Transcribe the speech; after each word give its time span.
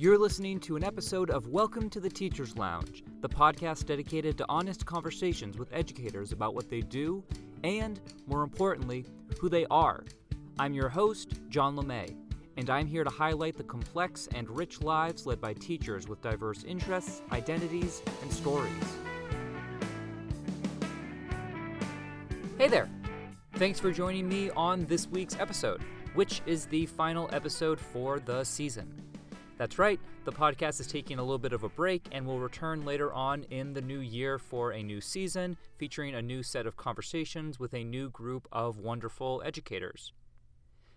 You're 0.00 0.16
listening 0.16 0.60
to 0.60 0.76
an 0.76 0.84
episode 0.84 1.28
of 1.28 1.48
Welcome 1.48 1.90
to 1.90 1.98
the 1.98 2.08
Teacher's 2.08 2.56
Lounge, 2.56 3.02
the 3.20 3.28
podcast 3.28 3.86
dedicated 3.86 4.38
to 4.38 4.46
honest 4.48 4.86
conversations 4.86 5.58
with 5.58 5.72
educators 5.72 6.30
about 6.30 6.54
what 6.54 6.70
they 6.70 6.82
do 6.82 7.24
and, 7.64 8.00
more 8.28 8.44
importantly, 8.44 9.04
who 9.40 9.48
they 9.48 9.66
are. 9.72 10.04
I'm 10.56 10.72
your 10.72 10.88
host, 10.88 11.40
John 11.48 11.74
LeMay, 11.74 12.14
and 12.56 12.70
I'm 12.70 12.86
here 12.86 13.02
to 13.02 13.10
highlight 13.10 13.56
the 13.56 13.64
complex 13.64 14.28
and 14.36 14.48
rich 14.48 14.80
lives 14.82 15.26
led 15.26 15.40
by 15.40 15.54
teachers 15.54 16.06
with 16.06 16.22
diverse 16.22 16.62
interests, 16.62 17.20
identities, 17.32 18.00
and 18.22 18.32
stories. 18.32 18.70
Hey 22.56 22.68
there! 22.68 22.88
Thanks 23.54 23.80
for 23.80 23.90
joining 23.90 24.28
me 24.28 24.50
on 24.50 24.86
this 24.86 25.08
week's 25.08 25.34
episode, 25.40 25.82
which 26.14 26.40
is 26.46 26.66
the 26.66 26.86
final 26.86 27.28
episode 27.32 27.80
for 27.80 28.20
the 28.20 28.44
season. 28.44 29.07
That's 29.58 29.76
right, 29.76 29.98
the 30.24 30.30
podcast 30.30 30.78
is 30.78 30.86
taking 30.86 31.18
a 31.18 31.22
little 31.22 31.36
bit 31.36 31.52
of 31.52 31.64
a 31.64 31.68
break 31.68 32.06
and 32.12 32.24
will 32.24 32.38
return 32.38 32.84
later 32.84 33.12
on 33.12 33.42
in 33.50 33.72
the 33.72 33.80
new 33.80 33.98
year 33.98 34.38
for 34.38 34.70
a 34.70 34.84
new 34.84 35.00
season 35.00 35.56
featuring 35.76 36.14
a 36.14 36.22
new 36.22 36.44
set 36.44 36.64
of 36.64 36.76
conversations 36.76 37.58
with 37.58 37.74
a 37.74 37.82
new 37.82 38.08
group 38.08 38.46
of 38.52 38.78
wonderful 38.78 39.42
educators. 39.44 40.12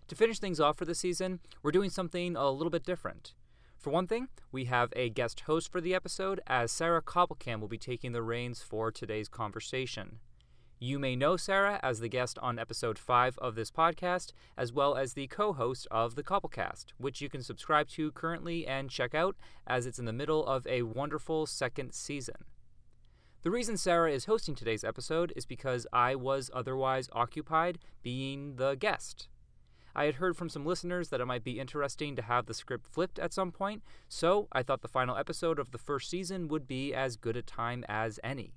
To 0.06 0.14
finish 0.14 0.38
things 0.38 0.60
off 0.60 0.78
for 0.78 0.84
the 0.84 0.94
season, 0.94 1.40
we're 1.64 1.72
doing 1.72 1.90
something 1.90 2.36
a 2.36 2.50
little 2.50 2.70
bit 2.70 2.84
different. 2.84 3.34
For 3.78 3.90
one 3.90 4.06
thing, 4.06 4.28
we 4.52 4.66
have 4.66 4.92
a 4.94 5.10
guest 5.10 5.40
host 5.40 5.72
for 5.72 5.80
the 5.80 5.92
episode, 5.92 6.40
as 6.46 6.70
Sarah 6.70 7.02
Koppelkamp 7.02 7.58
will 7.58 7.66
be 7.66 7.78
taking 7.78 8.12
the 8.12 8.22
reins 8.22 8.62
for 8.62 8.92
today's 8.92 9.28
conversation. 9.28 10.20
You 10.84 10.98
may 10.98 11.14
know 11.14 11.36
Sarah 11.36 11.78
as 11.80 12.00
the 12.00 12.08
guest 12.08 12.40
on 12.40 12.58
episode 12.58 12.98
5 12.98 13.38
of 13.38 13.54
this 13.54 13.70
podcast, 13.70 14.32
as 14.56 14.72
well 14.72 14.96
as 14.96 15.12
the 15.12 15.28
co 15.28 15.52
host 15.52 15.86
of 15.92 16.16
the 16.16 16.24
Couplecast, 16.24 16.86
which 16.98 17.20
you 17.20 17.28
can 17.28 17.40
subscribe 17.40 17.86
to 17.90 18.10
currently 18.10 18.66
and 18.66 18.90
check 18.90 19.14
out 19.14 19.36
as 19.64 19.86
it's 19.86 20.00
in 20.00 20.06
the 20.06 20.12
middle 20.12 20.44
of 20.44 20.66
a 20.66 20.82
wonderful 20.82 21.46
second 21.46 21.94
season. 21.94 22.34
The 23.42 23.50
reason 23.52 23.76
Sarah 23.76 24.10
is 24.10 24.24
hosting 24.24 24.56
today's 24.56 24.82
episode 24.82 25.32
is 25.36 25.46
because 25.46 25.86
I 25.92 26.16
was 26.16 26.50
otherwise 26.52 27.08
occupied 27.12 27.78
being 28.02 28.56
the 28.56 28.74
guest. 28.74 29.28
I 29.94 30.06
had 30.06 30.16
heard 30.16 30.36
from 30.36 30.48
some 30.48 30.66
listeners 30.66 31.10
that 31.10 31.20
it 31.20 31.26
might 31.26 31.44
be 31.44 31.60
interesting 31.60 32.16
to 32.16 32.22
have 32.22 32.46
the 32.46 32.54
script 32.54 32.88
flipped 32.88 33.20
at 33.20 33.32
some 33.32 33.52
point, 33.52 33.84
so 34.08 34.48
I 34.50 34.64
thought 34.64 34.82
the 34.82 34.88
final 34.88 35.16
episode 35.16 35.60
of 35.60 35.70
the 35.70 35.78
first 35.78 36.10
season 36.10 36.48
would 36.48 36.66
be 36.66 36.92
as 36.92 37.16
good 37.16 37.36
a 37.36 37.42
time 37.42 37.84
as 37.88 38.18
any. 38.24 38.54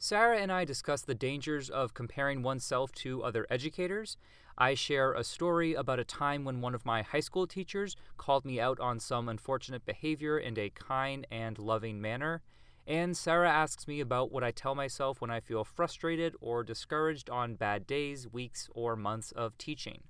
Sarah 0.00 0.38
and 0.38 0.52
I 0.52 0.64
discuss 0.64 1.02
the 1.02 1.14
dangers 1.14 1.68
of 1.68 1.92
comparing 1.92 2.42
oneself 2.42 2.92
to 2.92 3.24
other 3.24 3.48
educators. 3.50 4.16
I 4.56 4.74
share 4.74 5.12
a 5.12 5.24
story 5.24 5.74
about 5.74 5.98
a 5.98 6.04
time 6.04 6.44
when 6.44 6.60
one 6.60 6.72
of 6.72 6.86
my 6.86 7.02
high 7.02 7.20
school 7.20 7.48
teachers 7.48 7.96
called 8.16 8.44
me 8.44 8.60
out 8.60 8.78
on 8.78 9.00
some 9.00 9.28
unfortunate 9.28 9.84
behavior 9.84 10.38
in 10.38 10.56
a 10.56 10.70
kind 10.70 11.26
and 11.32 11.58
loving 11.58 12.00
manner. 12.00 12.42
And 12.86 13.16
Sarah 13.16 13.50
asks 13.50 13.88
me 13.88 13.98
about 13.98 14.30
what 14.30 14.44
I 14.44 14.52
tell 14.52 14.76
myself 14.76 15.20
when 15.20 15.32
I 15.32 15.40
feel 15.40 15.64
frustrated 15.64 16.36
or 16.40 16.62
discouraged 16.62 17.28
on 17.28 17.56
bad 17.56 17.84
days, 17.84 18.28
weeks, 18.32 18.70
or 18.74 18.94
months 18.94 19.32
of 19.32 19.58
teaching. 19.58 20.04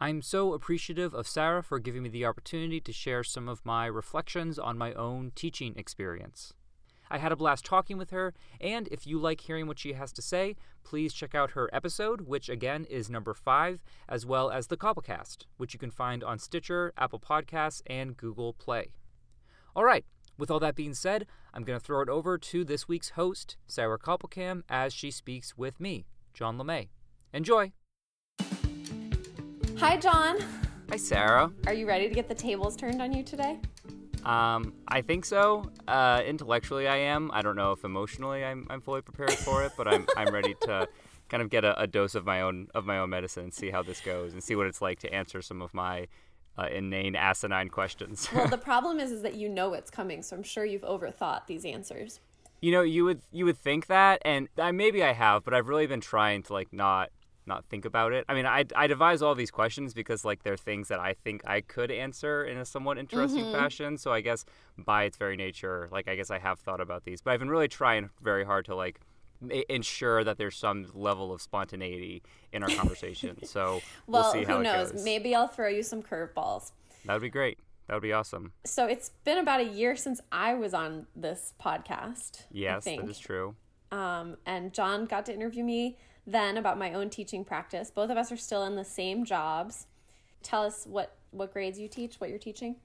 I'm 0.00 0.22
so 0.22 0.54
appreciative 0.54 1.12
of 1.12 1.28
Sarah 1.28 1.62
for 1.62 1.78
giving 1.78 2.04
me 2.04 2.08
the 2.08 2.24
opportunity 2.24 2.80
to 2.80 2.92
share 2.92 3.22
some 3.22 3.50
of 3.50 3.66
my 3.66 3.84
reflections 3.84 4.58
on 4.58 4.78
my 4.78 4.94
own 4.94 5.32
teaching 5.34 5.74
experience. 5.76 6.54
I 7.10 7.18
had 7.18 7.32
a 7.32 7.36
blast 7.36 7.64
talking 7.64 7.98
with 7.98 8.10
her, 8.10 8.32
and 8.60 8.88
if 8.88 9.06
you 9.06 9.18
like 9.18 9.40
hearing 9.40 9.66
what 9.66 9.78
she 9.78 9.94
has 9.94 10.12
to 10.12 10.22
say, 10.22 10.56
please 10.84 11.12
check 11.12 11.34
out 11.34 11.52
her 11.52 11.68
episode, 11.72 12.22
which 12.22 12.48
again 12.48 12.86
is 12.88 13.10
number 13.10 13.34
five, 13.34 13.82
as 14.08 14.24
well 14.24 14.50
as 14.50 14.68
the 14.68 14.76
Koppelcast, 14.76 15.46
which 15.56 15.74
you 15.74 15.80
can 15.80 15.90
find 15.90 16.22
on 16.22 16.38
Stitcher, 16.38 16.92
Apple 16.96 17.20
Podcasts, 17.20 17.82
and 17.86 18.16
Google 18.16 18.52
Play. 18.52 18.92
All 19.74 19.84
right, 19.84 20.04
with 20.38 20.50
all 20.50 20.60
that 20.60 20.76
being 20.76 20.94
said, 20.94 21.26
I'm 21.52 21.64
going 21.64 21.78
to 21.78 21.84
throw 21.84 22.00
it 22.00 22.08
over 22.08 22.38
to 22.38 22.64
this 22.64 22.88
week's 22.88 23.10
host, 23.10 23.56
Sarah 23.66 23.98
Koppelkamp, 23.98 24.62
as 24.68 24.92
she 24.92 25.10
speaks 25.10 25.56
with 25.56 25.80
me, 25.80 26.06
John 26.32 26.56
LeMay. 26.58 26.88
Enjoy! 27.32 27.72
Hi, 29.78 29.96
John. 29.96 30.38
Hi, 30.90 30.96
Sarah. 30.96 31.50
Are 31.66 31.72
you 31.72 31.86
ready 31.86 32.08
to 32.08 32.14
get 32.14 32.28
the 32.28 32.34
tables 32.34 32.76
turned 32.76 33.00
on 33.00 33.12
you 33.12 33.22
today? 33.22 33.58
Um, 34.24 34.74
I 34.86 35.02
think 35.02 35.24
so. 35.24 35.70
Uh, 35.88 36.22
intellectually, 36.26 36.86
I 36.86 36.96
am. 36.96 37.30
I 37.32 37.42
don't 37.42 37.56
know 37.56 37.72
if 37.72 37.84
emotionally 37.84 38.44
I'm, 38.44 38.66
I'm 38.70 38.80
fully 38.80 39.02
prepared 39.02 39.32
for 39.32 39.64
it, 39.64 39.72
but 39.76 39.88
I'm, 39.88 40.06
I'm 40.16 40.32
ready 40.32 40.54
to 40.62 40.88
kind 41.28 41.42
of 41.42 41.48
get 41.48 41.64
a, 41.64 41.80
a, 41.80 41.86
dose 41.86 42.14
of 42.14 42.26
my 42.26 42.42
own 42.42 42.68
of 42.74 42.84
my 42.84 42.98
own 42.98 43.10
medicine 43.10 43.44
and 43.44 43.54
see 43.54 43.70
how 43.70 43.82
this 43.82 44.00
goes 44.00 44.32
and 44.32 44.42
see 44.42 44.56
what 44.56 44.66
it's 44.66 44.82
like 44.82 44.98
to 45.00 45.14
answer 45.14 45.40
some 45.40 45.62
of 45.62 45.72
my 45.72 46.06
uh, 46.58 46.66
inane, 46.66 47.16
asinine 47.16 47.68
questions. 47.68 48.28
well, 48.34 48.48
the 48.48 48.58
problem 48.70 48.98
is, 48.98 49.10
is 49.12 49.22
that 49.22 49.34
you 49.34 49.48
know 49.48 49.72
it's 49.72 49.90
coming, 49.90 50.22
so 50.22 50.36
I'm 50.36 50.42
sure 50.42 50.64
you've 50.64 50.82
overthought 50.82 51.46
these 51.46 51.64
answers. 51.64 52.20
You 52.60 52.72
know, 52.72 52.82
you 52.82 53.04
would 53.04 53.22
you 53.32 53.46
would 53.46 53.56
think 53.56 53.86
that, 53.86 54.20
and 54.24 54.48
I, 54.58 54.70
maybe 54.72 55.02
I 55.02 55.12
have, 55.12 55.44
but 55.44 55.54
I've 55.54 55.68
really 55.68 55.86
been 55.86 56.02
trying 56.02 56.42
to 56.44 56.52
like 56.52 56.72
not 56.72 57.10
not 57.46 57.64
think 57.66 57.84
about 57.84 58.12
it. 58.12 58.24
I 58.28 58.34
mean, 58.34 58.46
I, 58.46 58.64
I 58.76 58.86
devise 58.86 59.22
all 59.22 59.34
these 59.34 59.50
questions 59.50 59.94
because 59.94 60.24
like 60.24 60.42
they're 60.42 60.56
things 60.56 60.88
that 60.88 61.00
I 61.00 61.14
think 61.14 61.42
I 61.46 61.60
could 61.60 61.90
answer 61.90 62.44
in 62.44 62.58
a 62.58 62.64
somewhat 62.64 62.98
interesting 62.98 63.44
mm-hmm. 63.44 63.58
fashion. 63.58 63.98
So 63.98 64.12
I 64.12 64.20
guess 64.20 64.44
by 64.78 65.04
its 65.04 65.16
very 65.16 65.36
nature, 65.36 65.88
like 65.90 66.08
I 66.08 66.16
guess 66.16 66.30
I 66.30 66.38
have 66.38 66.58
thought 66.60 66.80
about 66.80 67.04
these, 67.04 67.20
but 67.20 67.32
I've 67.32 67.40
been 67.40 67.50
really 67.50 67.68
trying 67.68 68.10
very 68.22 68.44
hard 68.44 68.66
to 68.66 68.74
like 68.74 69.00
ensure 69.68 70.22
that 70.22 70.36
there's 70.36 70.56
some 70.56 70.86
level 70.94 71.32
of 71.32 71.40
spontaneity 71.40 72.22
in 72.52 72.62
our 72.62 72.68
conversation. 72.70 73.36
So 73.50 73.80
well, 74.06 74.22
we'll 74.22 74.32
see 74.32 74.44
how 74.44 74.58
who 74.58 74.62
knows? 74.62 74.92
Goes. 74.92 75.04
Maybe 75.04 75.34
I'll 75.34 75.48
throw 75.48 75.68
you 75.68 75.82
some 75.82 76.02
curveballs. 76.02 76.72
That 77.06 77.14
would 77.14 77.22
be 77.22 77.30
great. 77.30 77.58
That 77.86 77.94
would 77.94 78.02
be 78.02 78.12
awesome. 78.12 78.52
So 78.64 78.86
it's 78.86 79.10
been 79.24 79.38
about 79.38 79.60
a 79.60 79.64
year 79.64 79.96
since 79.96 80.20
I 80.30 80.54
was 80.54 80.74
on 80.74 81.06
this 81.16 81.54
podcast. 81.60 82.44
Yes, 82.52 82.84
that 82.84 83.08
is 83.08 83.18
true. 83.18 83.56
Um, 83.90 84.36
and 84.46 84.72
John 84.72 85.06
got 85.06 85.26
to 85.26 85.34
interview 85.34 85.64
me 85.64 85.96
then 86.26 86.56
about 86.56 86.78
my 86.78 86.92
own 86.92 87.10
teaching 87.10 87.44
practice. 87.44 87.90
Both 87.90 88.10
of 88.10 88.16
us 88.16 88.30
are 88.30 88.36
still 88.36 88.64
in 88.64 88.76
the 88.76 88.84
same 88.84 89.24
jobs. 89.24 89.86
Tell 90.42 90.64
us 90.64 90.86
what 90.88 91.16
what 91.30 91.52
grades 91.52 91.78
you 91.78 91.88
teach, 91.88 92.16
what 92.20 92.30
you're 92.30 92.38
teaching. 92.38 92.76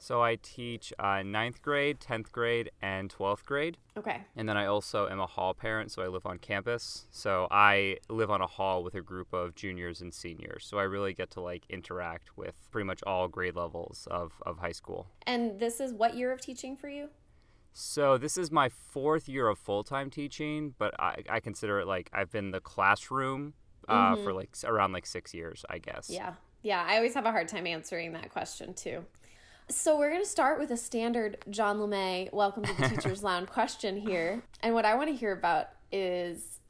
So 0.00 0.22
I 0.22 0.36
teach 0.36 0.92
uh, 1.00 1.22
ninth 1.24 1.60
grade, 1.60 1.98
tenth 1.98 2.30
grade, 2.30 2.70
and 2.80 3.10
twelfth 3.10 3.44
grade. 3.44 3.78
Okay. 3.96 4.22
And 4.36 4.48
then 4.48 4.56
I 4.56 4.66
also 4.66 5.08
am 5.08 5.18
a 5.18 5.26
hall 5.26 5.54
parent, 5.54 5.90
so 5.90 6.02
I 6.02 6.06
live 6.06 6.24
on 6.24 6.38
campus. 6.38 7.08
So 7.10 7.48
I 7.50 7.96
live 8.08 8.30
on 8.30 8.40
a 8.40 8.46
hall 8.46 8.84
with 8.84 8.94
a 8.94 9.00
group 9.00 9.32
of 9.32 9.56
juniors 9.56 10.00
and 10.00 10.14
seniors. 10.14 10.64
So 10.64 10.78
I 10.78 10.84
really 10.84 11.14
get 11.14 11.30
to 11.32 11.40
like 11.40 11.64
interact 11.68 12.36
with 12.36 12.54
pretty 12.70 12.86
much 12.86 13.02
all 13.02 13.26
grade 13.26 13.56
levels 13.56 14.06
of, 14.08 14.40
of 14.46 14.58
high 14.58 14.70
school. 14.70 15.08
And 15.26 15.58
this 15.58 15.80
is 15.80 15.92
what 15.92 16.14
year 16.14 16.30
of 16.30 16.40
teaching 16.40 16.76
for 16.76 16.88
you? 16.88 17.08
So 17.72 18.18
this 18.18 18.36
is 18.36 18.50
my 18.50 18.68
fourth 18.68 19.28
year 19.28 19.48
of 19.48 19.58
full 19.58 19.84
time 19.84 20.10
teaching, 20.10 20.74
but 20.78 20.98
I, 20.98 21.22
I 21.28 21.40
consider 21.40 21.80
it 21.80 21.86
like 21.86 22.10
I've 22.12 22.30
been 22.30 22.50
the 22.50 22.60
classroom 22.60 23.54
uh, 23.88 24.14
mm-hmm. 24.14 24.24
for 24.24 24.32
like 24.32 24.50
around 24.64 24.92
like 24.92 25.06
six 25.06 25.32
years, 25.32 25.64
I 25.70 25.78
guess. 25.78 26.10
Yeah, 26.10 26.34
yeah. 26.62 26.84
I 26.86 26.96
always 26.96 27.14
have 27.14 27.26
a 27.26 27.30
hard 27.30 27.48
time 27.48 27.66
answering 27.66 28.12
that 28.12 28.30
question 28.30 28.74
too. 28.74 29.04
So 29.70 29.98
we're 29.98 30.10
going 30.10 30.22
to 30.22 30.28
start 30.28 30.58
with 30.58 30.70
a 30.70 30.76
standard 30.76 31.44
John 31.50 31.78
LeMay 31.78 32.32
welcome 32.32 32.64
to 32.64 32.74
the 32.74 32.88
Teachers 32.88 33.22
Lounge 33.22 33.48
question 33.48 33.96
here, 33.96 34.42
and 34.62 34.74
what 34.74 34.84
I 34.84 34.94
want 34.94 35.10
to 35.10 35.14
hear 35.14 35.32
about 35.32 35.68
is 35.92 36.60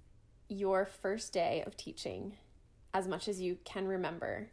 your 0.49 0.85
first 0.87 1.33
day 1.33 1.63
of 1.67 1.77
teaching, 1.77 2.35
as 2.95 3.07
much 3.07 3.29
as 3.29 3.41
you 3.41 3.59
can 3.65 3.87
remember. 3.87 4.49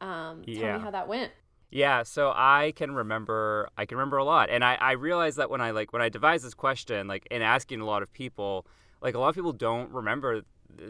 Um, 0.00 0.42
tell 0.44 0.54
yeah. 0.54 0.76
me 0.78 0.82
how 0.82 0.90
that 0.90 1.08
went. 1.08 1.32
Yeah, 1.70 2.04
so 2.04 2.32
I 2.34 2.72
can 2.76 2.94
remember 2.94 3.68
I 3.76 3.86
can 3.86 3.98
remember 3.98 4.18
a 4.18 4.24
lot. 4.24 4.50
And 4.50 4.64
I, 4.64 4.76
I 4.76 4.92
realized 4.92 5.36
that 5.38 5.50
when 5.50 5.60
I 5.60 5.72
like 5.72 5.92
when 5.92 6.02
I 6.02 6.08
devised 6.08 6.44
this 6.44 6.54
question, 6.54 7.08
like 7.08 7.26
in 7.30 7.42
asking 7.42 7.80
a 7.80 7.84
lot 7.84 8.02
of 8.02 8.12
people, 8.12 8.66
like 9.00 9.14
a 9.14 9.18
lot 9.18 9.28
of 9.28 9.34
people 9.34 9.52
don't 9.52 9.90
remember 9.90 10.42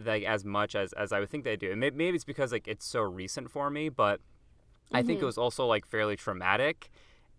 like 0.05 0.25
as 0.25 0.45
much 0.45 0.75
as, 0.75 0.93
as 0.93 1.13
I 1.13 1.21
would 1.21 1.31
think 1.31 1.45
they 1.45 1.57
do. 1.57 1.71
And 1.71 1.81
maybe 1.81 2.09
it's 2.09 2.25
because 2.25 2.53
like 2.53 2.69
it's 2.69 2.87
so 2.87 3.01
recent 3.01 3.51
for 3.51 3.71
me, 3.71 3.89
but 3.89 4.19
mm-hmm. 4.19 4.97
I 4.97 5.03
think 5.03 5.13
it 5.13 5.17
mm-hmm. 5.19 5.27
was 5.27 5.39
also 5.39 5.67
like 5.67 5.87
fairly 5.87 6.17
traumatic 6.17 6.91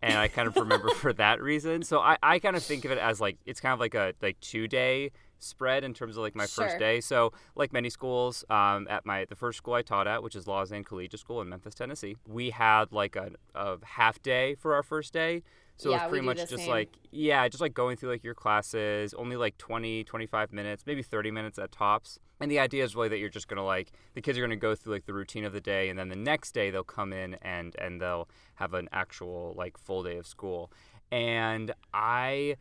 and 0.02 0.18
I 0.18 0.28
kind 0.28 0.48
of 0.48 0.56
remember 0.56 0.90
for 0.96 1.14
that 1.14 1.42
reason. 1.42 1.84
So 1.84 2.00
I, 2.00 2.18
I 2.22 2.40
kind 2.40 2.56
of 2.56 2.64
think 2.64 2.86
of 2.86 2.92
it 2.92 2.98
as 2.98 3.22
like 3.22 3.38
it's 3.46 3.60
kind 3.60 3.74
of 3.74 3.80
like 3.80 3.96
a 3.96 4.14
like 4.22 4.40
two 4.40 4.68
day 4.68 5.12
spread 5.40 5.84
in 5.84 5.94
terms 5.94 6.18
of 6.18 6.24
like 6.24 6.36
my 6.36 6.46
sure. 6.46 6.66
first 6.66 6.80
day. 6.80 7.02
So 7.02 7.34
like 7.56 7.74
many 7.74 7.90
schools, 7.90 8.44
um, 8.50 8.88
at 8.90 9.06
my 9.06 9.26
the 9.26 9.36
first 9.36 9.58
school 9.58 9.74
I 9.74 9.82
taught 9.82 10.08
at, 10.08 10.24
which 10.24 10.36
is 10.36 10.48
Lausanne 10.48 10.84
Collegiate 10.84 11.20
School 11.20 11.42
in 11.42 11.50
Memphis, 11.50 11.74
Tennessee, 11.74 12.16
we 12.28 12.52
had 12.52 12.92
like 12.92 13.16
a, 13.16 13.32
a 13.56 13.78
half 13.84 14.22
day 14.22 14.56
for 14.56 14.74
our 14.74 14.84
first 14.84 15.14
day. 15.14 15.44
So 15.78 15.92
yeah, 15.92 15.98
it's 15.98 16.10
pretty 16.10 16.26
much 16.26 16.38
just 16.38 16.56
same. 16.58 16.70
like 16.70 16.90
yeah, 17.12 17.48
just 17.48 17.62
like 17.62 17.74
going 17.74 17.98
through 17.98 18.10
like 18.10 18.24
your 18.24 18.34
classes, 18.34 19.14
only 19.14 19.36
like 19.36 19.58
20, 19.58 20.04
25 20.04 20.52
minutes, 20.52 20.84
maybe 20.88 21.04
30 21.04 21.32
minutes 21.32 21.60
at 21.60 21.72
tops. 21.72 22.20
And 22.40 22.52
the 22.52 22.60
idea 22.60 22.84
is 22.84 22.96
really 22.96 23.10
that 23.10 23.18
you're 23.20 23.30
just 23.30 23.48
going 23.48 23.58
to 23.58 23.64
like 23.64 23.92
the 24.16 24.22
kids 24.22 24.38
are 24.38 24.42
going 24.42 24.50
to 24.52 24.56
go 24.56 24.74
through 24.76 24.94
like 24.94 25.06
the 25.06 25.14
routine 25.14 25.46
of 25.46 25.54
the 25.54 25.62
day 25.62 25.90
and 25.90 25.98
then 25.98 26.10
the 26.10 26.16
next 26.16 26.52
day 26.52 26.72
they'll 26.72 26.84
come 26.84 27.14
in 27.14 27.36
and 27.42 27.76
and 27.80 28.02
they'll 28.02 28.28
have 28.56 28.74
an 28.74 28.90
actual 28.92 29.54
like 29.56 29.78
full 29.78 30.02
day 30.04 30.18
of 30.18 30.26
school. 30.26 30.72
And 31.12 31.72
I 31.94 32.56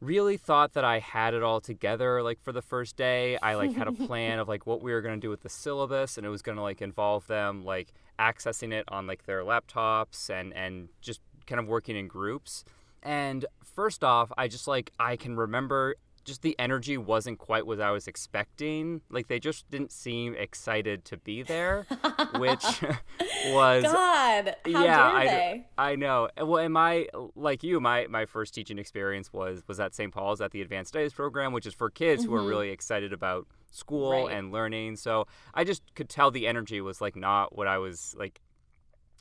really 0.00 0.36
thought 0.36 0.74
that 0.74 0.84
I 0.84 0.98
had 0.98 1.34
it 1.34 1.42
all 1.42 1.60
together 1.60 2.22
like 2.22 2.40
for 2.42 2.52
the 2.52 2.62
first 2.62 2.96
day. 2.96 3.38
I 3.38 3.54
like 3.54 3.72
had 3.72 3.88
a 3.88 3.92
plan 4.06 4.38
of 4.38 4.48
like 4.48 4.66
what 4.66 4.82
we 4.82 4.92
were 4.92 5.00
going 5.00 5.14
to 5.14 5.20
do 5.24 5.30
with 5.30 5.40
the 5.42 5.48
syllabus 5.48 6.16
and 6.16 6.26
it 6.26 6.30
was 6.30 6.42
going 6.42 6.56
to 6.56 6.62
like 6.62 6.82
involve 6.82 7.26
them 7.26 7.64
like 7.64 7.92
accessing 8.18 8.72
it 8.72 8.84
on 8.88 9.06
like 9.06 9.26
their 9.26 9.42
laptops 9.42 10.30
and 10.30 10.52
and 10.54 10.88
just 11.00 11.20
kind 11.46 11.60
of 11.60 11.66
working 11.66 11.96
in 11.96 12.08
groups. 12.08 12.64
And 13.02 13.46
first 13.62 14.02
off, 14.02 14.32
I 14.36 14.48
just 14.48 14.66
like 14.66 14.92
I 14.98 15.16
can 15.16 15.36
remember 15.36 15.96
just 16.26 16.42
the 16.42 16.54
energy 16.58 16.98
wasn't 16.98 17.38
quite 17.38 17.66
what 17.66 17.80
I 17.80 17.90
was 17.92 18.06
expecting. 18.06 19.00
Like 19.08 19.28
they 19.28 19.38
just 19.38 19.70
didn't 19.70 19.92
seem 19.92 20.34
excited 20.34 21.04
to 21.06 21.16
be 21.16 21.42
there, 21.42 21.86
which 22.38 22.64
was 23.46 23.82
God. 23.84 24.56
How 24.64 24.84
yeah, 24.84 25.00
I? 25.06 25.64
I 25.78 25.96
know. 25.96 26.28
Well, 26.36 26.58
and 26.62 26.74
my 26.74 27.06
like 27.34 27.62
you, 27.62 27.80
my 27.80 28.06
my 28.08 28.26
first 28.26 28.52
teaching 28.54 28.78
experience 28.78 29.32
was 29.32 29.62
was 29.66 29.80
at 29.80 29.94
St. 29.94 30.12
Paul's 30.12 30.40
at 30.40 30.50
the 30.50 30.60
Advanced 30.60 30.88
Studies 30.88 31.12
program, 31.14 31.52
which 31.52 31.66
is 31.66 31.72
for 31.74 31.88
kids 31.88 32.24
who 32.24 32.34
are 32.34 32.42
really 32.42 32.70
excited 32.70 33.12
about 33.12 33.46
school 33.70 34.10
Mm-hmm. 34.12 34.26
Right. 34.28 34.36
and 34.36 34.52
learning. 34.52 34.96
So 34.96 35.26
I 35.54 35.64
just 35.64 35.82
could 35.94 36.08
tell 36.08 36.30
the 36.30 36.46
energy 36.46 36.80
was 36.80 37.00
like 37.00 37.16
not 37.16 37.56
what 37.56 37.66
I 37.66 37.78
was 37.78 38.14
like. 38.18 38.40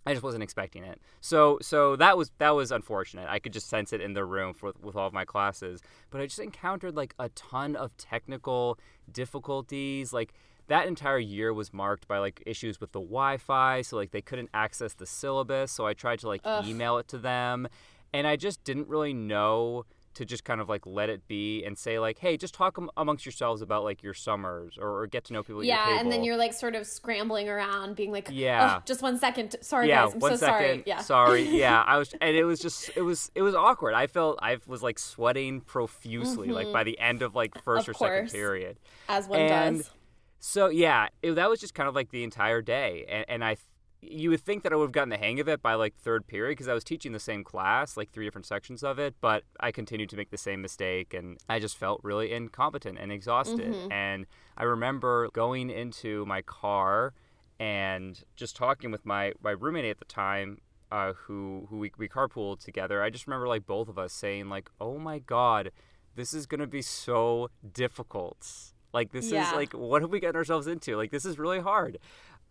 I 0.05 0.13
just 0.13 0.23
wasn't 0.23 0.43
expecting 0.43 0.83
it. 0.83 1.01
So 1.21 1.57
so 1.61 1.95
that 1.95 2.17
was 2.17 2.31
that 2.37 2.51
was 2.51 2.71
unfortunate. 2.71 3.27
I 3.29 3.39
could 3.39 3.53
just 3.53 3.67
sense 3.67 3.91
it 3.91 4.01
in 4.01 4.13
the 4.13 4.23
room 4.23 4.53
for, 4.53 4.73
with 4.81 4.95
all 4.95 5.07
of 5.07 5.13
my 5.13 5.25
classes. 5.25 5.81
But 6.11 6.21
I 6.21 6.25
just 6.25 6.39
encountered 6.39 6.95
like 6.95 7.15
a 7.17 7.29
ton 7.29 7.75
of 7.75 7.95
technical 7.97 8.77
difficulties. 9.11 10.13
Like 10.13 10.33
that 10.67 10.87
entire 10.87 11.19
year 11.19 11.53
was 11.53 11.73
marked 11.73 12.07
by 12.07 12.19
like 12.19 12.41
issues 12.45 12.79
with 12.79 12.91
the 12.91 12.99
Wi-Fi, 12.99 13.81
so 13.81 13.95
like 13.95 14.11
they 14.11 14.21
couldn't 14.21 14.49
access 14.53 14.93
the 14.93 15.05
syllabus. 15.05 15.71
So 15.71 15.85
I 15.85 15.93
tried 15.93 16.19
to 16.19 16.27
like 16.27 16.41
Ugh. 16.43 16.65
email 16.67 16.97
it 16.97 17.07
to 17.09 17.17
them, 17.17 17.67
and 18.13 18.27
I 18.27 18.35
just 18.35 18.63
didn't 18.63 18.87
really 18.87 19.13
know 19.13 19.85
to 20.15 20.25
just 20.25 20.43
kind 20.43 20.59
of 20.59 20.67
like 20.67 20.85
let 20.85 21.09
it 21.09 21.27
be 21.27 21.63
and 21.63 21.77
say 21.77 21.99
like, 21.99 22.19
hey, 22.19 22.35
just 22.37 22.53
talk 22.53 22.77
am- 22.77 22.89
amongst 22.97 23.25
yourselves 23.25 23.61
about 23.61 23.83
like 23.83 24.01
your 24.03 24.13
summers 24.13 24.77
or, 24.79 25.01
or 25.01 25.07
get 25.07 25.23
to 25.25 25.33
know 25.33 25.43
people 25.43 25.63
Yeah, 25.63 25.99
and 25.99 26.11
then 26.11 26.23
you're 26.23 26.37
like 26.37 26.53
sort 26.53 26.75
of 26.75 26.85
scrambling 26.87 27.47
around, 27.47 27.95
being 27.95 28.11
like, 28.11 28.27
Yeah. 28.31 28.77
"Oh, 28.79 28.83
just 28.85 29.01
one 29.01 29.17
second. 29.19 29.55
Sorry, 29.61 29.87
yeah, 29.87 30.05
guys. 30.05 30.13
I'm 30.15 30.21
so 30.21 30.35
second. 30.35 30.39
sorry." 30.39 30.83
Yeah. 30.85 30.99
sorry. 31.01 31.43
Yeah, 31.43 31.81
I 31.87 31.97
was, 31.97 32.13
and 32.19 32.35
it 32.35 32.43
was 32.45 32.59
just, 32.59 32.89
it 32.95 33.01
was, 33.01 33.31
it 33.35 33.41
was 33.41 33.55
awkward. 33.55 33.93
I 33.93 34.07
felt 34.07 34.39
I 34.41 34.57
was 34.65 34.81
like 34.81 34.97
sweating 34.99 35.61
profusely, 35.61 36.49
like 36.49 36.71
by 36.73 36.83
the 36.83 36.97
end 36.99 37.21
of 37.21 37.35
like 37.35 37.61
first 37.63 37.87
Mm-hmm. 37.87 37.91
Of 37.91 38.09
or 38.11 38.27
second 38.27 38.31
period. 38.31 38.79
As 39.07 39.27
one 39.27 39.39
And 39.41 39.77
does. 39.79 39.91
So 40.39 40.69
yeah, 40.69 41.07
it, 41.21 41.33
that 41.33 41.49
was 41.49 41.59
just 41.59 41.73
kind 41.73 41.89
of 41.89 41.95
like 41.95 42.11
the 42.11 42.23
entire 42.23 42.61
day, 42.61 43.05
and, 43.09 43.25
and 43.27 43.43
I, 43.43 43.57
you 44.09 44.29
would 44.29 44.41
think 44.41 44.63
that 44.63 44.73
I 44.73 44.75
would 44.75 44.85
have 44.85 44.91
gotten 44.91 45.09
the 45.09 45.17
hang 45.17 45.39
of 45.39 45.47
it 45.47 45.61
by 45.61 45.73
like 45.75 45.95
third 45.95 46.27
period 46.27 46.51
because 46.51 46.67
I 46.67 46.73
was 46.73 46.83
teaching 46.83 47.11
the 47.11 47.19
same 47.19 47.43
class, 47.43 47.97
like 47.97 48.11
three 48.11 48.25
different 48.25 48.45
sections 48.45 48.83
of 48.83 48.99
it, 48.99 49.15
but 49.21 49.43
I 49.59 49.71
continued 49.71 50.09
to 50.09 50.17
make 50.17 50.29
the 50.31 50.37
same 50.37 50.61
mistake, 50.61 51.13
and 51.13 51.37
I 51.49 51.59
just 51.59 51.77
felt 51.77 52.01
really 52.03 52.31
incompetent 52.31 52.97
and 52.99 53.11
exhausted. 53.11 53.73
Mm-hmm. 53.73 53.91
And 53.91 54.25
I 54.57 54.63
remember 54.63 55.29
going 55.33 55.69
into 55.69 56.25
my 56.25 56.41
car 56.41 57.13
and 57.59 58.23
just 58.35 58.55
talking 58.55 58.91
with 58.91 59.05
my 59.05 59.33
my 59.41 59.51
roommate 59.51 59.85
at 59.85 59.99
the 59.99 60.05
time. 60.05 60.59
Uh, 60.91 61.13
who 61.13 61.65
who 61.69 61.79
we, 61.79 61.91
we 61.97 62.07
carpooled 62.07 62.59
together. 62.63 63.01
I 63.01 63.09
just 63.09 63.25
remember 63.25 63.47
like 63.47 63.65
both 63.65 63.89
of 63.89 63.97
us 63.97 64.13
saying 64.13 64.49
like, 64.49 64.69
"Oh 64.79 64.99
my 64.99 65.17
god, 65.19 65.71
this 66.15 66.31
is 66.33 66.45
gonna 66.45 66.67
be 66.67 66.83
so 66.83 67.49
difficult." 67.73 68.47
Like 68.93 69.11
this 69.11 69.31
Yeah. 69.31 69.49
is 69.49 69.55
like 69.55 69.73
what 69.73 70.03
have 70.03 70.11
we 70.11 70.19
gotten 70.19 70.35
ourselves 70.35 70.67
into? 70.67 70.95
Like 70.95 71.09
this 71.11 71.25
is 71.25 71.37
really 71.39 71.59
hard. 71.59 71.97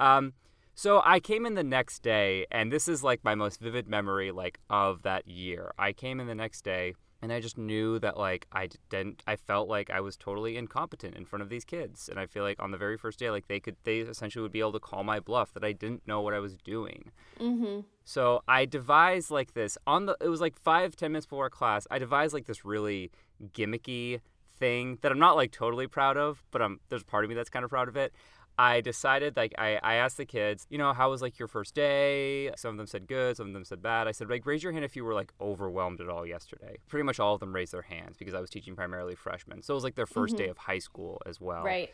Um, 0.01 0.33
so 0.75 1.03
I 1.05 1.21
came 1.21 1.47
in 1.47 1.55
the 1.55 1.65
next 1.65 2.03
day, 2.03 2.47
and 2.51 2.73
this 2.73 2.89
is 2.89 3.03
like 3.03 3.23
my 3.23 3.35
most 3.35 3.61
vivid 3.61 3.89
memory 3.89 4.33
like 4.33 4.59
of 4.69 5.03
that 5.03 5.27
year. 5.29 5.73
I 5.79 5.93
came 5.93 6.21
in 6.21 6.27
the 6.27 6.35
next 6.35 6.63
day, 6.63 6.95
and 7.23 7.33
I 7.33 7.41
just 7.41 7.57
knew 7.57 7.99
that 8.01 8.19
like 8.19 8.47
I 8.53 8.69
didn't. 8.91 9.23
I 9.27 9.37
felt 9.37 9.69
like 9.69 9.89
I 9.89 10.01
was 10.01 10.17
totally 10.17 10.57
incompetent 10.57 11.17
in 11.17 11.25
front 11.25 11.43
of 11.43 11.49
these 11.49 11.65
kids, 11.65 12.09
and 12.09 12.19
I 12.19 12.27
feel 12.27 12.43
like 12.43 12.61
on 12.61 12.71
the 12.71 12.77
very 12.77 12.99
first 12.99 13.19
day, 13.19 13.31
like 13.31 13.49
they 13.49 13.61
could, 13.61 13.77
they 13.85 14.01
essentially 14.01 14.43
would 14.43 14.53
be 14.53 14.61
able 14.61 14.73
to 14.73 14.81
call 14.81 15.05
my 15.05 15.21
bluff 15.21 15.55
that 15.55 15.65
I 15.65 15.73
didn't 15.73 16.07
know 16.07 16.21
what 16.21 16.35
I 16.35 16.39
was 16.39 16.57
doing. 16.59 17.13
Mm-hmm. 17.41 17.81
So 18.05 18.43
I 18.47 18.67
devised 18.67 19.31
like 19.31 19.55
this 19.55 19.79
on 19.87 20.07
the. 20.07 20.17
It 20.21 20.29
was 20.29 20.41
like 20.41 20.55
five 20.55 20.97
ten 20.97 21.13
minutes 21.13 21.27
before 21.27 21.49
class. 21.51 21.87
I 21.91 21.99
devised 21.99 22.35
like 22.35 22.47
this 22.47 22.65
really 22.65 23.11
gimmicky 23.53 24.21
thing 24.59 24.99
that 25.03 25.11
I'm 25.11 25.19
not 25.19 25.37
like 25.37 25.51
totally 25.51 25.87
proud 25.87 26.17
of, 26.17 26.45
but 26.51 26.61
I'm 26.61 26.81
there's 26.89 27.03
a 27.03 27.07
part 27.07 27.25
of 27.25 27.29
me 27.29 27.35
that's 27.35 27.51
kind 27.51 27.65
of 27.65 27.71
proud 27.71 27.89
of 27.89 27.97
it. 27.97 28.13
I 28.59 28.81
decided 28.81 29.37
like 29.37 29.55
I, 29.59 29.81
I 29.83 29.95
asked 29.95 30.17
the 30.17 30.25
kids, 30.25 30.67
you 30.71 30.79
know, 30.79 30.93
how 30.93 31.11
was 31.11 31.23
like 31.23 31.39
your 31.39 31.49
first 31.49 31.75
day? 31.75 32.51
Some 32.57 32.71
of 32.71 32.77
them 32.77 32.87
said 32.87 33.07
good, 33.07 33.37
some 33.37 33.49
of 33.49 33.53
them 33.53 33.65
said 33.65 33.83
bad. 33.83 34.07
I 34.07 34.13
said 34.13 34.31
like 34.31 34.47
raise 34.47 34.63
your 34.63 34.73
hand 34.73 34.85
if 34.85 34.95
you 34.95 35.05
were 35.05 35.15
like 35.15 35.33
overwhelmed 35.41 36.01
at 36.01 36.09
all 36.09 36.27
yesterday. 36.27 36.77
Pretty 36.89 37.03
much 37.03 37.19
all 37.19 37.35
of 37.35 37.41
them 37.41 37.55
raised 37.55 37.73
their 37.73 37.83
hands 37.83 38.17
because 38.17 38.35
I 38.35 38.41
was 38.41 38.51
teaching 38.51 38.77
primarily 38.77 39.17
freshmen. 39.17 39.63
So 39.63 39.75
it 39.75 39.77
was 39.77 39.85
like 39.85 39.97
their 39.97 40.07
1st 40.07 40.37
day 40.37 40.45
mm-hmm. 40.45 40.51
of 40.53 40.59
high 40.59 40.79
school 40.79 41.21
as 41.27 41.41
well. 41.41 41.65
Right. 41.65 41.91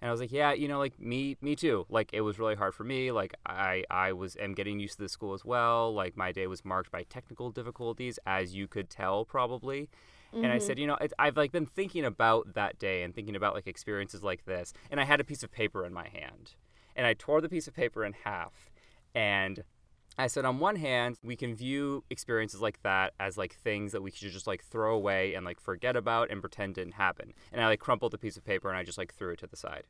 And 0.00 0.08
I 0.08 0.12
was 0.12 0.20
like, 0.20 0.32
yeah, 0.32 0.52
you 0.52 0.68
know, 0.68 0.78
like 0.78 1.00
me, 1.00 1.36
me 1.40 1.56
too. 1.56 1.86
Like 1.88 2.10
it 2.12 2.20
was 2.20 2.38
really 2.38 2.54
hard 2.54 2.74
for 2.74 2.84
me. 2.84 3.10
Like 3.10 3.34
I, 3.46 3.84
I 3.90 4.12
was 4.12 4.36
am 4.36 4.52
getting 4.52 4.78
used 4.78 4.98
to 4.98 5.02
the 5.02 5.08
school 5.08 5.34
as 5.34 5.44
well. 5.44 5.92
Like 5.92 6.16
my 6.16 6.30
day 6.30 6.46
was 6.46 6.64
marked 6.64 6.92
by 6.92 7.04
technical 7.04 7.50
difficulties, 7.50 8.18
as 8.26 8.54
you 8.54 8.68
could 8.68 8.90
tell 8.90 9.24
probably. 9.24 9.88
And 10.34 10.46
I 10.46 10.56
mm-hmm. 10.56 10.66
said, 10.66 10.78
you 10.78 10.86
know, 10.86 10.96
it, 10.96 11.12
I've 11.18 11.36
like 11.36 11.52
been 11.52 11.66
thinking 11.66 12.04
about 12.04 12.54
that 12.54 12.78
day 12.78 13.02
and 13.02 13.14
thinking 13.14 13.36
about 13.36 13.54
like 13.54 13.66
experiences 13.66 14.22
like 14.22 14.44
this. 14.44 14.72
And 14.90 15.00
I 15.00 15.04
had 15.04 15.20
a 15.20 15.24
piece 15.24 15.42
of 15.42 15.52
paper 15.52 15.84
in 15.84 15.92
my 15.92 16.08
hand, 16.08 16.54
and 16.96 17.06
I 17.06 17.14
tore 17.14 17.40
the 17.40 17.48
piece 17.48 17.68
of 17.68 17.74
paper 17.74 18.04
in 18.04 18.14
half, 18.24 18.70
and 19.14 19.62
I 20.16 20.28
said, 20.28 20.44
on 20.44 20.60
one 20.60 20.76
hand, 20.76 21.18
we 21.24 21.34
can 21.34 21.56
view 21.56 22.04
experiences 22.08 22.60
like 22.60 22.82
that 22.82 23.14
as 23.18 23.36
like 23.36 23.54
things 23.54 23.92
that 23.92 24.02
we 24.02 24.12
should 24.12 24.30
just 24.30 24.46
like 24.46 24.62
throw 24.62 24.94
away 24.94 25.34
and 25.34 25.44
like 25.44 25.60
forget 25.60 25.96
about 25.96 26.30
and 26.30 26.40
pretend 26.40 26.76
didn't 26.76 26.94
happen. 26.94 27.32
And 27.52 27.60
I 27.60 27.66
like 27.66 27.80
crumpled 27.80 28.12
the 28.12 28.18
piece 28.18 28.36
of 28.36 28.44
paper 28.44 28.68
and 28.68 28.78
I 28.78 28.84
just 28.84 28.98
like 28.98 29.12
threw 29.12 29.32
it 29.32 29.40
to 29.40 29.48
the 29.48 29.56
side. 29.56 29.84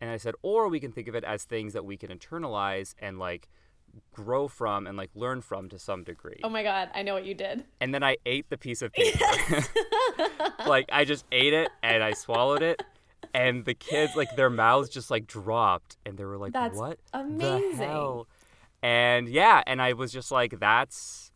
And 0.00 0.10
I 0.10 0.16
said, 0.16 0.34
or 0.42 0.68
we 0.68 0.80
can 0.80 0.90
think 0.90 1.06
of 1.06 1.14
it 1.14 1.22
as 1.22 1.44
things 1.44 1.74
that 1.74 1.84
we 1.84 1.96
can 1.96 2.10
internalize 2.10 2.94
and 2.98 3.18
like 3.18 3.48
grow 4.12 4.48
from 4.48 4.86
and 4.86 4.96
like 4.96 5.10
learn 5.14 5.40
from 5.40 5.68
to 5.68 5.78
some 5.78 6.04
degree. 6.04 6.40
Oh 6.44 6.48
my 6.48 6.62
God, 6.62 6.90
I 6.94 7.02
know 7.02 7.14
what 7.14 7.24
you 7.24 7.34
did. 7.34 7.64
And 7.80 7.94
then 7.94 8.02
I 8.02 8.16
ate 8.26 8.48
the 8.50 8.58
piece 8.58 8.82
of 8.82 8.92
paper. 8.94 9.64
like 10.66 10.88
I 10.92 11.04
just 11.04 11.24
ate 11.32 11.52
it 11.52 11.70
and 11.82 12.02
I 12.02 12.12
swallowed 12.12 12.62
it. 12.62 12.82
And 13.34 13.64
the 13.64 13.74
kids, 13.74 14.14
like 14.14 14.36
their 14.36 14.50
mouths 14.50 14.88
just 14.88 15.10
like 15.10 15.26
dropped 15.26 15.96
and 16.04 16.18
they 16.18 16.24
were 16.24 16.38
like, 16.38 16.52
That's 16.52 16.76
what? 16.76 16.98
amazing. 17.12 17.70
The 17.70 17.76
hell? 17.76 18.28
And 18.82 19.28
yeah, 19.28 19.62
and 19.66 19.80
I 19.80 19.92
was 19.92 20.12
just 20.12 20.30
like, 20.30 20.58
that's 20.58 21.30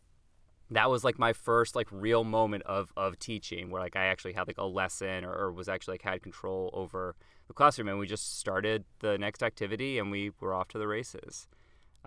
that 0.69 0.89
was 0.89 1.03
like 1.03 1.17
my 1.17 1.31
first 1.31 1.75
like 1.75 1.87
real 1.91 2.23
moment 2.23 2.63
of 2.63 2.91
of 2.97 3.17
teaching 3.19 3.69
where 3.71 3.81
like 3.81 3.95
I 3.95 4.05
actually 4.05 4.33
had 4.33 4.47
like 4.47 4.57
a 4.57 4.65
lesson 4.65 5.23
or, 5.23 5.33
or 5.33 5.51
was 5.51 5.69
actually 5.69 5.93
like 5.93 6.01
had 6.01 6.21
control 6.21 6.69
over 6.73 7.15
the 7.47 7.53
classroom 7.53 7.87
and 7.87 7.97
we 7.99 8.05
just 8.05 8.37
started 8.37 8.83
the 8.99 9.17
next 9.17 9.41
activity 9.41 9.97
and 9.97 10.11
we 10.11 10.31
were 10.41 10.53
off 10.53 10.67
to 10.69 10.77
the 10.77 10.87
races. 10.87 11.47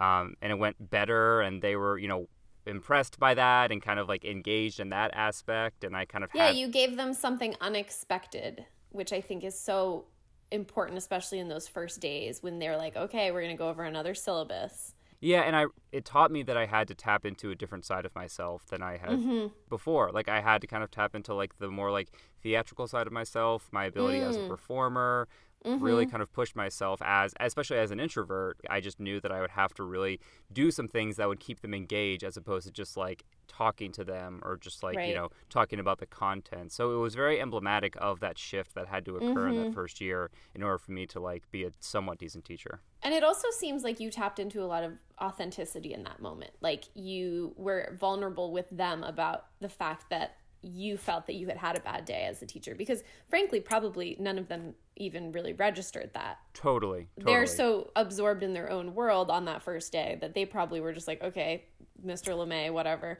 Um, 0.00 0.34
and 0.40 0.50
it 0.52 0.58
went 0.58 0.90
better 0.90 1.40
and 1.40 1.60
they 1.62 1.76
were, 1.76 1.98
you 1.98 2.08
know, 2.08 2.26
impressed 2.66 3.18
by 3.18 3.34
that 3.34 3.70
and 3.72 3.82
kind 3.82 3.98
of 3.98 4.08
like 4.08 4.24
engaged 4.24 4.80
in 4.80 4.90
that 4.90 5.10
aspect 5.14 5.82
and 5.82 5.96
I 5.96 6.04
kind 6.04 6.24
of 6.24 6.30
Yeah, 6.32 6.46
had 6.46 6.56
you 6.56 6.68
gave 6.68 6.96
them 6.96 7.14
something 7.14 7.54
unexpected, 7.60 8.66
which 8.90 9.12
I 9.12 9.20
think 9.20 9.44
is 9.44 9.58
so 9.58 10.06
important, 10.50 10.98
especially 10.98 11.38
in 11.38 11.48
those 11.48 11.68
first 11.68 12.00
days 12.00 12.42
when 12.42 12.58
they're 12.58 12.76
like, 12.76 12.96
okay, 12.96 13.30
we're 13.30 13.46
to 13.48 13.54
go 13.54 13.68
over 13.68 13.82
another 13.84 14.14
syllabus. 14.14 14.94
Yeah, 15.20 15.42
and 15.42 15.54
I 15.54 15.66
it 15.92 16.04
taught 16.06 16.30
me 16.30 16.42
that 16.44 16.56
I 16.56 16.64
had 16.66 16.88
to 16.88 16.94
tap 16.94 17.26
into 17.26 17.50
a 17.50 17.54
different 17.54 17.84
side 17.84 18.06
of 18.06 18.14
myself 18.14 18.66
than 18.66 18.82
I 18.82 18.96
had 18.96 19.10
Mm-hmm. 19.10 19.46
before. 19.68 20.10
Like 20.12 20.28
I 20.28 20.40
had 20.40 20.62
to 20.62 20.66
kind 20.66 20.82
of 20.82 20.90
tap 20.90 21.14
into 21.14 21.34
like 21.34 21.58
the 21.58 21.68
more 21.68 21.90
like 21.90 22.08
theatrical 22.42 22.88
side 22.88 23.06
of 23.06 23.12
myself, 23.12 23.68
my 23.70 23.84
ability 23.84 24.22
as 24.22 24.36
a 24.36 24.40
Mm. 24.40 24.48
Performer, 25.62 25.84
really 25.84 26.04
Mm-hmm. 26.04 26.10
kind 26.10 26.22
of 26.22 26.32
pushed 26.32 26.56
myself 26.56 27.00
as 27.04 27.34
especially 27.40 27.78
as 27.78 27.90
an 27.90 28.00
introvert. 28.00 28.58
I 28.68 28.80
just 28.80 29.00
knew 29.00 29.20
that 29.20 29.30
I 29.32 29.40
would 29.40 29.50
have 29.50 29.74
to 29.74 29.82
really 29.82 30.20
do 30.52 30.70
some 30.70 30.88
things 30.88 31.16
that 31.16 31.28
would 31.28 31.40
keep 31.40 31.60
them 31.60 31.74
engaged 31.74 32.24
as 32.24 32.36
opposed 32.36 32.66
to 32.66 32.72
just 32.72 32.96
like 32.96 33.24
talking 33.48 33.92
to 33.92 34.04
them 34.04 34.40
or 34.44 34.56
just 34.56 34.82
like, 34.82 34.96
Right. 34.96 35.08
you 35.08 35.14
know, 35.14 35.28
talking 35.48 35.78
about 35.80 35.98
the 35.98 36.06
content. 36.06 36.72
So 36.72 36.94
it 36.94 36.98
was 36.98 37.14
very 37.14 37.40
emblematic 37.40 37.94
of 37.98 38.20
that 38.20 38.38
shift 38.38 38.74
that 38.74 38.86
had 38.86 39.04
to 39.06 39.16
occur 39.16 39.48
in 39.48 39.54
Mm-hmm. 39.54 39.64
that 39.64 39.74
first 39.74 40.00
year 40.00 40.30
in 40.54 40.62
order 40.62 40.78
for 40.78 40.92
me 40.92 41.06
to 41.08 41.20
like 41.20 41.50
be 41.50 41.64
a 41.64 41.70
somewhat 41.80 42.18
decent 42.18 42.44
teacher. 42.44 42.80
And 43.02 43.12
it 43.14 43.24
also 43.24 43.48
seems 43.58 43.82
like 43.82 43.98
you 44.00 44.10
tapped 44.10 44.38
into 44.38 44.62
a 44.62 44.66
lot 44.66 44.84
of 44.84 44.92
authenticity 45.20 45.92
in 45.92 46.02
that 46.04 46.20
moment. 46.20 46.52
Like 46.60 46.84
you 46.94 47.54
were 47.56 47.96
vulnerable 47.98 48.52
with 48.52 48.68
them 48.70 49.02
about 49.02 49.46
the 49.60 49.68
fact 49.68 50.10
that 50.10 50.36
you 50.62 50.96
felt 50.96 51.26
that 51.26 51.34
you 51.34 51.46
had 51.46 51.56
had 51.56 51.76
a 51.76 51.80
bad 51.80 52.04
day 52.04 52.24
as 52.28 52.42
a 52.42 52.46
teacher 52.46 52.74
because 52.74 53.02
frankly 53.28 53.60
probably 53.60 54.16
none 54.20 54.38
of 54.38 54.48
them 54.48 54.74
even 54.96 55.32
really 55.32 55.54
registered 55.54 56.10
that. 56.12 56.38
Totally. 56.52 57.08
totally. 57.18 57.34
They're 57.34 57.46
so 57.46 57.90
absorbed 57.96 58.42
in 58.42 58.52
their 58.52 58.70
own 58.70 58.94
world 58.94 59.30
on 59.30 59.46
that 59.46 59.62
first 59.62 59.90
day 59.92 60.18
that 60.20 60.34
they 60.34 60.44
probably 60.44 60.80
were 60.80 60.92
just 60.92 61.08
like, 61.08 61.22
okay, 61.22 61.64
Mr. 62.04 62.34
LeMay, 62.34 62.70
whatever. 62.70 63.18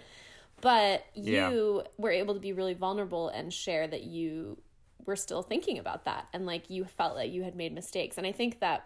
But 0.60 1.06
Yeah. 1.14 1.50
you 1.50 1.84
were 1.96 2.10
able 2.10 2.34
to 2.34 2.40
be 2.40 2.52
really 2.52 2.74
vulnerable 2.74 3.28
and 3.30 3.52
share 3.52 3.88
that 3.88 4.02
you 4.02 4.58
were 5.06 5.16
still 5.16 5.42
thinking 5.42 5.78
about 5.78 6.04
that 6.04 6.28
and 6.34 6.44
like 6.44 6.68
you 6.68 6.84
felt 6.84 7.16
that 7.16 7.30
you 7.30 7.42
had 7.42 7.54
made 7.54 7.72
mistakes. 7.72 8.18
And 8.18 8.26
I 8.26 8.32
think 8.32 8.60
that, 8.60 8.84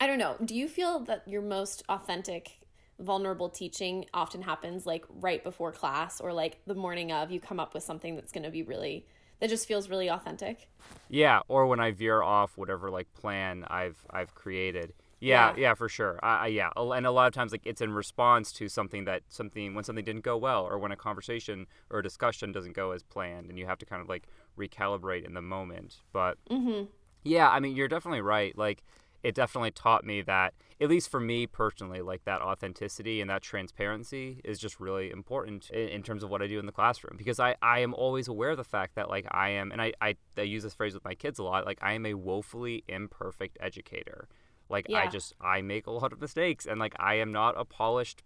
I 0.00 0.08
don't 0.08 0.18
know, 0.18 0.34
do 0.44 0.56
you 0.56 0.66
feel 0.66 0.98
that 1.00 1.26
your 1.28 1.42
most 1.42 1.84
authentic, 1.88 2.61
vulnerable 3.02 3.48
teaching 3.50 4.06
often 4.14 4.42
happens 4.42 4.86
like 4.86 5.04
right 5.10 5.42
before 5.44 5.72
class 5.72 6.20
or 6.20 6.32
like 6.32 6.60
the 6.66 6.74
morning 6.74 7.12
of 7.12 7.30
you 7.30 7.40
come 7.40 7.60
up 7.60 7.74
with 7.74 7.82
something 7.82 8.16
that's 8.16 8.32
going 8.32 8.44
to 8.44 8.50
be 8.50 8.62
really, 8.62 9.06
that 9.40 9.50
just 9.50 9.66
feels 9.68 9.88
really 9.90 10.08
authentic? 10.08 10.68
Yeah, 11.08 11.40
or 11.48 11.66
when 11.66 11.80
I 11.80 11.90
veer 11.90 12.22
off 12.22 12.56
whatever 12.56 12.90
like 12.90 13.12
plan 13.14 13.64
I've 13.68 13.98
I've 14.10 14.34
created. 14.34 14.94
Yeah, 15.20 15.52
Yeah. 15.52 15.54
yeah, 15.54 15.74
for 15.74 15.88
sure. 15.88 16.18
I, 16.22 16.36
I, 16.36 16.46
yeah, 16.48 16.70
and 16.76 17.06
a 17.06 17.10
lot 17.12 17.28
of 17.28 17.34
times, 17.34 17.52
like 17.52 17.62
it's 17.64 17.80
in 17.80 17.92
response 17.92 18.52
to 18.54 18.68
something 18.68 19.04
that 19.04 19.22
something 19.28 19.74
when 19.74 19.84
something 19.84 20.04
didn't 20.04 20.24
go 20.24 20.36
well, 20.36 20.64
or 20.64 20.78
when 20.78 20.90
a 20.92 20.96
conversation 20.96 21.66
or 21.90 22.00
a 22.00 22.02
discussion 22.02 22.50
doesn't 22.50 22.72
go 22.74 22.90
as 22.92 23.02
planned, 23.04 23.48
and 23.48 23.58
you 23.58 23.66
have 23.66 23.78
to 23.78 23.86
kind 23.86 24.02
of 24.02 24.08
like 24.08 24.26
recalibrate 24.58 25.24
in 25.24 25.34
the 25.34 25.42
moment. 25.42 26.02
But 26.12 26.38
Mm-hmm. 26.50 26.84
yeah, 27.24 27.48
I 27.50 27.60
mean, 27.60 27.76
you're 27.76 27.88
definitely 27.88 28.20
right. 28.20 28.56
Like, 28.56 28.82
it 29.22 29.34
definitely 29.34 29.70
taught 29.70 30.04
me 30.04 30.22
that, 30.22 30.54
at 30.80 30.88
least 30.88 31.10
for 31.10 31.20
me 31.20 31.46
personally, 31.46 32.00
like 32.00 32.24
that 32.24 32.42
authenticity 32.42 33.20
and 33.20 33.30
that 33.30 33.42
transparency 33.42 34.40
is 34.44 34.58
just 34.58 34.80
really 34.80 35.10
important 35.10 35.70
in, 35.70 35.88
in 35.88 36.02
terms 36.02 36.22
of 36.22 36.30
what 36.30 36.42
I 36.42 36.46
do 36.46 36.58
in 36.58 36.66
the 36.66 36.72
classroom. 36.72 37.16
Because 37.16 37.38
I, 37.38 37.56
I 37.62 37.80
am 37.80 37.94
always 37.94 38.28
aware 38.28 38.50
of 38.50 38.56
the 38.56 38.64
fact 38.64 38.94
that, 38.96 39.08
like, 39.08 39.26
I 39.30 39.50
am, 39.50 39.70
and 39.70 39.80
I, 39.80 39.92
I, 40.00 40.16
I 40.36 40.42
use 40.42 40.62
this 40.62 40.74
phrase 40.74 40.94
with 40.94 41.04
my 41.04 41.14
kids 41.14 41.38
a 41.38 41.44
lot, 41.44 41.66
like, 41.66 41.78
I 41.82 41.92
am 41.92 42.06
a 42.06 42.14
woefully 42.14 42.84
imperfect 42.88 43.58
educator. 43.60 44.28
Like, 44.68 44.86
I 44.90 45.06
just, 45.06 45.34
I 45.40 45.60
make 45.60 45.86
a 45.86 45.90
lot 45.90 46.12
of 46.12 46.20
mistakes, 46.20 46.66
and, 46.66 46.80
like, 46.80 46.94
I 46.98 47.14
am 47.14 47.30
not 47.30 47.54
a 47.58 47.64
polished 47.64 48.22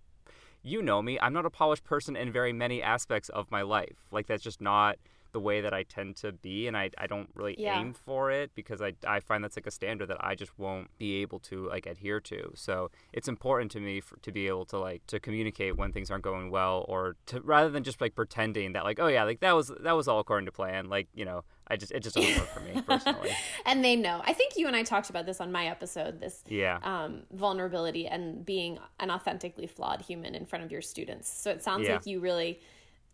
you 0.62 0.82
know 0.82 1.00
me, 1.00 1.16
I'm 1.20 1.32
not 1.32 1.46
a 1.46 1.50
polished 1.50 1.84
person 1.84 2.16
in 2.16 2.32
very 2.32 2.52
many 2.52 2.82
aspects 2.82 3.28
of 3.28 3.50
my 3.52 3.62
life. 3.62 4.08
Like 4.10 4.26
that's 4.26 4.42
just 4.42 4.60
not 4.60 4.96
the 5.32 5.40
way 5.40 5.60
that 5.60 5.72
I 5.74 5.82
tend 5.82 6.16
to 6.16 6.32
be 6.32 6.66
and 6.66 6.76
I, 6.76 6.90
I 6.98 7.06
don't 7.06 7.28
really 7.34 7.54
Yeah. 7.58 7.80
aim 7.80 7.92
for 7.92 8.30
it 8.30 8.50
because 8.54 8.80
I, 8.82 8.94
I 9.06 9.20
find 9.20 9.42
that's 9.44 9.56
like 9.56 9.66
a 9.66 9.70
standard 9.70 10.06
that 10.08 10.18
I 10.24 10.34
just 10.34 10.58
won't 10.58 10.88
be 10.98 11.20
able 11.22 11.38
to 11.40 11.68
like 11.68 11.86
adhere 11.86 12.20
to. 12.20 12.52
So 12.54 12.90
it's 13.12 13.28
important 13.28 13.70
to 13.72 13.80
me 13.80 14.00
for, 14.00 14.16
to 14.18 14.32
be 14.32 14.46
able 14.48 14.64
to 14.66 14.78
like 14.78 15.06
to 15.08 15.20
communicate 15.20 15.76
when 15.76 15.92
things 15.92 16.10
aren't 16.10 16.24
going 16.24 16.50
well 16.50 16.84
or 16.88 17.16
to 17.26 17.40
rather 17.40 17.70
than 17.70 17.84
just 17.84 18.00
like 18.00 18.14
pretending 18.14 18.72
that 18.72 18.84
like 18.84 18.98
oh 19.00 19.06
yeah 19.08 19.24
like 19.24 19.40
that 19.40 19.52
was 19.52 19.72
that 19.80 19.92
was 19.92 20.08
all 20.08 20.20
according 20.20 20.46
to 20.46 20.52
plan 20.52 20.88
like 20.88 21.08
you 21.14 21.24
know 21.24 21.44
I 21.68 21.76
just 21.76 21.90
it 21.90 22.00
just 22.00 22.14
doesn't 22.14 22.38
work 22.38 22.48
for 22.48 22.60
me 22.60 22.80
personally. 22.86 23.30
and 23.64 23.84
they 23.84 23.96
know. 23.96 24.22
I 24.24 24.32
think 24.34 24.56
you 24.56 24.68
and 24.68 24.76
I 24.76 24.84
talked 24.84 25.10
about 25.10 25.26
this 25.26 25.40
on 25.40 25.50
my 25.50 25.66
episode. 25.66 26.20
This 26.20 26.44
Yeah. 26.46 26.78
um, 26.84 27.22
vulnerability 27.32 28.06
and 28.06 28.46
being 28.46 28.78
an 29.00 29.10
authentically 29.10 29.66
flawed 29.66 30.00
human 30.02 30.36
in 30.36 30.46
front 30.46 30.64
of 30.64 30.70
your 30.70 30.80
students. 30.82 31.28
So 31.28 31.50
it 31.50 31.64
sounds 31.64 31.88
Yeah. 31.88 31.94
like 31.94 32.06
you 32.06 32.20
really 32.20 32.60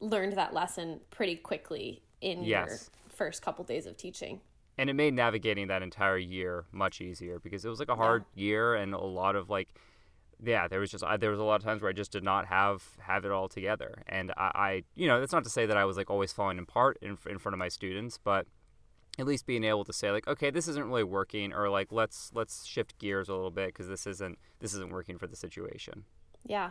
learned 0.03 0.35
that 0.35 0.53
lesson 0.53 1.01
pretty 1.11 1.37
quickly 1.37 2.03
in 2.21 2.43
your 2.43 2.79
first 3.09 3.41
couple 3.43 3.65
days 3.65 3.87
of 3.87 3.97
teaching. 3.97 4.41
and 4.79 4.91
it 4.91 4.95
made 4.95 5.15
navigating 5.15 5.69
that 5.69 5.83
entire 5.83 6.19
year 6.19 6.65
much 6.73 7.01
easier 7.01 7.39
because 7.39 7.65
it 7.65 7.69
was 7.69 7.79
like 7.79 7.89
a 7.89 7.95
hard 7.97 8.25
year 8.35 8.75
and 8.75 8.95
a 8.95 8.99
lot 8.99 9.37
of 9.37 9.49
like 9.49 9.69
yeah 10.45 10.67
there 10.67 10.81
was 10.81 10.91
just 10.91 11.05
I, 11.05 11.17
there 11.19 11.31
was 11.31 11.39
a 11.39 11.45
lot 11.45 11.57
of 11.57 11.63
times 11.63 11.83
where 11.83 11.91
i 11.91 11.93
just 11.93 12.11
did 12.11 12.25
not 12.25 12.47
have 12.47 12.83
have 12.99 13.25
it 13.25 13.31
all 13.31 13.49
together 13.49 14.03
and 14.09 14.33
i, 14.37 14.51
I 14.55 14.83
you 14.97 15.07
know 15.07 15.21
that's 15.21 15.33
not 15.33 15.45
to 15.45 15.51
say 15.51 15.67
that 15.67 15.77
i 15.77 15.85
was 15.85 15.97
like 15.97 16.11
always 16.11 16.33
falling 16.33 16.59
apart 16.59 16.99
in, 17.01 17.17
in 17.29 17.39
front 17.39 17.55
of 17.55 17.59
my 17.59 17.69
students 17.69 18.19
but 18.23 18.47
at 19.19 19.27
least 19.27 19.47
being 19.47 19.63
able 19.63 19.85
to 19.85 19.93
say 19.93 20.11
like 20.11 20.27
okay 20.27 20.51
this 20.51 20.67
isn't 20.67 20.87
really 20.87 21.05
working 21.05 21.53
or 21.53 21.69
like 21.69 21.93
let's 21.93 22.31
let's 22.35 22.65
shift 22.65 22.99
gears 22.99 23.29
a 23.29 23.33
little 23.35 23.51
bit 23.51 23.69
because 23.69 23.87
this 23.89 24.07
isn't 24.07 24.39
this 24.59 24.73
isn't 24.75 24.91
working 24.91 25.19
for 25.19 25.27
the 25.27 25.37
situation 25.37 26.05
Yeah. 26.47 26.71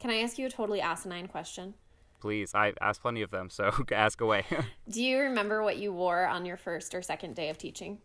Can 0.00 0.10
I 0.10 0.18
ask 0.18 0.38
you 0.38 0.46
a 0.46 0.50
totally 0.50 0.80
asinine 0.80 1.28
question? 1.28 1.74
Please 2.20 2.54
i 2.54 2.72
asked 2.80 3.02
plenty 3.02 3.22
of 3.22 3.30
them 3.30 3.48
so 3.50 3.70
ask 3.92 4.20
away 4.20 4.44
Do 4.90 5.02
you 5.02 5.18
remember 5.18 5.62
what 5.62 5.76
you 5.78 5.92
wore 5.92 6.26
on 6.26 6.44
your 6.44 6.56
first 6.56 6.94
or 6.94 7.02
second 7.02 7.34
day 7.34 7.50
of 7.50 7.58
teaching? 7.58 7.98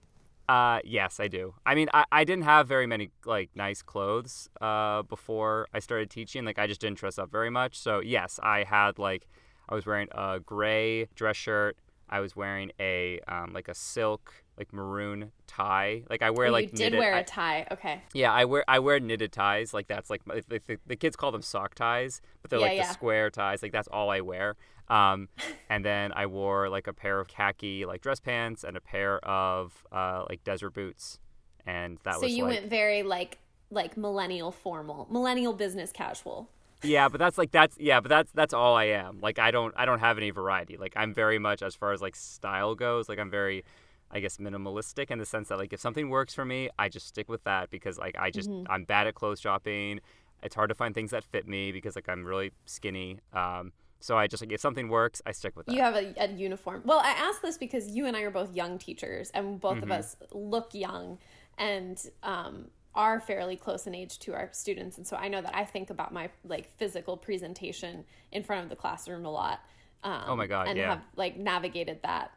Uh, 0.49 0.79
yes, 0.83 1.21
I 1.21 1.29
do. 1.29 1.53
I 1.65 1.73
mean, 1.73 1.87
I, 1.93 2.03
I 2.11 2.25
didn't 2.25 2.43
have 2.43 2.67
very 2.67 2.85
many 2.85 3.11
like 3.25 3.49
nice 3.55 3.81
clothes 3.81 4.49
uh 4.59 5.03
before 5.03 5.67
I 5.73 5.79
started 5.79 6.09
teaching. 6.09 6.43
Like, 6.43 6.59
I 6.59 6.67
just 6.67 6.81
didn't 6.81 6.97
dress 6.97 7.17
up 7.17 7.31
very 7.31 7.49
much. 7.49 7.79
So 7.79 8.01
yes, 8.01 8.39
I 8.43 8.63
had 8.63 8.99
like 8.99 9.27
I 9.69 9.75
was 9.75 9.85
wearing 9.85 10.09
a 10.11 10.41
gray 10.41 11.05
dress 11.15 11.37
shirt. 11.37 11.77
I 12.09 12.19
was 12.19 12.35
wearing 12.35 12.71
a 12.79 13.21
um 13.27 13.53
like 13.53 13.69
a 13.69 13.73
silk 13.73 14.42
like 14.57 14.71
maroon 14.73 15.31
tie. 15.47 16.03
Like 16.09 16.21
I 16.21 16.29
wear 16.29 16.47
Oh, 16.47 16.51
like 16.51 16.65
you 16.65 16.77
did 16.77 16.79
knitted, 16.93 16.99
wear 16.99 17.15
a 17.15 17.23
tie. 17.23 17.67
Okay. 17.71 18.01
yeah, 18.13 18.31
I 18.31 18.45
wear 18.45 18.63
I 18.67 18.79
wear 18.79 18.99
knitted 18.99 19.31
ties. 19.31 19.73
Like 19.73 19.87
that's 19.87 20.09
like 20.09 20.25
my- 20.27 20.41
the, 20.47 20.61
the, 20.65 20.77
the 20.85 20.95
kids 20.95 21.15
call 21.15 21.31
them 21.31 21.41
sock 21.41 21.75
ties, 21.75 22.21
but 22.41 22.49
they're 22.51 22.59
Yeah, 22.59 22.65
like 22.67 22.77
yeah. 22.77 22.87
the 22.87 22.93
square 22.93 23.29
ties. 23.29 23.63
Like 23.63 23.71
that's 23.71 23.87
all 23.87 24.09
I 24.09 24.21
wear. 24.21 24.55
Um, 24.89 25.29
and 25.69 25.83
then 25.83 26.11
I 26.13 26.25
wore 26.25 26.69
like 26.69 26.87
a 26.87 26.93
pair 26.93 27.19
of 27.19 27.27
khaki 27.27 27.85
like 27.85 28.01
dress 28.01 28.19
pants 28.19 28.63
and 28.63 28.75
a 28.77 28.81
pair 28.81 29.17
of 29.25 29.85
uh, 29.91 30.25
like 30.29 30.43
desert 30.43 30.71
boots, 30.71 31.19
and 31.65 31.97
that 32.03 32.15
so 32.15 32.21
was 32.21 32.31
So 32.31 32.35
you 32.37 32.43
like 32.43 32.53
went 32.59 32.69
very 32.69 33.01
like 33.03 33.37
like 33.71 33.97
millennial 33.97 34.51
formal, 34.51 35.07
millennial 35.09 35.53
business 35.53 35.91
casual. 35.91 36.47
yeah, 36.83 37.07
but 37.09 37.17
that's 37.17 37.37
like 37.37 37.49
that's 37.51 37.75
yeah, 37.79 38.01
but 38.01 38.09
that's 38.09 38.31
that's 38.33 38.53
all 38.53 38.75
I 38.75 38.83
am. 38.85 39.19
Like 39.21 39.39
I 39.39 39.49
don't 39.51 39.73
I 39.77 39.85
don't 39.85 39.99
have 39.99 40.17
any 40.17 40.29
variety. 40.31 40.75
Like 40.77 40.93
I'm 40.97 41.13
very 41.13 41.39
much 41.39 41.63
as 41.63 41.73
far 41.75 41.93
as 41.93 42.01
like 42.01 42.15
style 42.15 42.75
goes. 42.75 43.07
Like 43.09 43.17
I'm 43.19 43.31
very 43.31 43.63
I 44.13 44.19
guess 44.19 44.37
minimalistic 44.37 45.09
in 45.11 45.17
the 45.19 45.25
sense 45.25 45.49
that 45.49 45.57
like 45.57 45.73
if 45.73 45.79
something 45.79 46.09
works 46.09 46.33
for 46.33 46.45
me, 46.45 46.69
I 46.77 46.87
just 46.89 47.07
stick 47.07 47.27
with 47.29 47.43
that 47.45 47.69
because 47.69 47.97
like 47.97 48.15
I 48.17 48.29
just 48.29 48.49
Mm-hmm. 48.49 48.71
I'm 48.71 48.83
bad 48.83 49.07
at 49.07 49.15
clothes 49.15 49.41
shopping. 49.41 49.99
It's 50.43 50.55
hard 50.55 50.69
to 50.69 50.75
find 50.75 50.93
things 50.93 51.11
that 51.11 51.23
fit 51.23 51.47
me 51.47 51.71
because 51.71 51.95
like 51.95 52.07
I'm 52.09 52.23
really 52.23 52.51
skinny. 52.65 53.19
Um, 53.33 53.71
so 53.99 54.17
I 54.17 54.27
just 54.27 54.43
like 54.43 54.51
if 54.51 54.59
something 54.59 54.89
works, 54.89 55.21
I 55.25 55.31
stick 55.31 55.55
with 55.55 55.65
that. 55.67 55.73
You 55.75 55.81
have 55.81 55.95
a, 55.95 56.13
a 56.17 56.27
uniform. 56.31 56.81
Well, 56.85 56.99
I 56.99 57.11
ask 57.11 57.41
this 57.41 57.57
because 57.57 57.87
you 57.89 58.05
and 58.05 58.15
I 58.17 58.21
are 58.21 58.31
both 58.31 58.53
young 58.53 58.77
teachers, 58.77 59.29
and 59.31 59.59
both 59.59 59.75
Mm-hmm. 59.77 59.83
of 59.83 59.91
us 59.91 60.17
look 60.31 60.73
young 60.73 61.17
and 61.57 61.97
um, 62.21 62.67
are 62.93 63.19
fairly 63.21 63.55
close 63.55 63.87
in 63.87 63.95
age 63.95 64.19
to 64.19 64.33
our 64.33 64.49
students. 64.51 64.97
And 64.97 65.07
so 65.07 65.15
I 65.15 65.27
know 65.29 65.41
that 65.41 65.55
I 65.55 65.63
think 65.65 65.89
about 65.89 66.13
my 66.13 66.29
like 66.43 66.69
physical 66.77 67.15
presentation 67.17 68.03
in 68.31 68.43
front 68.43 68.63
of 68.63 68.69
the 68.69 68.75
classroom 68.75 69.25
a 69.25 69.31
lot. 69.31 69.61
Um, 70.03 70.23
Oh 70.27 70.35
my 70.35 70.47
God, 70.47 70.67
And 70.67 70.77
yeah. 70.77 70.89
have 70.89 71.01
like 71.15 71.37
navigated 71.37 72.01
that. 72.03 72.31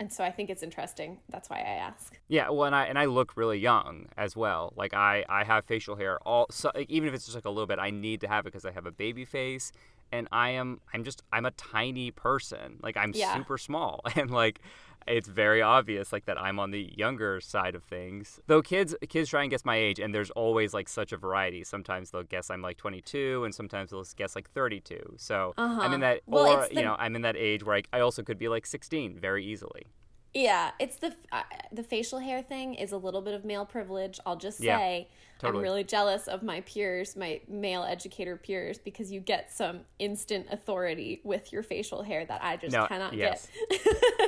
And 0.00 0.10
so 0.10 0.24
I 0.24 0.30
think 0.32 0.48
it's 0.48 0.62
interesting. 0.62 1.18
That's 1.28 1.50
why 1.50 1.58
I 1.58 1.74
ask. 1.88 2.18
Yeah, 2.26 2.48
well, 2.48 2.64
and 2.64 2.74
I 2.74 2.86
and 2.86 2.98
I 2.98 3.04
look 3.04 3.36
really 3.36 3.58
young 3.58 4.06
as 4.16 4.34
well. 4.34 4.72
Like 4.74 4.94
I 4.94 5.26
I 5.28 5.44
have 5.44 5.66
facial 5.66 5.94
hair 5.94 6.18
all 6.26 6.46
so, 6.50 6.72
like, 6.74 6.88
even 6.88 7.06
if 7.06 7.14
it's 7.14 7.26
just 7.26 7.34
like 7.34 7.44
a 7.44 7.50
little 7.50 7.66
bit, 7.66 7.78
I 7.78 7.90
need 7.90 8.22
to 8.22 8.28
have 8.28 8.46
it 8.46 8.52
because 8.52 8.64
I 8.64 8.70
have 8.70 8.86
a 8.86 8.90
baby 8.90 9.26
face, 9.26 9.72
and 10.10 10.26
I 10.32 10.50
am 10.50 10.80
I'm 10.94 11.04
just 11.04 11.22
I'm 11.34 11.44
a 11.44 11.50
tiny 11.50 12.10
person. 12.10 12.78
Like 12.82 12.96
I'm 12.96 13.12
Yeah. 13.12 13.34
super 13.34 13.58
small, 13.58 14.00
and 14.16 14.30
like 14.30 14.60
it's 15.06 15.28
very 15.28 15.62
obvious 15.62 16.12
like 16.12 16.26
that 16.26 16.40
I'm 16.40 16.58
on 16.58 16.70
the 16.70 16.92
younger 16.96 17.40
side 17.40 17.74
of 17.74 17.82
things. 17.82 18.40
Though 18.46 18.62
kids 18.62 18.94
kids 19.08 19.30
try 19.30 19.42
and 19.42 19.50
guess 19.50 19.64
my 19.64 19.76
age, 19.76 19.98
and 19.98 20.14
there's 20.14 20.30
always 20.30 20.74
like 20.74 20.88
such 20.88 21.12
a 21.12 21.16
variety. 21.16 21.64
Sometimes 21.64 22.10
they'll 22.10 22.22
guess 22.22 22.50
I'm 22.50 22.62
like 22.62 22.76
22, 22.76 23.44
and 23.44 23.54
sometimes 23.54 23.90
they'll 23.90 24.06
guess 24.16 24.36
like 24.36 24.50
32. 24.50 25.14
So 25.16 25.54
I'm 25.56 25.70
uh-huh. 25.70 25.94
in 25.94 26.00
that, 26.00 26.20
Well, 26.26 26.46
or 26.46 26.64
it's 26.64 26.74
you 26.74 26.82
know, 26.82 26.96
I'm 26.98 27.16
in 27.16 27.22
that 27.22 27.36
age 27.36 27.64
where 27.64 27.76
I, 27.76 27.82
I 27.92 28.00
also 28.00 28.22
could 28.22 28.38
be 28.38 28.48
like 28.48 28.66
16 28.66 29.18
very 29.18 29.44
easily. 29.44 29.86
Yeah, 30.32 30.70
it's 30.78 30.96
the 30.96 31.14
uh, 31.32 31.42
the 31.72 31.82
facial 31.82 32.20
hair 32.20 32.40
thing 32.42 32.74
is 32.74 32.92
a 32.92 32.96
little 32.96 33.20
bit 33.20 33.34
of 33.34 33.44
male 33.44 33.66
privilege. 33.66 34.20
I'll 34.24 34.36
just 34.36 34.60
Yeah, 34.60 34.76
say 34.78 35.08
totally. 35.38 35.58
I'm 35.58 35.62
really 35.62 35.84
jealous 35.84 36.28
of 36.28 36.42
my 36.44 36.60
peers, 36.60 37.16
my 37.16 37.40
male 37.48 37.82
educator 37.82 38.36
peers, 38.36 38.78
because 38.78 39.10
you 39.10 39.18
get 39.20 39.52
some 39.52 39.80
instant 39.98 40.46
authority 40.52 41.20
with 41.24 41.52
your 41.52 41.64
facial 41.64 42.02
hair 42.02 42.24
that 42.26 42.44
I 42.44 42.56
just 42.56 42.72
No, 42.72 42.86
cannot 42.86 43.12
yes. 43.14 43.48
get. 43.70 43.80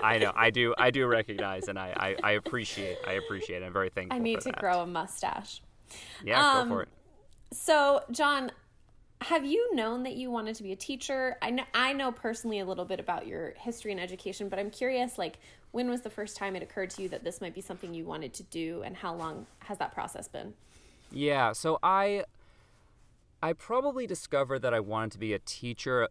I 0.02 0.18
know. 0.18 0.32
I 0.34 0.50
do. 0.50 0.74
I 0.76 0.90
do 0.90 1.06
recognize, 1.06 1.68
and 1.68 1.78
I, 1.78 1.92
I, 1.96 2.30
I 2.30 2.32
appreciate. 2.32 2.98
I 3.06 3.12
appreciate. 3.12 3.62
I'm 3.62 3.72
very 3.72 3.90
thankful. 3.94 4.16
I 4.16 4.18
need 4.18 4.40
to 4.40 4.50
that. 4.50 4.58
grow 4.58 4.80
a 4.80 4.86
mustache. 4.86 5.62
Yeah, 6.24 6.40
Um, 6.40 6.68
go 6.68 6.74
for 6.74 6.82
it. 6.82 6.88
So, 7.52 8.02
John, 8.10 8.50
have 9.20 9.44
you 9.44 9.74
known 9.74 10.02
that 10.02 10.14
you 10.16 10.30
wanted 10.30 10.56
to 10.56 10.62
be 10.62 10.72
a 10.72 10.76
teacher? 10.76 11.36
I 11.42 11.50
know 11.50 11.64
I 11.74 11.92
know 11.92 12.10
personally 12.10 12.58
a 12.60 12.64
little 12.64 12.84
bit 12.84 12.98
about 12.98 13.26
your 13.26 13.54
history 13.56 13.92
and 13.92 14.00
education, 14.00 14.48
but 14.48 14.58
I'm 14.58 14.70
curious 14.70 15.18
like 15.18 15.38
when 15.72 15.90
was 15.90 16.02
the 16.02 16.10
first 16.10 16.36
time 16.36 16.54
it 16.56 16.62
occurred 16.62 16.90
to 16.90 17.02
you 17.02 17.08
that 17.08 17.24
this 17.24 17.40
might 17.40 17.54
be 17.54 17.60
something 17.60 17.92
you 17.92 18.04
wanted 18.04 18.32
to 18.34 18.42
do 18.44 18.82
and 18.84 18.96
how 18.96 19.14
long 19.14 19.46
has 19.60 19.78
that 19.78 19.92
process 19.92 20.28
been? 20.28 20.54
Yeah. 21.10 21.52
So 21.52 21.78
I, 21.82 22.24
I 23.42 23.52
probably 23.54 24.06
discovered 24.06 24.60
that 24.60 24.72
I 24.72 24.80
wanted 24.80 25.12
to 25.12 25.18
be 25.18 25.32
a 25.32 25.38
teacher, 25.38 26.08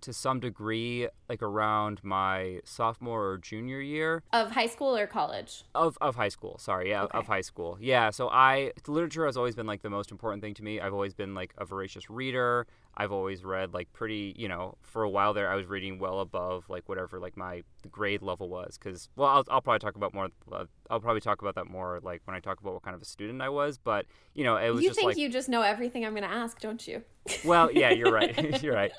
to 0.00 0.12
some 0.12 0.38
degree, 0.38 1.08
like 1.28 1.42
around 1.42 2.04
my 2.04 2.60
sophomore 2.64 3.30
or 3.30 3.38
junior 3.38 3.80
year. 3.80 4.22
Of 4.32 4.52
high 4.52 4.66
school 4.66 4.96
or 4.96 5.08
college? 5.08 5.64
of 5.74 5.98
of 6.00 6.14
high 6.14 6.28
school 6.28 6.56
sorry 6.58 6.90
yeah 6.90 7.02
Okay. 7.04 7.18
of 7.18 7.26
high 7.26 7.40
school 7.40 7.76
yeah 7.80 8.10
so 8.10 8.28
i 8.28 8.72
literature 8.86 9.26
has 9.26 9.36
always 9.36 9.54
been 9.56 9.66
like 9.66 9.82
the 9.82 9.90
most 9.90 10.10
important 10.12 10.42
thing 10.42 10.54
to 10.54 10.62
me 10.62 10.80
i've 10.80 10.92
always 10.92 11.14
been 11.14 11.34
like 11.34 11.52
a 11.58 11.64
voracious 11.64 12.08
reader 12.08 12.66
i've 12.96 13.12
always 13.12 13.44
read 13.44 13.74
like 13.74 13.92
pretty 13.92 14.34
you 14.36 14.48
know 14.48 14.76
for 14.82 15.02
a 15.02 15.08
while 15.10 15.34
there 15.34 15.50
i 15.50 15.54
was 15.56 15.66
reading 15.66 15.98
well 15.98 16.20
above 16.20 16.68
like 16.68 16.88
whatever 16.88 17.18
like 17.20 17.36
my 17.36 17.62
grade 17.90 18.22
level 18.22 18.48
was 18.48 18.76
because 18.76 19.08
well 19.14 19.28
I'll, 19.28 19.44
I'll 19.48 19.60
probably 19.60 19.78
talk 19.78 19.94
about 19.94 20.12
more 20.12 20.30
uh, 20.50 20.64
i'll 20.90 20.98
probably 20.98 21.20
talk 21.20 21.40
about 21.40 21.54
that 21.54 21.68
more 21.68 22.00
like 22.02 22.22
when 22.24 22.34
i 22.34 22.40
talk 22.40 22.60
about 22.60 22.72
what 22.72 22.82
kind 22.82 22.96
of 22.96 23.02
a 23.02 23.04
student 23.04 23.40
i 23.40 23.48
was 23.48 23.78
but 23.78 24.04
you 24.34 24.42
know 24.42 24.56
it 24.56 24.70
was 24.70 24.82
You 24.82 24.88
just 24.88 24.98
think 24.98 25.06
like 25.06 25.16
you 25.16 25.28
just 25.28 25.48
know 25.48 25.62
everything 25.62 26.04
I'm 26.04 26.12
going 26.14 26.28
to 26.28 26.34
ask, 26.34 26.60
don't 26.60 26.86
you? 26.86 27.02
well, 27.44 27.70
yeah, 27.70 27.90
you're 27.90 28.12
right. 28.12 28.34
you're 28.62 28.74
right. 28.74 28.92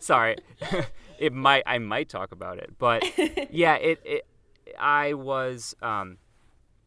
Sorry. 0.00 0.36
it 1.18 1.32
might 1.32 1.62
I 1.66 1.78
might 1.78 2.08
talk 2.08 2.32
about 2.32 2.58
it, 2.58 2.70
but 2.78 3.04
yeah, 3.50 3.76
it, 3.76 4.00
it 4.04 4.26
I 4.78 5.14
was 5.14 5.74
um 5.82 6.18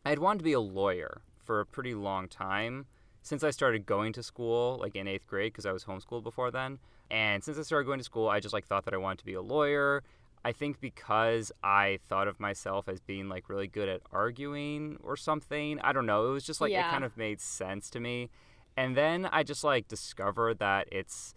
I 0.06 0.10
had 0.10 0.20
wanted 0.20 0.40
to 0.40 0.44
be 0.44 0.54
a 0.54 0.60
lawyer 0.60 1.22
for 1.44 1.60
a 1.60 1.66
pretty 1.66 1.94
long 1.94 2.28
time 2.28 2.86
since 3.22 3.44
I 3.44 3.52
started 3.52 3.86
going 3.86 4.14
to 4.14 4.24
school 4.24 4.78
like 4.82 4.96
in 4.96 5.08
8th 5.08 5.28
grade 5.28 5.54
because 5.54 5.66
I 5.66 5.72
was 5.72 5.86
homeschooled 5.86 6.24
before 6.24 6.52
then. 6.52 6.80
And 7.12 7.44
since 7.44 7.58
I 7.58 7.64
started 7.64 7.86
going 7.86 8.00
to 8.00 8.04
school, 8.04 8.30
I 8.30 8.40
just 8.40 8.54
like 8.54 8.68
thought 8.68 8.86
that 8.86 8.94
I 8.94 8.98
wanted 8.98 9.20
to 9.20 9.26
be 9.26 9.34
a 9.34 9.42
lawyer. 9.42 10.04
I 10.46 10.52
think 10.54 10.80
because 10.80 11.52
I 11.64 12.00
thought 12.08 12.28
of 12.28 12.40
myself 12.40 12.88
as 12.88 13.02
being 13.02 13.28
like 13.28 13.50
really 13.50 13.68
good 13.68 13.90
at 13.90 14.02
arguing 14.12 14.98
or 15.04 15.18
something. 15.18 15.80
I 15.82 15.92
don't 15.92 16.06
know. 16.06 16.28
It 16.30 16.32
was 16.32 16.46
just 16.46 16.62
like 16.62 16.72
Yeah. 16.72 16.88
it 16.88 16.92
kind 16.92 17.04
of 17.04 17.18
made 17.18 17.42
sense 17.42 17.90
to 17.92 18.00
me. 18.00 18.30
And 18.78 18.96
then 18.96 19.28
I 19.32 19.44
just 19.44 19.64
like 19.64 19.88
discovered 19.88 20.60
that 20.60 20.88
it's 20.92 21.34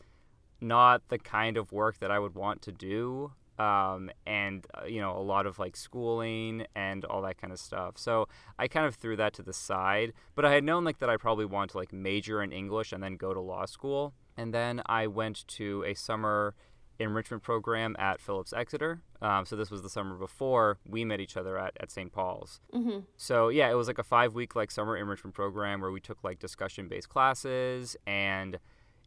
not 0.61 1.09
the 1.09 1.19
kind 1.19 1.57
of 1.57 1.73
work 1.73 1.99
that 1.99 2.11
I 2.11 2.19
would 2.19 2.35
want 2.35 2.63
to 2.63 2.73
do. 2.73 3.33
Um, 3.59 4.11
and 4.27 4.67
uh, 4.81 4.87
you 4.87 5.01
know 5.01 5.17
a 5.17 5.21
lot 5.21 5.47
of 5.47 5.59
like 5.59 5.77
schooling 5.77 6.67
and 6.75 7.05
all 7.05 7.21
that 7.23 7.39
kind 7.39 7.53
of 7.53 7.59
stuff. 7.59 7.99
So 7.99 8.27
I 8.59 8.67
kind 8.67 8.87
of 8.87 8.95
threw 8.95 9.17
that 9.17 9.35
to 9.35 9.43
the 9.43 9.53
side. 9.53 10.13
But 10.35 10.45
I 10.45 10.53
had 10.53 10.65
known 10.65 10.85
like 10.85 10.99
that 11.01 11.11
I 11.11 11.17
probably 11.17 11.45
want 11.45 11.73
to 11.73 11.77
like 11.79 11.93
major 11.93 12.43
in 12.43 12.51
English 12.53 12.93
and 12.93 13.03
then 13.03 13.17
go 13.17 13.35
to 13.35 13.41
law 13.41 13.67
school. 13.67 14.15
And 14.37 14.55
then 14.55 14.81
I 14.87 15.07
went 15.07 15.47
to 15.49 15.85
a 15.87 15.95
summer 15.95 16.55
enrichment 16.99 17.43
program 17.43 17.97
at 17.99 18.21
Phillips 18.21 18.53
Exeter. 18.53 19.01
Um, 19.21 19.45
so 19.45 19.57
this 19.57 19.71
was 19.71 19.83
the 19.83 19.89
summer 19.89 20.17
before 20.17 20.79
we 20.87 21.05
met 21.05 21.21
each 21.21 21.37
other 21.37 21.59
at, 21.59 21.77
at 21.81 21.91
St. 21.91 22.13
Paul's. 22.13 22.61
Mm-hmm. 22.75 23.01
So 23.17 23.49
yeah, 23.49 23.71
it 23.71 23.75
was 23.75 23.87
like 23.87 23.99
a 23.99 24.05
five 24.05 24.35
week 24.35 24.55
like 24.55 24.71
summer 24.71 24.97
enrichment 24.97 25.35
program 25.35 25.81
where 25.81 25.91
we 25.91 26.01
took 26.01 26.23
like 26.23 26.39
discussion 26.39 26.89
based 26.89 27.09
classes 27.09 27.97
and 28.07 28.59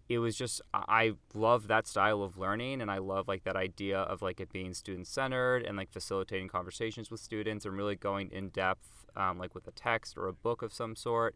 it 0.07 0.19
was 0.19 0.35
just 0.35 0.61
I 0.73 1.13
love 1.33 1.67
that 1.67 1.87
style 1.87 2.21
of 2.21 2.37
learning 2.37 2.81
and 2.81 2.91
I 2.91 2.99
love 2.99 3.27
like 3.27 3.43
that 3.43 3.55
idea 3.55 3.99
of 3.99 4.21
like 4.21 4.39
it 4.39 4.51
being 4.51 4.73
student 4.73 5.07
centered 5.07 5.63
and 5.63 5.77
like 5.77 5.91
facilitating 5.91 6.47
conversations 6.47 7.09
with 7.09 7.19
students 7.19 7.65
and 7.65 7.75
really 7.75 7.95
going 7.95 8.29
in 8.31 8.49
depth 8.49 9.05
um, 9.15 9.39
like 9.39 9.55
with 9.55 9.67
a 9.67 9.71
text 9.71 10.17
or 10.17 10.27
a 10.27 10.33
book 10.33 10.61
of 10.61 10.71
some 10.73 10.95
sort 10.95 11.35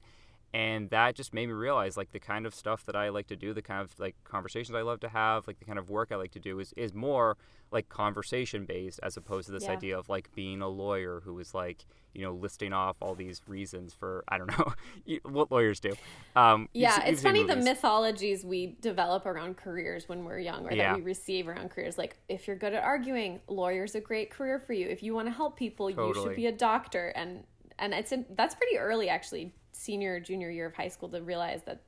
and 0.53 0.89
that 0.89 1.15
just 1.15 1.34
made 1.34 1.48
me 1.48 1.53
realize 1.53 1.96
like 1.98 2.12
the 2.12 2.20
kind 2.20 2.46
of 2.46 2.56
stuff 2.56 2.86
that 2.86 2.96
I 2.96 3.10
like 3.10 3.27
to 3.27 3.36
do, 3.36 3.53
the 3.53 3.62
kind 3.62 3.82
of 3.82 3.98
like 4.00 4.15
conversations 4.24 4.75
I 4.75 4.82
love 4.82 5.00
to 5.01 5.10
have, 5.10 5.48
like 5.48 5.60
the 5.60 5.65
kind 5.65 5.77
of 5.79 5.89
work 5.89 6.12
I 6.12 6.15
like 6.15 6.32
to 6.32 6.39
do 6.39 6.60
is 6.60 6.74
is 6.75 6.94
more 6.94 7.38
like 7.72 7.88
conversation 7.89 8.65
based 8.65 9.00
as 9.03 9.15
opposed 9.15 9.46
to 9.46 9.51
this 9.51 9.63
Yeah. 9.65 9.74
idea 9.74 9.98
of 9.98 10.10
like 10.10 10.34
being 10.34 10.62
a 10.62 10.68
lawyer 10.68 11.22
who 11.24 11.38
is 11.39 11.53
like 11.53 11.86
you 12.15 12.24
know 12.24 12.34
listing 12.34 12.74
off 12.74 12.98
all 13.01 13.13
these 13.13 13.41
reasons 13.48 13.94
for 13.94 14.24
I 14.27 14.39
don't 14.39 14.48
know 14.58 14.74
what 15.24 15.51
lawyers 15.51 15.79
do. 15.79 15.98
Um, 16.36 16.68
you've 16.74 16.82
Yeah, 16.82 16.96
you've 16.98 17.06
it's 17.10 17.22
seen 17.22 17.29
funny 17.29 17.44
the 17.44 17.56
mythologies 17.56 18.44
we 18.44 18.77
develop 18.82 19.25
around 19.27 19.58
careers 19.58 20.10
when 20.10 20.24
we're 20.24 20.39
young 20.39 20.65
or 20.65 20.72
Yeah. 20.72 20.89
that 20.94 20.96
we 20.96 21.01
receive 21.01 21.48
around 21.48 21.70
careers. 21.70 21.98
Like, 21.98 22.18
if 22.27 22.48
you're 22.48 22.56
good 22.56 22.74
at 22.74 22.84
arguing, 22.84 23.41
lawyer's 23.48 23.94
a 23.96 24.01
great 24.01 24.32
career 24.32 24.60
for 24.60 24.74
you. 24.74 24.88
If 24.88 25.03
you 25.03 25.13
want 25.13 25.27
to 25.27 25.32
help 25.32 25.58
people, 25.58 25.89
you 25.91 26.13
should 26.15 26.36
be 26.36 26.48
a 26.48 26.51
doctor. 26.51 27.10
And 27.10 27.44
and 27.82 27.94
it's 27.94 28.12
in, 28.12 28.25
that's 28.36 28.56
pretty 28.56 28.77
early, 28.77 29.08
actually, 29.08 29.53
senior 29.79 30.15
or 30.15 30.19
junior 30.19 30.50
year 30.50 30.67
of 30.67 30.75
high 30.75 30.88
school, 30.89 31.09
to 31.09 31.21
realize 31.21 31.62
that 31.65 31.83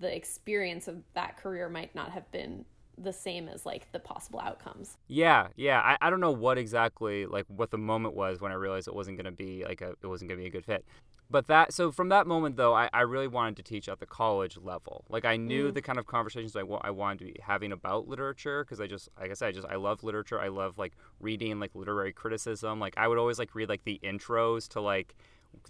the 0.00 0.14
experience 0.14 0.88
of 0.88 0.96
that 1.14 1.36
career 1.36 1.68
might 1.68 1.94
not 1.94 2.10
have 2.10 2.30
been 2.32 2.64
the 2.96 3.12
same 3.12 3.48
as 3.48 3.64
like 3.64 3.90
the 3.92 3.98
possible 3.98 4.40
outcomes. 4.40 4.96
Yeah, 5.06 5.48
yeah. 5.56 5.80
I, 5.80 5.96
I 6.00 6.10
don't 6.10 6.20
know 6.20 6.32
what 6.32 6.58
exactly 6.58 7.26
like 7.26 7.44
what 7.48 7.70
the 7.70 7.78
moment 7.78 8.14
was 8.14 8.40
when 8.40 8.52
I 8.52 8.56
realized 8.56 8.88
it 8.88 8.94
wasn't 8.94 9.16
gonna 9.16 9.32
be 9.32 9.64
like 9.64 9.80
a 9.80 9.94
it 10.02 10.06
wasn't 10.06 10.30
gonna 10.30 10.40
be 10.40 10.46
a 10.46 10.50
good 10.50 10.64
fit. 10.64 10.84
But 11.30 11.46
that 11.48 11.72
so 11.74 11.92
from 11.92 12.08
that 12.08 12.26
moment 12.26 12.56
though, 12.56 12.74
I, 12.74 12.88
I 12.92 13.02
really 13.02 13.28
wanted 13.28 13.56
to 13.56 13.62
teach 13.62 13.88
at 13.88 14.00
the 14.00 14.06
college 14.06 14.56
level. 14.56 15.04
Like 15.08 15.24
I 15.24 15.36
knew 15.36 15.70
mm. 15.70 15.74
the 15.74 15.82
kind 15.82 15.98
of 15.98 16.06
conversations 16.06 16.56
I, 16.56 16.60
I 16.60 16.90
wanted 16.90 17.18
to 17.20 17.24
be 17.26 17.36
having 17.42 17.70
about 17.70 18.08
literature 18.08 18.64
because 18.64 18.80
I 18.80 18.86
just 18.86 19.08
like 19.20 19.30
I 19.30 19.34
said, 19.34 19.48
I 19.48 19.52
just 19.52 19.66
I 19.68 19.76
love 19.76 20.02
literature. 20.02 20.40
I 20.40 20.48
love 20.48 20.78
like 20.78 20.94
reading 21.20 21.60
like 21.60 21.74
literary 21.74 22.12
criticism. 22.12 22.80
Like 22.80 22.94
I 22.96 23.06
would 23.06 23.18
always 23.18 23.38
like 23.38 23.54
read 23.54 23.68
like 23.68 23.84
the 23.84 24.00
intros 24.02 24.68
to 24.70 24.80
like 24.80 25.14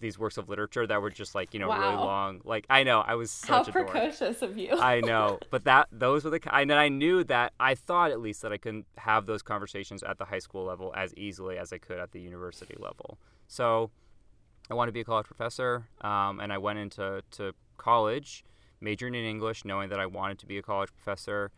these 0.01 0.19
works 0.19 0.37
of 0.37 0.49
literature 0.49 0.87
that 0.87 1.03
were 1.03 1.11
just 1.11 1.35
like 1.35 1.55
you 1.55 1.61
know 1.61 1.69
really 1.69 1.97
long. 1.97 2.41
Like 2.45 2.67
I 2.71 2.83
know 2.83 3.01
I 3.01 3.15
was 3.15 3.45
How 3.47 3.63
such 3.63 3.69
a 3.69 3.73
dork. 3.73 3.91
precocious 3.91 4.43
of 4.43 4.57
you. 4.57 4.73
I 4.79 5.01
know, 5.01 5.39
but 5.51 5.65
that 5.65 5.89
those 5.91 6.25
were 6.25 6.31
the 6.31 6.41
and 6.55 6.71
then 6.71 6.79
I 6.79 6.89
knew 6.89 7.25
that 7.25 7.53
I 7.59 7.75
thought 7.75 8.11
at 8.11 8.21
least 8.21 8.43
that 8.43 8.53
I 8.53 8.59
couldn't 8.59 8.87
have 8.97 9.27
those 9.27 9.43
conversations 9.43 10.03
at 10.03 10.19
the 10.19 10.25
high 10.25 10.39
school 10.39 10.65
level 10.65 10.93
as 10.97 11.15
easily 11.15 11.59
as 11.59 11.73
I 11.73 11.79
could 11.79 11.99
at 11.99 12.13
the 12.13 12.21
university 12.21 12.77
level. 12.79 13.19
So 13.47 13.91
I 14.71 14.75
wanted 14.75 14.91
to 14.91 14.95
be 14.95 15.01
a 15.01 15.05
college 15.05 15.27
professor, 15.27 15.89
um, 16.03 16.41
and 16.41 16.53
I 16.53 16.59
went 16.59 16.79
into 16.79 17.23
to 17.33 17.55
college, 17.77 18.45
majoring 18.81 19.15
in 19.15 19.25
English, 19.25 19.65
knowing 19.65 19.89
that 19.89 20.01
I 20.01 20.07
wanted 20.07 20.39
to 20.41 20.47
be 20.47 20.59
a 20.59 20.63
college 20.63 20.91
professor. 20.93 21.51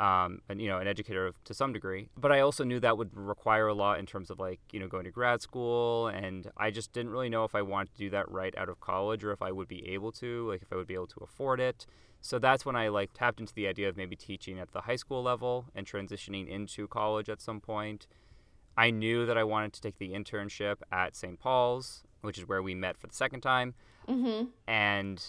Um, 0.00 0.40
and 0.48 0.60
you 0.60 0.66
know, 0.66 0.78
an 0.78 0.88
educator 0.88 1.24
of, 1.24 1.42
to 1.44 1.54
some 1.54 1.72
degree, 1.72 2.08
but 2.16 2.32
I 2.32 2.40
also 2.40 2.64
knew 2.64 2.80
that 2.80 2.98
would 2.98 3.16
require 3.16 3.68
a 3.68 3.74
lot 3.74 4.00
in 4.00 4.06
terms 4.06 4.28
of 4.28 4.40
like 4.40 4.58
you 4.72 4.80
know 4.80 4.88
going 4.88 5.04
to 5.04 5.10
grad 5.12 5.40
school, 5.40 6.08
and 6.08 6.50
I 6.56 6.72
just 6.72 6.92
didn't 6.92 7.12
really 7.12 7.28
know 7.28 7.44
if 7.44 7.54
I 7.54 7.62
wanted 7.62 7.92
to 7.92 7.98
do 7.98 8.10
that 8.10 8.28
right 8.28 8.52
out 8.58 8.68
of 8.68 8.80
college 8.80 9.22
or 9.22 9.30
if 9.30 9.40
I 9.40 9.52
would 9.52 9.68
be 9.68 9.88
able 9.90 10.10
to, 10.12 10.48
like 10.48 10.62
if 10.62 10.72
I 10.72 10.76
would 10.76 10.88
be 10.88 10.94
able 10.94 11.06
to 11.06 11.20
afford 11.20 11.60
it. 11.60 11.86
So 12.20 12.38
that's 12.38 12.64
when 12.64 12.74
I 12.74 12.88
like 12.88 13.10
tapped 13.12 13.38
into 13.38 13.52
the 13.52 13.68
idea 13.68 13.86
of 13.88 13.98
maybe 13.98 14.16
teaching 14.16 14.58
at 14.58 14.72
the 14.72 14.80
high 14.80 14.96
school 14.96 15.22
level 15.22 15.66
and 15.74 15.86
transitioning 15.86 16.48
into 16.48 16.88
college 16.88 17.28
at 17.28 17.42
some 17.42 17.60
point. 17.60 18.06
I 18.76 18.90
knew 18.90 19.26
that 19.26 19.36
I 19.36 19.44
wanted 19.44 19.74
to 19.74 19.80
take 19.80 19.98
the 19.98 20.12
internship 20.12 20.76
at 20.90 21.14
St. 21.14 21.38
Paul's, 21.38 22.02
which 22.22 22.38
is 22.38 22.48
where 22.48 22.62
we 22.62 22.74
met 22.74 22.96
for 22.96 23.06
the 23.06 23.14
second 23.14 23.42
time, 23.42 23.74
mm-hmm. 24.08 24.46
and 24.66 25.22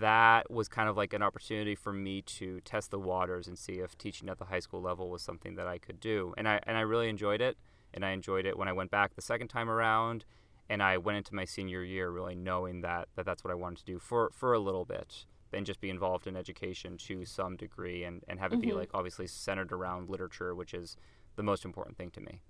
that 0.00 0.50
was 0.50 0.68
kind 0.68 0.88
of 0.88 0.96
like 0.96 1.12
an 1.12 1.22
opportunity 1.22 1.74
for 1.74 1.92
me 1.92 2.22
to 2.22 2.60
test 2.60 2.90
the 2.90 2.98
waters 2.98 3.46
and 3.46 3.58
see 3.58 3.74
if 3.74 3.96
teaching 3.96 4.28
at 4.28 4.38
the 4.38 4.46
high 4.46 4.60
school 4.60 4.80
level 4.80 5.08
was 5.10 5.22
something 5.22 5.54
that 5.54 5.66
I 5.66 5.78
could 5.78 6.00
do. 6.00 6.34
And 6.36 6.48
I 6.48 6.60
and 6.64 6.76
I 6.76 6.80
really 6.80 7.08
enjoyed 7.08 7.40
it, 7.40 7.56
and 7.92 8.04
I 8.04 8.10
enjoyed 8.10 8.46
it 8.46 8.58
when 8.58 8.68
I 8.68 8.72
went 8.72 8.90
back 8.90 9.14
the 9.14 9.22
second 9.22 9.48
time 9.48 9.70
around, 9.70 10.24
and 10.68 10.82
I 10.82 10.98
went 10.98 11.18
into 11.18 11.34
my 11.34 11.44
senior 11.44 11.82
year 11.82 12.10
really 12.10 12.34
knowing 12.34 12.80
that, 12.82 13.08
that 13.16 13.24
that's 13.26 13.44
what 13.44 13.50
I 13.50 13.54
wanted 13.54 13.78
to 13.78 13.84
do 13.84 13.98
for 13.98 14.30
for 14.32 14.52
a 14.52 14.58
little 14.58 14.84
bit. 14.84 15.26
Then 15.50 15.64
just 15.64 15.80
be 15.80 15.90
involved 15.90 16.26
in 16.26 16.36
education 16.36 16.96
to 16.98 17.24
some 17.24 17.56
degree 17.56 18.02
and, 18.02 18.24
and 18.26 18.40
have 18.40 18.52
it 18.52 18.60
be 18.60 18.68
Mhm. 18.68 18.76
like 18.76 18.90
obviously 18.92 19.28
centered 19.28 19.70
around 19.72 20.10
literature, 20.10 20.54
which 20.54 20.74
is 20.74 20.96
the 21.36 21.44
most 21.44 21.64
important 21.64 21.96
thing 21.96 22.10
to 22.10 22.20
me. 22.20 22.40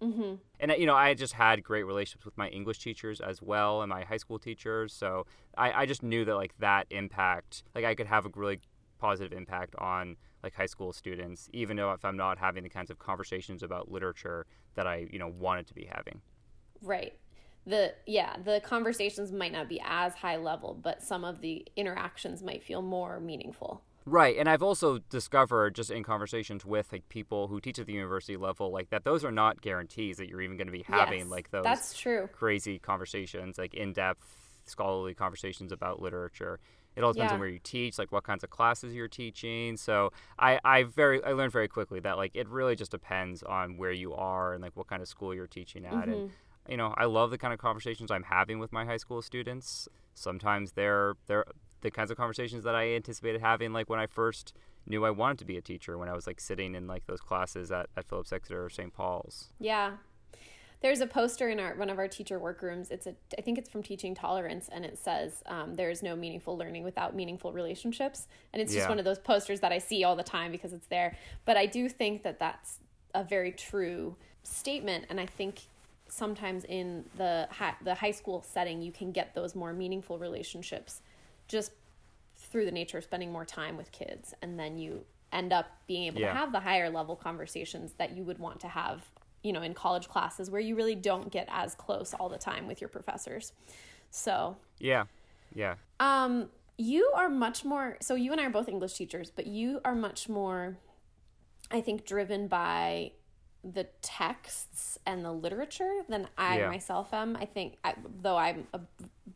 Mm-hmm. 0.00 0.34
And 0.60 0.70
uh, 0.70 0.74
you 0.74 0.86
know, 0.86 0.94
I 0.94 1.14
just 1.14 1.34
had 1.34 1.62
great 1.62 1.84
relationships 1.84 2.24
with 2.24 2.36
my 2.36 2.48
English 2.48 2.78
teachers 2.78 3.20
as 3.20 3.42
well, 3.42 3.82
and 3.82 3.90
my 3.90 4.04
high 4.04 4.16
school 4.16 4.38
teachers. 4.38 4.92
So 4.92 5.26
I, 5.56 5.82
I 5.82 5.86
just 5.86 6.02
knew 6.02 6.24
that 6.24 6.34
like 6.34 6.54
that 6.58 6.86
impact, 6.90 7.64
like 7.74 7.84
I 7.84 7.94
could 7.94 8.06
have 8.06 8.26
a 8.26 8.30
really 8.34 8.60
positive 8.98 9.32
impact 9.32 9.74
on 9.76 10.16
like 10.42 10.54
high 10.54 10.66
school 10.66 10.92
students, 10.92 11.48
even 11.52 11.76
though 11.76 11.92
if 11.92 12.04
I'm 12.04 12.16
not 12.16 12.38
having 12.38 12.62
the 12.62 12.68
kinds 12.68 12.90
of 12.90 12.98
conversations 12.98 13.62
about 13.62 13.90
literature 13.90 14.46
that 14.74 14.86
I 14.86 15.06
you 15.10 15.18
know 15.18 15.28
wanted 15.28 15.66
to 15.68 15.74
be 15.74 15.88
having. 15.90 16.20
Right. 16.82 17.14
The 17.66 17.94
yeah, 18.06 18.36
the 18.42 18.60
conversations 18.64 19.32
might 19.32 19.52
not 19.52 19.68
be 19.68 19.80
as 19.84 20.14
high 20.14 20.36
level, 20.36 20.78
but 20.80 21.02
some 21.02 21.24
of 21.24 21.40
the 21.40 21.66
interactions 21.76 22.42
might 22.42 22.62
feel 22.62 22.82
more 22.82 23.20
meaningful. 23.20 23.82
Right, 24.08 24.38
and 24.38 24.48
I've 24.48 24.62
also 24.62 24.98
discovered 25.10 25.74
just 25.74 25.90
in 25.90 26.02
conversations 26.02 26.64
with 26.64 26.90
like 26.92 27.06
people 27.10 27.48
who 27.48 27.60
teach 27.60 27.78
at 27.78 27.86
the 27.86 27.92
university 27.92 28.38
level, 28.38 28.72
like 28.72 28.88
that 28.88 29.04
those 29.04 29.22
are 29.22 29.30
not 29.30 29.60
guarantees 29.60 30.16
that 30.16 30.28
you're 30.28 30.40
even 30.40 30.56
going 30.56 30.66
to 30.66 30.72
be 30.72 30.82
having 30.82 31.20
Yes, 31.20 31.28
like 31.28 31.50
those 31.50 31.64
That's 31.64 31.96
true. 31.96 32.28
crazy 32.32 32.78
conversations, 32.78 33.58
like 33.58 33.74
in 33.74 33.92
depth 33.92 34.24
scholarly 34.64 35.14
conversations 35.14 35.72
about 35.72 36.00
literature. 36.00 36.58
It 36.96 37.04
all 37.04 37.12
depends 37.12 37.34
on 37.34 37.38
where 37.38 37.48
you 37.48 37.60
teach, 37.62 37.98
like 37.98 38.10
what 38.10 38.24
kinds 38.24 38.42
of 38.42 38.50
classes 38.50 38.94
you're 38.94 39.08
teaching. 39.08 39.76
So 39.76 40.10
I, 40.38 40.58
I 40.64 40.82
very 40.84 41.22
I 41.22 41.32
learned 41.32 41.52
very 41.52 41.68
quickly 41.68 42.00
that 42.00 42.16
like 42.16 42.32
it 42.34 42.48
really 42.48 42.76
just 42.76 42.90
depends 42.90 43.42
on 43.42 43.76
where 43.76 43.92
you 43.92 44.14
are 44.14 44.54
and 44.54 44.62
like 44.62 44.74
what 44.74 44.86
kind 44.86 45.02
of 45.02 45.08
school 45.08 45.34
you're 45.34 45.46
teaching 45.46 45.84
at. 45.84 45.92
Mm-hmm. 45.92 46.10
And 46.12 46.30
you 46.66 46.76
know, 46.76 46.94
I 46.96 47.04
love 47.04 47.30
the 47.30 47.38
kind 47.38 47.52
of 47.52 47.60
conversations 47.60 48.10
I'm 48.10 48.24
having 48.24 48.58
with 48.58 48.72
my 48.72 48.84
high 48.84 48.96
school 48.96 49.20
students. 49.22 49.86
Sometimes 50.14 50.72
they're 50.72 51.14
they're 51.26 51.44
the 51.80 51.90
kinds 51.90 52.10
of 52.10 52.16
conversations 52.16 52.64
that 52.64 52.74
I 52.74 52.94
anticipated 52.94 53.40
having 53.40 53.72
like 53.72 53.88
when 53.88 54.00
I 54.00 54.06
first 54.06 54.52
knew 54.86 55.04
I 55.04 55.10
wanted 55.10 55.38
to 55.38 55.44
be 55.44 55.56
a 55.56 55.60
teacher 55.60 55.98
when 55.98 56.08
I 56.08 56.14
was 56.14 56.26
like 56.26 56.40
sitting 56.40 56.74
in 56.74 56.86
like 56.86 57.06
those 57.06 57.20
classes 57.20 57.70
at, 57.70 57.86
at 57.96 58.06
Phillips 58.06 58.32
Exeter 58.32 58.64
or 58.64 58.70
St. 58.70 58.92
Paul's. 58.92 59.48
Yeah. 59.60 59.92
There's 60.80 61.00
a 61.00 61.06
poster 61.08 61.48
in 61.48 61.58
our 61.58 61.74
one 61.74 61.90
of 61.90 61.98
our 61.98 62.06
teacher 62.06 62.38
workrooms. 62.38 62.90
It's 62.92 63.06
a 63.08 63.14
I 63.36 63.42
think 63.42 63.58
it's 63.58 63.68
from 63.68 63.82
Teaching 63.82 64.14
Tolerance, 64.14 64.68
and 64.72 64.84
it 64.84 64.96
says 64.96 65.42
um, 65.46 65.74
there 65.74 65.90
is 65.90 66.04
no 66.04 66.14
meaningful 66.14 66.56
learning 66.56 66.84
without 66.84 67.16
meaningful 67.16 67.52
relationships. 67.52 68.28
And 68.52 68.62
it's 68.62 68.72
just 68.72 68.84
Yeah. 68.84 68.88
one 68.88 69.00
of 69.00 69.04
those 69.04 69.18
posters 69.18 69.58
that 69.60 69.72
I 69.72 69.78
see 69.78 70.04
all 70.04 70.14
the 70.14 70.22
time 70.22 70.52
because 70.52 70.72
it's 70.72 70.86
there. 70.86 71.16
But 71.44 71.56
I 71.56 71.66
do 71.66 71.88
think 71.88 72.22
that 72.22 72.38
that's 72.38 72.78
a 73.12 73.24
very 73.24 73.50
true 73.50 74.14
statement, 74.44 75.06
and 75.10 75.18
I 75.18 75.26
think 75.26 75.62
sometimes 76.06 76.64
in 76.64 77.04
the 77.16 77.48
high, 77.50 77.74
the 77.82 77.94
high 77.96 78.12
school 78.12 78.42
setting 78.42 78.80
you 78.80 78.92
can 78.92 79.10
get 79.10 79.34
those 79.34 79.56
more 79.56 79.72
meaningful 79.72 80.16
relationships 80.18 81.02
just 81.48 81.72
through 82.36 82.64
the 82.64 82.70
nature 82.72 82.98
of 82.98 83.04
spending 83.04 83.32
more 83.32 83.44
time 83.44 83.76
with 83.76 83.90
kids 83.92 84.32
and 84.42 84.58
then 84.58 84.78
you 84.78 85.04
end 85.32 85.52
up 85.52 85.66
being 85.86 86.04
able 86.04 86.20
Yeah. 86.20 86.28
to 86.32 86.38
have 86.38 86.52
the 86.52 86.60
higher 86.60 86.88
level 86.88 87.16
conversations 87.16 87.92
that 87.98 88.12
you 88.16 88.22
would 88.24 88.38
want 88.38 88.60
to 88.60 88.68
have 88.68 89.04
you 89.42 89.52
know 89.52 89.62
in 89.62 89.74
college 89.74 90.08
classes 90.08 90.50
where 90.50 90.60
you 90.60 90.74
really 90.74 90.94
don't 90.94 91.30
get 91.30 91.46
as 91.50 91.74
close 91.74 92.14
all 92.14 92.28
the 92.28 92.38
time 92.38 92.66
with 92.66 92.80
your 92.80 92.88
professors 92.88 93.52
so 94.10 94.56
Yeah. 94.78 95.04
Yeah. 95.54 95.74
um 96.00 96.48
you 96.76 97.10
are 97.14 97.28
much 97.28 97.64
more 97.64 97.96
so 98.00 98.14
you 98.14 98.30
and 98.32 98.40
I 98.40 98.46
are 98.46 98.50
both 98.50 98.68
English 98.68 98.94
teachers 98.94 99.30
but 99.30 99.46
you 99.46 99.80
are 99.84 99.94
much 99.94 100.28
more 100.28 100.76
I 101.70 101.80
think 101.82 102.06
driven 102.06 102.48
by 102.48 103.12
the 103.64 103.84
texts 104.00 104.98
and 105.04 105.24
the 105.24 105.32
literature 105.32 106.02
than 106.08 106.28
I 106.38 106.60
Yeah. 106.60 106.68
myself 106.68 107.12
am. 107.12 107.36
I 107.36 107.44
think 107.44 107.76
I, 107.84 107.94
though 108.22 108.36
I'm 108.36 108.66
a 108.72 108.80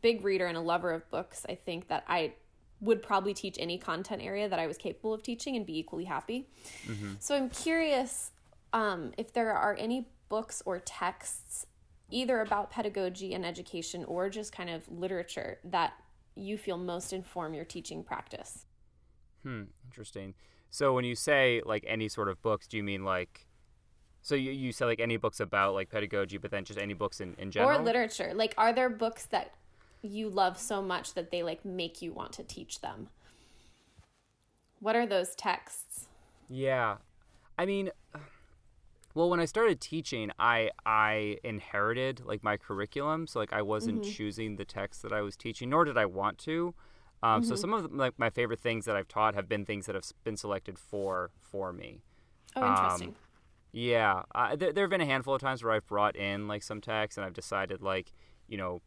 big 0.01 0.23
reader 0.23 0.45
and 0.47 0.57
a 0.57 0.61
lover 0.61 0.91
of 0.91 1.09
books, 1.11 1.45
I 1.47 1.55
think 1.55 1.87
that 1.87 2.03
I 2.07 2.33
would 2.81 3.01
probably 3.01 3.33
teach 3.33 3.57
any 3.59 3.77
content 3.77 4.21
area 4.21 4.49
that 4.49 4.59
I 4.59 4.67
was 4.67 4.77
capable 4.77 5.13
of 5.13 5.23
teaching 5.23 5.55
and 5.55 5.65
be 5.65 5.77
equally 5.79 6.03
happy. 6.03 6.49
So 7.19 7.35
I'm 7.35 7.49
curious 7.49 8.31
um, 8.73 9.13
if 9.17 9.31
there 9.31 9.53
are 9.53 9.75
any 9.79 10.07
books 10.27 10.61
or 10.65 10.79
texts, 10.79 11.65
either 12.09 12.41
about 12.41 12.71
pedagogy 12.71 13.33
and 13.33 13.45
education 13.45 14.03
or 14.05 14.29
just 14.29 14.51
kind 14.51 14.69
of 14.69 14.89
literature, 14.91 15.59
that 15.63 15.93
you 16.35 16.57
feel 16.57 16.77
most 16.77 17.13
inform 17.13 17.53
your 17.53 17.65
teaching 17.65 18.03
practice. 18.03 18.65
Hmm, 19.43 19.63
interesting. 19.85 20.33
So 20.69 20.93
when 20.93 21.05
you 21.05 21.15
say 21.15 21.61
like 21.65 21.85
any 21.87 22.09
sort 22.09 22.29
of 22.29 22.41
books, 22.41 22.67
do 22.67 22.77
you 22.77 22.83
mean 22.83 23.05
like 23.05 23.47
so 24.23 24.35
you, 24.35 24.51
you 24.51 24.71
say 24.71 24.85
like 24.85 24.99
any 24.99 25.17
books 25.17 25.39
about 25.39 25.73
like 25.73 25.89
pedagogy, 25.89 26.37
but 26.37 26.49
then 26.49 26.63
just 26.63 26.79
any 26.79 26.93
books 26.93 27.21
in, 27.21 27.35
in 27.37 27.51
general? 27.51 27.79
Or 27.79 27.83
literature. 27.83 28.33
Like 28.33 28.53
are 28.57 28.73
there 28.73 28.89
books 28.89 29.25
that 29.27 29.53
you 30.03 30.29
love 30.29 30.57
so 30.57 30.81
much 30.81 31.13
that 31.13 31.31
they 31.31 31.43
like 31.43 31.63
make 31.65 32.01
you 32.01 32.13
want 32.13 32.33
to 32.33 32.43
teach 32.43 32.81
them? 32.81 33.09
What 34.79 34.95
are 34.95 35.05
those 35.05 35.35
texts? 35.35 36.07
Yeah. 36.49 36.97
I 37.57 37.65
mean 37.65 37.91
well, 39.15 39.29
when 39.29 39.39
I 39.39 39.45
started 39.45 39.79
teaching, 39.79 40.31
I 40.39 40.71
I 40.85 41.37
inherited 41.43 42.21
like 42.25 42.43
my 42.43 42.57
curriculum, 42.57 43.27
so 43.27 43.39
like 43.39 43.53
I 43.53 43.61
wasn't 43.61 44.01
mm-hmm. 44.01 44.11
choosing 44.11 44.55
the 44.55 44.65
text 44.65 45.03
that 45.03 45.13
I 45.13 45.21
was 45.21 45.35
teaching, 45.35 45.69
nor 45.69 45.85
did 45.85 45.97
I 45.97 46.05
want 46.05 46.39
to. 46.39 46.73
Um, 47.21 47.41
mm-hmm. 47.41 47.49
So 47.49 47.55
some 47.55 47.73
of 47.73 47.83
the, 47.83 47.95
like 47.95 48.17
my 48.17 48.31
favorite 48.31 48.59
things 48.59 48.85
that 48.85 48.95
I've 48.95 49.07
taught 49.07 49.35
have 49.35 49.47
been 49.47 49.65
things 49.65 49.85
that 49.85 49.95
have 49.95 50.05
been 50.23 50.35
selected 50.35 50.79
for 50.79 51.29
for 51.39 51.71
me. 51.71 52.01
Oh, 52.55 52.67
interesting. 52.67 53.09
Um, 53.09 53.15
yeah, 53.71 54.23
uh, 54.33 54.55
there, 54.55 54.73
there 54.73 54.83
have 54.83 54.91
been 54.91 55.01
a 55.01 55.05
handful 55.05 55.35
of 55.35 55.41
times 55.41 55.63
where 55.63 55.73
I've 55.73 55.87
brought 55.87 56.15
in 56.15 56.47
like 56.47 56.63
some 56.63 56.81
text, 56.81 57.17
and 57.17 57.25
I've 57.25 57.33
decided 57.33 57.83
like 57.83 58.13
you 58.47 58.57
know 58.57 58.81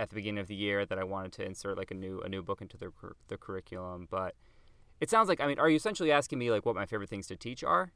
at 0.00 0.08
the 0.08 0.14
beginning 0.14 0.40
of 0.40 0.46
the 0.46 0.54
year 0.54 0.86
that 0.86 0.98
I 0.98 1.04
wanted 1.04 1.32
to 1.32 1.44
insert 1.44 1.76
like 1.76 1.90
a 1.90 1.94
new 1.94 2.20
a 2.20 2.28
new 2.28 2.42
book 2.42 2.62
into 2.62 2.76
the 2.76 2.90
the 3.28 3.36
curriculum. 3.36 4.08
But 4.10 4.34
it 5.00 5.10
sounds 5.10 5.28
like 5.28 5.40
I 5.40 5.46
mean, 5.46 5.58
are 5.58 5.68
you 5.68 5.76
essentially 5.76 6.10
asking 6.10 6.38
me 6.38 6.50
like 6.50 6.64
what 6.64 6.74
my 6.74 6.86
favorite 6.86 7.10
things 7.10 7.26
to 7.28 7.36
teach 7.36 7.62
are? 7.62 7.92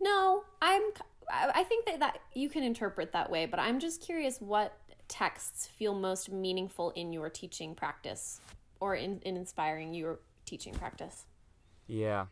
No, 0.00 0.44
I'm. 0.60 0.82
I 1.30 1.62
think 1.64 1.86
that 1.86 2.00
that 2.00 2.18
you 2.34 2.48
can 2.48 2.62
interpret 2.62 3.12
that 3.12 3.30
way, 3.30 3.46
but 3.46 3.60
I'm 3.60 3.78
just 3.80 4.00
curious 4.00 4.40
what 4.40 4.78
texts 5.08 5.66
feel 5.66 5.94
most 5.94 6.30
meaningful 6.30 6.90
in 6.90 7.12
your 7.12 7.30
teaching 7.30 7.74
practice 7.74 8.40
or 8.80 8.94
in, 8.94 9.20
in 9.24 9.36
inspiring 9.36 9.94
your 9.94 10.20
teaching 10.44 10.74
practice. 10.74 11.26
Yeah. 11.86 12.26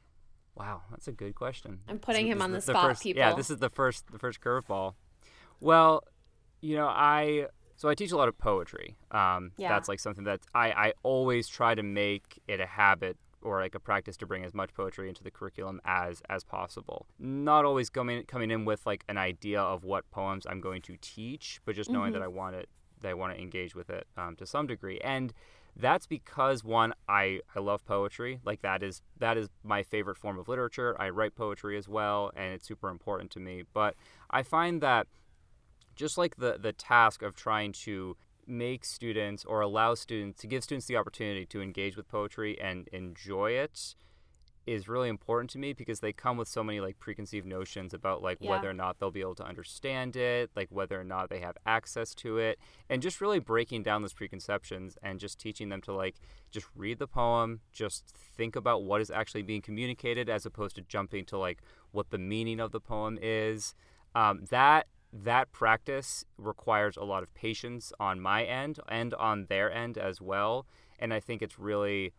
Wow, 0.54 0.82
that's 0.90 1.08
a 1.08 1.12
good 1.12 1.34
question. 1.34 1.80
I'm 1.88 1.98
putting 1.98 2.26
this, 2.26 2.32
him 2.32 2.38
this 2.38 2.44
on 2.44 2.50
the, 2.52 2.56
the 2.56 2.62
spot, 2.62 2.90
first, 2.90 3.02
people. 3.02 3.20
Yeah, 3.20 3.34
this 3.34 3.50
is 3.50 3.58
the 3.58 3.68
first 3.68 4.10
the 4.10 4.18
first 4.18 4.40
curveball. 4.40 4.94
Well, 5.60 6.04
you 6.62 6.76
know, 6.76 6.86
I 6.86 7.48
so 7.76 7.88
I 7.88 7.94
teach 7.94 8.12
a 8.12 8.16
lot 8.16 8.28
of 8.28 8.38
poetry. 8.38 8.96
Um, 9.10 9.52
yeah. 9.56 9.68
That's 9.68 9.88
like 9.88 10.00
something 10.00 10.24
that 10.24 10.40
I, 10.54 10.70
I 10.72 10.92
always 11.02 11.48
try 11.48 11.74
to 11.74 11.82
make 11.82 12.40
it 12.48 12.60
a 12.60 12.66
habit 12.66 13.16
or 13.42 13.60
like 13.60 13.74
a 13.74 13.80
practice 13.80 14.16
to 14.18 14.26
bring 14.26 14.44
as 14.44 14.54
much 14.54 14.74
poetry 14.74 15.08
into 15.08 15.22
the 15.22 15.30
curriculum 15.30 15.80
as 15.84 16.22
as 16.28 16.42
possible. 16.42 17.06
Not 17.18 17.64
always 17.64 17.90
coming 17.90 18.24
coming 18.24 18.50
in 18.50 18.64
with 18.64 18.84
like 18.86 19.04
an 19.08 19.18
idea 19.18 19.60
of 19.60 19.84
what 19.84 20.10
poems 20.10 20.46
I'm 20.48 20.60
going 20.60 20.82
to 20.82 20.96
teach, 21.00 21.60
but 21.64 21.76
just 21.76 21.90
knowing 21.90 22.12
mm-hmm. 22.12 22.20
that 22.20 22.24
I 22.24 22.28
want 22.28 22.56
it 22.56 22.68
that 23.02 23.08
I 23.08 23.14
want 23.14 23.34
to 23.34 23.40
engage 23.40 23.74
with 23.74 23.90
it 23.90 24.06
um, 24.16 24.36
to 24.36 24.46
some 24.46 24.66
degree. 24.66 24.98
And 25.00 25.32
that's 25.78 26.06
because 26.06 26.64
one, 26.64 26.94
I, 27.06 27.40
I 27.54 27.60
love 27.60 27.84
poetry. 27.84 28.40
Like 28.44 28.62
that 28.62 28.82
is 28.82 29.02
that 29.18 29.36
is 29.36 29.48
my 29.62 29.82
favorite 29.82 30.16
form 30.16 30.38
of 30.38 30.48
literature. 30.48 30.96
I 30.98 31.10
write 31.10 31.34
poetry 31.36 31.76
as 31.76 31.88
well, 31.88 32.32
and 32.34 32.54
it's 32.54 32.66
super 32.66 32.88
important 32.88 33.30
to 33.32 33.40
me. 33.40 33.64
But 33.72 33.94
I 34.30 34.42
find 34.42 34.80
that 34.80 35.06
just 35.96 36.16
like 36.18 36.36
the 36.36 36.56
the 36.60 36.72
task 36.72 37.22
of 37.22 37.34
trying 37.34 37.72
to 37.72 38.16
make 38.46 38.84
students 38.84 39.44
or 39.44 39.60
allow 39.60 39.94
students 39.94 40.40
to 40.40 40.46
give 40.46 40.62
students 40.62 40.86
the 40.86 40.96
opportunity 40.96 41.44
to 41.44 41.60
engage 41.60 41.96
with 41.96 42.08
poetry 42.08 42.60
and 42.60 42.86
enjoy 42.88 43.50
it 43.50 43.96
is 44.66 44.88
really 44.88 45.08
important 45.08 45.48
to 45.48 45.58
me 45.58 45.72
because 45.72 46.00
they 46.00 46.12
come 46.12 46.36
with 46.36 46.48
so 46.48 46.62
many 46.62 46.80
like 46.80 46.98
preconceived 46.98 47.46
notions 47.46 47.94
about 47.94 48.20
like 48.20 48.38
yeah. 48.40 48.50
whether 48.50 48.68
or 48.68 48.74
not 48.74 48.98
they'll 48.98 49.12
be 49.12 49.20
able 49.20 49.34
to 49.34 49.44
understand 49.44 50.16
it, 50.16 50.50
like 50.56 50.68
whether 50.70 51.00
or 51.00 51.04
not 51.04 51.30
they 51.30 51.38
have 51.38 51.56
access 51.64 52.14
to 52.14 52.38
it, 52.38 52.58
and 52.90 53.00
just 53.00 53.20
really 53.20 53.38
breaking 53.38 53.84
down 53.84 54.02
those 54.02 54.12
preconceptions 54.12 54.98
and 55.02 55.20
just 55.20 55.38
teaching 55.38 55.68
them 55.68 55.80
to 55.80 55.92
like 55.92 56.16
just 56.50 56.66
read 56.74 56.98
the 56.98 57.06
poem, 57.06 57.60
just 57.72 58.04
think 58.36 58.56
about 58.56 58.82
what 58.82 59.00
is 59.00 59.10
actually 59.10 59.42
being 59.42 59.62
communicated 59.62 60.28
as 60.28 60.44
opposed 60.44 60.74
to 60.74 60.82
jumping 60.82 61.24
to 61.24 61.38
like 61.38 61.62
what 61.92 62.10
the 62.10 62.18
meaning 62.18 62.58
of 62.58 62.72
the 62.72 62.80
poem 62.80 63.18
is. 63.22 63.74
Um, 64.16 64.44
that 64.50 64.86
that 65.12 65.52
practice 65.52 66.24
requires 66.36 66.96
a 66.96 67.04
lot 67.04 67.22
of 67.22 67.32
patience 67.34 67.92
on 67.98 68.20
my 68.20 68.44
end 68.44 68.80
and 68.88 69.14
on 69.14 69.46
their 69.46 69.72
end 69.72 69.96
as 69.96 70.20
well, 70.20 70.66
and 70.98 71.12
I 71.12 71.20
think 71.20 71.42
it's 71.42 71.58
really 71.58 72.12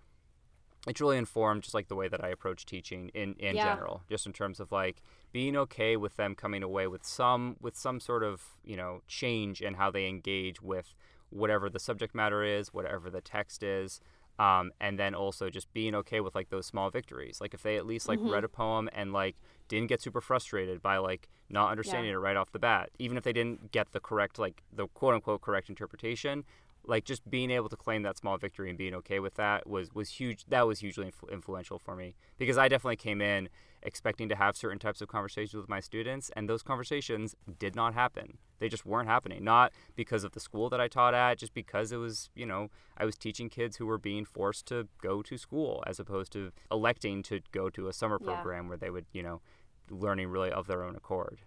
it's 0.88 1.02
really 1.02 1.18
informed 1.18 1.64
just 1.64 1.74
like 1.74 1.90
the 1.90 1.96
way 1.96 2.08
that 2.08 2.24
I 2.24 2.30
approach 2.30 2.66
teaching 2.66 3.10
in 3.14 3.34
in 3.40 3.56
yeah. 3.56 3.74
general, 3.74 4.04
just 4.10 4.26
in 4.26 4.34
terms 4.34 4.60
of 4.60 4.72
like 4.72 5.02
being 5.32 5.56
okay 5.58 5.98
with 5.98 6.16
them 6.16 6.34
coming 6.34 6.64
away 6.64 6.88
with 6.88 7.06
some 7.06 7.58
with 7.60 7.76
some 7.76 8.00
sort 8.00 8.24
of 8.24 8.42
you 8.64 8.78
know 8.78 9.02
change 9.08 9.62
in 9.62 9.76
how 9.76 9.92
they 9.92 10.08
engage 10.08 10.62
with 10.62 10.96
whatever 11.30 11.70
the 11.70 11.80
subject 11.80 12.16
matter 12.16 12.44
is, 12.44 12.74
whatever 12.74 13.10
the 13.10 13.22
text 13.22 13.64
is. 13.64 14.00
Um, 14.40 14.72
and 14.80 15.00
then 15.00 15.16
also 15.16 15.50
just 15.50 15.74
being 15.74 15.96
okay 15.96 16.20
with 16.20 16.36
like 16.36 16.50
those 16.50 16.68
small 16.68 16.92
victories 16.92 17.42
like 17.42 17.56
if 17.56 17.64
they 17.64 17.76
at 17.76 17.88
least 17.88 18.08
like 18.08 18.20
mm-hmm. 18.20 18.30
read 18.30 18.44
a 18.44 18.48
poem 18.48 18.88
and 18.94 19.12
like 19.12 19.36
didn't 19.68 19.88
get 19.88 20.00
super 20.00 20.22
frustrated 20.22 20.80
by 20.80 20.98
like 20.98 21.28
not 21.50 21.72
understanding 21.72 22.12
yeah. 22.12 22.18
it 22.18 22.20
right 22.20 22.38
off 22.38 22.52
the 22.52 22.60
bat 22.60 22.92
even 23.00 23.18
if 23.18 23.24
they 23.24 23.34
didn't 23.34 23.72
get 23.72 23.92
the 23.94 24.00
correct 24.00 24.38
like 24.38 24.62
the 24.72 24.86
quote 24.90 25.16
unquote 25.16 25.42
correct 25.42 25.70
interpretation 25.70 26.44
like 26.88 27.04
just 27.04 27.30
being 27.30 27.52
able 27.52 27.70
to 27.70 27.76
claim 27.76 28.02
that 28.04 28.18
small 28.18 28.38
victory 28.38 28.70
and 28.70 28.78
being 28.78 28.94
okay 28.96 29.20
with 29.20 29.36
that 29.36 29.68
was 29.68 29.94
was 29.94 30.10
huge 30.10 30.46
that 30.48 30.66
was 30.66 30.80
hugely 30.80 31.06
influ- 31.12 31.32
influential 31.32 31.78
for 31.78 31.96
me. 31.96 32.16
Because 32.38 32.58
i 32.58 32.68
definitely 32.68 32.96
came 32.96 33.22
in 33.22 33.50
expecting 33.84 34.28
to 34.30 34.36
have 34.36 34.58
certain 34.58 34.80
types 34.80 35.02
of 35.02 35.08
conversations 35.08 35.54
with 35.54 35.70
my 35.70 35.80
students 35.80 36.32
and 36.36 36.50
those 36.50 36.64
conversations 36.64 37.36
did 37.60 37.76
not 37.76 37.94
happen. 37.94 38.38
They 38.60 38.70
just 38.70 38.86
weren't 38.86 39.08
happening. 39.08 39.44
Not 39.44 39.72
because 39.96 40.24
of 40.24 40.32
the 40.32 40.40
school 40.40 40.70
that 40.70 40.80
i 40.80 40.88
taught 40.88 41.14
at 41.14 41.38
just 41.38 41.54
because 41.54 41.92
it 41.92 41.98
was 41.98 42.30
you 42.36 42.46
know 42.46 42.70
i 42.98 43.06
was 43.06 43.16
teaching 43.16 43.50
kids 43.50 43.78
who 43.78 43.86
were 43.86 43.98
being 43.98 44.26
forced 44.26 44.66
to 44.68 44.88
go 45.02 45.22
to 45.22 45.38
school 45.38 45.84
as 45.86 46.00
opposed 46.00 46.32
to 46.32 46.52
electing 46.72 47.22
to 47.24 47.42
go 47.52 47.70
to 47.70 47.88
a 47.88 47.94
summer 47.94 48.20
program 48.20 48.66
yeah. 48.66 48.70
where 48.70 48.78
they 48.78 48.90
would 48.90 49.06
you 49.12 49.24
know 49.24 49.42
learning 49.90 50.28
really 50.28 50.52
of 50.52 50.68
their 50.68 50.84
own 50.84 50.96
accord 50.96 51.40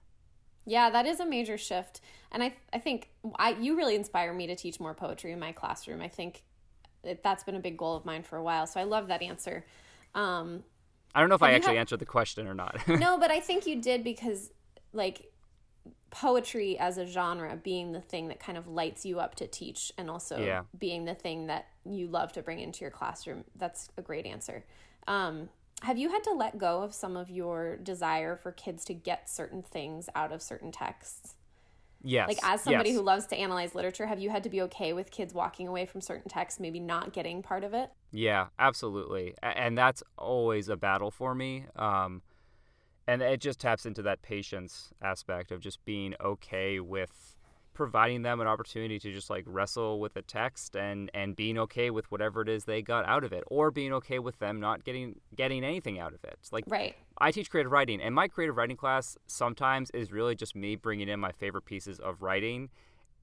yeah, 0.66 0.90
that 0.90 1.06
is 1.06 1.20
a 1.20 1.26
major 1.26 1.58
shift. 1.58 2.00
And 2.32 2.42
I 2.42 2.54
I 2.72 2.78
think 2.78 3.10
I 3.36 3.50
you 3.52 3.76
really 3.76 3.94
inspire 3.94 4.32
me 4.32 4.46
to 4.46 4.56
teach 4.56 4.80
more 4.80 4.94
poetry 4.94 5.32
in 5.32 5.38
my 5.38 5.52
classroom. 5.52 6.00
I 6.00 6.08
think 6.08 6.42
it, 7.02 7.22
that's 7.22 7.44
been 7.44 7.56
a 7.56 7.60
big 7.60 7.76
goal 7.76 7.96
of 7.96 8.04
mine 8.04 8.22
for 8.22 8.36
a 8.36 8.42
while. 8.42 8.66
So 8.66 8.80
I 8.80 8.84
love 8.84 9.08
that 9.08 9.22
answer. 9.22 9.64
Um, 10.14 10.64
I 11.14 11.20
don't 11.20 11.28
know 11.28 11.34
if 11.34 11.42
I 11.42 11.52
actually 11.52 11.78
answered 11.78 11.98
the 11.98 12.06
question 12.06 12.46
or 12.46 12.54
not. 12.54 12.76
no, 12.88 13.18
but 13.18 13.30
I 13.30 13.40
think 13.40 13.66
you 13.66 13.80
did 13.80 14.04
because 14.04 14.50
like 14.92 15.32
poetry 16.10 16.76
as 16.78 16.98
a 16.98 17.06
genre 17.06 17.56
being 17.56 17.92
the 17.92 18.00
thing 18.00 18.28
that 18.28 18.40
kind 18.40 18.58
of 18.58 18.66
lights 18.66 19.06
you 19.06 19.20
up 19.20 19.36
to 19.36 19.46
teach 19.46 19.92
and 19.96 20.10
also 20.10 20.38
yeah. 20.38 20.62
being 20.78 21.04
the 21.04 21.14
thing 21.14 21.46
that 21.46 21.66
you 21.84 22.08
love 22.08 22.32
to 22.32 22.42
bring 22.42 22.60
into 22.60 22.80
your 22.80 22.90
classroom. 22.90 23.44
That's 23.56 23.88
a 23.96 24.02
great 24.02 24.26
answer. 24.26 24.64
Um, 25.06 25.48
have 25.82 25.98
you 25.98 26.10
had 26.10 26.22
to 26.24 26.32
let 26.32 26.58
go 26.58 26.82
of 26.82 26.94
some 26.94 27.16
of 27.16 27.30
your 27.30 27.76
desire 27.76 28.36
for 28.36 28.52
kids 28.52 28.84
to 28.86 28.94
get 28.94 29.30
certain 29.30 29.62
things 29.62 30.08
out 30.14 30.32
of 30.32 30.42
certain 30.42 30.72
texts? 30.72 31.36
Yes. 32.02 32.28
Like 32.28 32.38
as 32.42 32.62
somebody 32.62 32.90
yes. 32.90 32.98
who 32.98 33.04
loves 33.04 33.26
to 33.26 33.36
analyze 33.36 33.74
literature, 33.74 34.06
have 34.06 34.18
you 34.18 34.30
had 34.30 34.42
to 34.44 34.48
be 34.48 34.62
okay 34.62 34.92
with 34.92 35.10
kids 35.10 35.34
walking 35.34 35.68
away 35.68 35.84
from 35.86 36.00
certain 36.00 36.30
texts, 36.30 36.58
maybe 36.58 36.80
not 36.80 37.12
getting 37.12 37.42
part 37.42 37.62
of 37.62 37.74
it? 37.74 37.90
Yeah, 38.10 38.46
absolutely. 38.58 39.34
And 39.42 39.76
that's 39.76 40.02
always 40.16 40.68
a 40.68 40.76
battle 40.76 41.10
for 41.10 41.34
me. 41.34 41.66
Um, 41.76 42.22
and 43.06 43.20
it 43.22 43.40
just 43.40 43.60
taps 43.60 43.84
into 43.84 44.02
that 44.02 44.22
patience 44.22 44.92
aspect 45.02 45.50
of 45.50 45.60
just 45.60 45.84
being 45.84 46.14
okay 46.24 46.80
with 46.80 47.36
providing 47.74 48.22
them 48.22 48.40
an 48.40 48.46
opportunity 48.46 48.98
to 48.98 49.12
just 49.12 49.30
like 49.30 49.44
wrestle 49.46 50.00
with 50.00 50.14
the 50.14 50.22
text 50.22 50.76
and 50.76 51.10
and 51.14 51.36
being 51.36 51.58
okay 51.58 51.90
with 51.90 52.10
whatever 52.10 52.42
it 52.42 52.48
is 52.48 52.64
they 52.64 52.82
got 52.82 53.06
out 53.06 53.24
of 53.24 53.32
it 53.32 53.44
or 53.46 53.70
being 53.70 53.92
okay 53.92 54.18
with 54.18 54.38
them 54.38 54.60
not 54.60 54.84
getting 54.84 55.14
getting 55.34 55.64
anything 55.64 55.98
out 55.98 56.12
of 56.12 56.22
it 56.24 56.38
like 56.52 56.64
right 56.66 56.96
i 57.18 57.30
teach 57.30 57.50
creative 57.50 57.70
writing 57.72 58.00
and 58.00 58.14
my 58.14 58.26
creative 58.28 58.56
writing 58.56 58.76
class 58.76 59.16
sometimes 59.26 59.90
is 59.92 60.10
really 60.12 60.34
just 60.34 60.54
me 60.56 60.74
bringing 60.76 61.08
in 61.08 61.20
my 61.20 61.32
favorite 61.32 61.64
pieces 61.64 61.98
of 62.00 62.22
writing 62.22 62.68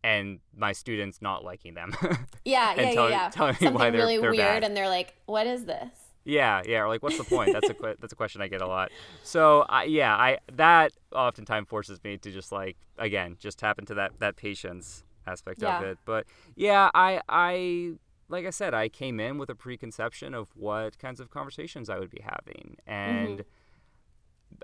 and 0.03 0.39
my 0.55 0.71
students 0.71 1.21
not 1.21 1.43
liking 1.43 1.73
them 1.73 1.91
yeah 2.45 2.73
yeah 2.75 2.91
yeah, 2.91 3.07
yeah. 3.09 3.29
telling 3.29 3.53
Something 3.53 3.73
me 3.73 3.75
why 3.75 3.89
they're, 3.89 3.99
really 3.99 4.17
they're 4.17 4.31
weird 4.31 4.39
bad. 4.39 4.63
and 4.63 4.77
they're 4.77 4.89
like 4.89 5.15
what 5.25 5.45
is 5.45 5.65
this 5.65 5.89
yeah, 6.27 6.61
yeah. 6.65 6.79
Or 6.81 6.87
like, 6.89 7.01
what's 7.01 7.17
the 7.17 7.23
point? 7.23 7.53
That's 7.53 7.69
a 7.69 7.95
that's 7.99 8.13
a 8.13 8.15
question 8.15 8.41
I 8.41 8.47
get 8.47 8.61
a 8.61 8.67
lot. 8.67 8.91
So, 9.23 9.65
I, 9.69 9.85
yeah, 9.85 10.13
I 10.13 10.39
that 10.53 10.91
oftentimes 11.13 11.67
forces 11.69 12.03
me 12.03 12.17
to 12.17 12.31
just 12.31 12.51
like 12.51 12.75
again, 12.97 13.37
just 13.39 13.57
tap 13.57 13.79
into 13.79 13.93
that 13.95 14.19
that 14.19 14.35
patience 14.35 15.03
aspect 15.25 15.61
yeah. 15.61 15.79
of 15.79 15.85
it. 15.85 15.97
But 16.05 16.25
yeah, 16.55 16.89
I 16.93 17.21
I 17.29 17.93
like 18.27 18.45
I 18.45 18.49
said, 18.49 18.73
I 18.73 18.89
came 18.89 19.21
in 19.21 19.37
with 19.37 19.49
a 19.49 19.55
preconception 19.55 20.33
of 20.33 20.49
what 20.55 20.99
kinds 20.99 21.21
of 21.21 21.29
conversations 21.29 21.89
I 21.89 21.97
would 21.99 22.11
be 22.11 22.21
having, 22.21 22.77
and. 22.85 23.39
Mm-hmm. 23.39 23.49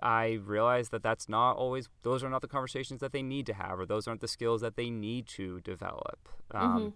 I 0.02 0.40
realized 0.44 0.92
that 0.92 1.04
that's 1.04 1.28
not 1.28 1.58
always; 1.58 1.90
those 2.04 2.24
are 2.24 2.30
not 2.30 2.42
the 2.42 2.48
conversations 2.48 3.02
that 3.02 3.12
they 3.12 3.22
need 3.22 3.46
to 3.48 3.54
have, 3.54 3.80
or 3.80 3.86
those 3.86 4.08
aren't 4.08 4.22
the 4.22 4.30
skills 4.30 4.62
that 4.62 4.76
they 4.76 4.90
need 4.90 5.28
to 5.28 5.60
develop. 5.60 6.30
Um, 6.52 6.80
mm-hmm. 6.80 6.90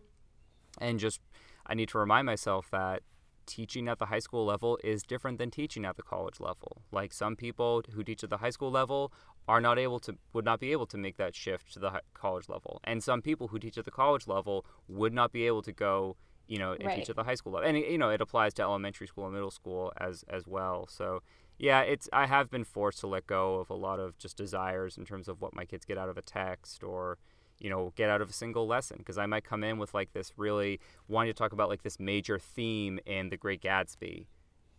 And 0.79 0.97
just, 0.97 1.19
I 1.67 1.75
need 1.75 1.89
to 1.89 1.99
remind 1.99 2.25
myself 2.25 2.71
that 2.71 3.03
teaching 3.47 3.87
at 3.87 3.97
the 3.97 4.05
high 4.07 4.19
school 4.19 4.45
level 4.45 4.77
is 4.83 5.01
different 5.03 5.37
than 5.39 5.49
teaching 5.49 5.85
at 5.85 5.95
the 5.95 6.03
college 6.03 6.39
level. 6.39 6.83
Like 6.91 7.11
some 7.13 7.35
people 7.35 7.81
who 7.93 8.03
teach 8.03 8.23
at 8.23 8.29
the 8.29 8.37
high 8.37 8.51
school 8.51 8.69
level 8.69 9.11
are 9.47 9.61
not 9.61 9.79
able 9.79 9.99
to 10.01 10.17
would 10.33 10.45
not 10.45 10.59
be 10.59 10.71
able 10.73 10.85
to 10.85 10.97
make 10.97 11.17
that 11.17 11.33
shift 11.33 11.73
to 11.73 11.79
the 11.79 12.01
college 12.13 12.49
level 12.49 12.81
and 12.83 13.01
some 13.01 13.21
people 13.21 13.47
who 13.47 13.57
teach 13.57 13.77
at 13.77 13.85
the 13.85 13.91
college 13.91 14.27
level 14.27 14.65
would 14.89 15.13
not 15.13 15.31
be 15.31 15.47
able 15.47 15.61
to 15.61 15.71
go 15.71 16.17
you 16.47 16.59
know 16.59 16.73
and 16.73 16.83
Right. 16.85 16.95
teach 16.97 17.09
at 17.09 17.15
the 17.15 17.23
high 17.23 17.35
school 17.35 17.53
level 17.53 17.67
and 17.69 17.77
you 17.77 17.97
know 17.97 18.09
it 18.09 18.19
applies 18.19 18.53
to 18.55 18.61
elementary 18.61 19.07
school 19.07 19.23
and 19.25 19.33
middle 19.33 19.49
school 19.51 19.93
as 19.97 20.25
as 20.27 20.45
well 20.47 20.85
so 20.87 21.21
yeah 21.57 21.79
it's 21.81 22.09
i 22.11 22.25
have 22.25 22.49
been 22.51 22.65
forced 22.65 22.99
to 22.99 23.07
let 23.07 23.25
go 23.25 23.55
of 23.55 23.69
a 23.69 23.73
lot 23.73 23.99
of 24.01 24.17
just 24.17 24.35
desires 24.35 24.97
in 24.97 25.05
terms 25.05 25.29
of 25.29 25.39
what 25.41 25.55
my 25.55 25.63
kids 25.63 25.85
get 25.85 25.97
out 25.97 26.09
of 26.09 26.17
a 26.17 26.21
text 26.21 26.83
or 26.83 27.17
you 27.59 27.69
know 27.69 27.91
get 27.95 28.09
out 28.09 28.21
of 28.21 28.29
a 28.29 28.33
single 28.33 28.67
lesson 28.67 28.97
because 28.97 29.17
i 29.17 29.25
might 29.25 29.43
come 29.43 29.63
in 29.63 29.77
with 29.77 29.93
like 29.93 30.13
this 30.13 30.31
really 30.37 30.79
wanting 31.07 31.31
to 31.31 31.37
talk 31.37 31.51
about 31.53 31.69
like 31.69 31.83
this 31.83 31.99
major 31.99 32.37
theme 32.39 32.99
in 33.05 33.29
the 33.29 33.37
great 33.37 33.61
gatsby 33.61 34.25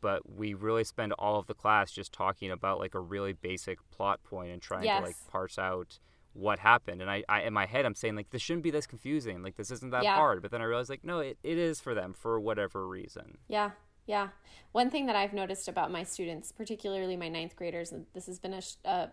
but 0.01 0.23
we 0.31 0.55
really 0.55 0.85
spend 0.85 1.13
all 1.15 1.39
of 1.41 1.47
the 1.47 1.55
class 1.55 1.91
just 1.91 2.13
talking 2.13 2.51
about 2.51 2.79
like 2.79 2.95
a 2.95 3.01
really 3.01 3.33
basic 3.33 3.79
plot 3.91 4.23
point 4.23 4.53
and 4.53 4.63
trying 4.63 4.83
to 5.01 5.07
like 5.07 5.17
parse 5.31 5.59
out 5.59 5.99
what 6.35 6.61
happened 6.61 7.03
and 7.03 7.11
I, 7.11 7.25
I 7.29 7.43
in 7.43 7.53
my 7.53 7.67
head 7.67 7.85
i'm 7.85 7.95
saying 7.97 8.15
like 8.15 8.31
this 8.31 8.43
shouldn't 8.43 8.63
be 8.63 8.71
this 8.71 8.87
confusing 8.87 9.43
like 9.43 9.57
this 9.57 9.71
isn't 9.73 9.91
that 9.91 10.05
Yeah. 10.05 10.15
hard 10.15 10.41
but 10.43 10.53
then 10.53 10.61
i 10.61 10.65
realized 10.65 10.91
like 10.91 11.03
no 11.03 11.19
it, 11.19 11.37
it 11.43 11.59
is 11.59 11.81
for 11.81 11.95
them 11.95 12.13
for 12.13 12.39
whatever 12.39 12.87
reason 12.87 13.39
Yeah, 13.49 13.71
yeah. 14.07 14.29
One 14.73 14.89
thing 14.91 15.05
that 15.07 15.17
I've 15.17 15.35
noticed 15.35 15.69
about 15.69 15.91
my 15.91 16.03
students, 16.03 16.51
particularly 16.51 17.15
my 17.17 17.29
ninth 17.29 17.55
graders, 17.57 17.93
and 17.93 18.07
this 18.15 18.27
has 18.27 18.39
been 18.39 18.55
a 18.55 18.63
uh, 18.89 19.07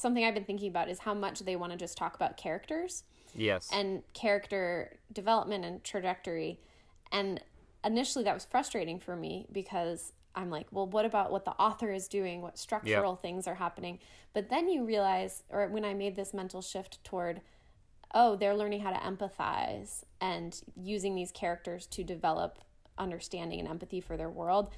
something 0.00 0.24
I've 0.24 0.34
been 0.34 0.44
thinking 0.44 0.68
about, 0.68 0.88
is 0.88 1.00
how 1.00 1.14
much 1.14 1.40
they 1.40 1.56
want 1.56 1.72
to 1.72 1.78
just 1.78 1.96
talk 1.96 2.14
about 2.14 2.36
characters 2.36 3.04
yes 3.34 3.68
and 3.72 4.02
character 4.14 4.98
development 5.12 5.64
and 5.64 5.84
trajectory. 5.84 6.58
And 7.12 7.40
initially, 7.84 8.24
that 8.24 8.34
was 8.34 8.44
frustrating 8.44 8.98
for 8.98 9.14
me 9.16 9.46
because 9.52 10.12
I'm 10.34 10.50
like, 10.50 10.66
well, 10.70 10.86
what 10.86 11.04
about 11.04 11.30
what 11.30 11.44
the 11.44 11.52
author 11.52 11.92
is 11.92 12.08
doing? 12.08 12.42
What 12.42 12.58
structural 12.58 13.16
things 13.16 13.46
are 13.46 13.54
happening? 13.54 13.98
But 14.34 14.50
then 14.50 14.68
you 14.68 14.84
realize, 14.84 15.42
or 15.48 15.66
when 15.68 15.84
I 15.84 15.94
made 15.94 16.16
this 16.16 16.34
mental 16.34 16.60
shift 16.60 17.02
toward, 17.04 17.40
oh, 18.14 18.36
they're 18.36 18.54
learning 18.54 18.80
how 18.80 18.90
to 18.90 18.98
empathize 18.98 20.04
and 20.20 20.60
using 20.76 21.14
these 21.14 21.32
characters 21.32 21.86
to 21.86 22.04
develop 22.04 22.58
understanding 22.98 23.60
and 23.60 23.68
empathy 23.68 24.00
for 24.00 24.16
their 24.16 24.30
world. 24.30 24.70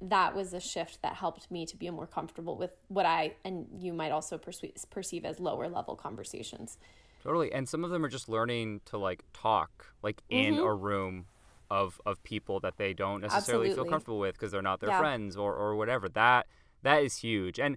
That 0.00 0.34
was 0.34 0.54
a 0.54 0.60
shift 0.60 1.02
that 1.02 1.14
helped 1.16 1.50
me 1.50 1.66
to 1.66 1.76
be 1.76 1.90
more 1.90 2.06
comfortable 2.06 2.56
with 2.56 2.70
what 2.88 3.04
I 3.06 3.34
and 3.44 3.66
you 3.78 3.92
might 3.92 4.12
also 4.12 4.38
perceive, 4.38 4.72
perceive 4.90 5.24
as 5.26 5.38
lower 5.38 5.68
level 5.68 5.94
conversations. 5.94 6.78
Totally. 7.22 7.52
And 7.52 7.68
some 7.68 7.84
of 7.84 7.90
them 7.90 8.02
are 8.04 8.08
just 8.08 8.28
learning 8.28 8.80
to 8.86 8.96
like 8.96 9.24
talk 9.34 9.92
like 10.02 10.22
in 10.30 10.54
Mm-hmm. 10.54 10.64
a 10.66 10.74
room 10.74 11.26
of 11.70 12.00
of 12.06 12.22
people 12.24 12.60
that 12.60 12.78
they 12.78 12.94
don't 12.94 13.20
necessarily 13.20 13.68
feel 13.70 13.84
comfortable 13.84 14.18
with 14.18 14.34
because 14.34 14.50
they're 14.52 14.62
not 14.62 14.80
their 14.80 14.88
Yeah. 14.88 14.98
friends 14.98 15.36
or 15.36 15.54
or 15.54 15.76
whatever. 15.76 16.08
That 16.08 16.46
that 16.82 17.02
is 17.02 17.16
huge. 17.18 17.60
And 17.60 17.76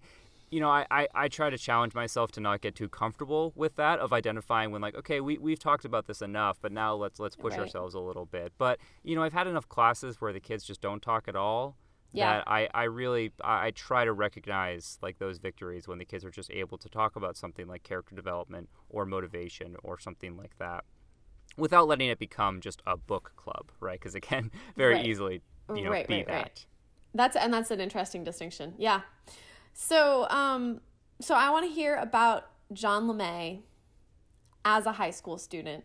you 0.50 0.60
know, 0.60 0.70
I, 0.70 0.86
I, 0.92 1.08
I 1.16 1.28
try 1.30 1.50
to 1.50 1.58
challenge 1.58 1.96
myself 1.96 2.32
to 2.34 2.40
not 2.40 2.62
get 2.62 2.76
too 2.76 2.88
comfortable 2.88 3.54
with 3.56 3.76
that 3.78 3.98
of 4.00 4.14
identifying 4.14 4.70
when 4.72 4.82
like, 4.84 4.94
okay, 4.96 5.20
we, 5.20 5.40
we've 5.40 5.58
talked 5.58 5.84
about 5.84 6.06
this 6.06 6.22
enough, 6.22 6.60
but 6.62 6.72
now 6.72 6.94
let's 6.94 7.20
let's 7.20 7.36
push 7.36 7.54
Right. 7.54 7.62
ourselves 7.62 7.96
a 7.96 8.00
little 8.00 8.28
bit. 8.28 8.54
But, 8.60 8.80
you 9.04 9.16
know, 9.16 9.24
I've 9.24 9.34
had 9.34 9.48
enough 9.48 9.68
classes 9.68 10.22
where 10.22 10.32
the 10.32 10.40
kids 10.40 10.64
just 10.64 10.80
don't 10.80 11.02
talk 11.02 11.28
at 11.28 11.36
all. 11.36 11.76
Yeah. 12.14 12.38
That 12.38 12.48
I, 12.48 12.70
I 12.74 12.84
really 12.84 13.32
I, 13.44 13.68
I 13.68 13.72
try 13.72 14.06
to 14.06 14.14
recognize 14.14 15.00
like 15.02 15.18
those 15.20 15.40
victories 15.40 15.88
when 15.88 15.98
the 15.98 16.06
kids 16.06 16.24
are 16.24 16.32
just 16.32 16.52
able 16.52 16.78
to 16.78 16.88
talk 16.90 17.16
about 17.16 17.36
something 17.38 17.68
like 17.68 17.84
character 17.84 18.16
development 18.16 18.70
or 18.90 19.06
motivation 19.06 19.76
or 19.84 20.00
something 20.00 20.38
like 20.38 20.58
that 20.60 20.84
without 21.58 21.88
letting 21.88 22.10
it 22.10 22.20
become 22.20 22.62
just 22.62 22.82
a 22.88 22.96
book 22.98 23.34
club, 23.36 23.72
right? 23.80 24.00
Because 24.00 24.16
it 24.16 24.22
can 24.22 24.52
very 24.78 24.96
Right. 24.96 25.06
easily, 25.06 25.42
you 25.76 25.84
know, 25.84 25.90
Right, 25.92 26.08
be 26.08 26.16
right, 26.18 26.28
that. 26.28 26.34
right. 26.34 26.66
That's 27.16 27.36
and 27.36 27.54
that's 27.54 27.72
an 27.72 27.80
interesting 27.82 28.24
distinction. 28.24 28.74
Yeah. 28.78 29.02
So, 29.74 30.28
um, 30.30 30.82
so 31.20 31.36
I 31.36 31.50
want 31.50 31.66
to 31.66 31.72
hear 31.72 31.96
about 31.96 32.50
John 32.74 33.08
LeMay 33.08 33.62
as 34.66 34.86
a 34.86 34.94
high 34.94 35.12
school 35.12 35.38
student. 35.38 35.84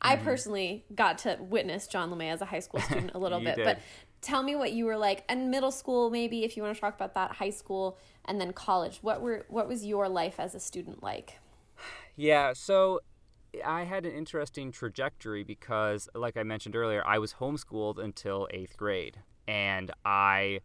I 0.00 0.16
Mm-hmm. 0.16 0.24
personally 0.24 0.84
got 0.94 1.18
to 1.18 1.38
witness 1.40 1.86
John 1.86 2.10
LeMay 2.10 2.30
as 2.32 2.40
a 2.42 2.44
high 2.46 2.60
school 2.60 2.80
student 2.88 3.12
a 3.14 3.18
little 3.18 3.40
bit, 3.40 3.56
did. 3.56 3.64
but 3.64 3.78
tell 4.26 4.42
me 4.42 4.56
what 4.56 4.72
you 4.72 4.84
were 4.84 4.96
like 4.96 5.24
in 5.30 5.50
middle 5.50 5.70
school, 5.70 6.10
maybe 6.10 6.44
if 6.44 6.56
you 6.56 6.62
want 6.62 6.74
to 6.74 6.80
talk 6.80 6.94
about 6.94 7.14
that, 7.14 7.32
high 7.32 7.50
school, 7.50 7.96
and 8.24 8.40
then 8.40 8.52
college. 8.52 8.98
What 9.00 9.22
were 9.22 9.46
what 9.48 9.68
was 9.68 9.84
your 9.86 10.08
life 10.08 10.40
as 10.40 10.54
a 10.54 10.60
student 10.60 11.02
like? 11.02 11.38
Yeah, 12.16 12.52
so 12.54 13.00
I 13.64 13.84
had 13.84 14.04
an 14.04 14.12
interesting 14.12 14.72
trajectory 14.72 15.44
because, 15.44 16.08
like 16.14 16.36
I 16.36 16.42
mentioned 16.42 16.74
earlier, 16.74 17.06
I 17.06 17.18
was 17.18 17.34
homeschooled 17.34 17.98
until 18.02 18.48
eighth 18.50 18.76
grade, 18.76 19.18
and 19.46 19.92
I, 20.04 20.60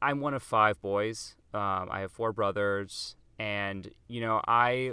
I'm 0.00 0.20
one 0.20 0.34
of 0.34 0.42
five 0.42 0.80
boys. 0.80 1.34
Um, 1.52 1.88
I 1.90 2.00
have 2.00 2.12
four 2.12 2.32
brothers, 2.32 3.16
and 3.38 3.90
you 4.06 4.20
know, 4.20 4.40
I 4.46 4.92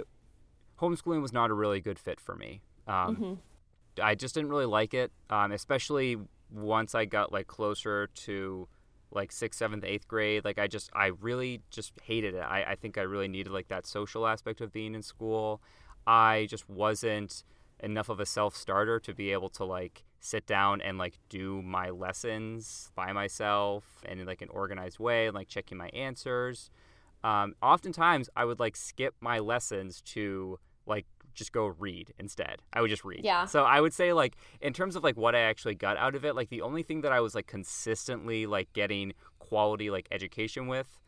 homeschooling 0.80 1.22
was 1.22 1.32
not 1.32 1.50
a 1.50 1.54
really 1.54 1.80
good 1.80 1.98
fit 1.98 2.20
for 2.20 2.34
me. 2.34 2.62
Um, 2.88 3.40
I 4.02 4.14
just 4.14 4.34
didn't 4.34 4.50
really 4.50 4.66
like 4.66 4.94
it, 4.94 5.12
um, 5.30 5.52
especially 5.52 6.16
once 6.50 6.94
I 6.94 7.04
got 7.04 7.32
like 7.32 7.46
closer 7.46 8.08
to 8.08 8.68
like 9.10 9.32
sixth, 9.32 9.58
seventh, 9.58 9.84
eighth 9.84 10.08
grade. 10.08 10.44
Like 10.44 10.58
I 10.58 10.66
just, 10.66 10.90
I 10.94 11.06
really 11.20 11.62
just 11.70 11.92
hated 12.02 12.34
it. 12.34 12.40
I, 12.40 12.64
I 12.64 12.74
think 12.74 12.98
I 12.98 13.02
really 13.02 13.28
needed 13.28 13.52
like 13.52 13.68
that 13.68 13.86
social 13.86 14.26
aspect 14.26 14.60
of 14.60 14.72
being 14.72 14.94
in 14.94 15.02
school. 15.02 15.60
I 16.06 16.46
just 16.48 16.68
wasn't 16.68 17.44
enough 17.80 18.08
of 18.08 18.20
a 18.20 18.26
self 18.26 18.56
starter 18.56 19.00
to 19.00 19.14
be 19.14 19.32
able 19.32 19.48
to 19.50 19.64
like 19.64 20.04
sit 20.20 20.46
down 20.46 20.80
and 20.80 20.98
like 20.98 21.18
do 21.28 21.62
my 21.62 21.90
lessons 21.90 22.90
by 22.94 23.12
myself 23.12 23.84
and 24.04 24.20
in 24.20 24.26
like 24.26 24.42
an 24.42 24.48
organized 24.48 24.98
way 24.98 25.26
and 25.26 25.34
like 25.34 25.48
checking 25.48 25.78
my 25.78 25.88
answers. 25.88 26.70
Um, 27.22 27.54
oftentimes 27.62 28.28
I 28.36 28.44
would 28.44 28.60
like 28.60 28.76
skip 28.76 29.14
my 29.20 29.38
lessons 29.38 30.00
to 30.02 30.58
like 30.86 31.06
just 31.36 31.52
go 31.52 31.66
read 31.66 32.12
instead. 32.18 32.62
I 32.72 32.80
would 32.80 32.90
just 32.90 33.04
read. 33.04 33.20
Yeah. 33.24 33.44
So 33.44 33.62
I 33.64 33.80
would 33.80 33.92
say 33.94 34.12
like 34.12 34.36
in 34.60 34.72
terms 34.72 34.96
of 34.96 35.04
like 35.04 35.16
what 35.16 35.34
I 35.36 35.40
actually 35.40 35.74
got 35.76 35.96
out 35.96 36.14
of 36.16 36.24
it, 36.24 36.34
like 36.34 36.48
the 36.48 36.62
only 36.62 36.82
thing 36.82 37.02
that 37.02 37.12
I 37.12 37.20
was 37.20 37.34
like 37.34 37.46
consistently 37.46 38.46
like 38.46 38.72
getting 38.72 39.12
quality 39.38 39.90
like 39.90 40.08
education 40.10 40.66
with 40.66 41.00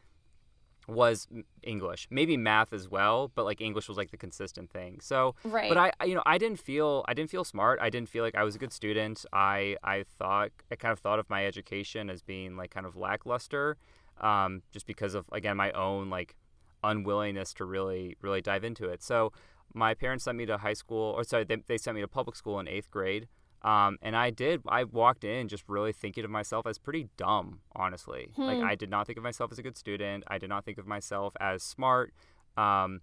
was 0.87 1.29
English, 1.63 2.07
maybe 2.11 2.35
math 2.39 2.73
as 2.73 2.89
well, 2.89 3.31
but 3.35 3.45
like 3.45 3.61
English 3.61 3.89
was 3.89 3.99
like 3.99 4.11
the 4.11 4.17
consistent 4.17 4.71
thing. 4.71 5.01
So, 5.03 5.35
Right. 5.45 5.69
but 5.69 5.77
I, 5.77 5.93
I- 6.01 6.05
you 6.07 6.15
know, 6.15 6.23
I 6.25 6.39
didn't 6.39 6.61
feel, 6.61 7.05
I 7.07 7.13
didn't 7.13 7.29
feel 7.31 7.45
smart. 7.45 7.79
I 7.83 7.91
didn't 7.91 8.09
feel 8.09 8.25
like 8.25 8.35
I 8.35 8.43
was 8.43 8.55
a 8.55 8.59
good 8.59 8.73
student. 8.73 9.27
I, 9.33 9.77
I 9.85 10.05
thought, 10.19 10.51
I 10.71 10.77
kind 10.77 10.93
of 10.93 10.99
thought 10.99 11.19
of 11.19 11.29
my 11.29 11.45
education 11.45 12.09
as 12.09 12.23
being 12.23 12.57
like 12.57 12.71
kind 12.71 12.87
of 12.87 12.97
lackluster, 12.97 13.77
um, 14.21 14.63
just 14.73 14.87
because 14.87 15.13
of 15.15 15.27
again 15.31 15.57
my 15.59 15.71
own 15.73 16.09
like 16.09 16.35
unwillingness 16.83 17.53
to 17.55 17.65
really, 17.67 18.17
really 18.23 18.41
dive 18.41 18.65
into 18.65 18.89
it. 18.89 19.03
So, 19.03 19.33
my 19.75 19.95
parents 19.95 20.25
sent 20.25 20.37
me 20.37 20.47
to 20.47 20.59
high 20.59 20.73
school, 20.73 21.15
or 21.17 21.25
sorry, 21.25 21.45
they, 21.45 21.57
they 21.67 21.79
sent 21.79 21.95
me 21.95 22.01
to 22.01 22.09
public 22.09 22.37
school 22.37 22.59
in 22.61 22.69
eighth 22.69 22.91
grade. 22.91 23.29
Um, 23.63 23.99
and 24.03 24.17
I 24.17 24.31
did. 24.31 24.63
I 24.69 24.85
walked 24.85 25.25
in 25.25 25.49
just 25.49 25.65
really 25.69 25.93
thinking 25.93 26.25
of 26.25 26.31
myself 26.31 26.67
as 26.67 26.79
pretty 26.79 27.09
dumb, 27.17 27.61
honestly. 27.75 28.31
Like 28.47 28.59
I 28.63 28.75
did 28.77 28.89
not 28.89 29.07
think 29.07 29.19
of 29.19 29.25
myself 29.25 29.51
as 29.51 29.59
a 29.59 29.63
good 29.63 29.77
student. 29.77 30.25
I 30.29 30.39
did 30.39 30.49
not 30.49 30.65
think 30.65 30.79
of 30.79 30.87
myself 30.87 31.35
as 31.41 31.63
smart. 31.63 32.15
Um, 32.57 33.01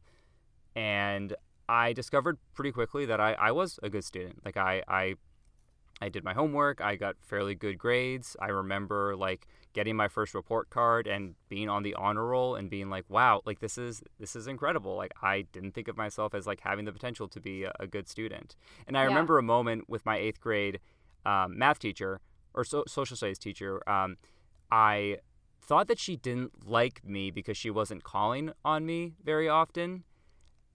and 0.76 1.36
I 1.68 1.94
discovered 1.94 2.38
pretty 2.54 2.72
quickly 2.72 3.06
that 3.06 3.20
I, 3.20 3.34
I 3.34 3.52
was 3.52 3.80
a 3.84 3.90
good 3.90 4.06
student. 4.06 4.46
Like 4.46 4.56
I, 4.56 4.82
I 4.88 5.16
I 6.02 6.10
did 6.10 6.24
my 6.24 6.34
homework. 6.34 6.82
I 6.82 6.96
got 6.96 7.16
fairly 7.22 7.56
good 7.56 7.78
grades. 7.78 8.36
I 8.40 8.48
remember 8.48 9.16
like 9.16 9.48
getting 9.74 9.96
my 9.96 10.08
first 10.08 10.34
report 10.34 10.70
card 10.70 11.08
and 11.08 11.36
being 11.50 11.70
on 11.70 11.84
the 11.84 11.94
honor 11.96 12.26
roll 12.26 12.56
and 12.56 12.70
being 12.70 12.90
like, 12.90 13.06
"Wow, 13.10 13.42
like 13.46 13.60
this 13.60 13.78
is 13.78 14.04
this 14.20 14.36
is 14.36 14.48
incredible." 14.48 14.96
Like 14.96 15.14
I 15.22 15.44
didn't 15.52 15.72
think 15.72 15.88
of 15.88 15.98
myself 15.98 16.34
as 16.34 16.46
like 16.46 16.62
having 16.62 16.86
the 16.86 16.92
potential 16.92 17.28
to 17.30 17.40
be 17.40 17.64
a, 17.64 17.74
a 17.80 17.88
good 17.88 18.08
student. 18.10 18.56
And 18.88 18.98
I 18.98 19.02
Yeah. 19.02 19.08
remember 19.08 19.38
a 19.38 19.44
moment 19.44 19.90
with 19.90 20.06
my 20.06 20.18
eighth 20.18 20.42
grade 20.42 20.80
um, 21.26 21.58
math 21.58 21.80
teacher 21.80 22.20
or 22.54 22.64
so, 22.64 22.84
social 22.88 23.16
studies 23.18 23.40
teacher. 23.40 23.88
Um, 23.90 24.18
I 24.72 25.18
thought 25.62 25.88
that 25.88 26.00
she 26.00 26.16
didn't 26.18 26.68
like 26.68 27.04
me 27.06 27.32
because 27.32 27.58
she 27.58 27.70
wasn't 27.72 28.04
calling 28.04 28.52
on 28.64 28.86
me 28.86 29.14
very 29.24 29.50
often 29.50 30.04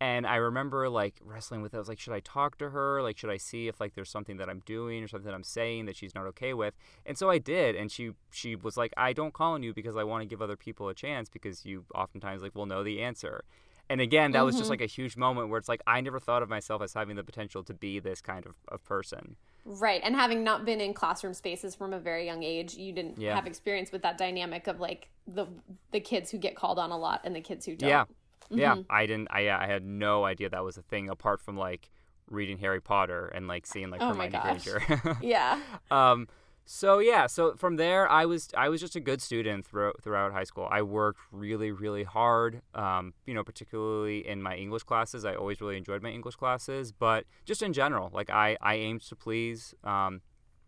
and 0.00 0.26
I 0.26 0.36
remember 0.36 0.88
like 0.88 1.16
wrestling 1.22 1.60
with 1.60 1.74
it. 1.74 1.76
I 1.76 1.80
was 1.80 1.88
like, 1.88 1.98
should 1.98 2.14
I 2.14 2.20
talk 2.20 2.56
to 2.58 2.70
her? 2.70 3.02
Like, 3.02 3.18
should 3.18 3.30
I 3.30 3.36
see 3.36 3.68
if 3.68 3.80
like 3.80 3.94
there's 3.94 4.08
something 4.10 4.38
that 4.38 4.48
I'm 4.48 4.62
doing 4.64 5.04
or 5.04 5.08
something 5.08 5.26
that 5.26 5.34
I'm 5.34 5.44
saying 5.44 5.84
that 5.86 5.96
she's 5.96 6.14
not 6.14 6.26
okay 6.28 6.54
with? 6.54 6.74
And 7.04 7.18
so 7.18 7.28
I 7.28 7.38
did, 7.38 7.76
and 7.76 7.92
she 7.92 8.12
she 8.30 8.56
was 8.56 8.76
like, 8.76 8.92
I 8.96 9.12
don't 9.12 9.34
call 9.34 9.52
on 9.54 9.62
you 9.62 9.74
because 9.74 9.96
I 9.96 10.04
want 10.04 10.22
to 10.22 10.26
give 10.26 10.40
other 10.40 10.56
people 10.56 10.88
a 10.88 10.94
chance 10.94 11.28
because 11.28 11.66
you 11.66 11.84
oftentimes 11.94 12.42
like 12.42 12.54
will 12.54 12.66
know 12.66 12.82
the 12.82 13.02
answer. 13.02 13.44
And 13.90 14.00
again, 14.00 14.30
that 14.32 14.44
was 14.44 14.54
just 14.54 14.66
mm-hmm. 14.66 14.70
like 14.70 14.80
a 14.82 14.86
huge 14.86 15.16
moment 15.16 15.48
where 15.48 15.58
it's 15.58 15.68
like 15.68 15.82
I 15.84 16.00
never 16.00 16.20
thought 16.20 16.44
of 16.44 16.48
myself 16.48 16.80
as 16.80 16.94
having 16.94 17.16
the 17.16 17.24
potential 17.24 17.64
to 17.64 17.74
be 17.74 17.98
this 17.98 18.20
kind 18.20 18.46
of, 18.46 18.54
of 18.68 18.84
person. 18.84 19.34
Right. 19.64 20.00
And 20.04 20.14
having 20.14 20.44
not 20.44 20.64
been 20.64 20.80
in 20.80 20.94
classroom 20.94 21.34
spaces 21.34 21.74
from 21.74 21.92
a 21.92 21.98
very 21.98 22.24
young 22.24 22.44
age, 22.44 22.74
you 22.74 22.92
didn't 22.92 23.18
Yeah. 23.18 23.34
have 23.34 23.48
experience 23.48 23.90
with 23.90 24.02
that 24.02 24.16
dynamic 24.16 24.68
of 24.68 24.78
like 24.78 25.08
the 25.26 25.46
the 25.90 26.00
kids 26.00 26.30
who 26.30 26.38
get 26.38 26.54
called 26.54 26.78
on 26.78 26.92
a 26.92 26.96
lot 26.96 27.22
and 27.24 27.34
the 27.34 27.40
kids 27.40 27.66
who 27.66 27.74
don't. 27.74 27.90
Yeah, 27.90 28.04
yeah. 28.50 28.76
I 28.88 29.06
didn't. 29.06 29.28
I 29.30 29.50
I 29.50 29.66
had 29.66 29.84
no 29.84 30.24
idea 30.24 30.48
that 30.50 30.64
was 30.64 30.76
a 30.76 30.82
thing 30.82 31.08
apart 31.08 31.40
from 31.40 31.56
like 31.56 31.90
reading 32.28 32.58
Harry 32.58 32.80
Potter 32.80 33.26
and 33.28 33.48
like 33.48 33.66
seeing 33.66 33.90
like 33.90 34.00
Oh 34.02 34.08
Hermione. 34.14 34.38
Granger. 34.40 34.82
Yeah. 35.22 35.60
um, 35.90 36.28
So 36.64 37.00
yeah, 37.00 37.26
so 37.26 37.54
from 37.56 37.76
there, 37.76 38.08
I 38.08 38.26
was 38.26 38.48
I 38.56 38.68
was 38.68 38.80
just 38.80 38.94
a 38.94 39.00
good 39.00 39.20
student 39.20 39.66
throughout 39.66 40.00
throughout 40.02 40.32
high 40.32 40.44
school. 40.44 40.68
I 40.70 40.82
worked 40.82 41.20
really 41.32 41.72
really 41.72 42.04
hard. 42.04 42.62
Um, 42.74 43.14
you 43.26 43.34
know, 43.34 43.42
particularly 43.42 44.26
in 44.26 44.40
my 44.42 44.54
English 44.56 44.84
classes, 44.84 45.24
I 45.24 45.34
always 45.34 45.60
really 45.60 45.76
enjoyed 45.76 46.02
my 46.02 46.10
English 46.10 46.36
classes. 46.36 46.92
But 46.92 47.24
just 47.44 47.62
in 47.62 47.72
general, 47.72 48.10
like 48.12 48.30
I 48.30 48.56
I 48.60 48.74
aimed 48.76 49.02
to 49.08 49.16
please. 49.16 49.74
Um, 49.82 50.20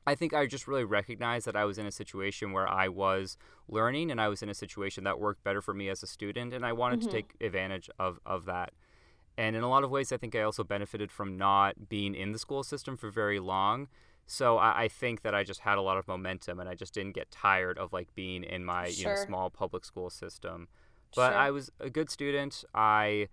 I 0.07 0.15
think 0.15 0.35
I 0.35 0.47
just 0.47 0.67
really 0.67 0.85
recognized 0.85 1.47
that 1.47 1.57
I 1.57 1.65
was 1.65 1.79
in 1.79 1.87
a 1.87 1.93
situation 1.93 2.53
where 2.53 2.69
I 2.69 2.88
was 2.88 3.37
learning, 3.69 4.11
and 4.11 4.21
I 4.21 4.29
was 4.29 4.43
in 4.43 4.49
a 4.49 4.55
situation 4.55 5.05
that 5.05 5.21
worked 5.21 5.45
better 5.45 5.61
for 5.61 5.75
me 5.75 5.88
as 5.88 6.03
a 6.03 6.07
student, 6.07 6.53
and 6.53 6.67
I 6.67 6.73
wanted 6.73 7.01
mm-hmm. 7.01 7.09
to 7.09 7.15
take 7.15 7.35
advantage 7.41 7.88
of 7.99 8.19
of 8.27 8.45
that. 8.47 8.73
And 9.38 9.57
in 9.57 9.62
a 9.62 9.69
lot 9.69 9.83
of 9.83 9.91
ways, 9.91 10.12
I 10.12 10.19
think 10.19 10.35
I 10.35 10.43
also 10.43 10.62
benefited 10.62 11.11
from 11.11 11.38
not 11.38 11.88
being 11.88 12.15
in 12.15 12.33
the 12.33 12.38
school 12.38 12.62
system 12.62 12.97
for 12.97 13.11
very 13.11 13.41
long 13.41 13.88
so 14.27 14.59
I, 14.59 14.85
I, 14.85 14.88
think 14.88 15.23
that 15.23 15.35
I 15.35 15.45
just 15.45 15.61
had 15.61 15.79
a 15.79 15.83
lot 15.83 15.99
of 15.99 16.09
momentum, 16.09 16.61
and 16.61 16.69
I 16.69 16.75
just 16.75 16.95
didn't 16.95 17.15
get 17.15 17.31
tired 17.31 17.79
of 17.79 17.93
like 17.93 18.15
being 18.15 18.45
in 18.45 18.65
my 18.65 18.88
sure. 18.88 19.11
you 19.11 19.17
know 19.17 19.25
small 19.25 19.51
public 19.51 19.85
school 19.85 20.11
system. 20.11 20.69
But 21.15 21.31
sure. 21.31 21.38
I 21.38 21.51
was 21.51 21.71
a 21.81 21.91
good 21.91 22.09
student. 22.09 22.65
I 22.75 23.29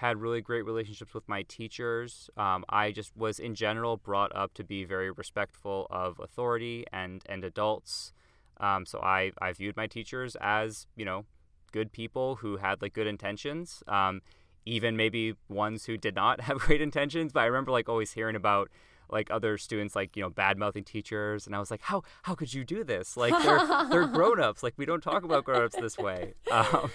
had 0.00 0.16
really 0.18 0.40
great 0.40 0.64
relationships 0.64 1.12
with 1.12 1.28
my 1.28 1.42
teachers. 1.42 2.30
Um, 2.38 2.64
I 2.70 2.90
just 2.90 3.14
was 3.14 3.38
in 3.38 3.54
general 3.54 3.98
brought 3.98 4.34
up 4.34 4.54
to 4.54 4.64
be 4.64 4.82
very 4.84 5.10
respectful 5.10 5.86
of 5.90 6.18
authority 6.18 6.86
and 6.90 7.22
and 7.26 7.44
adults. 7.44 8.14
Um, 8.58 8.86
so 8.86 8.98
I 9.00 9.32
I 9.42 9.52
viewed 9.52 9.76
my 9.76 9.86
teachers 9.86 10.38
as 10.40 10.86
you 10.96 11.04
know 11.04 11.26
good 11.72 11.92
people 11.92 12.36
who 12.36 12.56
had 12.56 12.80
like 12.80 12.94
good 12.94 13.06
intentions. 13.06 13.82
Um, 13.88 14.22
even 14.64 14.96
maybe 14.96 15.34
ones 15.50 15.84
who 15.84 15.98
did 15.98 16.14
not 16.14 16.40
have 16.48 16.60
great 16.60 16.80
intentions. 16.80 17.32
But 17.32 17.40
I 17.40 17.46
remember 17.46 17.70
like 17.70 17.90
always 17.90 18.12
hearing 18.12 18.36
about 18.36 18.70
like 19.10 19.30
other 19.30 19.58
students 19.58 19.94
like 19.94 20.16
you 20.16 20.22
know 20.22 20.30
bad 20.30 20.56
mouthing 20.56 20.84
teachers 20.84 21.44
and 21.44 21.56
i 21.56 21.58
was 21.58 21.68
like 21.68 21.80
how 21.82 22.00
how 22.22 22.32
could 22.32 22.54
you 22.54 22.64
do 22.64 22.84
this 22.84 23.16
like 23.16 23.34
they're 23.42 23.88
they're 23.88 24.06
grown-ups 24.18 24.62
like 24.62 24.72
we 24.76 24.86
don't 24.86 25.02
talk 25.02 25.24
about 25.24 25.42
grown-ups 25.42 25.74
this 25.80 25.98
way 25.98 26.34
um, 26.52 26.88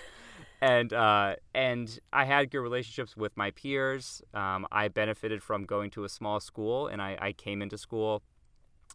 and 0.62 0.94
uh, 0.94 1.36
and 1.54 2.00
I 2.14 2.26
had 2.26 2.52
good 2.52 2.60
relationships 2.60 3.16
with 3.16 3.36
my 3.36 3.52
peers. 3.52 4.22
Um, 4.34 4.68
I 4.72 4.88
benefited 4.88 5.44
from 5.44 5.66
going 5.66 5.92
to 5.92 6.04
a 6.04 6.10
small 6.10 6.40
school, 6.40 6.88
and 6.88 7.02
I, 7.02 7.18
I 7.20 7.34
came 7.34 7.62
into 7.62 7.78
school 7.78 8.24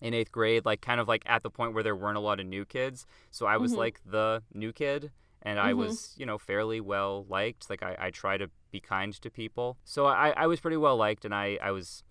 in 0.01 0.15
eighth 0.15 0.33
grade, 0.33 0.65
like 0.65 0.81
kind 0.81 1.01
of 1.01 1.09
like 1.09 1.23
at 1.27 1.43
the 1.43 1.51
point 1.51 1.75
where 1.75 1.83
there 1.83 1.97
weren't 1.97 2.17
a 2.17 2.21
lot 2.21 2.41
of 2.41 2.47
new 2.47 2.65
kids. 2.65 3.07
So 3.31 3.47
I 3.47 3.57
was 3.57 3.73
mm-hmm. 3.73 3.81
like 3.81 4.01
the 4.05 4.43
new 4.55 4.73
kid, 4.73 5.11
and 5.43 5.59
I 5.59 5.71
mm-hmm. 5.71 5.81
was 5.81 6.15
you 6.17 6.27
know 6.27 6.39
fairly 6.39 6.81
well 6.81 7.27
liked. 7.29 7.69
Like 7.69 7.83
I, 7.83 7.97
I 7.99 8.11
try 8.11 8.39
to 8.39 8.51
be 8.71 8.81
kind 8.81 9.13
to 9.21 9.31
people, 9.31 9.77
so 9.85 10.07
I, 10.07 10.31
I 10.37 10.47
was 10.47 10.61
pretty 10.61 10.77
well 10.77 10.97
liked, 10.97 11.25
and 11.25 11.35
I 11.35 11.59
I 11.63 11.71
was 11.73 12.03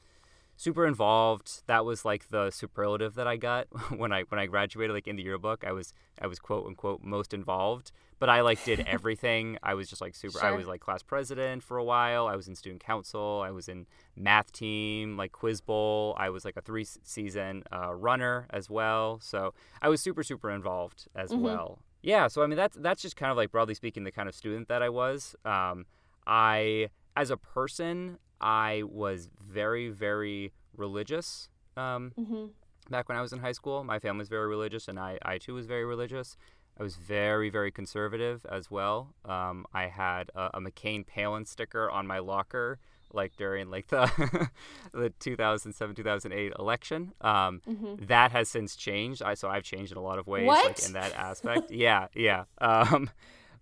super 0.59 0.85
involved. 0.85 1.63
That 1.67 1.85
was 1.85 2.03
like 2.03 2.29
the 2.29 2.51
superlative 2.51 3.15
that 3.15 3.27
I 3.27 3.37
got 3.37 3.67
when 3.97 4.11
I 4.11 4.23
when 4.23 4.39
I 4.39 4.45
graduated. 4.45 4.93
Like 4.93 5.07
in 5.07 5.15
the 5.15 5.23
yearbook, 5.23 5.63
I 5.65 5.71
was 5.71 5.93
I 6.21 6.27
was 6.27 6.37
quote 6.37 6.67
unquote 6.67 7.01
most 7.03 7.33
involved. 7.33 7.91
But 8.19 8.29
I 8.29 8.41
like 8.41 8.63
did 8.63 8.81
everything. 8.87 9.57
I 9.63 9.73
was 9.73 9.89
just 9.89 10.01
like 10.01 10.15
super. 10.15 10.39
Sure. 10.39 10.47
I 10.47 10.51
was 10.51 10.67
like 10.67 10.81
class 10.81 11.01
president 11.01 11.63
for 11.63 11.77
a 11.77 11.83
while. 11.83 12.27
I 12.27 12.35
was 12.35 12.47
in 12.47 12.55
student 12.55 12.83
council. 12.83 13.41
I 13.43 13.51
was 13.51 13.67
in 13.67 13.87
math 14.15 14.51
team, 14.51 15.17
like 15.17 15.31
quiz 15.31 15.61
bowl. 15.61 16.15
I 16.17 16.29
was 16.29 16.45
like 16.45 16.57
a 16.57 16.61
three 16.61 16.85
season 17.03 17.63
uh, 17.71 17.93
runner 17.93 18.47
as 18.49 18.69
well. 18.69 19.19
So 19.21 19.53
I 19.81 19.89
was 19.89 20.01
super 20.01 20.23
super 20.23 20.51
involved 20.51 21.07
as 21.15 21.31
mm-hmm. 21.31 21.41
well. 21.41 21.79
Yeah. 22.01 22.27
So 22.27 22.43
I 22.43 22.47
mean 22.47 22.57
that's 22.57 22.77
that's 22.79 23.01
just 23.01 23.15
kind 23.15 23.31
of 23.31 23.37
like 23.37 23.51
broadly 23.51 23.73
speaking 23.73 24.03
the 24.03 24.11
kind 24.11 24.29
of 24.29 24.35
student 24.35 24.67
that 24.67 24.83
I 24.83 24.89
was. 24.89 25.35
Um, 25.45 25.85
I 26.27 26.89
as 27.15 27.31
a 27.31 27.37
person 27.37 28.19
I 28.41 28.83
was 28.85 29.29
very, 29.41 29.89
very 29.89 30.53
religious 30.75 31.49
um, 31.75 32.13
mm-hmm. 32.17 32.45
back 32.89 33.09
when 33.09 33.17
I 33.17 33.21
was 33.21 33.33
in 33.33 33.39
high 33.39 33.51
school. 33.51 33.83
My 33.83 33.99
family 33.99 34.19
was 34.19 34.29
very 34.29 34.47
religious, 34.47 34.87
and 34.87 34.99
I, 34.99 35.17
I 35.23 35.37
too 35.37 35.53
was 35.53 35.65
very 35.65 35.85
religious. 35.85 36.37
I 36.79 36.83
was 36.83 36.95
very, 36.95 37.49
very 37.49 37.71
conservative 37.71 38.45
as 38.49 38.71
well. 38.71 39.13
Um, 39.25 39.65
I 39.73 39.87
had 39.87 40.31
a, 40.33 40.51
a, 40.55 40.61
McCain 40.61 41.05
Palin 41.05 41.45
sticker 41.45 41.89
on 41.89 42.07
my 42.07 42.19
locker, 42.19 42.79
like 43.11 43.35
during 43.35 43.69
like 43.69 43.87
the 43.87 44.49
the 44.93 45.09
2007 45.19 45.95
2008 45.95 46.53
election. 46.57 47.11
Um, 47.19 47.61
mm-hmm. 47.67 48.05
That 48.05 48.31
has 48.31 48.47
since 48.47 48.75
changed. 48.75 49.21
I 49.21 49.33
so 49.33 49.49
I've 49.49 49.63
changed 49.63 49.91
in 49.91 49.97
a 49.97 50.01
lot 50.01 50.19
of 50.19 50.27
ways, 50.27 50.47
what? 50.47 50.65
like 50.65 50.85
in 50.85 50.93
that 50.93 51.13
aspect. 51.17 51.71
yeah, 51.71 52.07
yeah. 52.15 52.45
Um, 52.59 53.09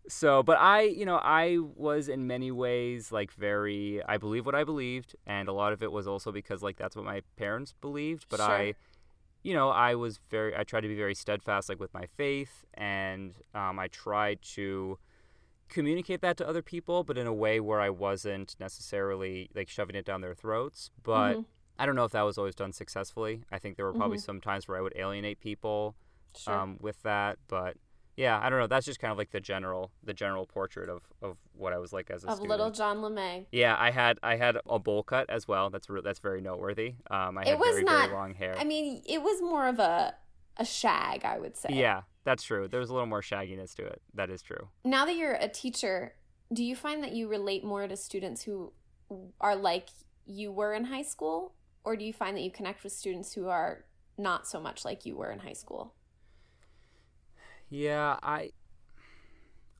so 0.10 0.42
but 0.42 0.58
i 0.58 0.82
you 0.84 1.06
know 1.06 1.18
i 1.18 1.58
was 1.76 2.08
in 2.08 2.28
many 2.28 2.50
ways 2.50 3.12
like 3.12 3.32
very 3.34 4.02
i 4.08 4.18
believe 4.18 4.46
what 4.46 4.56
i 4.56 4.64
believed 4.64 5.16
and 5.26 5.50
a 5.50 5.52
lot 5.52 5.74
of 5.74 5.84
it 5.84 5.92
was 5.92 6.08
also 6.08 6.32
because 6.32 6.64
like 6.64 6.78
that's 6.78 6.96
what 6.96 7.04
my 7.04 7.22
parents 7.36 7.74
believed 7.82 8.26
but 8.30 8.38
sure. 8.38 8.50
i 8.50 8.74
you 9.48 9.54
know 9.54 9.70
i 9.70 9.96
was 9.96 10.20
very 10.30 10.54
i 10.58 10.64
tried 10.66 10.82
to 10.82 10.90
be 10.90 10.96
very 10.96 11.16
steadfast 11.16 11.70
like 11.70 11.80
with 11.80 11.94
my 11.94 12.06
faith 12.06 12.66
and 12.74 13.34
um, 13.56 13.80
i 13.80 13.88
tried 13.88 14.42
to 14.42 15.00
communicate 15.70 16.20
that 16.20 16.36
to 16.36 16.46
other 16.46 16.62
people 16.62 17.06
but 17.06 17.18
in 17.18 17.26
a 17.26 17.34
way 17.34 17.62
where 17.62 17.80
i 17.80 17.90
wasn't 17.90 18.58
necessarily 18.60 19.50
like 19.56 19.70
shoving 19.70 19.96
it 19.96 20.04
down 20.04 20.20
their 20.20 20.36
throats 20.36 20.92
but 21.02 21.32
mm-hmm. 21.32 21.42
i 21.80 21.86
don't 21.86 21.96
know 21.96 22.04
if 22.04 22.12
that 22.12 22.24
was 22.24 22.38
always 22.38 22.56
done 22.56 22.74
successfully 22.74 23.42
i 23.50 23.58
think 23.58 23.78
there 23.78 23.86
were 23.86 23.94
probably 23.94 24.18
mm-hmm. 24.18 24.26
some 24.26 24.42
times 24.42 24.68
where 24.68 24.78
i 24.78 24.82
would 24.82 24.94
alienate 24.98 25.40
people 25.40 25.96
sure. 26.36 26.54
um, 26.54 26.78
with 26.82 27.02
that 27.04 27.38
but 27.48 27.78
yeah, 28.18 28.40
I 28.42 28.50
don't 28.50 28.60
know. 28.60 28.66
That's 28.66 28.86
just 28.86 29.00
kind 29.00 29.12
of 29.12 29.18
like 29.18 29.30
the 29.30 29.40
general 29.40 29.92
the 30.04 30.14
general 30.14 30.48
portrait 30.48 30.90
of, 30.90 31.04
of 31.22 31.38
what 31.54 31.72
I 31.72 31.78
was 31.78 31.94
like 31.94 32.10
as 32.10 32.18
a 32.18 32.20
student. 32.20 32.32
of 32.32 32.38
student. 32.38 32.50
little 32.50 32.72
John 32.72 32.98
LeMay. 32.98 33.46
Yeah, 33.52 33.76
I 33.78 33.92
had 33.92 34.20
I 34.24 34.36
had 34.36 34.58
a 34.68 34.80
bowl 34.80 35.04
cut 35.04 35.30
as 35.30 35.48
well. 35.48 35.70
That's 35.70 35.88
re- 35.88 36.02
that's 36.04 36.20
very 36.20 36.42
noteworthy. 36.42 36.96
Um, 37.12 37.38
I 37.38 37.46
had 37.46 37.54
it 37.54 37.60
was 37.60 37.70
very 37.70 37.84
not, 37.84 38.08
very 38.08 38.20
long 38.20 38.34
hair. 38.34 38.56
I 38.58 38.64
mean, 38.64 39.04
it 39.08 39.22
was 39.22 39.40
more 39.42 39.68
of 39.68 39.78
a 39.78 40.16
a 40.58 40.66
shag, 40.66 41.24
I 41.26 41.38
would 41.38 41.56
say. 41.56 41.70
Yeah, 41.72 42.02
that's 42.24 42.44
true. 42.44 42.68
There 42.68 42.80
was 42.80 42.90
a 42.90 42.94
little 42.94 43.08
more 43.08 43.22
shagginess 43.22 43.76
to 43.76 43.86
it. 43.86 44.02
That 44.16 44.32
is 44.32 44.42
true. 44.42 44.70
Now 44.84 45.06
that 45.06 45.16
you're 45.16 45.36
a 45.36 45.48
teacher, 45.48 46.16
do 46.52 46.64
you 46.64 46.76
find 46.76 47.04
that 47.04 47.12
you 47.12 47.28
relate 47.28 47.64
more 47.64 47.88
to 47.88 47.96
students 47.96 48.42
who 48.42 48.74
are 49.40 49.56
like 49.56 49.90
you 50.26 50.52
were 50.52 50.74
in 50.74 50.86
high 50.86 51.04
school, 51.04 51.54
or 51.84 51.96
do 51.96 52.04
you 52.04 52.14
find 52.14 52.36
that 52.36 52.42
you 52.42 52.50
connect 52.50 52.84
with 52.84 52.94
students 52.94 53.34
who 53.34 53.48
are 53.48 53.86
not 54.18 54.48
so 54.48 54.60
much 54.60 54.84
like 54.84 55.06
you 55.06 55.16
were 55.16 55.30
in 55.30 55.40
high 55.40 55.54
school? 55.54 55.94
Yeah, 57.70 58.18
I 58.22 58.52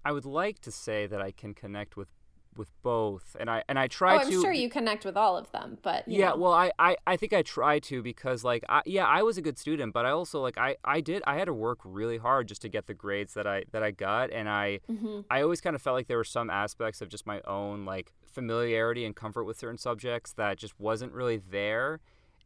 I 0.04 0.12
would 0.12 0.26
like 0.26 0.60
to 0.62 0.72
say 0.72 1.08
that 1.08 1.22
I 1.22 1.32
can 1.32 1.54
connect 1.54 1.98
with 1.98 2.10
with 2.58 2.72
both 2.82 3.36
and 3.40 3.50
i 3.50 3.64
and 3.68 3.78
i 3.78 3.88
try 3.88 4.16
oh, 4.16 4.20
I'm 4.20 4.30
to 4.30 4.36
i'm 4.36 4.42
sure 4.42 4.52
you 4.52 4.70
connect 4.70 5.06
with 5.06 5.16
all 5.16 5.38
of 5.38 5.52
them 5.52 5.78
but 5.84 6.08
yeah 6.08 6.30
know. 6.30 6.38
well 6.38 6.54
I, 6.54 6.72
I 6.80 6.98
i 7.06 7.16
think 7.16 7.34
i 7.34 7.42
try 7.42 7.80
to 7.80 8.02
because 8.02 8.44
like 8.44 8.64
I, 8.68 8.82
yeah 8.86 9.06
i 9.06 9.22
was 9.22 9.38
a 9.38 9.42
good 9.42 9.58
student 9.58 9.94
but 9.94 10.06
i 10.06 10.10
also 10.10 10.42
like 10.42 10.58
i 10.58 10.76
i 10.84 11.02
did 11.02 11.24
i 11.28 11.36
had 11.36 11.46
to 11.46 11.54
work 11.54 11.80
really 11.84 12.18
hard 12.18 12.48
just 12.48 12.62
to 12.64 12.70
get 12.70 12.88
the 12.88 12.94
grades 12.94 13.34
that 13.36 13.46
i 13.46 13.64
that 13.72 13.84
i 13.84 13.92
got 13.92 14.32
and 14.32 14.50
i 14.50 14.80
mm-hmm. 14.90 15.22
i 15.30 15.42
always 15.42 15.62
kind 15.62 15.76
of 15.76 15.82
felt 15.82 15.96
like 15.96 16.08
there 16.08 16.18
were 16.18 16.24
some 16.24 16.50
aspects 16.50 17.02
of 17.02 17.10
just 17.10 17.26
my 17.26 17.42
own 17.42 17.86
like 17.86 18.12
familiarity 18.26 19.06
and 19.06 19.16
comfort 19.16 19.44
with 19.44 19.60
certain 19.60 19.78
subjects 19.78 20.34
that 20.34 20.58
just 20.58 20.80
wasn't 20.80 21.12
really 21.12 21.38
there 21.38 22.00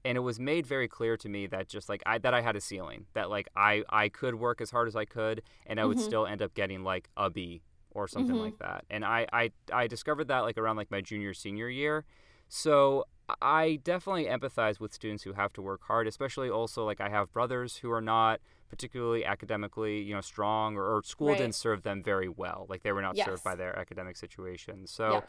and 0.03 0.17
it 0.17 0.21
was 0.21 0.39
made 0.39 0.65
very 0.65 0.87
clear 0.87 1.17
to 1.17 1.29
me 1.29 1.47
that 1.47 1.67
just 1.67 1.89
like 1.89 2.01
I 2.05 2.17
that 2.19 2.33
I 2.33 2.41
had 2.41 2.55
a 2.55 2.61
ceiling 2.61 3.05
that 3.13 3.29
like 3.29 3.47
I 3.55 3.83
I 3.89 4.09
could 4.09 4.35
work 4.35 4.61
as 4.61 4.71
hard 4.71 4.87
as 4.87 4.95
I 4.95 5.05
could 5.05 5.41
and 5.65 5.79
I 5.79 5.85
would 5.85 5.97
mm-hmm. 5.97 6.05
still 6.05 6.25
end 6.25 6.41
up 6.41 6.53
getting 6.53 6.83
like 6.83 7.09
a 7.17 7.29
B 7.29 7.61
or 7.91 8.07
something 8.07 8.35
mm-hmm. 8.35 8.45
like 8.45 8.59
that. 8.59 8.85
And 8.89 9.05
I, 9.05 9.27
I 9.31 9.51
I 9.71 9.87
discovered 9.87 10.27
that 10.29 10.39
like 10.39 10.57
around 10.57 10.77
like 10.77 10.91
my 10.91 11.01
junior 11.01 11.33
senior 11.33 11.69
year. 11.69 12.05
So 12.47 13.05
I 13.41 13.79
definitely 13.83 14.25
empathize 14.25 14.79
with 14.79 14.93
students 14.93 15.23
who 15.23 15.33
have 15.33 15.53
to 15.53 15.61
work 15.61 15.81
hard, 15.83 16.07
especially 16.07 16.49
also 16.49 16.85
like 16.85 16.99
I 16.99 17.09
have 17.09 17.31
brothers 17.31 17.77
who 17.77 17.91
are 17.91 18.01
not 18.01 18.41
particularly 18.69 19.25
academically, 19.25 20.01
you 20.01 20.13
know, 20.13 20.21
strong 20.21 20.75
or, 20.75 20.95
or 20.95 21.03
school 21.03 21.29
right. 21.29 21.37
didn't 21.37 21.55
serve 21.55 21.83
them 21.83 22.01
very 22.01 22.29
well. 22.29 22.65
Like 22.69 22.83
they 22.83 22.91
were 22.91 23.01
not 23.01 23.15
yes. 23.15 23.25
served 23.25 23.43
by 23.43 23.55
their 23.55 23.77
academic 23.77 24.17
situation. 24.17 24.87
So 24.87 25.11
yeah. 25.11 25.21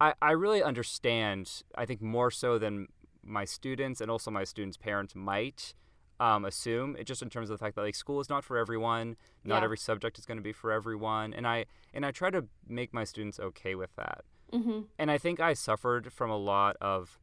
I, 0.00 0.14
I 0.22 0.30
really 0.32 0.62
understand, 0.62 1.62
I 1.74 1.86
think 1.86 2.00
more 2.00 2.30
so 2.30 2.58
than 2.58 2.88
my 3.28 3.44
students 3.44 4.00
and 4.00 4.10
also 4.10 4.30
my 4.30 4.44
students' 4.44 4.76
parents 4.76 5.14
might 5.14 5.74
um, 6.20 6.44
assume 6.44 6.96
it 6.98 7.04
just 7.04 7.22
in 7.22 7.30
terms 7.30 7.48
of 7.50 7.58
the 7.58 7.64
fact 7.64 7.76
that 7.76 7.82
like 7.82 7.94
school 7.94 8.20
is 8.20 8.28
not 8.28 8.44
for 8.44 8.56
everyone 8.56 9.16
not 9.44 9.58
yeah. 9.58 9.64
every 9.64 9.78
subject 9.78 10.18
is 10.18 10.26
going 10.26 10.36
to 10.38 10.42
be 10.42 10.52
for 10.52 10.72
everyone 10.72 11.32
and 11.32 11.46
i 11.46 11.64
and 11.94 12.04
i 12.04 12.10
try 12.10 12.30
to 12.30 12.44
make 12.66 12.92
my 12.92 13.04
students 13.04 13.38
okay 13.38 13.74
with 13.74 13.94
that 13.96 14.24
mm-hmm. 14.52 14.80
and 14.98 15.10
i 15.10 15.18
think 15.18 15.38
i 15.38 15.52
suffered 15.52 16.12
from 16.12 16.30
a 16.30 16.36
lot 16.36 16.76
of 16.80 17.20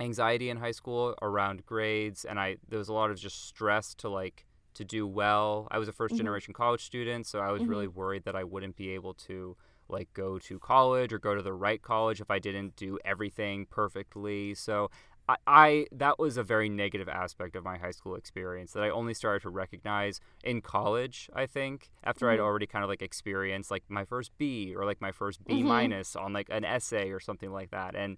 anxiety 0.00 0.50
in 0.50 0.58
high 0.58 0.70
school 0.70 1.14
around 1.22 1.64
grades 1.64 2.24
and 2.24 2.38
i 2.38 2.56
there 2.68 2.78
was 2.78 2.88
a 2.88 2.92
lot 2.92 3.10
of 3.10 3.18
just 3.18 3.46
stress 3.46 3.94
to 3.94 4.08
like 4.08 4.44
to 4.74 4.84
do 4.84 5.06
well 5.06 5.66
i 5.70 5.78
was 5.78 5.88
a 5.88 5.92
1st 5.92 6.08
mm-hmm. 6.08 6.16
generation 6.18 6.52
college 6.52 6.84
student 6.84 7.26
so 7.26 7.38
i 7.38 7.50
was 7.50 7.62
mm-hmm. 7.62 7.70
really 7.70 7.88
worried 7.88 8.24
that 8.24 8.36
i 8.36 8.44
wouldn't 8.44 8.76
be 8.76 8.90
able 8.90 9.14
to 9.14 9.56
like 9.90 10.12
go 10.14 10.38
to 10.38 10.58
college 10.58 11.12
or 11.12 11.18
go 11.18 11.34
to 11.34 11.42
the 11.42 11.52
right 11.52 11.82
college 11.82 12.20
if 12.20 12.30
I 12.30 12.38
didn't 12.38 12.76
do 12.76 12.98
everything 13.04 13.66
perfectly. 13.66 14.54
So 14.54 14.90
I, 15.30 15.36
I, 15.46 15.86
that 15.92 16.18
was 16.18 16.36
a 16.36 16.42
very 16.42 16.68
negative 16.68 17.08
aspect 17.08 17.54
of 17.54 17.64
my 17.64 17.78
high 17.78 17.90
school 17.92 18.16
experience 18.16 18.72
that 18.72 18.82
I 18.82 18.90
only 18.90 19.14
started 19.14 19.42
to 19.42 19.50
recognize 19.50 20.20
in 20.42 20.60
college. 20.60 21.30
I 21.34 21.46
think 21.46 21.90
after 22.02 22.26
mm-hmm. 22.26 22.34
I'd 22.34 22.40
already 22.40 22.66
kind 22.66 22.82
of 22.82 22.88
like 22.88 23.02
experienced 23.02 23.70
like 23.70 23.84
my 23.88 24.04
first 24.04 24.32
B 24.38 24.74
or 24.74 24.84
like 24.84 25.00
my 25.00 25.12
first 25.12 25.44
B 25.44 25.54
mm-hmm. 25.54 25.68
minus 25.68 26.16
on 26.16 26.32
like 26.32 26.48
an 26.50 26.64
essay 26.64 27.10
or 27.10 27.20
something 27.20 27.52
like 27.52 27.70
that, 27.70 27.94
and 27.94 28.16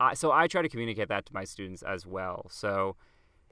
I, 0.00 0.14
so 0.14 0.32
I 0.32 0.46
try 0.46 0.62
to 0.62 0.68
communicate 0.68 1.08
that 1.08 1.26
to 1.26 1.34
my 1.34 1.44
students 1.44 1.82
as 1.82 2.06
well. 2.06 2.46
So 2.50 2.96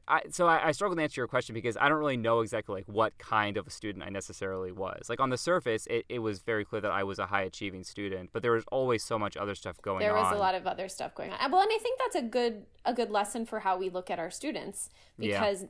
I, 0.07 0.23
so 0.31 0.47
I, 0.47 0.69
I, 0.69 0.73
struggle 0.73 0.97
to 0.97 1.03
answer 1.03 1.21
your 1.21 1.29
question 1.29 1.55
because 1.55 1.77
I 1.77 1.89
don't 1.89 1.99
really 1.99 2.17
know 2.17 2.41
exactly 2.41 2.75
like 2.75 2.85
what 2.87 3.17
kind 3.19 3.57
of 3.57 3.67
a 3.67 3.71
student 3.71 4.05
I 4.05 4.11
necessarily 4.11 4.71
was. 4.71 5.09
Like 5.09 5.21
on 5.21 5.31
the 5.31 5.39
surface, 5.39 5.87
it, 5.87 6.05
it 6.09 6.19
was 6.19 6.41
very 6.41 6.65
clear 6.65 6.83
that 6.83 6.91
I 6.91 7.05
was 7.05 7.19
a 7.19 7.27
high 7.27 7.43
achieving 7.43 7.85
student, 7.85 8.31
but 8.33 8.43
there 8.43 8.53
was 8.53 8.65
always 8.71 9.03
so 9.03 9.19
much 9.19 9.37
other 9.37 9.55
stuff 9.55 9.81
going 9.81 10.01
there 10.01 10.15
on. 10.15 10.23
There 10.23 10.31
was 10.31 10.37
a 10.37 10.41
lot 10.41 10.55
of 10.55 10.67
other 10.67 10.89
stuff 10.89 11.15
going 11.15 11.31
on. 11.31 11.51
Well, 11.51 11.63
and 11.63 11.71
I 11.73 11.79
think 11.79 11.99
that's 11.99 12.17
a 12.17 12.23
good 12.23 12.67
a 12.85 12.93
good 12.93 13.11
lesson 13.11 13.47
for 13.47 13.61
how 13.61 13.79
we 13.79 13.89
look 13.89 14.11
at 14.11 14.19
our 14.19 14.31
students 14.31 14.91
because 15.19 15.63
yeah. 15.63 15.69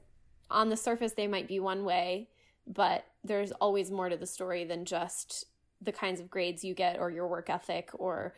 on 0.51 0.69
the 0.69 0.77
surface 0.77 1.13
they 1.13 1.29
might 1.29 1.47
be 1.47 1.61
one 1.61 1.85
way, 1.85 2.29
but 2.67 3.07
there's 3.23 3.53
always 3.53 3.91
more 3.91 4.09
to 4.09 4.17
the 4.17 4.27
story 4.27 4.65
than 4.65 4.85
just 4.85 5.47
the 5.81 5.93
kinds 5.93 6.19
of 6.19 6.31
grades 6.31 6.65
you 6.65 6.75
get 6.75 6.99
or 6.99 7.11
your 7.11 7.29
work 7.29 7.51
ethic 7.51 7.91
or 7.95 8.35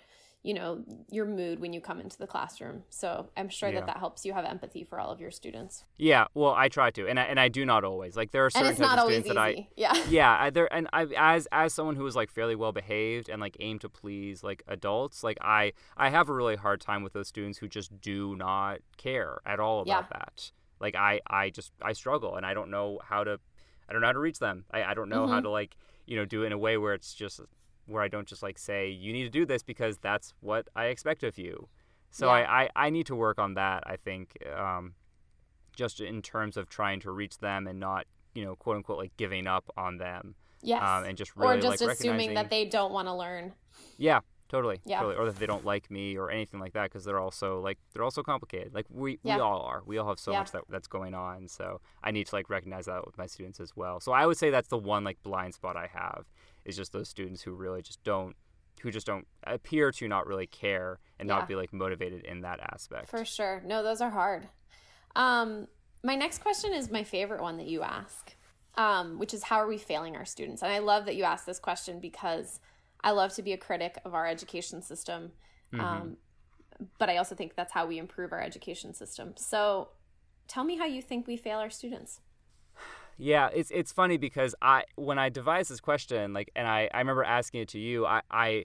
you 0.47 0.55
know 0.55 0.81
your 1.11 1.27
mood 1.27 1.59
when 1.59 1.73
you 1.73 1.81
come 1.81 1.99
into 1.99 2.17
the 2.19 2.27
classroom 2.27 2.85
so 2.89 3.29
i'm 3.37 3.49
sure 3.49 3.69
yeah. 3.69 3.81
that 3.81 3.87
that 3.87 3.97
helps 3.99 4.25
you 4.25 4.33
have 4.33 4.45
empathy 4.45 4.85
for 4.85 5.01
all 5.01 5.11
of 5.11 5.21
your 5.21 5.33
students 5.33 5.85
yeah 5.99 6.27
well 6.35 6.55
i 6.55 6.69
try 6.69 6.89
to 6.89 7.09
and 7.09 7.19
i, 7.19 7.25
and 7.25 7.41
I 7.41 7.49
do 7.49 7.67
not 7.67 7.83
always 7.83 8.17
like 8.17 8.31
there 8.31 8.47
are 8.47 8.51
certain 8.51 8.71
it's 8.71 8.79
not 8.79 9.01
always 9.01 9.21
easy. 9.21 9.29
that 9.31 9.39
i 9.39 9.67
yeah 9.77 9.95
yeah 10.09 10.37
I, 10.39 10.51
there 10.51 10.73
and 10.73 10.89
i 10.93 11.05
as 11.17 11.49
as 11.51 11.75
someone 11.75 11.97
who 11.97 12.07
is 12.07 12.15
like 12.15 12.31
fairly 12.31 12.55
well 12.55 12.71
behaved 12.71 13.29
and 13.29 13.41
like 13.41 13.57
aim 13.59 13.81
to 13.81 13.89
please 13.89 14.45
like 14.45 14.63
adults 14.69 15.25
like 15.25 15.37
i 15.41 15.73
i 15.97 16.11
have 16.11 16.29
a 16.29 16.33
really 16.33 16.57
hard 16.57 16.81
time 16.81 17.03
with 17.03 17.13
those 17.13 17.27
students 17.27 17.59
who 17.59 17.67
just 17.67 18.01
do 18.01 18.37
not 18.37 18.79
care 18.97 19.39
at 19.45 19.59
all 19.59 19.83
about 19.83 20.07
yeah. 20.13 20.19
that 20.19 20.53
like 20.81 20.95
i 20.95 21.21
i 21.27 21.51
just 21.51 21.73
i 21.83 21.93
struggle 21.93 22.37
and 22.37 22.47
i 22.47 22.55
don't 22.55 22.71
know 22.71 23.01
how 23.05 23.25
to 23.25 23.41
i 23.89 23.93
don't 23.93 24.01
know 24.01 24.07
how 24.07 24.13
to 24.13 24.21
reach 24.21 24.39
them 24.39 24.65
i, 24.71 24.85
I 24.85 24.95
don't 24.95 25.09
know 25.09 25.25
mm-hmm. 25.25 25.33
how 25.33 25.41
to 25.41 25.51
like 25.51 25.77
you 26.07 26.17
know 26.17 26.25
do 26.25 26.45
it 26.45 26.47
in 26.47 26.53
a 26.53 26.59
way 26.59 26.77
where 26.77 26.95
it's 26.95 27.15
just 27.15 27.41
where 27.87 28.03
I 28.03 28.09
don't 28.09 28.27
just 28.27 28.43
like 28.43 28.59
say 28.59 28.89
you 28.91 29.13
need 29.13 29.25
to 29.25 29.31
do 29.31 29.47
this 29.47 29.63
because 29.63 29.99
that's 29.99 30.35
what 30.41 30.69
I 30.77 30.87
expect 30.87 31.23
of 31.23 31.39
you. 31.39 31.69
So 32.11 32.27
yeah. 32.27 32.33
I, 32.33 32.63
I, 32.63 32.87
I 32.87 32.91
need 32.91 33.07
to 33.07 33.17
work 33.17 33.39
on 33.39 33.55
that. 33.55 33.83
I 33.87 33.97
think 33.97 34.37
um, 34.57 34.95
just 35.77 36.01
in 36.01 36.23
terms 36.23 36.57
of 36.57 36.69
trying 36.69 37.01
to 37.01 37.11
reach 37.11 37.39
them 37.39 37.67
and 37.67 37.79
not 37.79 38.07
you 38.35 38.45
know 38.45 38.57
quote 38.57 38.77
unquote 38.77 38.99
like 38.99 39.17
giving 39.17 39.47
up 39.47 39.71
on 39.77 39.99
them. 39.99 40.35
Yes. 40.63 40.83
Um, 40.83 41.05
and 41.05 41.17
just 41.17 41.37
really, 41.37 41.59
or 41.59 41.61
just 41.61 41.81
like, 41.81 41.93
assuming 41.93 42.35
that 42.35 42.51
they 42.51 42.65
don't 42.65 42.93
want 42.93 43.09
to 43.09 43.15
learn. 43.15 43.53
Yeah, 43.99 44.21
totally. 44.49 44.81
Yeah. 44.85 45.01
Totally. 45.01 45.17
Or 45.17 45.27
that 45.27 45.39
they 45.39 45.47
don't 45.47 45.65
like 45.65 45.91
me 45.91 46.17
or 46.17 46.31
anything 46.31 46.59
like 46.59 46.73
that 46.73 46.85
because 46.85 47.05
they're 47.05 47.21
also 47.21 47.61
like 47.61 47.79
they're 47.93 48.03
also 48.03 48.23
complicated. 48.23 48.75
Like 48.75 48.87
we 48.91 49.19
yeah. 49.23 49.37
we 49.37 49.43
all 49.43 49.61
are. 49.61 49.83
We 49.85 49.99
all 49.99 50.09
have 50.09 50.19
so 50.19 50.33
yeah. 50.33 50.41
much 50.41 50.53
that 50.53 50.63
that's 50.69 50.89
going 50.89 51.15
on. 51.15 51.49
So 51.49 51.81
I 52.03 52.11
need 52.11 52.27
to 52.27 52.35
like 52.35 52.51
recognize 52.51 52.87
that 52.87 53.07
with 53.07 53.19
my 53.19 53.27
students 53.27 53.61
as 53.61 53.77
well. 53.77 54.01
So 54.01 54.13
I 54.13 54.27
would 54.27 54.39
say 54.39 54.51
that's 54.51 54.69
the 54.69 54.79
one 54.79 55.05
like 55.05 55.23
blind 55.23 55.55
spot 55.55 55.77
I 55.77 55.89
have 55.93 56.25
is 56.67 56.77
just 56.77 56.93
those 56.93 57.09
students 57.09 57.41
who 57.41 57.53
really 57.53 57.81
just 57.81 58.03
don't 58.05 58.37
who 58.83 58.91
just 58.91 59.07
don't 59.07 59.27
appear 59.45 59.91
to 59.91 60.07
not 60.07 60.27
really 60.27 60.47
care 60.47 60.99
and 61.19 61.29
yeah. 61.29 61.37
not 61.37 61.49
be 61.49 61.55
like 61.55 61.73
motivated 61.73 62.25
in 62.25 62.43
that 62.43 62.61
aspect. 62.61 63.09
For 63.09 63.25
sure. 63.25 63.63
No, 63.65 63.83
those 63.83 64.03
are 64.03 64.11
hard. 64.11 64.49
Um, 65.15 65.67
my 66.05 66.15
next 66.15 66.43
question 66.43 66.75
is 66.75 66.91
my 66.91 67.03
favorite 67.03 67.41
one 67.41 67.57
that 67.57 67.67
you 67.67 67.83
ask, 67.83 68.37
um, 68.75 69.19
which 69.19 69.33
is 69.33 69.45
how 69.45 69.57
are 69.57 69.67
we 69.67 69.79
failing 69.79 70.15
our 70.15 70.27
students? 70.27 70.63
And 70.63 70.71
I 70.71 70.81
love 70.81 71.07
that 71.07 71.17
you 71.17 71.25
ask 71.25 71.47
this 71.47 71.59
question 71.59 72.01
because 72.01 72.61
I 73.03 73.13
love 73.13 73.33
to 73.35 73.43
be 73.43 73.55
a 73.55 73.57
critic 73.57 73.99
of 74.05 74.13
our 74.13 74.27
education 74.27 74.83
system. 74.83 75.33
Mm-hmm. 75.73 75.81
Um, 75.85 76.17
but 76.99 77.09
I 77.09 77.17
also 77.17 77.35
think 77.35 77.55
that's 77.57 77.73
how 77.73 77.87
we 77.87 77.97
improve 77.97 78.33
our 78.33 78.43
education 78.43 78.93
system. 78.93 79.33
So 79.37 79.89
tell 80.49 80.65
me 80.65 80.77
how 80.77 80.85
you 80.85 81.01
think 81.01 81.27
we 81.27 81.39
fail 81.39 81.59
our 81.59 81.71
students. 81.71 82.21
Yeah, 83.19 83.49
it's 83.55 83.71
it's 83.71 83.93
funny 83.93 84.19
because 84.19 84.55
I 84.61 84.85
when 84.97 85.19
I 85.19 85.29
devised 85.29 85.71
this 85.71 85.81
question, 85.81 86.33
like, 86.33 86.51
and 86.55 86.69
I 86.69 86.91
I 86.93 86.99
remember 86.99 87.25
asking 87.25 87.63
it 87.63 87.69
to 87.71 87.79
you. 87.79 88.05
I 88.07 88.21
I 88.31 88.65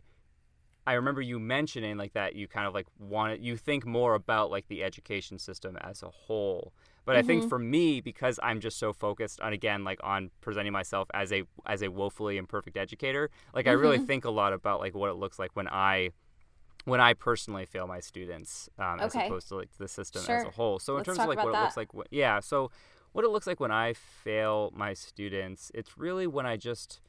I 0.85 0.93
remember 0.93 1.21
you 1.21 1.39
mentioning 1.39 1.97
like 1.97 2.13
that 2.13 2.35
you 2.35 2.47
kind 2.47 2.67
of 2.67 2.73
like 2.73 2.87
wanted 2.99 3.43
you 3.43 3.55
think 3.55 3.85
more 3.85 4.15
about 4.15 4.51
like 4.51 4.67
the 4.67 4.83
education 4.83 5.37
system 5.39 5.77
as 5.77 6.03
a 6.03 6.09
whole. 6.09 6.73
But 7.05 7.13
mm-hmm. 7.13 7.19
I 7.19 7.21
think 7.27 7.41
mm-hmm. 7.41 7.49
for 7.49 7.59
me, 7.59 8.01
because 8.01 8.39
I'm 8.43 8.59
just 8.59 8.77
so 8.77 8.91
focused 8.91 9.39
on 9.41 9.53
again 9.53 9.83
like 9.83 9.99
on 10.03 10.31
presenting 10.41 10.73
myself 10.73 11.07
as 11.13 11.31
a 11.31 11.43
as 11.65 11.81
a 11.81 11.89
woefully 11.89 12.37
imperfect 12.37 12.77
educator, 12.77 13.29
like 13.53 13.65
mm-hmm. 13.65 13.71
I 13.71 13.73
really 13.73 13.97
mm-hmm. 13.97 14.05
think 14.05 14.25
a 14.25 14.31
lot 14.31 14.53
about 14.53 14.79
like 14.79 14.95
what 14.95 15.09
it 15.09 15.15
looks 15.15 15.39
like 15.39 15.51
when 15.53 15.67
I 15.67 16.09
when 16.85 16.99
I 16.99 17.13
personally 17.13 17.65
fail 17.65 17.87
my 17.87 17.99
students, 17.99 18.69
um, 18.79 18.99
okay. 18.99 19.05
as 19.05 19.15
opposed 19.15 19.47
to 19.49 19.55
like 19.55 19.69
the 19.77 19.87
system 19.87 20.23
sure. 20.23 20.37
as 20.37 20.45
a 20.45 20.49
whole. 20.49 20.79
So 20.79 20.93
in 20.93 20.97
Let's 20.97 21.07
terms 21.07 21.19
of 21.19 21.27
like 21.27 21.37
what 21.37 21.53
that. 21.53 21.59
it 21.59 21.63
looks 21.63 21.77
like, 21.77 21.89
yeah. 22.09 22.39
So 22.39 22.71
what 23.11 23.25
it 23.25 23.29
looks 23.29 23.47
like 23.47 23.59
when 23.59 23.71
I 23.71 23.93
fail 23.93 24.71
my 24.75 24.93
students, 24.93 25.71
it's 25.73 25.97
really 25.97 26.27
when 26.27 26.45
I 26.45 26.57
just 26.57 27.01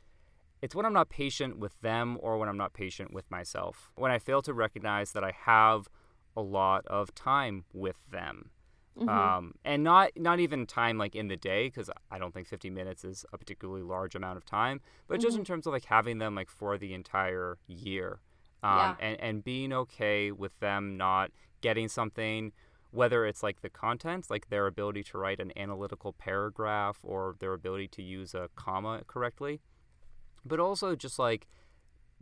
it's 0.61 0.75
when 0.75 0.87
I'm 0.87 0.93
not 0.93 1.09
patient 1.09 1.59
with 1.59 1.81
them 1.81 2.19
or 2.21 2.39
when 2.39 2.49
I'm 2.49 2.57
not 2.57 2.73
patient 2.73 3.13
with 3.13 3.29
myself. 3.31 3.91
When 3.97 4.13
I 4.13 4.19
fail 4.19 4.43
to 4.43 4.55
recognize 4.55 5.13
that 5.13 5.25
I 5.25 5.33
have 5.45 5.89
a 6.37 6.41
lot 6.41 6.87
of 6.87 7.15
time 7.15 7.65
with 7.73 7.97
them. 8.11 8.51
Mm-hmm. 8.99 9.09
Um, 9.09 9.55
and 9.65 9.83
not 9.83 10.11
not 10.17 10.39
even 10.39 10.67
time 10.67 10.99
like 10.99 11.17
in 11.17 11.29
the 11.29 11.37
day 11.37 11.69
because 11.69 11.89
I 12.11 12.19
don't 12.19 12.35
think 12.35 12.47
50 12.47 12.69
minutes 12.69 13.05
is 13.05 13.25
a 13.33 13.39
particularly 13.39 13.83
large 13.83 14.15
amount 14.15 14.37
of 14.37 14.45
time, 14.45 14.81
but 15.09 15.15
mm-hmm. 15.15 15.23
just 15.23 15.39
in 15.39 15.45
terms 15.45 15.67
of 15.67 15.73
like 15.73 15.87
having 15.87 16.19
them 16.19 16.35
like 16.35 16.51
for 16.51 16.77
the 16.77 16.93
entire 16.93 17.57
year, 17.67 18.21
um, 18.63 18.77
yeah. 18.77 18.95
and 19.01 19.21
and 19.21 19.45
being 19.45 19.73
okay 19.73 20.31
with 20.31 20.59
them 20.61 20.99
not 20.99 21.31
getting 21.63 21.89
something 21.89 22.53
whether 22.93 23.27
it's 23.27 23.43
like 23.43 23.63
the 23.63 23.71
content, 23.71 24.27
like 24.31 24.49
their 24.49 24.67
ability 24.67 25.03
to 25.03 25.19
write 25.19 25.41
an 25.41 25.51
analytical 25.57 26.13
paragraph 26.13 26.99
or 27.03 27.35
their 27.41 27.55
ability 27.55 27.89
to 27.89 28.03
use 28.03 28.35
a 28.35 28.49
comma 28.55 29.01
correctly, 29.07 29.61
but 30.45 30.61
also 30.61 30.95
just 30.95 31.19
like 31.19 31.49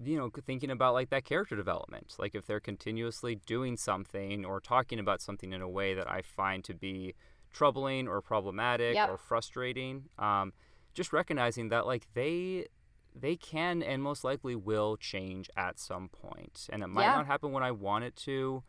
you 0.02 0.16
know 0.16 0.30
thinking 0.46 0.70
about 0.70 0.94
like 0.94 1.10
that 1.10 1.24
character 1.24 1.54
development 1.54 2.14
like 2.18 2.34
if 2.34 2.46
they're 2.46 2.60
continuously 2.60 3.34
doing 3.46 3.76
something 3.76 4.44
or 4.44 4.60
talking 4.60 4.98
about 4.98 5.20
something 5.20 5.52
in 5.52 5.60
a 5.60 5.68
way 5.68 5.94
that 5.94 6.10
i 6.10 6.22
find 6.22 6.64
to 6.64 6.74
be 6.74 7.14
troubling 7.52 8.08
or 8.08 8.20
problematic 8.20 8.94
yep. 8.94 9.10
or 9.10 9.18
frustrating 9.18 10.04
um, 10.18 10.52
just 10.94 11.12
recognizing 11.12 11.68
that 11.68 11.86
like 11.86 12.06
they 12.14 12.66
they 13.14 13.36
can 13.36 13.82
and 13.82 14.02
most 14.02 14.24
likely 14.24 14.54
will 14.54 14.96
change 14.96 15.50
at 15.56 15.78
some 15.78 16.08
point 16.08 16.68
and 16.72 16.82
it 16.82 16.86
might 16.86 17.02
yeah. 17.02 17.16
not 17.16 17.26
happen 17.26 17.52
when 17.52 17.62
i 17.62 17.70
want 17.70 18.04
it 18.04 18.16
to 18.16 18.62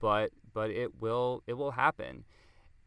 but 0.00 0.30
but 0.52 0.70
it 0.70 1.00
will 1.00 1.42
it 1.46 1.54
will 1.54 1.72
happen. 1.72 2.24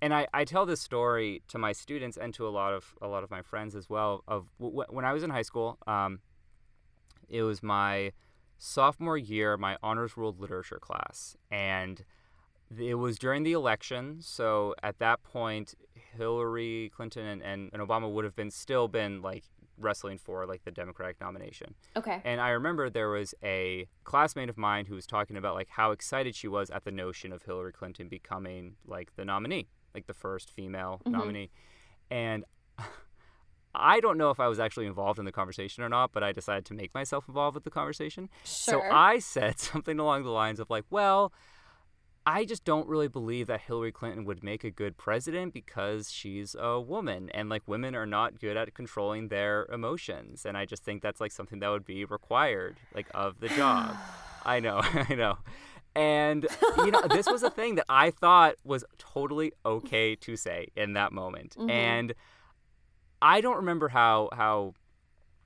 And 0.03 0.13
I, 0.13 0.27
I 0.33 0.45
tell 0.45 0.65
this 0.65 0.81
story 0.81 1.43
to 1.49 1.59
my 1.59 1.73
students 1.73 2.17
and 2.17 2.33
to 2.33 2.47
a 2.47 2.49
lot 2.49 2.73
of 2.73 2.95
a 3.01 3.07
lot 3.07 3.23
of 3.23 3.29
my 3.29 3.41
friends 3.41 3.75
as 3.75 3.89
well. 3.89 4.23
Of 4.27 4.47
w- 4.59 4.83
when 4.89 5.05
I 5.05 5.13
was 5.13 5.23
in 5.23 5.29
high 5.29 5.43
school, 5.43 5.77
um, 5.85 6.19
it 7.29 7.43
was 7.43 7.61
my 7.61 8.11
sophomore 8.57 9.17
year, 9.17 9.57
my 9.57 9.77
honors 9.81 10.17
world 10.17 10.39
literature 10.39 10.79
class, 10.79 11.35
and 11.51 12.03
it 12.77 12.95
was 12.95 13.19
during 13.19 13.43
the 13.43 13.51
election. 13.51 14.17
So 14.21 14.75
at 14.81 14.99
that 14.99 15.23
point, 15.23 15.75
Hillary 16.17 16.91
Clinton 16.95 17.25
and, 17.25 17.43
and, 17.43 17.69
and 17.73 17.81
Obama 17.81 18.11
would 18.11 18.25
have 18.25 18.35
been 18.35 18.51
still 18.51 18.87
been 18.87 19.21
like 19.21 19.43
wrestling 19.83 20.17
for 20.17 20.45
like 20.45 20.63
the 20.63 20.71
Democratic 20.71 21.19
nomination. 21.19 21.75
Okay. 21.95 22.21
And 22.23 22.39
I 22.39 22.49
remember 22.49 22.89
there 22.89 23.09
was 23.09 23.33
a 23.43 23.87
classmate 24.03 24.49
of 24.49 24.57
mine 24.57 24.85
who 24.85 24.95
was 24.95 25.05
talking 25.05 25.37
about 25.37 25.55
like 25.55 25.69
how 25.69 25.91
excited 25.91 26.35
she 26.35 26.47
was 26.47 26.69
at 26.69 26.83
the 26.83 26.91
notion 26.91 27.31
of 27.31 27.43
Hillary 27.43 27.73
Clinton 27.73 28.07
becoming 28.07 28.75
like 28.85 29.15
the 29.15 29.25
nominee, 29.25 29.67
like 29.93 30.07
the 30.07 30.13
first 30.13 30.49
female 30.49 31.01
mm-hmm. 31.05 31.17
nominee. 31.17 31.49
And 32.09 32.45
I 33.73 33.99
don't 33.99 34.17
know 34.17 34.29
if 34.31 34.39
I 34.39 34.47
was 34.47 34.59
actually 34.59 34.85
involved 34.85 35.17
in 35.17 35.25
the 35.25 35.31
conversation 35.31 35.83
or 35.83 35.89
not, 35.89 36.11
but 36.11 36.23
I 36.23 36.31
decided 36.31 36.65
to 36.65 36.73
make 36.73 36.93
myself 36.93 37.27
involved 37.27 37.55
with 37.55 37.63
the 37.63 37.71
conversation. 37.71 38.29
Sure. 38.43 38.73
So 38.73 38.81
I 38.81 39.19
said 39.19 39.59
something 39.59 39.99
along 39.99 40.23
the 40.23 40.31
lines 40.31 40.59
of 40.59 40.69
like, 40.69 40.85
well, 40.89 41.31
I 42.25 42.45
just 42.45 42.63
don't 42.63 42.87
really 42.87 43.07
believe 43.07 43.47
that 43.47 43.61
Hillary 43.61 43.91
Clinton 43.91 44.25
would 44.25 44.43
make 44.43 44.63
a 44.63 44.69
good 44.69 44.97
president 44.97 45.53
because 45.53 46.11
she's 46.11 46.55
a 46.59 46.79
woman 46.79 47.29
and 47.31 47.49
like 47.49 47.63
women 47.67 47.95
are 47.95 48.05
not 48.05 48.39
good 48.39 48.57
at 48.57 48.73
controlling 48.75 49.29
their 49.29 49.65
emotions 49.71 50.45
and 50.45 50.55
I 50.55 50.65
just 50.65 50.83
think 50.83 51.01
that's 51.01 51.19
like 51.19 51.31
something 51.31 51.59
that 51.59 51.69
would 51.69 51.85
be 51.85 52.05
required 52.05 52.77
like 52.93 53.07
of 53.13 53.39
the 53.39 53.49
job. 53.49 53.95
I 54.45 54.59
know, 54.59 54.81
I 54.83 55.15
know. 55.15 55.37
And 55.95 56.47
you 56.77 56.91
know, 56.91 57.03
this 57.07 57.25
was 57.25 57.43
a 57.43 57.49
thing 57.59 57.75
that 57.75 57.85
I 57.89 58.11
thought 58.11 58.55
was 58.63 58.85
totally 58.97 59.51
okay 59.65 60.15
to 60.17 60.35
say 60.35 60.67
in 60.75 60.93
that 60.93 61.11
moment. 61.11 61.55
Mm-hmm. 61.57 61.69
And 61.69 62.13
I 63.21 63.41
don't 63.41 63.57
remember 63.57 63.89
how 63.89 64.29
how 64.33 64.73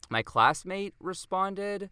my 0.09 0.21
classmate 0.21 0.93
responded, 0.99 1.89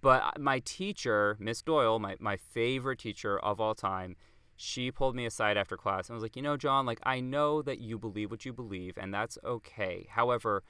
but 0.00 0.40
my 0.40 0.60
teacher, 0.60 1.36
Miss 1.38 1.62
Doyle, 1.62 1.98
my, 1.98 2.16
my 2.18 2.36
favorite 2.36 2.98
teacher 2.98 3.38
of 3.38 3.60
all 3.60 3.74
time, 3.74 4.16
she 4.56 4.90
pulled 4.90 5.16
me 5.16 5.26
aside 5.26 5.56
after 5.56 5.76
class 5.76 6.08
and 6.08 6.14
was 6.14 6.22
like, 6.22 6.36
you 6.36 6.42
know, 6.42 6.56
John, 6.56 6.86
like, 6.86 7.00
I 7.02 7.20
know 7.20 7.62
that 7.62 7.80
you 7.80 7.98
believe 7.98 8.30
what 8.30 8.44
you 8.44 8.52
believe, 8.52 8.96
and 8.96 9.12
that's 9.12 9.36
okay. 9.44 10.06
However, 10.10 10.62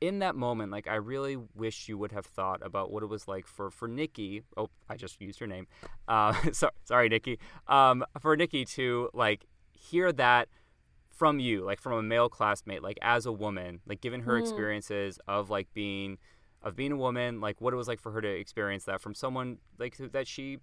in 0.00 0.20
that 0.20 0.34
moment, 0.34 0.72
like, 0.72 0.88
I 0.88 0.96
really 0.96 1.36
wish 1.54 1.88
you 1.88 1.98
would 1.98 2.12
have 2.12 2.26
thought 2.26 2.64
about 2.64 2.90
what 2.90 3.02
it 3.02 3.06
was 3.06 3.28
like 3.28 3.46
for, 3.46 3.70
for 3.70 3.88
Nikki. 3.88 4.42
Oh, 4.56 4.70
I 4.88 4.96
just 4.96 5.20
used 5.20 5.38
her 5.40 5.46
name. 5.46 5.66
Uh, 6.08 6.32
so, 6.52 6.70
sorry, 6.84 7.08
Nikki. 7.08 7.36
Um, 7.66 8.04
for 8.20 8.36
Nikki 8.36 8.64
to, 8.64 9.10
like, 9.12 9.44
hear 9.72 10.12
that 10.12 10.48
from 11.10 11.40
you, 11.40 11.64
like, 11.64 11.80
from 11.80 11.94
a 11.94 12.02
male 12.02 12.28
classmate, 12.28 12.80
like, 12.80 12.96
as 13.02 13.26
a 13.26 13.32
woman, 13.32 13.80
like, 13.86 14.00
given 14.00 14.20
her 14.20 14.34
mm. 14.34 14.40
experiences 14.40 15.18
of, 15.26 15.50
like, 15.50 15.66
being– 15.74 16.18
of 16.62 16.76
being 16.76 16.92
a 16.92 16.96
woman, 16.96 17.40
like 17.40 17.60
what 17.60 17.72
it 17.72 17.76
was 17.76 17.88
like 17.88 18.00
for 18.00 18.12
her 18.12 18.20
to 18.20 18.28
experience 18.28 18.84
that 18.84 19.00
from 19.00 19.14
someone 19.14 19.58
like 19.78 19.96
that 20.12 20.26
she, 20.26 20.58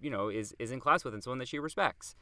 you 0.00 0.10
know, 0.10 0.28
is 0.28 0.54
is 0.58 0.70
in 0.70 0.80
class 0.80 1.04
with 1.04 1.14
and 1.14 1.22
someone 1.22 1.38
that 1.38 1.48
she 1.48 1.58
respects. 1.58 2.14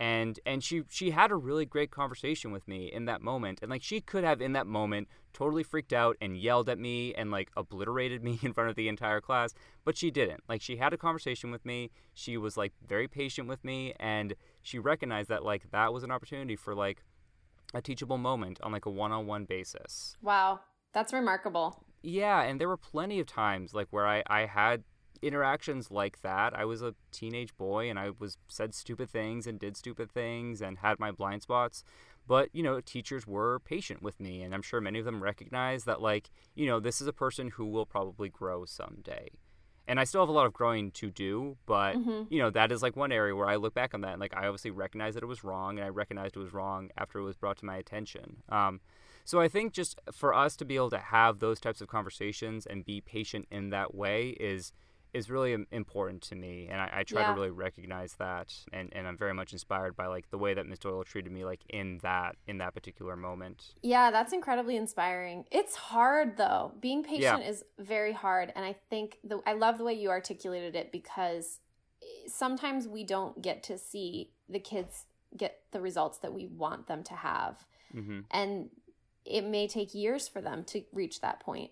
and 0.00 0.40
and 0.44 0.64
she 0.64 0.82
she 0.88 1.10
had 1.10 1.30
a 1.30 1.36
really 1.36 1.64
great 1.64 1.90
conversation 1.90 2.50
with 2.50 2.66
me 2.66 2.90
in 2.92 3.04
that 3.06 3.22
moment. 3.22 3.60
And 3.62 3.70
like 3.70 3.82
she 3.82 4.00
could 4.00 4.24
have 4.24 4.40
in 4.40 4.52
that 4.52 4.66
moment 4.66 5.08
totally 5.32 5.62
freaked 5.62 5.92
out 5.92 6.16
and 6.20 6.36
yelled 6.36 6.68
at 6.68 6.78
me 6.78 7.14
and 7.14 7.30
like 7.30 7.50
obliterated 7.56 8.22
me 8.28 8.38
in 8.42 8.52
front 8.52 8.68
of 8.70 8.76
the 8.76 8.88
entire 8.88 9.20
class. 9.20 9.54
But 9.84 9.96
she 9.96 10.10
didn't. 10.10 10.42
Like 10.48 10.60
she 10.60 10.76
had 10.76 10.92
a 10.92 10.98
conversation 10.98 11.50
with 11.50 11.64
me. 11.64 11.90
She 12.14 12.36
was 12.36 12.56
like 12.56 12.72
very 12.86 13.08
patient 13.08 13.48
with 13.48 13.64
me. 13.64 13.94
And 14.00 14.34
she 14.62 14.78
recognized 14.78 15.28
that 15.28 15.44
like 15.44 15.70
that 15.70 15.92
was 15.92 16.02
an 16.02 16.10
opportunity 16.10 16.56
for 16.56 16.74
like 16.74 17.04
a 17.74 17.80
teachable 17.80 18.18
moment 18.18 18.58
on 18.62 18.72
like 18.72 18.86
a 18.86 18.90
one-on-one 18.90 19.44
basis. 19.44 20.16
Wow. 20.20 20.60
That's 20.92 21.12
remarkable 21.12 21.86
yeah 22.02 22.42
and 22.42 22.60
there 22.60 22.68
were 22.68 22.76
plenty 22.76 23.20
of 23.20 23.26
times 23.26 23.74
like 23.74 23.88
where 23.90 24.06
i 24.06 24.22
i 24.26 24.46
had 24.46 24.84
interactions 25.22 25.90
like 25.90 26.20
that. 26.22 26.52
I 26.54 26.64
was 26.64 26.82
a 26.82 26.94
teenage 27.12 27.56
boy 27.56 27.88
and 27.88 27.98
I 27.98 28.10
was 28.18 28.36
said 28.48 28.74
stupid 28.74 29.08
things 29.08 29.46
and 29.46 29.58
did 29.58 29.76
stupid 29.76 30.10
things 30.10 30.60
and 30.60 30.78
had 30.78 30.98
my 30.98 31.12
blind 31.12 31.42
spots. 31.42 31.84
But, 32.26 32.50
you 32.52 32.62
know, 32.62 32.80
teachers 32.80 33.26
were 33.26 33.60
patient 33.60 34.02
with 34.02 34.20
me 34.20 34.42
and 34.42 34.52
I'm 34.52 34.62
sure 34.62 34.80
many 34.80 34.98
of 34.98 35.04
them 35.04 35.22
recognize 35.22 35.84
that 35.84 36.02
like, 36.02 36.30
you 36.54 36.66
know, 36.66 36.80
this 36.80 37.00
is 37.00 37.06
a 37.06 37.12
person 37.12 37.50
who 37.50 37.66
will 37.66 37.86
probably 37.86 38.28
grow 38.28 38.64
someday. 38.64 39.30
And 39.88 39.98
I 39.98 40.04
still 40.04 40.22
have 40.22 40.28
a 40.28 40.32
lot 40.32 40.46
of 40.46 40.52
growing 40.52 40.92
to 40.92 41.10
do, 41.10 41.56
but 41.66 41.94
mm-hmm. 41.94 42.22
you 42.32 42.40
know, 42.40 42.50
that 42.50 42.70
is 42.70 42.82
like 42.82 42.96
one 42.96 43.10
area 43.10 43.34
where 43.34 43.48
I 43.48 43.56
look 43.56 43.74
back 43.74 43.94
on 43.94 44.00
that 44.02 44.12
and 44.12 44.20
like 44.20 44.34
I 44.36 44.46
obviously 44.46 44.70
recognize 44.70 45.14
that 45.14 45.22
it 45.22 45.26
was 45.26 45.42
wrong 45.42 45.78
and 45.78 45.84
I 45.84 45.88
recognized 45.88 46.36
it 46.36 46.40
was 46.40 46.52
wrong 46.52 46.90
after 46.96 47.18
it 47.18 47.24
was 47.24 47.36
brought 47.36 47.58
to 47.58 47.64
my 47.64 47.76
attention. 47.76 48.42
Um, 48.48 48.80
so 49.24 49.40
I 49.40 49.48
think 49.48 49.72
just 49.72 50.00
for 50.12 50.34
us 50.34 50.56
to 50.56 50.64
be 50.64 50.76
able 50.76 50.90
to 50.90 50.98
have 50.98 51.38
those 51.38 51.60
types 51.60 51.80
of 51.80 51.88
conversations 51.88 52.66
and 52.66 52.84
be 52.84 53.00
patient 53.00 53.46
in 53.50 53.70
that 53.70 53.94
way 53.94 54.30
is 54.30 54.72
is 55.12 55.28
really 55.28 55.54
important 55.70 56.22
to 56.22 56.34
me 56.34 56.68
and 56.70 56.80
I, 56.80 56.90
I 56.92 57.02
try 57.02 57.20
yeah. 57.20 57.28
to 57.28 57.34
really 57.34 57.50
recognize 57.50 58.14
that 58.14 58.54
and, 58.72 58.88
and 58.92 59.06
I'm 59.06 59.18
very 59.18 59.34
much 59.34 59.52
inspired 59.52 59.94
by 59.94 60.06
like 60.06 60.30
the 60.30 60.38
way 60.38 60.54
that 60.54 60.66
Miss 60.66 60.78
Doyle 60.78 61.04
treated 61.04 61.30
me 61.30 61.44
like 61.44 61.60
in 61.68 61.98
that 62.02 62.36
in 62.46 62.58
that 62.58 62.74
particular 62.74 63.14
moment. 63.14 63.74
Yeah, 63.82 64.10
that's 64.10 64.32
incredibly 64.32 64.76
inspiring. 64.76 65.44
It's 65.50 65.76
hard 65.76 66.38
though. 66.38 66.72
Being 66.80 67.02
patient 67.02 67.42
yeah. 67.42 67.50
is 67.50 67.62
very 67.78 68.12
hard 68.12 68.52
and 68.56 68.64
I 68.64 68.74
think 68.88 69.18
the 69.22 69.40
I 69.46 69.52
love 69.52 69.78
the 69.78 69.84
way 69.84 69.94
you 69.94 70.08
articulated 70.08 70.74
it 70.74 70.90
because 70.92 71.60
sometimes 72.26 72.88
we 72.88 73.04
don't 73.04 73.42
get 73.42 73.62
to 73.64 73.76
see 73.76 74.30
the 74.48 74.58
kids 74.58 75.04
get 75.36 75.60
the 75.72 75.80
results 75.80 76.18
that 76.18 76.32
we 76.32 76.46
want 76.46 76.86
them 76.86 77.02
to 77.04 77.14
have. 77.14 77.66
Mm-hmm. 77.94 78.20
And 78.30 78.70
it 79.24 79.44
may 79.44 79.68
take 79.68 79.94
years 79.94 80.28
for 80.28 80.40
them 80.40 80.64
to 80.64 80.82
reach 80.92 81.20
that 81.20 81.40
point 81.40 81.70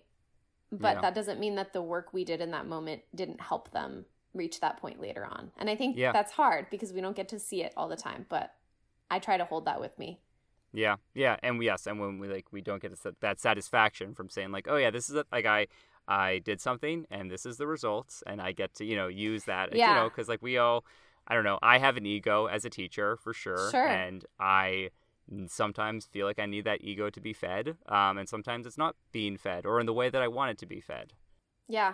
but 0.71 0.95
yeah. 0.95 1.01
that 1.01 1.15
doesn't 1.15 1.39
mean 1.39 1.55
that 1.55 1.73
the 1.73 1.81
work 1.81 2.13
we 2.13 2.23
did 2.23 2.39
in 2.39 2.51
that 2.51 2.65
moment 2.65 3.01
didn't 3.13 3.41
help 3.41 3.71
them 3.71 4.05
reach 4.33 4.61
that 4.61 4.77
point 4.77 5.01
later 5.01 5.25
on. 5.25 5.51
And 5.57 5.69
I 5.69 5.75
think 5.75 5.97
yeah. 5.97 6.11
that's 6.11 6.31
hard 6.31 6.67
because 6.69 6.93
we 6.93 7.01
don't 7.01 7.15
get 7.15 7.27
to 7.29 7.39
see 7.39 7.61
it 7.61 7.73
all 7.75 7.89
the 7.89 7.97
time, 7.97 8.25
but 8.29 8.53
I 9.09 9.19
try 9.19 9.37
to 9.37 9.45
hold 9.45 9.65
that 9.65 9.81
with 9.81 9.99
me. 9.99 10.19
Yeah, 10.73 10.95
yeah, 11.13 11.35
and 11.43 11.59
we, 11.59 11.65
yes, 11.65 11.85
and 11.85 11.99
when 11.99 12.17
we 12.17 12.29
like 12.29 12.45
we 12.53 12.61
don't 12.61 12.81
get 12.81 12.97
that 13.19 13.41
satisfaction 13.41 14.13
from 14.13 14.29
saying 14.29 14.53
like, 14.53 14.67
oh 14.69 14.77
yeah, 14.77 14.89
this 14.89 15.09
is 15.09 15.17
a, 15.17 15.25
like 15.29 15.45
I 15.45 15.67
I 16.07 16.39
did 16.39 16.61
something 16.61 17.05
and 17.11 17.29
this 17.29 17.45
is 17.45 17.57
the 17.57 17.67
results, 17.67 18.23
and 18.25 18.41
I 18.41 18.53
get 18.53 18.73
to 18.75 18.85
you 18.85 18.95
know 18.95 19.07
use 19.07 19.43
that, 19.45 19.75
yeah. 19.75 19.89
you 19.89 19.95
know, 19.95 20.09
because 20.09 20.29
like 20.29 20.41
we 20.41 20.57
all, 20.57 20.85
I 21.27 21.35
don't 21.35 21.43
know, 21.43 21.59
I 21.61 21.77
have 21.79 21.97
an 21.97 22.05
ego 22.05 22.45
as 22.45 22.63
a 22.63 22.69
teacher 22.69 23.17
for 23.17 23.33
sure, 23.33 23.69
sure. 23.69 23.85
and 23.85 24.23
I 24.39 24.91
sometimes 25.47 26.05
feel 26.05 26.25
like 26.25 26.39
I 26.39 26.45
need 26.45 26.65
that 26.65 26.81
ego 26.81 27.09
to 27.09 27.21
be 27.21 27.33
fed, 27.33 27.77
um, 27.87 28.17
and 28.17 28.27
sometimes 28.27 28.65
it's 28.65 28.77
not 28.77 28.95
being 29.11 29.37
fed 29.37 29.65
or 29.65 29.79
in 29.79 29.85
the 29.85 29.93
way 29.93 30.09
that 30.09 30.21
I 30.21 30.27
want 30.27 30.51
it 30.51 30.57
to 30.59 30.65
be 30.65 30.81
fed. 30.81 31.13
Yeah. 31.67 31.93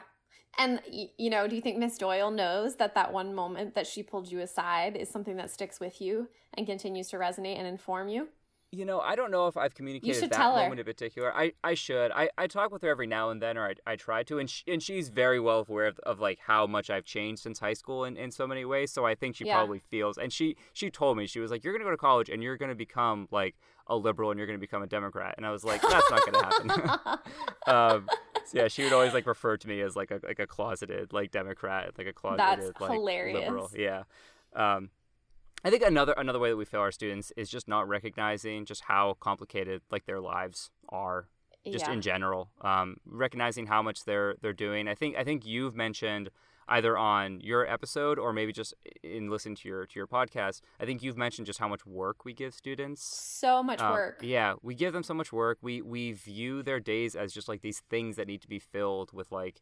And, 0.59 0.81
you 1.17 1.29
know, 1.29 1.47
do 1.47 1.55
you 1.55 1.61
think 1.61 1.77
Miss 1.77 1.97
Doyle 1.97 2.31
knows 2.31 2.77
that 2.77 2.95
that 2.95 3.13
one 3.13 3.35
moment 3.35 3.75
that 3.75 3.85
she 3.85 4.01
pulled 4.01 4.31
you 4.31 4.39
aside 4.39 4.95
is 4.95 5.07
something 5.07 5.35
that 5.37 5.51
sticks 5.51 5.79
with 5.79 6.01
you 6.01 6.29
and 6.55 6.65
continues 6.65 7.09
to 7.09 7.17
resonate 7.17 7.59
and 7.59 7.67
inform 7.67 8.07
you? 8.09 8.29
You 8.71 8.83
know, 8.83 8.99
I 8.99 9.15
don't 9.15 9.31
know 9.31 9.47
if 9.47 9.55
I've 9.55 9.73
communicated 9.73 10.29
that 10.29 10.39
moment 10.39 10.81
in 10.81 10.85
particular. 10.85 11.33
I, 11.33 11.53
I 11.63 11.73
should. 11.73 12.11
I, 12.11 12.29
I 12.37 12.47
talk 12.47 12.69
with 12.69 12.81
her 12.81 12.89
every 12.89 13.07
now 13.07 13.29
and 13.29 13.41
then, 13.41 13.57
or 13.57 13.65
I, 13.65 13.75
I 13.93 13.95
try 13.95 14.23
to, 14.23 14.39
and 14.39 14.49
she, 14.49 14.65
and 14.67 14.83
she's 14.83 15.07
very 15.07 15.39
well 15.39 15.65
aware 15.67 15.85
of, 15.85 15.97
of 15.99 16.19
like 16.19 16.39
how 16.39 16.67
much 16.67 16.89
I've 16.89 17.05
changed 17.05 17.43
since 17.43 17.59
high 17.59 17.73
school 17.73 18.03
in, 18.03 18.17
in 18.17 18.29
so 18.29 18.45
many 18.45 18.65
ways. 18.65 18.91
So 18.91 19.05
I 19.05 19.15
think 19.15 19.37
she 19.37 19.45
yeah. 19.45 19.55
probably 19.55 19.79
feels, 19.79 20.17
and 20.17 20.33
she 20.33 20.57
she 20.73 20.89
told 20.89 21.15
me 21.15 21.27
she 21.27 21.39
was 21.39 21.49
like, 21.49 21.63
"You're 21.63 21.71
gonna 21.71 21.85
go 21.85 21.91
to 21.91 21.97
college 21.97 22.29
and 22.29 22.43
you're 22.43 22.57
gonna 22.57 22.75
become 22.75 23.29
like 23.31 23.55
a 23.87 23.95
liberal 23.95 24.31
and 24.31 24.37
you're 24.37 24.47
gonna 24.47 24.59
become 24.59 24.83
a 24.83 24.87
Democrat," 24.87 25.35
and 25.37 25.45
I 25.45 25.51
was 25.51 25.63
like, 25.63 25.81
"That's 25.81 26.11
not 26.11 26.25
gonna 26.25 26.43
happen." 26.43 27.19
um, 27.67 28.09
so 28.47 28.57
yeah, 28.57 28.67
she 28.67 28.83
would 28.83 28.91
always 28.91 29.13
like 29.13 29.27
refer 29.27 29.55
to 29.55 29.67
me 29.67 29.79
as 29.79 29.95
like 29.95 30.11
a 30.11 30.19
like 30.23 30.39
a 30.39 30.47
closeted 30.47 31.13
like 31.13 31.31
Democrat, 31.31 31.93
like 31.97 32.07
a 32.07 32.13
closeted 32.13 32.59
That's 32.59 32.81
like 32.81 32.91
hilarious. 32.91 33.39
liberal. 33.39 33.71
Yeah. 33.73 34.03
Um, 34.53 34.89
I 35.63 35.69
think 35.69 35.83
another 35.83 36.13
another 36.17 36.39
way 36.39 36.49
that 36.49 36.57
we 36.57 36.65
fail 36.65 36.81
our 36.81 36.91
students 36.91 37.31
is 37.35 37.49
just 37.49 37.67
not 37.67 37.87
recognizing 37.87 38.65
just 38.65 38.83
how 38.83 39.17
complicated 39.19 39.81
like 39.91 40.05
their 40.05 40.19
lives 40.19 40.69
are, 40.89 41.27
just 41.65 41.87
yeah. 41.87 41.93
in 41.93 42.01
general. 42.01 42.49
Um, 42.61 42.97
recognizing 43.05 43.67
how 43.67 43.81
much 43.81 44.05
they're 44.05 44.35
they're 44.41 44.53
doing. 44.53 44.87
I 44.87 44.95
think 44.95 45.17
I 45.17 45.23
think 45.23 45.45
you've 45.45 45.75
mentioned 45.75 46.29
either 46.69 46.97
on 46.97 47.39
your 47.41 47.65
episode 47.65 48.19
or 48.19 48.33
maybe 48.33 48.51
just 48.51 48.73
in 49.03 49.29
listening 49.29 49.55
to 49.55 49.69
your 49.69 49.85
to 49.85 49.99
your 49.99 50.07
podcast. 50.07 50.61
I 50.79 50.85
think 50.85 51.01
you've 51.01 51.17
mentioned 51.17 51.47
just 51.47 51.59
how 51.59 51.67
much 51.67 51.85
work 51.85 52.25
we 52.25 52.33
give 52.33 52.53
students. 52.53 53.01
So 53.03 53.63
much 53.63 53.81
uh, 53.81 53.89
work. 53.91 54.19
Yeah, 54.21 54.55
we 54.61 54.75
give 54.75 54.93
them 54.93 55.03
so 55.03 55.13
much 55.13 55.31
work. 55.31 55.57
We 55.61 55.81
we 55.81 56.11
view 56.11 56.61
their 56.63 56.79
days 56.79 57.15
as 57.15 57.33
just 57.33 57.47
like 57.47 57.61
these 57.61 57.81
things 57.89 58.15
that 58.17 58.27
need 58.27 58.41
to 58.41 58.47
be 58.47 58.59
filled 58.59 59.11
with 59.13 59.31
like 59.31 59.61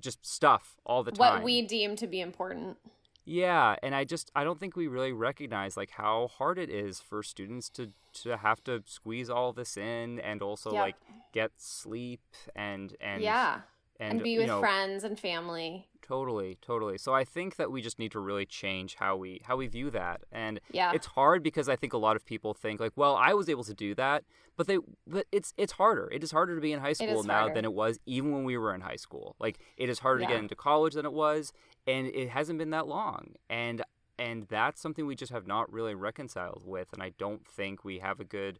just 0.00 0.24
stuff 0.26 0.76
all 0.84 1.02
the 1.02 1.12
time. 1.12 1.18
What 1.18 1.42
we 1.42 1.62
deem 1.62 1.96
to 1.96 2.06
be 2.06 2.20
important. 2.20 2.78
Yeah, 3.24 3.76
and 3.82 3.94
I 3.94 4.04
just 4.04 4.30
I 4.34 4.44
don't 4.44 4.58
think 4.58 4.76
we 4.76 4.88
really 4.88 5.12
recognize 5.12 5.76
like 5.76 5.90
how 5.90 6.28
hard 6.28 6.58
it 6.58 6.70
is 6.70 7.00
for 7.00 7.22
students 7.22 7.68
to 7.70 7.92
to 8.22 8.36
have 8.36 8.62
to 8.64 8.82
squeeze 8.86 9.30
all 9.30 9.52
this 9.52 9.76
in 9.76 10.18
and 10.20 10.42
also 10.42 10.72
yep. 10.72 10.82
like 10.82 10.96
get 11.32 11.52
sleep 11.56 12.20
and 12.54 12.94
and 13.00 13.22
yeah 13.22 13.60
and, 14.00 14.14
and 14.14 14.22
be 14.22 14.38
with 14.38 14.48
know, 14.48 14.60
friends 14.60 15.04
and 15.04 15.18
family. 15.18 15.88
Totally, 16.02 16.58
totally. 16.60 16.98
So 16.98 17.14
I 17.14 17.24
think 17.24 17.56
that 17.56 17.70
we 17.70 17.80
just 17.80 17.98
need 17.98 18.12
to 18.12 18.20
really 18.20 18.44
change 18.44 18.96
how 18.96 19.16
we 19.16 19.40
how 19.44 19.56
we 19.56 19.68
view 19.68 19.88
that. 19.90 20.22
And 20.32 20.60
yeah. 20.70 20.92
it's 20.92 21.06
hard 21.06 21.42
because 21.42 21.68
I 21.68 21.76
think 21.76 21.92
a 21.92 21.98
lot 21.98 22.16
of 22.16 22.26
people 22.26 22.54
think 22.54 22.80
like, 22.80 22.92
well, 22.96 23.16
I 23.16 23.34
was 23.34 23.48
able 23.48 23.64
to 23.64 23.74
do 23.74 23.94
that, 23.94 24.24
but 24.56 24.66
they 24.66 24.78
but 25.06 25.26
it's 25.30 25.54
it's 25.56 25.72
harder. 25.72 26.10
It 26.12 26.24
is 26.24 26.32
harder 26.32 26.54
to 26.54 26.60
be 26.60 26.72
in 26.72 26.80
high 26.80 26.92
school 26.92 27.22
now 27.22 27.40
harder. 27.40 27.54
than 27.54 27.64
it 27.64 27.72
was 27.72 28.00
even 28.04 28.32
when 28.32 28.44
we 28.44 28.58
were 28.58 28.74
in 28.74 28.80
high 28.80 28.96
school. 28.96 29.36
Like 29.38 29.58
it 29.76 29.88
is 29.88 30.00
harder 30.00 30.22
yeah. 30.22 30.28
to 30.28 30.34
get 30.34 30.42
into 30.42 30.56
college 30.56 30.94
than 30.94 31.06
it 31.06 31.12
was, 31.12 31.52
and 31.86 32.08
it 32.08 32.30
hasn't 32.30 32.58
been 32.58 32.70
that 32.70 32.88
long. 32.88 33.34
And 33.48 33.82
and 34.18 34.46
that's 34.48 34.80
something 34.80 35.06
we 35.06 35.14
just 35.14 35.32
have 35.32 35.46
not 35.46 35.72
really 35.72 35.94
reconciled 35.94 36.62
with 36.66 36.92
and 36.92 37.02
I 37.02 37.12
don't 37.18 37.46
think 37.46 37.84
we 37.84 37.98
have 38.00 38.20
a 38.20 38.24
good 38.24 38.58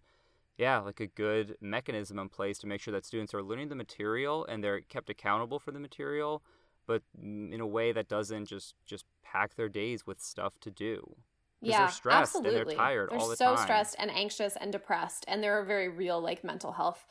yeah, 0.58 0.78
like 0.78 1.00
a 1.00 1.06
good 1.06 1.56
mechanism 1.60 2.18
in 2.18 2.28
place 2.28 2.58
to 2.58 2.66
make 2.66 2.80
sure 2.80 2.92
that 2.92 3.06
students 3.06 3.34
are 3.34 3.42
learning 3.42 3.68
the 3.68 3.74
material 3.74 4.44
and 4.46 4.62
they're 4.62 4.80
kept 4.80 5.10
accountable 5.10 5.58
for 5.58 5.72
the 5.72 5.80
material, 5.80 6.42
but 6.86 7.02
in 7.20 7.60
a 7.60 7.66
way 7.66 7.92
that 7.92 8.08
doesn't 8.08 8.46
just 8.46 8.74
just 8.84 9.04
pack 9.24 9.54
their 9.54 9.68
days 9.68 10.06
with 10.06 10.20
stuff 10.20 10.54
to 10.60 10.70
do. 10.70 11.16
Yeah, 11.60 11.80
they're 11.80 11.90
stressed 11.90 12.36
absolutely. 12.36 12.60
and 12.60 12.68
they're 12.68 12.76
tired 12.76 13.10
they're 13.10 13.18
all 13.18 13.28
the 13.28 13.36
so 13.36 13.50
time. 13.50 13.56
so 13.56 13.62
stressed 13.62 13.96
and 13.98 14.10
anxious 14.10 14.56
and 14.56 14.72
depressed, 14.72 15.24
and 15.28 15.42
there 15.42 15.58
are 15.58 15.64
very 15.64 15.88
real 15.88 16.20
like 16.20 16.44
mental 16.44 16.72
health 16.72 17.06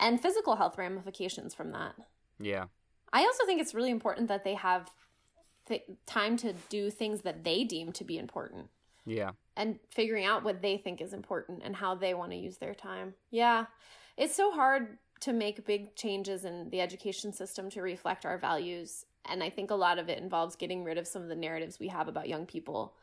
and 0.00 0.20
physical 0.20 0.56
health 0.56 0.78
ramifications 0.78 1.54
from 1.54 1.72
that. 1.72 1.94
Yeah. 2.40 2.66
I 3.12 3.22
also 3.22 3.44
think 3.46 3.60
it's 3.60 3.74
really 3.74 3.90
important 3.90 4.28
that 4.28 4.44
they 4.44 4.54
have 4.54 4.90
th- 5.66 5.84
time 6.06 6.36
to 6.38 6.54
do 6.68 6.90
things 6.90 7.22
that 7.22 7.44
they 7.44 7.64
deem 7.64 7.92
to 7.92 8.04
be 8.04 8.18
important. 8.18 8.68
Yeah. 9.08 9.30
And 9.56 9.78
figuring 9.90 10.24
out 10.24 10.44
what 10.44 10.62
they 10.62 10.76
think 10.76 11.00
is 11.00 11.12
important 11.12 11.62
and 11.64 11.74
how 11.74 11.94
they 11.94 12.14
want 12.14 12.30
to 12.32 12.36
use 12.36 12.58
their 12.58 12.74
time. 12.74 13.14
Yeah. 13.30 13.66
It's 14.16 14.34
so 14.34 14.50
hard 14.50 14.98
to 15.20 15.32
make 15.32 15.66
big 15.66 15.96
changes 15.96 16.44
in 16.44 16.70
the 16.70 16.80
education 16.80 17.32
system 17.32 17.70
to 17.70 17.82
reflect 17.82 18.24
our 18.24 18.38
values. 18.38 19.04
And 19.24 19.42
I 19.42 19.50
think 19.50 19.70
a 19.70 19.74
lot 19.74 19.98
of 19.98 20.08
it 20.08 20.18
involves 20.18 20.54
getting 20.54 20.84
rid 20.84 20.98
of 20.98 21.06
some 21.06 21.22
of 21.22 21.28
the 21.28 21.36
narratives 21.36 21.80
we 21.80 21.88
have 21.88 22.08
about 22.08 22.28
young 22.28 22.46
people. 22.46 22.94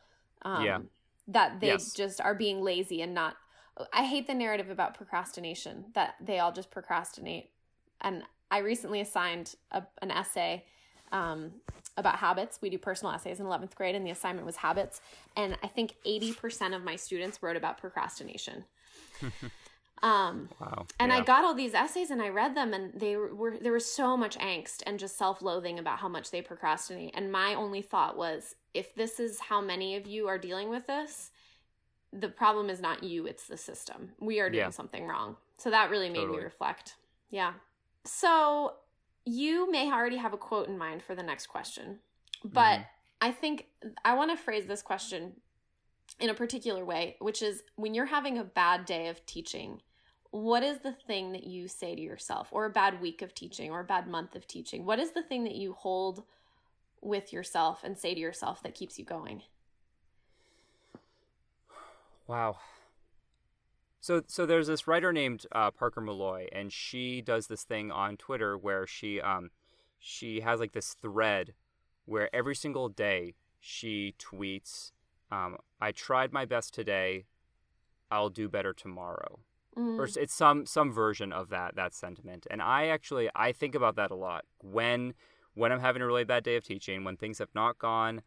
Um, 0.44 0.64
yeah. 0.64 0.80
That 1.28 1.60
they 1.60 1.68
yes. 1.68 1.94
just 1.94 2.22
are 2.22 2.36
being 2.36 2.62
lazy 2.62 3.02
and 3.02 3.14
not. 3.14 3.36
I 3.92 4.06
hate 4.06 4.28
the 4.28 4.34
narrative 4.34 4.70
about 4.70 4.94
procrastination, 4.94 5.86
that 5.96 6.16
they 6.22 6.40
all 6.40 6.54
just 6.54 6.72
procrastinate. 6.72 7.50
And 8.00 8.24
I 8.50 8.60
recently 8.60 9.02
assigned 9.02 9.56
a, 9.72 9.84
an 10.02 10.12
essay 10.12 10.64
um, 11.12 11.52
about 11.98 12.18
habits. 12.18 12.60
We 12.62 12.70
do 12.70 12.78
personal 12.78 13.14
essays 13.14 13.40
in 13.40 13.46
11th 13.46 13.76
grade, 13.76 13.96
and 13.96 14.06
the 14.06 14.12
assignment 14.12 14.46
was 14.46 14.58
habits. 14.58 15.02
And 15.36 15.58
I 15.64 15.68
think 15.68 15.96
80% 16.06 16.76
of 16.76 16.84
my 16.84 16.96
students 16.96 17.42
wrote 17.42 17.56
about 17.56 17.78
procrastination. 17.78 18.66
um, 20.04 20.50
wow. 20.60 20.86
And 21.00 21.12
yeah. 21.12 21.20
I 21.20 21.22
got 21.22 21.46
all 21.46 21.54
these 21.54 21.74
essays 21.74 22.12
and 22.12 22.22
I 22.22 22.30
read 22.30 22.56
them, 22.56 22.74
and 22.74 23.00
they 23.00 23.16
were 23.16 23.58
there 23.58 23.72
was 23.72 23.86
so 23.86 24.18
much 24.18 24.38
angst 24.40 24.84
and 24.86 25.00
just 25.00 25.18
self 25.18 25.42
loathing 25.42 25.80
about 25.80 26.00
how 26.00 26.10
much 26.10 26.32
they 26.32 26.42
procrastinate. 26.42 27.14
And 27.16 27.32
my 27.32 27.54
only 27.54 27.82
thought 27.82 28.18
was, 28.18 28.56
if 28.74 28.94
this 28.96 29.20
is 29.20 29.40
how 29.40 29.62
many 29.62 29.96
of 29.96 30.06
you 30.06 30.28
are 30.28 30.38
dealing 30.38 30.70
with 30.70 30.88
this, 30.88 31.32
the 32.12 32.30
problem 32.30 32.70
is 32.70 32.82
not 32.82 33.04
you, 33.04 33.26
it's 33.26 33.48
the 33.48 33.58
system. 33.58 34.12
We 34.20 34.40
are 34.40 34.50
doing 34.50 34.66
yeah. 34.66 34.70
something 34.70 35.06
wrong. 35.06 35.38
So 35.58 35.70
that 35.70 35.90
really 35.90 36.10
made 36.10 36.20
totally. 36.20 36.40
me 36.40 36.44
reflect. 36.44 36.96
Yeah. 37.30 37.54
So 38.04 38.74
you 39.26 39.70
may 39.72 39.92
already 39.92 40.18
have 40.18 40.34
a 40.34 40.38
quote 40.38 40.68
in 40.68 40.78
mind 40.78 41.04
for 41.04 41.16
the 41.16 41.24
next 41.24 41.48
question, 41.48 42.00
but 42.44 42.80
mm. 42.80 42.86
I 43.22 43.32
think 43.32 43.68
I 44.04 44.14
want 44.14 44.32
to 44.32 44.38
phrase 44.38 44.68
this 44.68 44.82
question 44.82 45.34
in 46.20 46.30
a 46.30 46.34
particular 46.34 46.86
way, 46.86 47.18
which 47.20 47.42
is 47.42 47.64
when 47.76 47.94
you're 47.94 48.06
having 48.06 48.38
a 48.38 48.44
bad 48.44 48.86
day 48.86 49.08
of 49.08 49.26
teaching, 49.26 49.82
what 50.32 50.64
is 50.64 50.80
the 50.80 50.92
thing 50.92 51.32
that 51.32 51.46
you 51.46 51.68
say 51.68 51.96
to 51.96 52.02
yourself, 52.02 52.50
or 52.52 52.66
a 52.66 52.70
bad 52.70 53.02
week 53.02 53.22
of 53.22 53.34
teaching, 53.34 53.72
or 53.72 53.80
a 53.80 53.86
bad 53.86 54.08
month 54.08 54.36
of 54.36 54.48
teaching? 54.48 54.86
What 54.86 55.00
is 55.00 55.12
the 55.12 55.24
thing 55.24 55.44
that 55.46 55.56
you 55.56 55.74
hold 55.74 56.24
with 57.02 57.34
yourself 57.34 57.84
and 57.84 57.98
say 57.98 58.14
to 58.14 58.20
yourself 58.20 58.62
that 58.64 58.76
keeps 58.76 59.00
you 59.00 59.06
going? 59.06 59.44
Wow. 62.28 62.58
So, 64.06 64.22
so 64.28 64.46
there's 64.46 64.68
this 64.68 64.86
writer 64.86 65.12
named 65.12 65.48
uh, 65.52 65.72
Parker 65.72 66.00
Molloy, 66.00 66.46
and 66.52 66.72
she 66.72 67.24
does 67.24 67.48
this 67.48 67.64
thing 67.64 67.92
on 67.92 68.18
Twitter 68.18 68.56
where 68.56 68.86
she, 68.86 69.20
um, 69.20 69.50
she 69.98 70.42
has 70.42 70.60
like 70.60 70.74
this 70.74 70.94
thread 70.94 71.56
where 72.06 72.30
every 72.32 72.54
single 72.54 72.88
day 72.88 73.34
she 73.60 74.14
tweets, 74.20 74.92
um, 75.32 75.58
"I 75.82 75.92
tried 75.92 76.32
my 76.32 76.46
best 76.46 76.72
today. 76.72 77.26
I'll 78.12 78.30
do 78.30 78.48
better 78.48 78.74
tomorrow." 78.74 79.40
Mm. 79.76 79.98
Or 79.98 80.08
it's 80.22 80.36
some 80.36 80.68
some 80.68 80.92
version 80.92 81.34
of 81.34 81.50
that 81.50 81.76
that 81.76 81.96
sentiment. 81.96 82.46
And 82.52 82.62
I 82.62 82.86
actually 82.90 83.32
I 83.34 83.54
think 83.54 83.74
about 83.74 83.96
that 83.96 84.12
a 84.12 84.16
lot 84.16 84.46
when 84.62 85.16
when 85.56 85.72
I'm 85.72 85.80
having 85.80 86.04
a 86.04 86.06
really 86.06 86.26
bad 86.26 86.44
day 86.44 86.58
of 86.58 86.64
teaching, 86.64 87.06
when 87.06 87.18
things 87.18 87.40
have 87.40 87.56
not 87.56 87.80
gone 87.80 88.22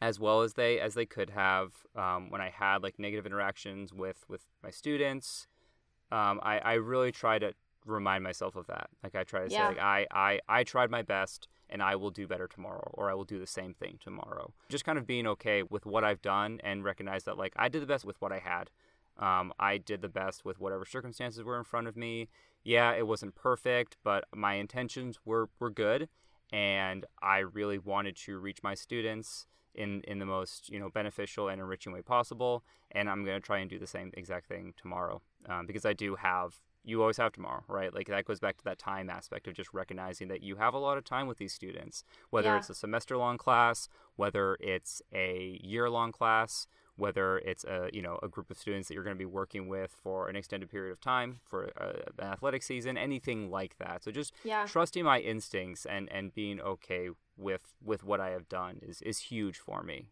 as 0.00 0.18
well 0.18 0.42
as 0.42 0.54
they 0.54 0.80
as 0.80 0.94
they 0.94 1.06
could 1.06 1.30
have, 1.30 1.72
um, 1.94 2.30
when 2.30 2.40
I 2.40 2.50
had 2.50 2.82
like 2.82 2.98
negative 2.98 3.26
interactions 3.26 3.92
with 3.92 4.24
with 4.28 4.46
my 4.62 4.70
students, 4.70 5.46
um, 6.10 6.40
I 6.42 6.58
I 6.58 6.72
really 6.74 7.12
try 7.12 7.38
to 7.38 7.52
remind 7.86 8.24
myself 8.24 8.56
of 8.56 8.66
that. 8.68 8.88
Like 9.02 9.14
I 9.14 9.24
try 9.24 9.46
to 9.46 9.52
yeah. 9.52 9.58
say 9.58 9.66
like 9.68 9.78
I 9.78 10.06
I 10.10 10.40
I 10.48 10.64
tried 10.64 10.90
my 10.90 11.02
best 11.02 11.48
and 11.68 11.82
I 11.82 11.96
will 11.96 12.10
do 12.10 12.26
better 12.26 12.46
tomorrow 12.46 12.90
or 12.94 13.10
I 13.10 13.14
will 13.14 13.24
do 13.24 13.38
the 13.38 13.46
same 13.46 13.74
thing 13.74 13.98
tomorrow. 14.02 14.52
Just 14.68 14.84
kind 14.84 14.98
of 14.98 15.06
being 15.06 15.26
okay 15.26 15.62
with 15.62 15.86
what 15.86 16.04
I've 16.04 16.22
done 16.22 16.60
and 16.64 16.84
recognize 16.84 17.24
that 17.24 17.38
like 17.38 17.52
I 17.56 17.68
did 17.68 17.82
the 17.82 17.86
best 17.86 18.04
with 18.04 18.20
what 18.20 18.32
I 18.32 18.38
had. 18.38 18.70
Um, 19.18 19.52
I 19.58 19.76
did 19.76 20.00
the 20.00 20.08
best 20.08 20.44
with 20.44 20.58
whatever 20.58 20.86
circumstances 20.86 21.44
were 21.44 21.58
in 21.58 21.64
front 21.64 21.86
of 21.86 21.96
me. 21.96 22.28
Yeah, 22.64 22.94
it 22.94 23.06
wasn't 23.06 23.34
perfect, 23.34 23.98
but 24.02 24.24
my 24.34 24.54
intentions 24.54 25.18
were, 25.24 25.50
were 25.58 25.70
good, 25.70 26.08
and 26.52 27.04
I 27.22 27.38
really 27.38 27.78
wanted 27.78 28.16
to 28.16 28.38
reach 28.38 28.62
my 28.62 28.74
students 28.74 29.46
in 29.74 30.02
in 30.02 30.18
the 30.18 30.26
most 30.26 30.68
you 30.68 30.78
know 30.78 30.88
beneficial 30.88 31.48
and 31.48 31.60
enriching 31.60 31.92
way 31.92 32.02
possible. 32.02 32.64
And 32.92 33.08
I'm 33.08 33.24
gonna 33.24 33.40
try 33.40 33.58
and 33.58 33.70
do 33.70 33.78
the 33.78 33.86
same 33.86 34.10
exact 34.14 34.46
thing 34.46 34.74
tomorrow 34.76 35.22
um, 35.48 35.66
because 35.66 35.84
I 35.84 35.92
do 35.92 36.16
have 36.16 36.60
you 36.84 37.00
always 37.00 37.18
have 37.18 37.32
tomorrow, 37.32 37.62
right? 37.68 37.94
Like 37.94 38.06
that 38.08 38.24
goes 38.24 38.40
back 38.40 38.56
to 38.58 38.64
that 38.64 38.78
time 38.78 39.10
aspect 39.10 39.46
of 39.46 39.54
just 39.54 39.72
recognizing 39.74 40.28
that 40.28 40.42
you 40.42 40.56
have 40.56 40.74
a 40.74 40.78
lot 40.78 40.96
of 40.96 41.04
time 41.04 41.26
with 41.26 41.38
these 41.38 41.52
students, 41.52 42.04
whether 42.30 42.48
yeah. 42.48 42.56
it's 42.56 42.70
a 42.70 42.74
semester 42.74 43.16
long 43.16 43.36
class, 43.36 43.88
whether 44.16 44.56
it's 44.60 45.02
a 45.12 45.60
year 45.62 45.90
long 45.90 46.10
class, 46.10 46.66
whether 47.00 47.38
it's 47.38 47.64
a 47.64 47.88
you 47.92 48.02
know 48.02 48.18
a 48.22 48.28
group 48.28 48.50
of 48.50 48.58
students 48.58 48.88
that 48.88 48.94
you're 48.94 49.02
going 49.02 49.16
to 49.16 49.18
be 49.18 49.24
working 49.24 49.68
with 49.68 49.90
for 50.02 50.28
an 50.28 50.36
extended 50.36 50.70
period 50.70 50.92
of 50.92 51.00
time 51.00 51.40
for 51.48 51.64
a, 51.76 52.22
an 52.22 52.28
athletic 52.28 52.62
season 52.62 52.98
anything 52.98 53.50
like 53.50 53.78
that. 53.78 54.04
So 54.04 54.10
just 54.10 54.34
yeah. 54.44 54.66
trusting 54.66 55.04
my 55.04 55.18
instincts 55.18 55.86
and 55.86 56.10
and 56.12 56.34
being 56.34 56.60
okay 56.60 57.08
with 57.36 57.74
with 57.82 58.04
what 58.04 58.20
i 58.20 58.30
have 58.30 58.48
done 58.48 58.78
is 58.82 59.00
is 59.02 59.18
huge 59.18 59.58
for 59.58 59.82
me. 59.82 60.08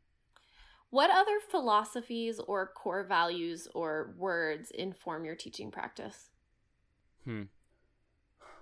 What 0.90 1.10
other 1.10 1.38
philosophies 1.38 2.40
or 2.40 2.66
core 2.66 3.04
values 3.04 3.68
or 3.74 4.14
words 4.16 4.70
inform 4.70 5.26
your 5.26 5.34
teaching 5.34 5.70
practice? 5.70 6.30
Hmm. 7.24 7.42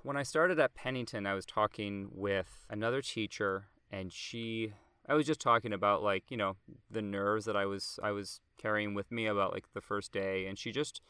When 0.03 0.17
i 0.17 0.25
started 0.25 0.59
at 0.59 0.75
pennington 0.75 1.27
i 1.27 1.35
was 1.35 1.47
talking 1.47 2.09
with 2.13 2.65
another 2.69 3.03
teacher 3.03 3.67
and 3.91 4.13
she 4.13 4.73
I 5.09 5.15
was 5.15 5.27
just 5.27 5.41
talking 5.41 5.73
about 5.73 6.03
like 6.03 6.31
you 6.31 6.37
know 6.37 6.57
the 6.91 7.03
nerves 7.03 7.45
that 7.45 7.57
I 7.57 7.67
was 7.67 7.99
I 8.03 8.11
was 8.11 8.41
carrying 8.59 8.95
with 8.95 9.11
me 9.11 9.27
about 9.27 9.53
like 9.53 9.73
the 9.73 9.81
first 9.81 10.13
day, 10.13 10.47
and 10.47 10.59
she 10.59 10.73
just 10.73 11.01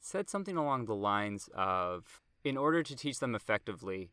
said 0.00 0.28
something 0.28 0.56
along 0.56 0.86
the 0.86 0.94
lines 0.94 1.48
of, 1.54 2.20
"In 2.42 2.56
order 2.56 2.82
to 2.82 2.96
teach 2.96 3.20
them 3.20 3.34
effectively, 3.34 4.10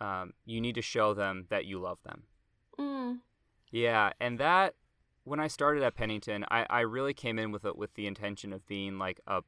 um, 0.00 0.32
you 0.44 0.60
need 0.60 0.74
to 0.76 0.82
show 0.82 1.14
them 1.14 1.46
that 1.50 1.64
you 1.66 1.78
love 1.78 1.98
them." 2.04 2.24
Mm. 2.78 3.18
Yeah, 3.70 4.12
and 4.20 4.38
that 4.38 4.74
when 5.24 5.40
I 5.40 5.48
started 5.48 5.82
at 5.82 5.94
Pennington, 5.94 6.44
I, 6.50 6.66
I 6.70 6.80
really 6.80 7.14
came 7.14 7.38
in 7.38 7.52
with 7.52 7.64
it 7.64 7.76
with 7.76 7.94
the 7.94 8.06
intention 8.06 8.52
of 8.52 8.66
being 8.66 8.98
like 8.98 9.20
a 9.26 9.42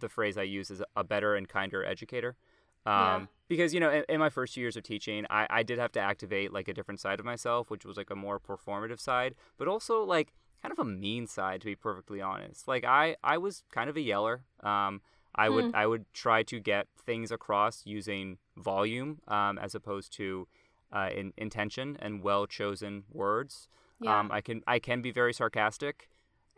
the 0.00 0.08
phrase 0.08 0.36
I 0.36 0.42
use 0.42 0.70
is 0.70 0.82
a 0.96 1.04
better 1.04 1.34
and 1.36 1.48
kinder 1.48 1.84
educator. 1.84 2.36
Um, 2.84 2.94
yeah. 2.94 3.26
Because 3.48 3.74
you 3.74 3.80
know, 3.80 3.90
in, 3.90 4.04
in, 4.08 4.18
my 4.18 4.30
first 4.30 4.56
years 4.56 4.76
of 4.76 4.82
teaching, 4.82 5.26
I, 5.30 5.46
I 5.50 5.62
did 5.62 5.78
have 5.78 5.92
to 5.92 6.00
activate 6.00 6.52
like 6.52 6.68
a 6.68 6.74
different 6.74 7.00
side 7.00 7.20
of 7.20 7.26
myself, 7.26 7.70
which 7.70 7.84
was 7.84 7.96
like 7.96 8.10
a 8.10 8.16
more 8.16 8.40
performative 8.40 8.98
side, 8.98 9.34
but 9.58 9.68
also 9.68 10.02
like 10.02 10.32
kind 10.62 10.72
of 10.72 10.78
a 10.78 10.84
mean 10.84 11.26
side, 11.26 11.60
to 11.60 11.66
be 11.66 11.76
perfectly 11.76 12.20
honest. 12.20 12.66
Like 12.66 12.84
I, 12.84 13.16
I 13.22 13.38
was 13.38 13.62
kind 13.70 13.90
of 13.90 13.96
a 13.96 14.00
yeller. 14.00 14.44
Um, 14.62 15.00
I 15.34 15.48
hmm. 15.48 15.54
would 15.54 15.74
I 15.74 15.86
would 15.86 16.12
try 16.12 16.42
to 16.44 16.60
get 16.60 16.86
things 17.04 17.30
across 17.30 17.82
using 17.84 18.38
volume 18.56 19.20
um, 19.28 19.58
as 19.58 19.74
opposed 19.74 20.12
to 20.14 20.48
uh, 20.92 21.08
in, 21.14 21.32
intention 21.36 21.96
and 22.00 22.22
well 22.22 22.46
chosen 22.46 23.04
words. 23.10 23.68
Yeah. 24.00 24.18
Um, 24.18 24.30
I 24.32 24.40
can 24.40 24.62
I 24.66 24.78
can 24.78 25.02
be 25.02 25.10
very 25.10 25.32
sarcastic 25.32 26.08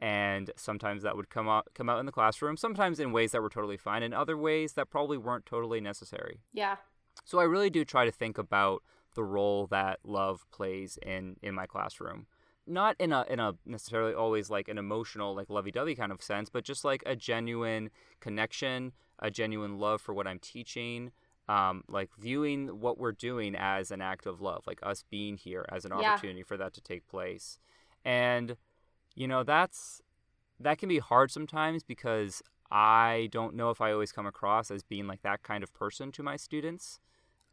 and 0.00 0.50
sometimes 0.56 1.02
that 1.02 1.16
would 1.16 1.30
come 1.30 1.48
out 1.48 1.68
come 1.74 1.88
out 1.88 2.00
in 2.00 2.06
the 2.06 2.12
classroom 2.12 2.56
sometimes 2.56 2.98
in 2.98 3.12
ways 3.12 3.32
that 3.32 3.42
were 3.42 3.48
totally 3.48 3.76
fine 3.76 4.02
and 4.02 4.12
other 4.12 4.36
ways 4.36 4.72
that 4.72 4.90
probably 4.90 5.16
weren't 5.16 5.46
totally 5.46 5.80
necessary. 5.80 6.40
Yeah. 6.52 6.76
So 7.24 7.38
i 7.38 7.44
really 7.44 7.70
do 7.70 7.84
try 7.84 8.04
to 8.04 8.12
think 8.12 8.38
about 8.38 8.82
the 9.14 9.24
role 9.24 9.66
that 9.68 10.00
love 10.04 10.44
plays 10.50 10.98
in 11.04 11.36
in 11.42 11.54
my 11.54 11.66
classroom. 11.66 12.26
Not 12.66 12.96
in 12.98 13.12
a 13.12 13.24
in 13.28 13.40
a 13.40 13.54
necessarily 13.66 14.14
always 14.14 14.50
like 14.50 14.68
an 14.68 14.78
emotional 14.78 15.34
like 15.34 15.50
lovey-dovey 15.50 15.94
kind 15.94 16.12
of 16.12 16.22
sense 16.22 16.48
but 16.50 16.64
just 16.64 16.84
like 16.84 17.02
a 17.06 17.14
genuine 17.14 17.90
connection 18.20 18.92
a 19.18 19.30
genuine 19.30 19.78
love 19.78 20.00
for 20.00 20.12
what 20.12 20.26
i'm 20.26 20.38
teaching 20.38 21.12
um, 21.48 21.84
like 21.88 22.10
viewing 22.18 22.80
what 22.80 22.98
we're 22.98 23.12
doing 23.12 23.54
as 23.54 23.90
an 23.90 24.00
act 24.00 24.26
of 24.26 24.40
love 24.40 24.64
like 24.66 24.80
us 24.82 25.04
being 25.10 25.36
here 25.36 25.66
as 25.70 25.84
an 25.84 25.92
opportunity 25.92 26.40
yeah. 26.40 26.44
for 26.46 26.56
that 26.56 26.72
to 26.74 26.80
take 26.80 27.06
place. 27.06 27.58
And 28.04 28.56
you 29.14 29.28
know, 29.28 29.42
that's 29.42 30.00
that 30.60 30.78
can 30.78 30.88
be 30.88 30.98
hard 30.98 31.30
sometimes 31.30 31.82
because 31.82 32.42
I 32.70 33.28
don't 33.32 33.54
know 33.54 33.70
if 33.70 33.80
I 33.80 33.92
always 33.92 34.12
come 34.12 34.26
across 34.26 34.70
as 34.70 34.82
being 34.82 35.06
like 35.06 35.22
that 35.22 35.42
kind 35.42 35.62
of 35.62 35.72
person 35.74 36.12
to 36.12 36.22
my 36.22 36.36
students. 36.36 37.00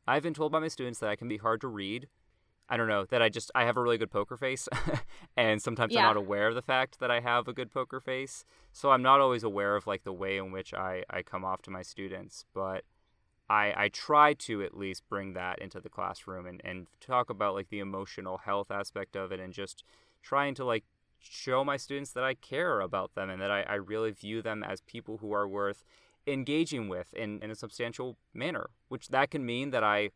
I've 0.07 0.24
been 0.24 0.34
told 0.34 0.51
by 0.51 0.59
my 0.59 0.68
students 0.68 0.99
that 0.99 1.09
I 1.09 1.16
can 1.16 1.28
be 1.28 1.38
hard 1.38 1.62
to 1.62 1.68
read. 1.68 2.07
I 2.70 2.78
don't 2.78 2.88
know, 2.88 3.05
that 3.05 3.22
I 3.22 3.28
just 3.28 3.51
I 3.53 3.66
have 3.66 3.76
a 3.76 3.82
really 3.82 3.97
good 3.97 4.12
poker 4.12 4.38
face 4.38 4.70
and 5.38 5.62
sometimes 5.62 5.93
yeah. 5.93 5.99
I'm 5.99 6.05
not 6.05 6.18
aware 6.18 6.47
of 6.47 6.55
the 6.55 6.62
fact 6.62 6.99
that 6.99 7.12
I 7.12 7.20
have 7.20 7.47
a 7.47 7.53
good 7.53 7.72
poker 7.72 7.99
face. 7.99 8.45
So 8.72 8.91
I'm 8.91 9.01
not 9.01 9.20
always 9.20 9.43
aware 9.43 9.76
of 9.76 9.88
like 9.88 10.03
the 10.03 10.14
way 10.14 10.38
in 10.38 10.51
which 10.51 10.74
I 10.74 11.03
I 11.09 11.22
come 11.22 11.43
off 11.43 11.62
to 11.64 11.72
my 11.72 11.82
students, 11.82 12.45
but 12.53 12.86
I, 13.49 13.74
I 13.76 13.89
try 13.89 14.34
to 14.34 14.64
at 14.64 14.78
least 14.78 15.03
bring 15.09 15.34
that 15.34 15.59
into 15.59 15.82
the 15.82 15.89
classroom 15.89 16.45
and, 16.45 16.62
and 16.64 16.88
talk 17.01 17.30
about 17.30 17.53
like 17.53 17.68
the 17.68 17.80
emotional 17.80 18.38
health 18.38 18.72
aspect 18.72 19.18
of 19.18 19.34
it 19.34 19.41
and 19.41 19.51
just 19.51 19.84
trying 20.24 20.55
to 20.55 20.64
like 20.64 20.86
show 21.22 21.64
my 21.64 21.78
students 21.78 22.12
that 22.12 22.24
I 22.24 22.34
care 22.34 22.80
about 22.82 23.16
them 23.16 23.30
and 23.30 23.42
that 23.42 23.52
I, 23.52 23.62
I 23.64 23.76
really 23.76 24.12
view 24.12 24.42
them 24.42 24.64
as 24.64 24.82
people 24.82 25.18
who 25.18 25.32
are 25.34 25.48
worth 25.48 25.84
engaging 26.28 26.88
with 26.88 27.14
in, 27.14 27.40
in 27.42 27.52
a 27.52 27.56
substantial 27.56 28.18
manner. 28.34 28.70
Which 28.90 29.10
that 29.10 29.32
can 29.32 29.46
mean 29.46 29.72
that 29.72 29.84
I 29.84 30.12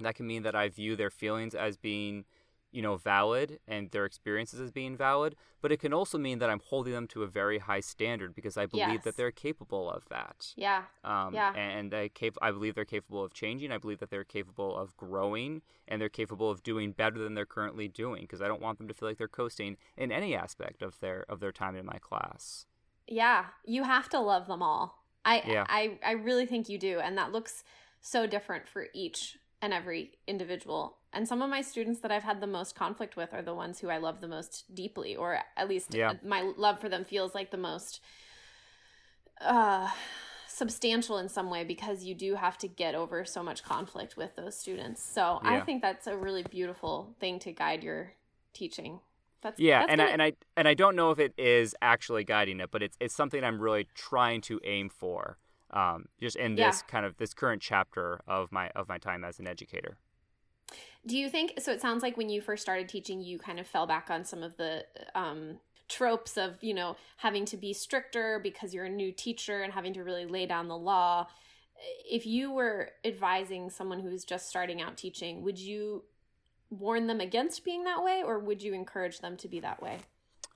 that 0.00 0.14
can 0.14 0.26
mean 0.26 0.42
that 0.44 0.54
I 0.54 0.68
view 0.68 0.94
their 0.94 1.10
feelings 1.10 1.54
as 1.54 1.76
being 1.76 2.24
you 2.70 2.82
know, 2.82 2.96
valid 2.96 3.58
and 3.66 3.90
their 3.90 4.04
experiences 4.04 4.60
as 4.60 4.70
being 4.70 4.96
valid, 4.96 5.34
but 5.62 5.72
it 5.72 5.80
can 5.80 5.94
also 5.94 6.18
mean 6.18 6.38
that 6.38 6.50
I'm 6.50 6.60
holding 6.66 6.92
them 6.92 7.06
to 7.08 7.22
a 7.22 7.26
very 7.26 7.58
high 7.58 7.80
standard 7.80 8.34
because 8.34 8.56
I 8.56 8.66
believe 8.66 8.88
yes. 8.88 9.04
that 9.04 9.16
they're 9.16 9.30
capable 9.30 9.90
of 9.90 10.04
that. 10.10 10.52
Yeah. 10.56 10.82
Um, 11.02 11.34
yeah. 11.34 11.54
And 11.54 11.94
I, 11.94 12.08
cap- 12.08 12.36
I 12.42 12.50
believe 12.50 12.74
they're 12.74 12.84
capable 12.84 13.24
of 13.24 13.32
changing. 13.32 13.72
I 13.72 13.78
believe 13.78 14.00
that 14.00 14.10
they're 14.10 14.24
capable 14.24 14.76
of 14.76 14.96
growing 14.96 15.62
and 15.86 16.00
they're 16.00 16.08
capable 16.08 16.50
of 16.50 16.62
doing 16.62 16.92
better 16.92 17.18
than 17.18 17.34
they're 17.34 17.46
currently 17.46 17.88
doing 17.88 18.22
because 18.22 18.42
I 18.42 18.48
don't 18.48 18.60
want 18.60 18.78
them 18.78 18.88
to 18.88 18.94
feel 18.94 19.08
like 19.08 19.18
they're 19.18 19.28
coasting 19.28 19.76
in 19.96 20.12
any 20.12 20.34
aspect 20.34 20.82
of 20.82 21.00
their 21.00 21.24
of 21.28 21.40
their 21.40 21.52
time 21.52 21.74
in 21.74 21.86
my 21.86 21.98
class. 21.98 22.66
Yeah, 23.06 23.46
you 23.64 23.84
have 23.84 24.08
to 24.10 24.20
love 24.20 24.46
them 24.46 24.62
all. 24.62 25.04
I 25.24 25.42
yeah. 25.46 25.64
I 25.68 25.98
I 26.04 26.12
really 26.12 26.46
think 26.46 26.68
you 26.68 26.78
do, 26.78 27.00
and 27.00 27.16
that 27.16 27.32
looks 27.32 27.64
so 28.00 28.26
different 28.26 28.68
for 28.68 28.86
each 28.94 29.38
and 29.60 29.72
every 29.72 30.12
individual. 30.26 30.96
And 31.12 31.26
some 31.26 31.42
of 31.42 31.50
my 31.50 31.62
students 31.62 32.00
that 32.00 32.12
I've 32.12 32.22
had 32.22 32.40
the 32.40 32.46
most 32.46 32.74
conflict 32.74 33.16
with 33.16 33.32
are 33.32 33.42
the 33.42 33.54
ones 33.54 33.80
who 33.80 33.88
I 33.88 33.96
love 33.96 34.20
the 34.20 34.28
most 34.28 34.74
deeply, 34.74 35.16
or 35.16 35.38
at 35.56 35.68
least 35.68 35.94
yeah. 35.94 36.14
my 36.24 36.52
love 36.56 36.80
for 36.80 36.88
them 36.88 37.04
feels 37.04 37.34
like 37.34 37.50
the 37.50 37.56
most 37.56 38.00
uh, 39.40 39.88
substantial 40.46 41.18
in 41.18 41.28
some 41.28 41.50
way 41.50 41.64
because 41.64 42.04
you 42.04 42.14
do 42.14 42.34
have 42.34 42.58
to 42.58 42.68
get 42.68 42.94
over 42.94 43.24
so 43.24 43.42
much 43.42 43.62
conflict 43.62 44.16
with 44.16 44.36
those 44.36 44.58
students. 44.58 45.02
So 45.02 45.40
yeah. 45.42 45.50
I 45.50 45.60
think 45.60 45.82
that's 45.82 46.06
a 46.06 46.16
really 46.16 46.42
beautiful 46.42 47.14
thing 47.20 47.38
to 47.40 47.52
guide 47.52 47.82
your 47.82 48.12
teaching. 48.52 49.00
That's, 49.40 49.60
yeah, 49.60 49.80
that's 49.80 49.92
and 49.92 50.02
I, 50.02 50.06
and 50.06 50.22
I 50.22 50.32
and 50.56 50.68
I 50.68 50.74
don't 50.74 50.96
know 50.96 51.12
if 51.12 51.20
it 51.20 51.32
is 51.38 51.74
actually 51.80 52.24
guiding 52.24 52.58
it, 52.58 52.70
but 52.72 52.82
it's 52.82 52.96
it's 52.98 53.14
something 53.14 53.44
I'm 53.44 53.60
really 53.60 53.86
trying 53.94 54.40
to 54.42 54.60
aim 54.64 54.88
for 54.88 55.38
um, 55.70 56.06
just 56.20 56.36
in 56.36 56.54
this 56.54 56.82
kind 56.82 57.04
of 57.04 57.16
this 57.16 57.34
current 57.34 57.62
chapter 57.62 58.20
of 58.26 58.50
my 58.52 58.68
of 58.70 58.88
my 58.88 58.98
time 58.98 59.24
as 59.24 59.38
an 59.38 59.46
educator. 59.46 59.96
Do 61.06 61.16
you 61.16 61.30
think 61.30 61.54
so? 61.58 61.72
It 61.72 61.80
sounds 61.80 62.02
like 62.02 62.16
when 62.16 62.28
you 62.28 62.40
first 62.40 62.62
started 62.62 62.88
teaching, 62.88 63.20
you 63.20 63.38
kind 63.38 63.58
of 63.58 63.66
fell 63.66 63.86
back 63.86 64.10
on 64.10 64.24
some 64.24 64.42
of 64.42 64.56
the 64.56 64.84
um, 65.14 65.58
tropes 65.88 66.36
of 66.36 66.62
you 66.62 66.74
know 66.74 66.96
having 67.16 67.44
to 67.46 67.56
be 67.56 67.72
stricter 67.72 68.38
because 68.42 68.74
you're 68.74 68.84
a 68.84 68.90
new 68.90 69.10
teacher 69.10 69.62
and 69.62 69.72
having 69.72 69.94
to 69.94 70.04
really 70.04 70.26
lay 70.26 70.46
down 70.46 70.68
the 70.68 70.76
law 70.76 71.26
if 72.04 72.26
you 72.26 72.52
were 72.52 72.90
advising 73.04 73.70
someone 73.70 74.00
who's 74.00 74.24
just 74.24 74.48
starting 74.48 74.82
out 74.82 74.96
teaching 74.96 75.42
would 75.42 75.58
you 75.58 76.04
warn 76.70 77.06
them 77.06 77.20
against 77.20 77.64
being 77.64 77.84
that 77.84 78.02
way 78.04 78.22
or 78.24 78.38
would 78.38 78.62
you 78.62 78.74
encourage 78.74 79.20
them 79.20 79.36
to 79.36 79.48
be 79.48 79.60
that 79.60 79.82
way 79.82 79.98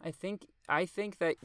i 0.05 0.11
think 0.11 0.47
i 0.69 0.85
think 0.85 1.19
that 1.19 1.37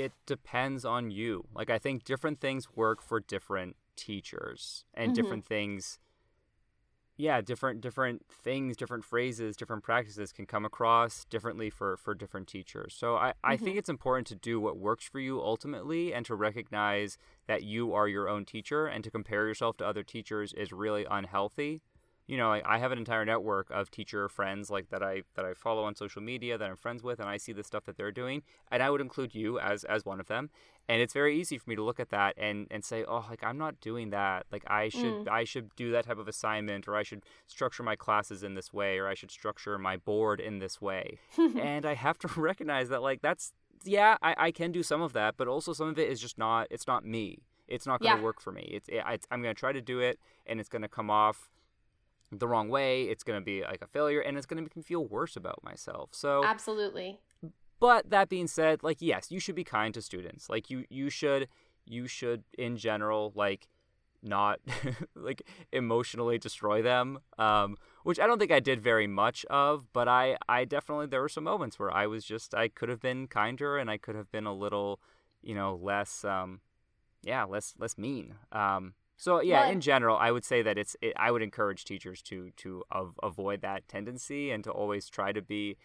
it 0.00 0.12
depends 0.26 0.84
on 0.84 1.10
you 1.10 1.44
like 1.54 1.70
i 1.70 1.78
think 1.78 2.04
different 2.04 2.40
things 2.40 2.68
work 2.74 3.02
for 3.02 3.20
different 3.20 3.76
teachers 3.96 4.84
and 4.94 5.12
mm-hmm. 5.12 5.22
different 5.22 5.44
things 5.44 5.98
yeah 7.16 7.40
different 7.40 7.80
different 7.80 8.24
things 8.30 8.76
different 8.76 9.04
phrases 9.04 9.56
different 9.56 9.82
practices 9.82 10.32
can 10.32 10.46
come 10.46 10.64
across 10.64 11.24
differently 11.26 11.70
for 11.70 11.96
for 11.96 12.14
different 12.14 12.46
teachers 12.46 12.94
so 12.96 13.16
i 13.16 13.32
i 13.42 13.54
mm-hmm. 13.54 13.64
think 13.64 13.78
it's 13.78 13.88
important 13.88 14.26
to 14.26 14.34
do 14.34 14.60
what 14.60 14.76
works 14.76 15.06
for 15.06 15.18
you 15.18 15.40
ultimately 15.40 16.12
and 16.12 16.26
to 16.26 16.34
recognize 16.34 17.16
that 17.46 17.62
you 17.62 17.92
are 17.92 18.08
your 18.08 18.28
own 18.28 18.44
teacher 18.44 18.86
and 18.86 19.02
to 19.02 19.10
compare 19.10 19.46
yourself 19.46 19.76
to 19.76 19.86
other 19.86 20.02
teachers 20.02 20.52
is 20.52 20.72
really 20.72 21.06
unhealthy 21.10 21.80
you 22.26 22.36
know, 22.36 22.52
I, 22.52 22.62
I 22.64 22.78
have 22.78 22.90
an 22.90 22.98
entire 22.98 23.24
network 23.24 23.70
of 23.70 23.90
teacher 23.90 24.28
friends 24.28 24.68
like 24.68 24.90
that 24.90 25.02
I 25.02 25.22
that 25.34 25.44
I 25.44 25.54
follow 25.54 25.84
on 25.84 25.94
social 25.94 26.20
media 26.20 26.58
that 26.58 26.68
I'm 26.68 26.76
friends 26.76 27.02
with, 27.02 27.20
and 27.20 27.28
I 27.28 27.36
see 27.36 27.52
the 27.52 27.62
stuff 27.62 27.84
that 27.84 27.96
they're 27.96 28.12
doing, 28.12 28.42
and 28.70 28.82
I 28.82 28.90
would 28.90 29.00
include 29.00 29.34
you 29.34 29.58
as 29.60 29.84
as 29.84 30.04
one 30.04 30.18
of 30.18 30.26
them. 30.26 30.50
And 30.88 31.00
it's 31.00 31.12
very 31.12 31.38
easy 31.38 31.58
for 31.58 31.68
me 31.68 31.76
to 31.76 31.82
look 31.82 32.00
at 32.00 32.10
that 32.10 32.34
and 32.36 32.66
and 32.70 32.84
say, 32.84 33.04
oh, 33.06 33.24
like 33.30 33.44
I'm 33.44 33.58
not 33.58 33.80
doing 33.80 34.10
that. 34.10 34.46
Like 34.50 34.64
I 34.66 34.88
should 34.88 35.26
mm. 35.26 35.28
I 35.28 35.44
should 35.44 35.74
do 35.76 35.92
that 35.92 36.06
type 36.06 36.18
of 36.18 36.26
assignment, 36.26 36.88
or 36.88 36.96
I 36.96 37.04
should 37.04 37.22
structure 37.46 37.84
my 37.84 37.94
classes 37.94 38.42
in 38.42 38.54
this 38.54 38.72
way, 38.72 38.98
or 38.98 39.06
I 39.06 39.14
should 39.14 39.30
structure 39.30 39.78
my 39.78 39.96
board 39.96 40.40
in 40.40 40.58
this 40.58 40.80
way. 40.80 41.18
and 41.38 41.86
I 41.86 41.94
have 41.94 42.18
to 42.18 42.28
recognize 42.40 42.88
that 42.88 43.02
like 43.02 43.22
that's 43.22 43.52
yeah, 43.84 44.16
I, 44.20 44.34
I 44.36 44.50
can 44.50 44.72
do 44.72 44.82
some 44.82 45.00
of 45.00 45.12
that, 45.12 45.36
but 45.36 45.46
also 45.46 45.72
some 45.72 45.88
of 45.88 45.98
it 45.98 46.08
is 46.10 46.20
just 46.20 46.38
not 46.38 46.66
it's 46.70 46.88
not 46.88 47.04
me. 47.04 47.44
It's 47.68 47.86
not 47.86 48.00
going 48.00 48.12
to 48.12 48.18
yeah. 48.18 48.24
work 48.24 48.40
for 48.40 48.52
me. 48.52 48.62
It's, 48.72 48.88
it, 48.88 49.02
it's 49.08 49.26
I'm 49.30 49.42
going 49.42 49.54
to 49.54 49.58
try 49.58 49.72
to 49.72 49.80
do 49.80 49.98
it, 49.98 50.20
and 50.46 50.60
it's 50.60 50.68
going 50.68 50.82
to 50.82 50.88
come 50.88 51.10
off 51.10 51.50
the 52.32 52.48
wrong 52.48 52.68
way, 52.68 53.04
it's 53.04 53.22
going 53.22 53.38
to 53.40 53.44
be 53.44 53.62
like 53.62 53.82
a 53.82 53.86
failure 53.86 54.20
and 54.20 54.36
it's 54.36 54.46
going 54.46 54.56
to 54.56 54.62
make 54.62 54.76
me 54.76 54.82
feel 54.82 55.04
worse 55.04 55.36
about 55.36 55.62
myself. 55.62 56.10
So 56.12 56.44
Absolutely. 56.44 57.20
But 57.78 58.10
that 58.10 58.28
being 58.28 58.46
said, 58.46 58.82
like 58.82 58.98
yes, 59.00 59.30
you 59.30 59.38
should 59.38 59.54
be 59.54 59.64
kind 59.64 59.92
to 59.94 60.02
students. 60.02 60.48
Like 60.48 60.70
you 60.70 60.84
you 60.88 61.10
should 61.10 61.48
you 61.84 62.06
should 62.06 62.44
in 62.58 62.76
general 62.76 63.32
like 63.34 63.68
not 64.22 64.60
like 65.14 65.42
emotionally 65.72 66.38
destroy 66.38 66.82
them 66.82 67.18
um, 67.38 67.76
which 68.02 68.18
i 68.18 68.26
don't 68.26 68.38
think 68.38 68.50
i 68.50 68.60
did 68.60 68.80
very 68.80 69.06
much 69.06 69.44
of 69.46 69.92
but 69.92 70.08
i 70.08 70.36
i 70.48 70.64
definitely 70.64 71.06
there 71.06 71.20
were 71.20 71.28
some 71.28 71.44
moments 71.44 71.78
where 71.78 71.90
i 71.90 72.06
was 72.06 72.24
just 72.24 72.54
i 72.54 72.68
could 72.68 72.88
have 72.88 73.00
been 73.00 73.26
kinder 73.26 73.78
and 73.78 73.90
i 73.90 73.96
could 73.96 74.14
have 74.14 74.30
been 74.32 74.46
a 74.46 74.54
little 74.54 75.00
you 75.42 75.54
know 75.54 75.78
less 75.80 76.24
um 76.24 76.60
yeah 77.22 77.44
less 77.44 77.74
less 77.78 77.96
mean 77.96 78.34
um 78.52 78.94
so 79.16 79.40
yeah, 79.40 79.64
but, 79.64 79.72
in 79.72 79.80
general, 79.80 80.16
I 80.16 80.30
would 80.30 80.44
say 80.44 80.62
that 80.62 80.76
it's. 80.76 80.96
It, 81.00 81.14
I 81.16 81.30
would 81.30 81.42
encourage 81.42 81.84
teachers 81.84 82.20
to 82.22 82.50
to 82.58 82.84
av- 82.92 83.18
avoid 83.22 83.62
that 83.62 83.88
tendency 83.88 84.50
and 84.50 84.62
to 84.64 84.70
always 84.70 85.08
try 85.08 85.32
to 85.32 85.40
be, 85.40 85.78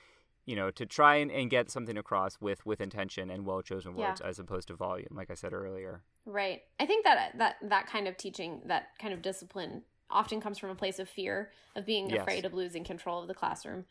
you 0.46 0.56
know, 0.56 0.70
to 0.72 0.86
try 0.86 1.16
and, 1.16 1.32
and 1.32 1.50
get 1.50 1.72
something 1.72 1.98
across 1.98 2.42
with 2.42 2.66
with 2.66 2.82
intention 2.82 3.30
and 3.30 3.46
well 3.46 3.62
chosen 3.62 3.96
words 3.96 4.22
yeah. 4.22 4.30
as 4.30 4.38
opposed 4.38 4.68
to 4.68 4.76
volume, 4.76 5.10
like 5.12 5.32
I 5.32 5.36
said 5.36 5.54
earlier. 5.54 6.02
Right. 6.26 6.62
I 6.80 6.86
think 6.86 7.06
that 7.06 7.38
that 7.38 7.56
that 7.64 7.88
kind 7.88 8.08
of 8.08 8.18
teaching, 8.18 8.62
that 8.66 8.90
kind 9.00 9.14
of 9.14 9.22
discipline, 9.22 9.84
often 10.10 10.42
comes 10.42 10.60
from 10.60 10.70
a 10.70 10.76
place 10.76 11.00
of 11.00 11.08
fear 11.08 11.52
of 11.76 11.86
being 11.86 12.10
yes. 12.10 12.22
afraid 12.22 12.44
of 12.44 12.54
losing 12.54 12.84
control 12.84 13.22
of 13.22 13.30
the 13.30 13.34
classroom, 13.34 13.86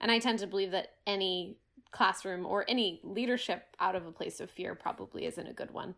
and 0.00 0.10
I 0.10 0.18
tend 0.18 0.38
to 0.38 0.46
believe 0.46 0.70
that 0.70 0.92
any 1.06 1.58
classroom 1.90 2.46
or 2.46 2.64
any 2.68 3.00
leadership 3.02 3.64
out 3.78 3.94
of 3.94 4.06
a 4.06 4.12
place 4.12 4.40
of 4.40 4.50
fear 4.50 4.74
probably 4.74 5.26
isn't 5.26 5.46
a 5.46 5.52
good 5.52 5.70
one. 5.70 5.94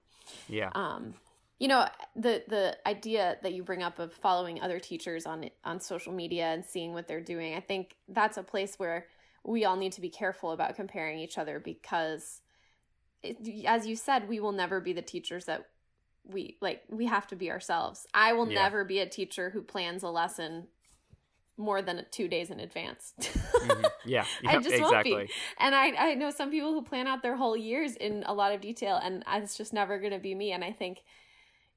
Yeah. 0.48 0.70
Um, 0.74 1.14
you 1.58 1.68
know 1.68 1.86
the 2.16 2.42
the 2.48 2.76
idea 2.86 3.36
that 3.42 3.52
you 3.52 3.62
bring 3.62 3.82
up 3.82 3.98
of 3.98 4.12
following 4.12 4.60
other 4.60 4.78
teachers 4.78 5.26
on 5.26 5.48
on 5.64 5.80
social 5.80 6.12
media 6.12 6.46
and 6.46 6.64
seeing 6.64 6.92
what 6.92 7.08
they're 7.08 7.20
doing 7.20 7.54
i 7.54 7.60
think 7.60 7.96
that's 8.08 8.36
a 8.36 8.42
place 8.42 8.78
where 8.78 9.06
we 9.44 9.64
all 9.64 9.76
need 9.76 9.92
to 9.92 10.00
be 10.00 10.10
careful 10.10 10.52
about 10.52 10.76
comparing 10.76 11.18
each 11.18 11.38
other 11.38 11.58
because 11.58 12.40
it, 13.22 13.64
as 13.66 13.86
you 13.86 13.96
said 13.96 14.28
we 14.28 14.40
will 14.40 14.52
never 14.52 14.80
be 14.80 14.92
the 14.92 15.02
teachers 15.02 15.46
that 15.46 15.68
we 16.24 16.56
like 16.60 16.82
we 16.88 17.06
have 17.06 17.26
to 17.26 17.36
be 17.36 17.50
ourselves 17.50 18.06
i 18.14 18.32
will 18.32 18.48
yeah. 18.48 18.62
never 18.62 18.84
be 18.84 19.00
a 19.00 19.08
teacher 19.08 19.50
who 19.50 19.62
plans 19.62 20.02
a 20.02 20.08
lesson 20.08 20.66
more 21.58 21.82
than 21.82 22.06
two 22.12 22.28
days 22.28 22.50
in 22.50 22.60
advance. 22.60 23.14
mm-hmm. 23.20 23.84
Yeah, 24.06 24.24
I 24.46 24.58
just 24.58 24.76
exactly. 24.76 25.12
won't 25.12 25.26
be. 25.26 25.32
And 25.58 25.74
I, 25.74 26.10
I 26.10 26.14
know 26.14 26.30
some 26.30 26.50
people 26.50 26.72
who 26.72 26.82
plan 26.82 27.08
out 27.08 27.20
their 27.20 27.36
whole 27.36 27.56
years 27.56 27.96
in 27.96 28.22
a 28.26 28.32
lot 28.32 28.54
of 28.54 28.60
detail, 28.60 28.98
and 29.02 29.24
it's 29.34 29.56
just 29.56 29.72
never 29.72 29.98
going 29.98 30.12
to 30.12 30.20
be 30.20 30.34
me. 30.34 30.52
And 30.52 30.62
I 30.62 30.72
think 30.72 31.02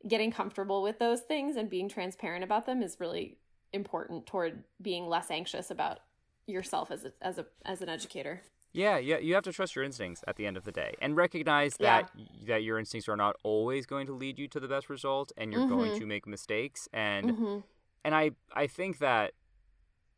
getting 0.07 0.31
comfortable 0.31 0.81
with 0.81 0.99
those 0.99 1.21
things 1.21 1.55
and 1.55 1.69
being 1.69 1.89
transparent 1.89 2.43
about 2.43 2.65
them 2.65 2.81
is 2.81 2.97
really 2.99 3.37
important 3.73 4.25
toward 4.25 4.63
being 4.81 5.07
less 5.07 5.31
anxious 5.31 5.71
about 5.71 5.99
yourself 6.47 6.91
as 6.91 7.05
a, 7.05 7.13
as 7.21 7.37
a 7.37 7.45
as 7.65 7.81
an 7.81 7.89
educator. 7.89 8.41
Yeah, 8.73 8.97
yeah, 8.97 9.17
you 9.17 9.33
have 9.33 9.43
to 9.43 9.51
trust 9.51 9.75
your 9.75 9.83
instincts 9.83 10.23
at 10.27 10.37
the 10.37 10.45
end 10.45 10.55
of 10.55 10.63
the 10.63 10.71
day 10.71 10.93
and 11.01 11.15
recognize 11.15 11.75
that 11.77 12.09
yeah. 12.15 12.25
that 12.47 12.63
your 12.63 12.79
instincts 12.79 13.09
are 13.09 13.17
not 13.17 13.35
always 13.43 13.85
going 13.85 14.07
to 14.07 14.13
lead 14.13 14.39
you 14.39 14.47
to 14.49 14.59
the 14.59 14.67
best 14.67 14.89
result 14.89 15.31
and 15.37 15.51
you're 15.51 15.61
mm-hmm. 15.61 15.75
going 15.75 15.99
to 15.99 16.05
make 16.05 16.25
mistakes 16.25 16.87
and 16.93 17.31
mm-hmm. 17.31 17.59
and 18.03 18.15
I 18.15 18.31
I 18.53 18.67
think 18.67 18.99
that 18.99 19.33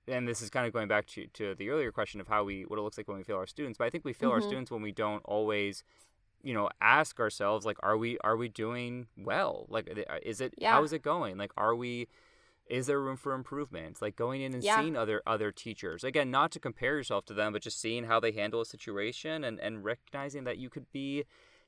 and 0.07 0.27
this 0.27 0.41
is 0.41 0.49
kind 0.49 0.67
of 0.67 0.73
going 0.73 0.87
back 0.87 1.05
to, 1.07 1.27
to 1.27 1.55
the 1.55 1.69
earlier 1.69 1.91
question 1.91 2.19
of 2.19 2.27
how 2.27 2.43
we 2.43 2.63
what 2.63 2.77
it 2.77 2.81
looks 2.81 2.97
like 2.97 3.07
when 3.07 3.17
we 3.17 3.23
fail 3.23 3.37
our 3.37 3.47
students 3.47 3.77
but 3.77 3.85
i 3.85 3.89
think 3.89 4.03
we 4.03 4.13
fail 4.13 4.29
mm-hmm. 4.29 4.35
our 4.35 4.41
students 4.41 4.69
when 4.69 4.81
we 4.81 4.91
don't 4.91 5.23
always 5.25 5.83
you 6.43 6.53
know 6.53 6.69
ask 6.81 7.19
ourselves 7.19 7.65
like 7.65 7.77
are 7.81 7.97
we 7.97 8.17
are 8.19 8.37
we 8.37 8.49
doing 8.49 9.07
well 9.17 9.65
like 9.69 9.89
uh, 9.89 10.15
is 10.21 10.41
it 10.41 10.53
yeah. 10.57 10.73
how 10.73 10.83
is 10.83 10.93
it 10.93 11.01
going 11.01 11.37
like 11.37 11.51
are 11.57 11.73
we 11.73 12.07
is 12.67 12.87
there 12.87 12.99
room 12.99 13.17
for 13.17 13.33
improvement 13.33 14.01
like 14.01 14.15
going 14.15 14.41
in 14.41 14.53
and 14.53 14.63
yeah. 14.63 14.79
seeing 14.79 14.95
other 14.95 15.21
other 15.25 15.51
teachers 15.51 16.03
again 16.03 16.29
not 16.29 16.51
to 16.51 16.59
compare 16.59 16.95
yourself 16.97 17.25
to 17.25 17.33
them 17.33 17.53
but 17.53 17.61
just 17.61 17.79
seeing 17.79 18.03
how 18.03 18.19
they 18.19 18.31
handle 18.31 18.61
a 18.61 18.65
situation 18.65 19.43
and 19.43 19.59
and 19.59 19.83
recognizing 19.83 20.43
that 20.43 20.57
you 20.57 20.69
could 20.69 20.91
be 20.91 21.23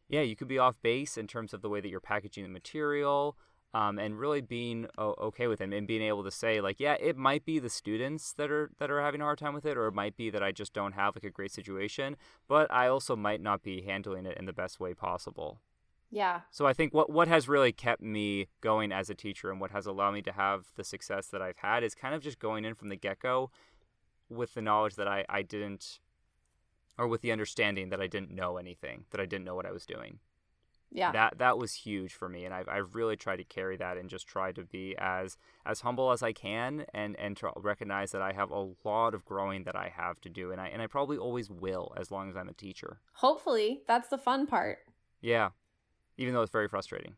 yeah 0.09 0.21
you 0.21 0.35
could 0.35 0.47
be 0.47 0.59
off 0.59 0.75
base 0.81 1.17
in 1.17 1.27
terms 1.27 1.53
of 1.53 1.61
the 1.61 1.69
way 1.69 1.79
that 1.79 1.89
you're 1.89 1.99
packaging 1.99 2.43
the 2.43 2.49
material 2.49 3.37
um, 3.75 3.99
and 3.99 4.17
really 4.17 4.39
being 4.39 4.87
okay 4.97 5.47
with 5.47 5.59
it 5.59 5.73
and 5.73 5.85
being 5.85 6.01
able 6.01 6.23
to 6.23 6.31
say 6.31 6.61
like 6.61 6.79
yeah 6.79 6.93
it 6.93 7.17
might 7.17 7.43
be 7.43 7.59
the 7.59 7.69
students 7.69 8.31
that 8.31 8.49
are 8.49 8.71
that 8.79 8.89
are 8.89 9.01
having 9.01 9.19
a 9.19 9.25
hard 9.25 9.37
time 9.37 9.53
with 9.53 9.65
it 9.65 9.77
or 9.77 9.87
it 9.87 9.93
might 9.93 10.15
be 10.15 10.29
that 10.29 10.41
i 10.41 10.49
just 10.49 10.73
don't 10.73 10.93
have 10.93 11.13
like 11.13 11.25
a 11.25 11.29
great 11.29 11.51
situation 11.51 12.15
but 12.47 12.71
i 12.71 12.87
also 12.87 13.17
might 13.17 13.41
not 13.41 13.61
be 13.61 13.81
handling 13.81 14.25
it 14.25 14.37
in 14.37 14.45
the 14.45 14.53
best 14.53 14.79
way 14.79 14.93
possible. 14.93 15.59
Yeah. 16.09 16.41
So 16.51 16.65
i 16.65 16.71
think 16.71 16.93
what 16.93 17.09
what 17.09 17.27
has 17.27 17.49
really 17.49 17.73
kept 17.73 18.01
me 18.01 18.47
going 18.61 18.93
as 18.93 19.09
a 19.09 19.15
teacher 19.15 19.51
and 19.51 19.59
what 19.59 19.71
has 19.71 19.85
allowed 19.85 20.13
me 20.13 20.21
to 20.21 20.31
have 20.31 20.67
the 20.75 20.85
success 20.85 21.27
that 21.27 21.41
i've 21.41 21.57
had 21.57 21.83
is 21.83 21.93
kind 21.93 22.15
of 22.15 22.21
just 22.21 22.39
going 22.39 22.63
in 22.63 22.75
from 22.75 22.87
the 22.87 22.95
get-go 22.95 23.51
with 24.29 24.53
the 24.53 24.61
knowledge 24.61 24.95
that 24.95 25.07
i 25.07 25.25
i 25.27 25.41
didn't 25.41 25.99
or 26.97 27.07
with 27.07 27.21
the 27.21 27.31
understanding 27.33 27.89
that 27.89 27.99
i 27.99 28.07
didn't 28.07 28.31
know 28.31 28.55
anything 28.55 29.03
that 29.09 29.19
i 29.19 29.25
didn't 29.25 29.43
know 29.43 29.55
what 29.55 29.65
i 29.65 29.71
was 29.71 29.85
doing 29.85 30.19
yeah. 30.91 31.11
That 31.11 31.37
that 31.39 31.57
was 31.57 31.73
huge 31.73 32.13
for 32.13 32.29
me 32.29 32.45
and 32.45 32.53
I've, 32.53 32.69
I've 32.69 32.95
really 32.95 33.15
tried 33.15 33.37
to 33.37 33.43
carry 33.43 33.75
that 33.77 33.97
and 33.97 34.09
just 34.09 34.27
try 34.27 34.51
to 34.53 34.63
be 34.63 34.95
as 34.97 35.37
as 35.65 35.81
humble 35.81 36.11
as 36.11 36.23
i 36.23 36.31
can 36.31 36.85
and 36.93 37.17
and 37.19 37.35
to 37.37 37.51
recognize 37.57 38.11
that 38.11 38.21
i 38.21 38.31
have 38.31 38.51
a 38.51 38.69
lot 38.83 39.13
of 39.13 39.25
growing 39.25 39.63
that 39.63 39.75
i 39.75 39.91
have 39.93 40.21
to 40.21 40.29
do 40.29 40.51
and 40.51 40.61
i 40.61 40.67
and 40.67 40.81
i 40.81 40.87
probably 40.87 41.17
always 41.17 41.49
will 41.49 41.93
as 41.97 42.11
long 42.11 42.29
as 42.29 42.35
i'm 42.35 42.47
a 42.47 42.53
teacher. 42.53 42.99
Hopefully 43.13 43.81
that's 43.87 44.09
the 44.09 44.17
fun 44.17 44.47
part. 44.47 44.79
Yeah 45.21 45.49
even 46.17 46.33
though 46.33 46.41
it's 46.41 46.51
very 46.51 46.69
frustrating. 46.69 47.15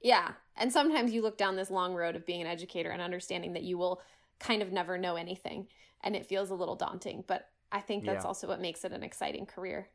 Yeah 0.00 0.32
and 0.56 0.72
sometimes 0.72 1.12
you 1.12 1.22
look 1.22 1.38
down 1.38 1.56
this 1.56 1.70
long 1.70 1.94
road 1.94 2.16
of 2.16 2.26
being 2.26 2.40
an 2.40 2.46
educator 2.46 2.90
and 2.90 3.00
understanding 3.00 3.52
that 3.52 3.62
you 3.62 3.78
will 3.78 4.00
kind 4.40 4.62
of 4.62 4.72
never 4.72 4.98
know 4.98 5.14
anything 5.16 5.68
and 6.02 6.16
it 6.16 6.26
feels 6.26 6.50
a 6.50 6.54
little 6.54 6.74
daunting 6.74 7.22
but 7.26 7.48
i 7.70 7.80
think 7.80 8.04
that's 8.04 8.24
yeah. 8.24 8.28
also 8.28 8.48
what 8.48 8.60
makes 8.60 8.84
it 8.84 8.92
an 8.92 9.04
exciting 9.04 9.46
career. 9.46 9.88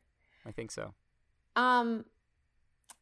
I 0.46 0.52
think 0.52 0.70
so. 0.70 0.94
Um 1.54 2.06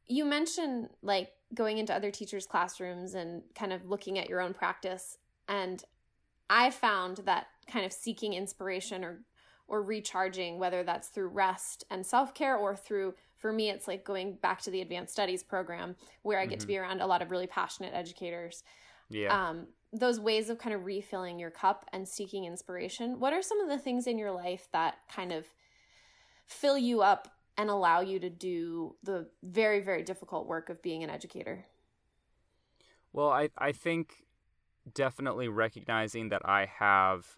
you 0.08 0.24
mentioned 0.24 0.88
like 1.02 1.30
going 1.54 1.78
into 1.78 1.94
other 1.94 2.10
teachers' 2.10 2.46
classrooms 2.46 3.14
and 3.14 3.42
kind 3.54 3.72
of 3.72 3.86
looking 3.88 4.18
at 4.18 4.28
your 4.28 4.40
own 4.40 4.54
practice. 4.54 5.18
And 5.48 5.82
I 6.50 6.70
found 6.70 7.18
that 7.26 7.46
kind 7.70 7.84
of 7.84 7.92
seeking 7.92 8.34
inspiration 8.34 9.04
or 9.04 9.20
or 9.68 9.82
recharging, 9.82 10.58
whether 10.58 10.82
that's 10.82 11.08
through 11.08 11.28
rest 11.28 11.84
and 11.90 12.04
self 12.04 12.34
care 12.34 12.56
or 12.56 12.74
through, 12.74 13.14
for 13.36 13.52
me, 13.52 13.68
it's 13.68 13.86
like 13.86 14.02
going 14.02 14.32
back 14.36 14.62
to 14.62 14.70
the 14.70 14.80
advanced 14.80 15.12
studies 15.12 15.42
program 15.42 15.94
where 16.22 16.38
I 16.38 16.46
get 16.46 16.54
mm-hmm. 16.54 16.60
to 16.62 16.66
be 16.66 16.78
around 16.78 17.02
a 17.02 17.06
lot 17.06 17.20
of 17.20 17.30
really 17.30 17.46
passionate 17.46 17.92
educators. 17.94 18.64
Yeah. 19.10 19.48
Um, 19.48 19.66
those 19.92 20.18
ways 20.18 20.50
of 20.50 20.58
kind 20.58 20.74
of 20.74 20.84
refilling 20.84 21.38
your 21.38 21.50
cup 21.50 21.84
and 21.92 22.08
seeking 22.08 22.44
inspiration. 22.44 23.20
What 23.20 23.32
are 23.32 23.42
some 23.42 23.60
of 23.60 23.68
the 23.68 23.78
things 23.78 24.06
in 24.06 24.18
your 24.18 24.32
life 24.32 24.68
that 24.72 24.96
kind 25.14 25.32
of 25.32 25.46
fill 26.46 26.78
you 26.78 27.02
up 27.02 27.28
and 27.58 27.68
allow 27.68 28.00
you 28.00 28.18
to 28.18 28.30
do 28.30 28.94
the 29.02 29.28
very 29.42 29.80
very 29.80 30.02
difficult 30.02 30.46
work 30.46 30.70
of 30.70 30.80
being 30.80 31.04
an 31.04 31.10
educator 31.10 31.66
well 33.12 33.30
i 33.30 33.50
i 33.58 33.72
think 33.72 34.24
definitely 34.94 35.48
recognizing 35.48 36.30
that 36.30 36.42
i 36.44 36.64
have 36.78 37.36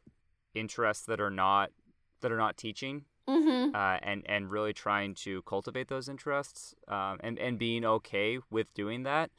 interests 0.55 1.05
that 1.07 1.21
are 1.21 1.31
not 1.31 1.71
that 2.21 2.31
are 2.31 2.39
not 2.39 2.57
teaching 2.57 3.05
Mm-hmm. 3.31 3.77
uh, 3.77 3.99
and 4.03 4.25
and 4.27 4.51
really 4.51 4.73
trying 4.73 5.15
to 5.17 5.43
cultivate 5.43 5.87
those 5.87 6.09
interests 6.09 6.75
um, 6.89 7.19
and 7.21 7.39
and 7.39 7.59
being 7.59 7.85
okay 7.85 8.39
with 8.51 8.75
doing 8.75 9.05
that. 9.05 9.31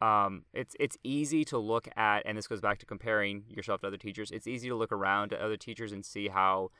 Um, 0.00 0.44
it's 0.52 0.76
it's 0.78 0.96
easy 1.02 1.44
to 1.46 1.58
look 1.58 1.88
at, 1.96 2.22
and 2.24 2.38
this 2.38 2.46
goes 2.46 2.60
back 2.60 2.78
to 2.80 2.86
comparing 2.86 3.44
yourself 3.48 3.80
to 3.80 3.88
other 3.88 3.96
teachers. 3.96 4.30
It's 4.30 4.46
easy 4.46 4.68
to 4.68 4.76
look 4.76 4.92
around 4.92 5.32
at 5.32 5.40
other 5.40 5.56
teachers 5.56 5.90
and 5.90 6.04
see 6.04 6.28
how 6.28 6.70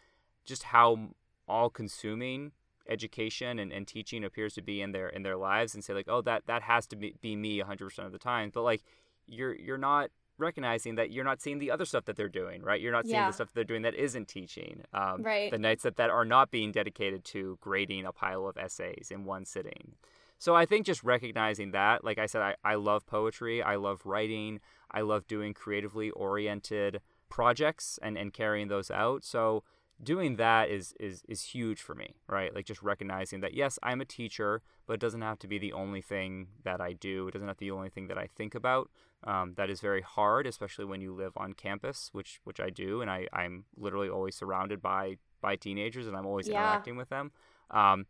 just 0.44 0.64
how 0.64 1.10
all 1.48 1.68
consuming 1.68 2.52
education 2.88 3.58
and, 3.58 3.72
and 3.72 3.86
teaching 3.86 4.24
appears 4.24 4.54
to 4.54 4.62
be 4.62 4.80
in 4.80 4.92
their 4.92 5.08
in 5.08 5.22
their 5.22 5.36
lives 5.36 5.74
and 5.74 5.84
say 5.84 5.94
like 5.94 6.08
oh 6.08 6.20
that 6.22 6.46
that 6.46 6.62
has 6.62 6.86
to 6.86 6.96
be, 6.96 7.14
be 7.20 7.36
me 7.36 7.60
100% 7.60 7.98
of 8.06 8.12
the 8.12 8.18
time 8.18 8.50
but 8.52 8.62
like 8.62 8.82
you're 9.26 9.54
you're 9.54 9.78
not 9.78 10.10
recognizing 10.38 10.96
that 10.96 11.10
you're 11.12 11.24
not 11.24 11.40
seeing 11.40 11.58
the 11.58 11.70
other 11.70 11.84
stuff 11.84 12.04
that 12.06 12.16
they're 12.16 12.28
doing 12.28 12.62
right 12.62 12.80
you're 12.80 12.90
not 12.92 13.04
seeing 13.04 13.16
Yeah. 13.16 13.26
the 13.28 13.32
stuff 13.32 13.50
they're 13.54 13.64
doing 13.64 13.82
that 13.82 13.94
isn't 13.94 14.26
teaching 14.28 14.82
um, 14.92 15.22
Right. 15.22 15.50
the 15.50 15.58
nights 15.58 15.84
that, 15.84 15.96
that 15.96 16.10
are 16.10 16.24
not 16.24 16.50
being 16.50 16.72
dedicated 16.72 17.24
to 17.26 17.58
grading 17.60 18.04
a 18.06 18.12
pile 18.12 18.46
of 18.46 18.56
essays 18.56 19.08
in 19.10 19.24
one 19.24 19.44
sitting 19.44 19.94
so 20.38 20.56
i 20.56 20.66
think 20.66 20.84
just 20.86 21.04
recognizing 21.04 21.70
that 21.70 22.02
like 22.02 22.18
i 22.18 22.26
said 22.26 22.42
i, 22.42 22.56
I 22.64 22.74
love 22.74 23.06
poetry 23.06 23.62
i 23.62 23.76
love 23.76 24.00
writing 24.04 24.58
i 24.90 25.02
love 25.02 25.26
doing 25.28 25.54
creatively 25.54 26.10
oriented 26.10 27.00
projects 27.28 27.98
and, 28.02 28.18
and 28.18 28.32
carrying 28.32 28.68
those 28.68 28.90
out 28.90 29.24
so 29.24 29.62
doing 30.02 30.36
that 30.36 30.68
is 30.68 30.94
is 30.98 31.22
is 31.28 31.42
huge 31.42 31.80
for 31.80 31.94
me 31.94 32.14
right? 32.28 32.54
Like 32.54 32.66
just 32.66 32.82
recognizing 32.82 33.40
that 33.40 33.54
yes 33.54 33.78
i'm 33.82 34.00
a 34.00 34.04
teacher 34.04 34.62
but 34.86 34.94
it 34.94 35.00
doesn't 35.00 35.22
have 35.22 35.38
to 35.40 35.46
be 35.48 35.58
the 35.58 35.72
only 35.72 36.00
thing 36.02 36.48
that 36.64 36.80
i 36.80 36.92
do. 36.92 37.28
It 37.28 37.32
doesn't 37.32 37.46
have 37.48 37.56
to 37.58 37.60
be 37.60 37.70
the 37.70 37.76
only 37.76 37.90
thing 37.90 38.08
that 38.08 38.18
i 38.18 38.26
think 38.26 38.54
about. 38.54 38.90
Um, 39.24 39.54
that 39.56 39.70
is 39.70 39.80
very 39.80 40.02
hard 40.02 40.46
especially 40.46 40.84
when 40.84 41.00
you 41.00 41.12
live 41.14 41.32
on 41.36 41.52
campus 41.52 42.08
which 42.12 42.40
which 42.44 42.58
i 42.58 42.70
do 42.70 43.00
and 43.02 43.08
I, 43.10 43.28
i'm 43.32 43.64
literally 43.76 44.08
always 44.08 44.34
surrounded 44.34 44.82
by 44.82 45.18
by 45.40 45.54
teenagers 45.56 46.06
and 46.08 46.16
i'm 46.16 46.26
always 46.26 46.48
Yeah. 46.48 46.54
interacting 46.58 46.96
with 46.96 47.08
them. 47.08 47.30
Um, 47.70 48.06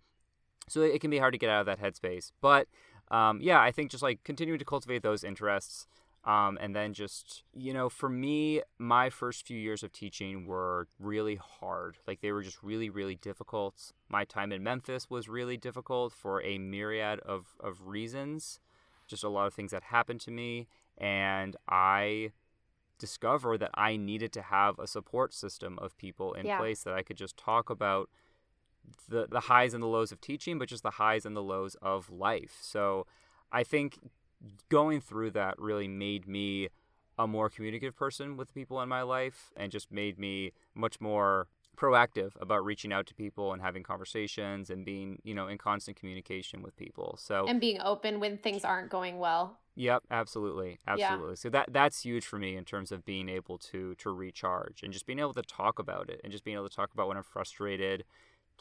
so 0.69 0.81
it 0.81 1.01
can 1.01 1.11
be 1.11 1.19
hard 1.19 1.33
to 1.35 1.39
get 1.39 1.51
out 1.51 1.61
of 1.61 1.67
that 1.67 1.81
headspace. 1.81 2.33
But 2.41 2.69
um, 3.11 3.41
yeah 3.43 3.61
i 3.61 3.71
think 3.71 3.91
just 3.91 4.03
like 4.03 4.25
continuing 4.25 4.59
to 4.59 4.65
cultivate 4.65 5.03
those 5.03 5.23
interests 5.23 5.87
um, 6.25 6.57
and 6.61 6.75
then 6.75 6.95
just, 6.95 7.43
you 7.53 7.73
know, 7.73 7.89
for 7.89 8.09
me, 8.09 8.63
my 8.79 9.11
first 9.11 9.47
few 9.47 9.59
years 9.59 9.83
of 9.83 9.93
teaching 9.93 10.47
were 10.47 10.87
really 10.99 11.37
hard. 11.37 11.99
Like 12.07 12.21
they 12.21 12.31
were 12.31 12.43
just 12.43 12.63
really, 12.63 12.91
really 12.91 13.17
difficult. 13.17 13.93
My 14.09 14.25
time 14.25 14.53
in 14.53 14.63
Memphis 14.63 15.11
was 15.11 15.29
really 15.29 15.57
difficult 15.57 16.13
for 16.13 16.41
a 16.43 16.59
myriad 16.59 17.21
of, 17.21 17.57
of 17.59 17.89
reasons. 17.89 18.61
Just 19.09 19.25
a 19.25 19.29
lot 19.29 19.47
of 19.47 19.55
things 19.55 19.73
that 19.73 19.85
happened 19.85 20.21
to 20.23 20.31
me. 20.31 20.69
And 20.97 21.57
I 21.69 22.33
discovered 22.99 23.59
that 23.59 23.73
I 23.75 23.97
needed 23.97 24.33
to 24.35 24.43
have 24.43 24.79
a 24.79 24.87
support 24.87 25.35
system 25.35 25.77
of 25.81 25.97
people 25.97 26.35
in 26.35 26.47
Yeah. 26.47 26.59
place 26.59 26.85
that 26.85 26.95
I 26.95 27.03
could 27.03 27.17
just 27.17 27.37
talk 27.37 27.69
about 27.69 28.09
the 29.09 29.27
the 29.29 29.41
highs 29.41 29.75
and 29.75 29.83
the 29.83 29.89
lows 29.89 30.13
of 30.13 30.21
teaching, 30.21 30.59
but 30.59 30.69
just 30.69 30.83
the 30.83 30.91
highs 30.91 31.27
and 31.27 31.37
the 31.37 31.43
lows 31.43 31.75
of 31.83 32.11
life. 32.11 32.59
So 32.61 33.07
I 33.51 33.65
think 33.65 33.99
going 34.69 35.01
through 35.01 35.31
that 35.33 35.59
really 35.59 35.89
made 35.89 36.27
me 36.27 36.69
a 37.19 37.27
more 37.27 37.51
communicative 37.51 37.95
person 37.95 38.37
with 38.37 38.49
the 38.49 38.55
people 38.55 38.81
in 38.81 38.89
my 38.89 39.03
life 39.03 39.53
and 39.57 39.71
just 39.71 39.93
made 39.93 40.19
me 40.19 40.53
much 40.75 41.01
more 41.01 41.47
proactive 41.77 42.31
about 42.41 42.65
reaching 42.65 42.93
out 42.93 43.07
to 43.07 43.15
people 43.15 43.53
and 43.53 43.63
having 43.63 43.83
conversations 43.83 44.71
and 44.71 44.85
being, 44.85 45.19
you 45.25 45.35
know, 45.35 45.49
in 45.49 45.59
constant 45.59 45.97
communication 45.97 46.63
with 46.63 46.77
people. 46.77 47.17
So 47.19 47.47
And 47.49 47.61
being 47.61 47.81
open 47.81 48.21
when 48.21 48.39
things 48.39 48.65
aren't 48.65 48.91
going 48.91 49.19
well. 49.19 49.59
Yep, 49.75 50.03
absolutely, 50.11 50.79
Yeah. 50.87 50.93
absolutely. 50.93 51.37
So 51.37 51.49
that 51.51 51.73
that's 51.73 52.03
huge 52.03 52.27
for 52.27 52.39
me 52.39 52.57
in 52.57 52.65
terms 52.65 52.93
of 52.93 53.05
being 53.07 53.29
able 53.29 53.57
to 53.59 53.95
to 53.97 54.11
recharge 54.11 54.83
and 54.83 54.93
just 54.93 55.07
being 55.07 55.19
able 55.19 55.33
to 55.35 55.43
talk 55.43 55.79
about 55.79 56.11
it 56.11 56.21
and 56.23 56.31
just 56.31 56.45
being 56.45 56.57
able 56.57 56.69
to 56.69 56.77
talk 56.77 56.93
about 56.93 57.09
when 57.09 57.17
I'm 57.17 57.23
frustrated, 57.23 58.05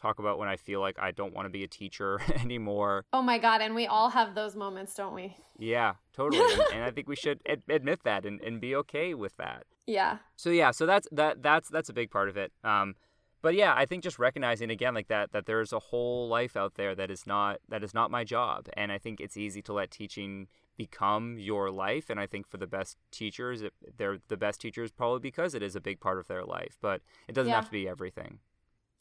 talk 0.02 0.20
about 0.20 0.40
when 0.40 0.50
I 0.50 0.56
feel 0.58 0.80
like 0.82 0.98
I 1.00 1.12
don't 1.12 1.34
want 1.34 1.46
to 1.46 1.50
be 1.50 1.64
a 1.64 1.68
teacher 1.68 2.20
anymore. 2.42 3.06
Oh 3.14 3.22
my 3.22 3.38
God. 3.38 3.62
And 3.62 3.76
we 3.76 3.86
all 3.88 4.10
have 4.10 4.34
those 4.36 4.56
moments, 4.56 4.94
don't 4.96 5.14
we? 5.14 5.36
Yeah, 5.60 5.94
totally. 6.14 6.42
and, 6.54 6.62
and 6.74 6.84
I 6.84 6.92
think 6.92 7.08
we 7.08 7.16
should 7.16 7.40
ad- 7.48 7.64
admit 7.70 8.04
that 8.04 8.26
and, 8.26 8.42
and 8.42 8.60
be 8.60 8.76
okay 8.78 9.14
with 9.14 9.38
that. 9.38 9.64
Yeah. 9.86 10.18
So 10.36 10.50
yeah, 10.50 10.72
so 10.72 10.86
that's 10.86 11.08
that 11.12 11.42
that's 11.44 11.70
that's 11.70 11.90
a 11.90 11.94
big 11.94 12.10
part 12.12 12.30
of 12.30 12.38
it. 12.38 12.52
Um, 12.64 12.96
but 13.42 13.56
yeah, 13.56 13.74
I 13.76 13.86
think 13.86 14.04
just 14.04 14.20
recognizing 14.20 14.70
again 14.70 14.94
like 14.94 15.08
that 15.08 15.32
that 15.32 15.46
there's 15.48 15.74
a 15.74 15.80
whole 15.80 16.28
life 16.28 16.56
out 16.56 16.76
there 16.76 16.94
that 16.96 17.10
is 17.12 17.26
not 17.26 17.58
that 17.70 17.84
is 17.84 17.94
not 17.94 18.12
my 18.12 18.24
job, 18.24 18.68
and 18.78 18.92
I 18.92 18.98
think 19.00 19.20
it's 19.20 19.36
easy 19.38 19.62
to 19.64 19.74
let 19.74 19.90
teaching 19.92 20.48
become 20.78 21.38
your 21.38 21.70
life. 21.72 22.10
And 22.10 22.20
I 22.20 22.28
think 22.28 22.48
for 22.48 22.58
the 22.58 22.68
best 22.68 22.98
teachers, 23.12 23.62
it, 23.62 23.74
they're 23.98 24.20
the 24.30 24.38
best 24.38 24.62
teachers 24.62 24.92
probably 24.92 25.20
because 25.20 25.54
it 25.54 25.62
is 25.64 25.76
a 25.76 25.82
big 25.82 26.00
part 26.00 26.18
of 26.20 26.28
their 26.28 26.44
life. 26.46 26.78
But 26.82 27.02
it 27.28 27.34
doesn't 27.34 27.50
Yeah. 27.50 27.56
have 27.56 27.66
to 27.66 27.72
be 27.72 27.88
everything. 27.88 28.40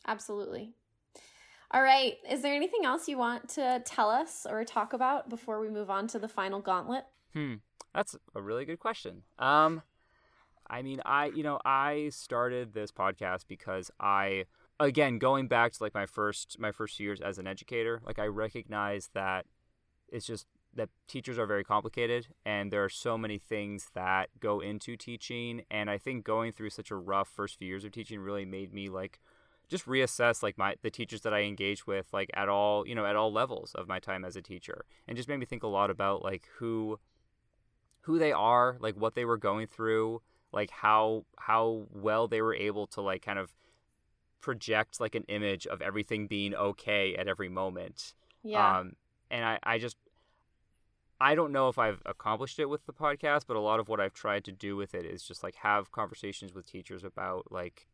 Absolutely. 0.07 0.74
All 1.72 1.82
right. 1.82 2.16
Is 2.28 2.42
there 2.42 2.54
anything 2.54 2.84
else 2.84 3.08
you 3.08 3.16
want 3.16 3.48
to 3.50 3.80
tell 3.84 4.10
us 4.10 4.46
or 4.48 4.64
talk 4.64 4.92
about 4.92 5.28
before 5.28 5.60
we 5.60 5.68
move 5.68 5.88
on 5.88 6.08
to 6.08 6.18
the 6.18 6.28
final 6.28 6.60
gauntlet? 6.60 7.04
Hmm, 7.32 7.54
that's 7.94 8.16
a 8.34 8.42
really 8.42 8.64
good 8.64 8.80
question. 8.80 9.22
Um, 9.38 9.82
I 10.68 10.82
mean, 10.82 11.00
I 11.04 11.26
you 11.26 11.44
know 11.44 11.60
I 11.64 12.10
started 12.12 12.72
this 12.72 12.90
podcast 12.90 13.44
because 13.46 13.90
I 14.00 14.46
again 14.80 15.18
going 15.18 15.46
back 15.46 15.72
to 15.72 15.82
like 15.82 15.94
my 15.94 16.06
first 16.06 16.58
my 16.58 16.72
first 16.72 16.96
few 16.96 17.06
years 17.06 17.20
as 17.20 17.38
an 17.38 17.46
educator, 17.46 18.00
like 18.04 18.18
I 18.18 18.26
recognize 18.26 19.10
that 19.14 19.46
it's 20.08 20.26
just 20.26 20.46
that 20.74 20.88
teachers 21.08 21.38
are 21.38 21.46
very 21.46 21.64
complicated 21.64 22.28
and 22.44 22.72
there 22.72 22.84
are 22.84 22.88
so 22.88 23.18
many 23.18 23.38
things 23.38 23.90
that 23.94 24.30
go 24.38 24.60
into 24.60 24.96
teaching 24.96 25.62
and 25.68 25.90
I 25.90 25.98
think 25.98 26.24
going 26.24 26.52
through 26.52 26.70
such 26.70 26.92
a 26.92 26.96
rough 26.96 27.28
first 27.28 27.58
few 27.58 27.66
years 27.66 27.84
of 27.84 27.90
teaching 27.90 28.20
really 28.20 28.44
made 28.44 28.72
me 28.72 28.88
like 28.88 29.18
just 29.70 29.86
reassess 29.86 30.42
like 30.42 30.58
my 30.58 30.74
the 30.82 30.90
teachers 30.90 31.22
that 31.22 31.32
I 31.32 31.40
engage 31.42 31.86
with 31.86 32.08
like 32.12 32.30
at 32.34 32.48
all 32.50 32.86
you 32.86 32.94
know 32.94 33.06
at 33.06 33.16
all 33.16 33.32
levels 33.32 33.74
of 33.74 33.88
my 33.88 33.98
time 34.00 34.24
as 34.24 34.36
a 34.36 34.42
teacher 34.42 34.84
and 35.08 35.16
just 35.16 35.28
made 35.28 35.38
me 35.38 35.46
think 35.46 35.62
a 35.62 35.66
lot 35.68 35.88
about 35.90 36.22
like 36.22 36.46
who 36.58 36.98
who 38.02 38.18
they 38.18 38.32
are 38.32 38.76
like 38.80 38.96
what 38.96 39.14
they 39.14 39.24
were 39.24 39.38
going 39.38 39.66
through 39.66 40.20
like 40.52 40.70
how 40.70 41.24
how 41.38 41.86
well 41.92 42.28
they 42.28 42.42
were 42.42 42.54
able 42.54 42.86
to 42.88 43.00
like 43.00 43.22
kind 43.22 43.38
of 43.38 43.54
project 44.40 45.00
like 45.00 45.14
an 45.14 45.24
image 45.28 45.66
of 45.66 45.80
everything 45.82 46.26
being 46.26 46.54
okay 46.54 47.14
at 47.14 47.28
every 47.28 47.48
moment 47.48 48.14
Yeah. 48.42 48.80
um 48.80 48.96
and 49.30 49.44
I 49.44 49.58
I 49.62 49.78
just 49.78 49.96
I 51.20 51.34
don't 51.34 51.52
know 51.52 51.68
if 51.68 51.78
I've 51.78 52.00
accomplished 52.06 52.58
it 52.58 52.64
with 52.70 52.86
the 52.86 52.94
podcast, 52.94 53.42
but 53.46 53.54
a 53.54 53.60
lot 53.60 53.78
of 53.78 53.90
what 53.90 54.00
I've 54.00 54.14
tried 54.14 54.42
to 54.44 54.52
do 54.52 54.74
with 54.74 54.94
it 54.94 55.04
is 55.04 55.22
just 55.22 55.42
like 55.42 55.56
have 55.56 55.92
conversations 55.92 56.54
with 56.54 56.64
teachers 56.66 57.04
about 57.04 57.52
like 57.52 57.86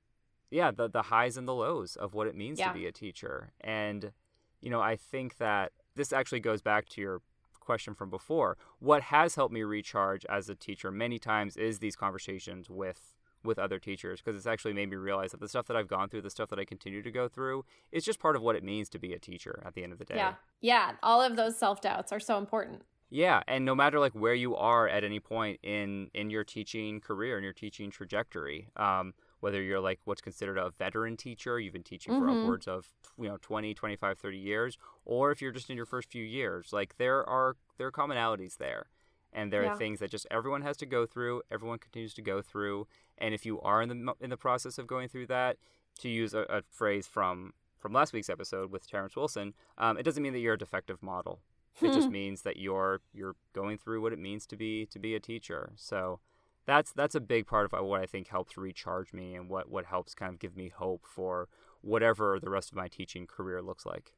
yeah, 0.51 0.71
the 0.71 0.89
the 0.89 1.03
highs 1.03 1.37
and 1.37 1.47
the 1.49 1.55
lows 1.55 1.97
of 1.97 2.15
what 2.15 2.27
it 2.27 2.35
means 2.35 2.59
Yeah. 2.59 2.69
to 2.69 2.75
be 2.75 2.87
a 2.87 2.93
teacher. 2.93 3.53
And 3.61 4.13
you 4.61 4.71
know, 4.71 4.81
I 4.81 4.97
think 4.97 5.37
that 5.39 5.73
this 5.95 6.13
actually 6.13 6.41
goes 6.41 6.63
back 6.63 6.89
to 6.91 7.01
your 7.01 7.21
question 7.61 7.95
from 7.95 8.11
before. 8.11 8.57
What 8.79 9.03
has 9.03 9.35
helped 9.35 9.53
me 9.53 9.63
recharge 9.65 10.25
as 10.27 10.49
a 10.49 10.55
teacher 10.55 10.91
many 10.91 11.19
times 11.19 11.57
is 11.57 11.79
these 11.81 11.97
conversations 11.97 12.71
with 12.71 13.13
with 13.45 13.59
other 13.61 13.79
teachers 13.79 14.21
because 14.21 14.37
it's 14.37 14.47
actually 14.47 14.73
made 14.73 14.89
me 14.91 14.97
realize 14.97 15.31
that 15.31 15.39
the 15.41 15.49
stuff 15.49 15.67
that 15.67 15.77
I've 15.77 15.87
gone 15.87 16.09
through, 16.09 16.23
the 16.23 16.31
stuff 16.31 16.49
that 16.49 16.59
I 16.59 16.65
continue 16.65 17.01
to 17.03 17.11
go 17.13 17.29
through, 17.29 17.65
is 17.93 18.05
just 18.05 18.19
part 18.19 18.35
of 18.35 18.43
what 18.43 18.57
it 18.57 18.65
means 18.65 18.89
to 18.89 18.99
be 18.99 19.13
a 19.13 19.21
teacher 19.21 19.63
at 19.65 19.75
the 19.75 19.85
end 19.85 19.93
of 19.93 19.99
the 20.01 20.05
day. 20.05 20.17
yeah. 20.17 20.35
Yeah. 20.61 20.93
All 21.03 21.23
of 21.23 21.37
those 21.37 21.57
self 21.57 21.81
doubts 21.81 22.11
are 22.13 22.19
so 22.21 22.39
important. 22.39 22.83
Yeah, 23.09 23.43
and 23.47 23.65
no 23.65 23.75
matter 23.77 24.01
like 24.01 24.15
where 24.15 24.35
you 24.35 24.57
are 24.57 24.89
at 24.89 25.05
any 25.05 25.21
point 25.21 25.61
in 25.63 26.11
in 26.13 26.29
your 26.31 26.43
teaching 26.43 27.01
career 27.01 27.37
and 27.37 27.45
your 27.45 27.53
teaching 27.53 27.89
trajectory, 27.91 28.69
um, 28.77 29.15
whether 29.41 29.61
you're 29.63 29.81
like 29.81 30.01
what's 30.05 30.21
considered 30.21 30.59
a 30.59 30.71
veteran 30.71 31.17
teacher, 31.17 31.59
you've 31.61 31.73
been 31.73 31.83
teaching 31.83 32.15
for 32.15 32.27
Mhm. 32.27 32.39
upwards 32.39 32.67
of 32.69 32.93
you 33.19 33.29
know 33.29 33.37
20, 33.41 33.75
25, 33.75 34.19
30 34.19 34.39
years, 34.39 34.79
or 35.05 35.31
if 35.31 35.41
you're 35.43 35.53
just 35.53 35.71
in 35.71 35.77
your 35.77 35.87
first 35.87 36.11
few 36.11 36.25
years, 36.25 36.73
like 36.73 36.97
there 36.97 37.25
are 37.29 37.57
there 37.79 37.87
are 37.87 37.93
commonalities 37.93 38.57
there. 38.59 38.89
And 39.33 39.53
there 39.53 39.65
Yeah. 39.65 39.75
are 39.75 39.77
things 39.77 39.99
that 40.01 40.11
just 40.11 40.27
everyone 40.31 40.63
has 40.63 40.79
to 40.79 40.87
go 40.87 41.05
through, 41.05 41.43
everyone 41.51 41.79
continues 41.79 42.15
to 42.15 42.23
go 42.23 42.41
through, 42.41 42.87
and 43.19 43.35
if 43.35 43.45
you 43.45 43.61
are 43.61 43.83
in 43.83 43.89
the 43.91 44.15
in 44.21 44.31
the 44.31 44.37
process 44.39 44.79
of 44.79 44.87
going 44.87 45.09
through 45.09 45.27
that, 45.27 45.59
to 45.99 46.09
use 46.09 46.33
a, 46.35 46.41
a 46.49 46.63
phrase 46.71 47.07
from 47.07 47.53
from 47.79 47.93
last 47.93 48.13
week's 48.15 48.31
episode 48.31 48.71
with 48.71 48.89
Terrence 48.89 49.15
Wilson, 49.15 49.53
um, 49.77 49.99
it 49.99 50.03
doesn't 50.05 50.23
mean 50.23 50.33
that 50.33 50.41
you're 50.41 50.55
a 50.55 50.59
defective 50.59 51.03
model 51.03 51.41
it 51.83 51.93
just 51.93 52.09
means 52.09 52.41
that 52.41 52.57
you're 52.57 53.03
you're 53.13 53.37
going 53.53 53.77
through 53.77 54.01
what 54.01 54.11
it 54.11 54.19
means 54.19 54.47
to 54.47 54.57
be 54.57 54.87
to 54.87 54.99
be 54.99 55.15
a 55.15 55.21
teacher 55.21 55.73
so 55.77 56.19
that's 56.67 56.93
that's 56.93 57.15
a 57.15 57.21
big 57.21 57.47
part 57.47 57.65
of 57.73 57.87
what 57.87 58.01
i 58.01 58.07
think 58.07 58.29
helps 58.29 58.57
recharge 58.57 59.13
me 59.13 59.35
and 59.35 59.49
what 59.49 59.71
what 59.71 59.87
helps 59.87 60.15
kind 60.15 60.33
of 60.33 60.39
give 60.39 60.57
me 60.57 60.69
hope 60.69 61.05
for 61.07 61.49
whatever 61.83 62.39
the 62.41 62.51
rest 62.51 62.71
of 62.71 62.77
my 62.77 62.89
teaching 62.89 63.27
career 63.27 63.63
looks 63.63 63.87
like 63.87 64.13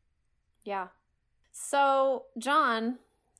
Yeah. 0.64 0.88
So, 1.52 2.26
John, 2.38 2.98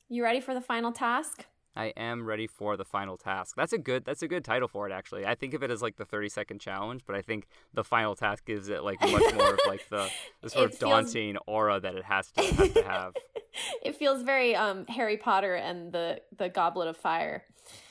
you 0.09 0.23
ready 0.23 0.39
for 0.41 0.53
the 0.53 0.61
final 0.61 0.91
task? 0.91 1.45
i 1.75 1.93
am 1.95 2.25
ready 2.25 2.47
for 2.47 2.75
the 2.75 2.83
final 2.83 3.15
task 3.15 3.55
that's 3.55 3.71
a 3.71 3.77
good 3.77 4.03
that's 4.03 4.23
a 4.23 4.27
good 4.27 4.43
title 4.43 4.67
for 4.67 4.89
it 4.89 4.91
actually 4.91 5.23
i 5.25 5.35
think 5.35 5.53
of 5.53 5.61
it 5.61 5.69
as 5.69 5.83
like 5.83 5.97
the 5.97 6.03
30 6.03 6.27
second 6.27 6.59
challenge 6.59 7.03
but 7.05 7.15
i 7.15 7.21
think 7.21 7.45
the 7.75 7.83
final 7.83 8.15
task 8.15 8.43
gives 8.43 8.69
it 8.69 8.83
like 8.83 8.99
much 9.01 9.33
more 9.35 9.53
of 9.53 9.59
like 9.67 9.87
the, 9.89 10.09
the 10.41 10.49
sort 10.55 10.71
It 10.71 10.73
of 10.73 10.79
feels- 10.79 10.89
daunting 10.91 11.37
aura 11.45 11.79
that 11.79 11.93
it 11.93 12.03
has 12.05 12.31
to, 12.31 12.41
has 12.41 12.73
to 12.73 12.83
have 12.83 13.13
it 13.83 13.95
feels 13.95 14.21
very 14.23 14.55
um 14.55 14.85
Harry 14.87 15.17
Potter 15.17 15.55
and 15.55 15.91
the 15.91 16.21
the 16.37 16.49
Goblet 16.49 16.87
of 16.87 16.97
Fire 16.97 17.43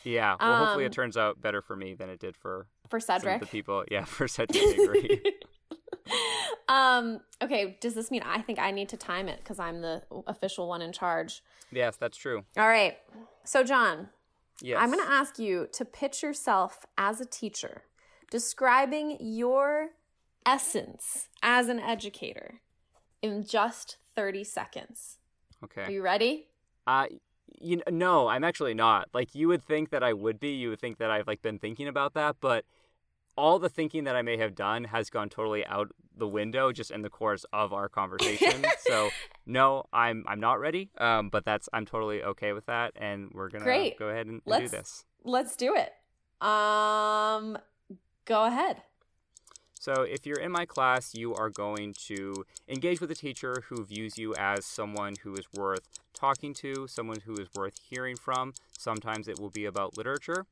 yeah 0.04 0.34
well 0.40 0.56
hopefully 0.56 0.84
Um, 0.84 0.90
it 0.90 0.92
turns 0.92 1.16
out 1.16 1.40
better 1.40 1.62
for 1.62 1.76
me 1.76 1.94
than 1.94 2.08
it 2.10 2.18
did 2.20 2.36
for 2.36 2.66
for 2.88 2.98
Cedric. 3.00 3.40
the 3.40 3.46
people 3.46 3.84
yeah 3.90 4.04
for 4.16 4.26
Cedric 4.28 5.24
Um, 6.68 7.20
okay, 7.42 7.78
does 7.80 7.94
this 7.94 8.10
mean 8.10 8.22
I 8.24 8.40
think 8.42 8.58
I 8.58 8.70
need 8.70 8.90
to 8.90 8.96
time 8.96 9.28
it 9.28 9.38
because 9.38 9.58
I'm 9.58 9.80
the 9.80 10.02
official 10.26 10.68
one 10.68 10.82
in 10.82 10.92
charge? 10.92 11.42
Yes, 11.72 11.96
that's 11.96 12.16
true. 12.16 12.44
All 12.58 12.68
right. 12.68 12.98
So, 13.44 13.64
John, 13.64 14.08
Yes. 14.60 14.78
I'm 14.80 14.90
going 14.90 15.04
to 15.04 15.10
ask 15.10 15.38
you 15.38 15.68
to 15.72 15.84
pitch 15.84 16.22
yourself 16.22 16.84
as 16.98 17.20
a 17.20 17.24
teacher, 17.26 17.82
describing 18.30 19.16
your 19.20 19.90
essence 20.44 21.28
as 21.42 21.68
an 21.68 21.78
educator 21.78 22.60
in 23.22 23.44
just 23.46 23.96
30 24.16 24.44
seconds. 24.44 25.18
Are 25.76 25.90
you 25.90 26.02
ready? 26.02 26.48
Uh, 26.86 27.06
you 27.60 27.76
know, 27.76 27.82
no, 27.90 28.28
I'm 28.28 28.44
actually 28.44 28.74
not. 28.74 29.08
Like 29.12 29.34
you 29.34 29.48
would 29.48 29.62
think 29.64 29.90
that 29.90 30.02
I 30.02 30.12
would 30.12 30.38
be. 30.38 30.50
You 30.50 30.70
would 30.70 30.80
think 30.80 30.98
that 30.98 31.10
I've 31.10 31.26
like 31.26 31.42
been 31.42 31.58
thinking 31.58 31.88
about 31.88 32.14
that, 32.14 32.36
but 32.40 32.64
all 33.36 33.58
the 33.58 33.68
thinking 33.68 34.04
that 34.04 34.16
I 34.16 34.22
may 34.22 34.36
have 34.36 34.54
done 34.54 34.84
has 34.84 35.10
gone 35.10 35.28
totally 35.28 35.64
out 35.66 35.88
the 36.16 36.26
window 36.26 36.72
just 36.72 36.90
in 36.90 37.02
the 37.02 37.10
course 37.10 37.44
of 37.52 37.72
our 37.72 37.88
conversation. 37.88 38.64
so 38.80 39.10
no, 39.46 39.84
I'm 39.92 40.24
I'm 40.26 40.40
not 40.40 40.60
ready. 40.60 40.90
Um, 40.98 41.28
but 41.30 41.44
that's 41.44 41.68
I'm 41.72 41.86
totally 41.86 42.22
okay 42.22 42.52
with 42.52 42.66
that, 42.66 42.92
and 42.96 43.30
we're 43.32 43.48
gonna 43.48 43.64
Great. 43.64 43.98
go 43.98 44.08
ahead 44.08 44.26
and, 44.26 44.34
and 44.34 44.44
do 44.44 44.50
Let's- 44.50 44.70
this. 44.70 45.04
Let's 45.24 45.56
do 45.56 45.74
it. 45.74 45.92
Um, 46.46 47.58
go 48.24 48.44
ahead. 48.44 48.82
So, 49.80 50.02
if 50.02 50.26
you're 50.26 50.40
in 50.40 50.50
my 50.50 50.66
class, 50.66 51.14
you 51.14 51.34
are 51.34 51.50
going 51.50 51.94
to 52.08 52.44
engage 52.68 53.00
with 53.00 53.12
a 53.12 53.14
teacher 53.14 53.62
who 53.68 53.84
views 53.84 54.18
you 54.18 54.34
as 54.34 54.66
someone 54.66 55.14
who 55.22 55.34
is 55.34 55.46
worth 55.54 55.88
talking 56.12 56.52
to, 56.54 56.88
someone 56.88 57.20
who 57.24 57.34
is 57.34 57.48
worth 57.54 57.78
hearing 57.88 58.16
from. 58.16 58.54
Sometimes 58.76 59.28
it 59.28 59.38
will 59.38 59.50
be 59.50 59.66
about 59.66 59.96
literature. 59.96 60.46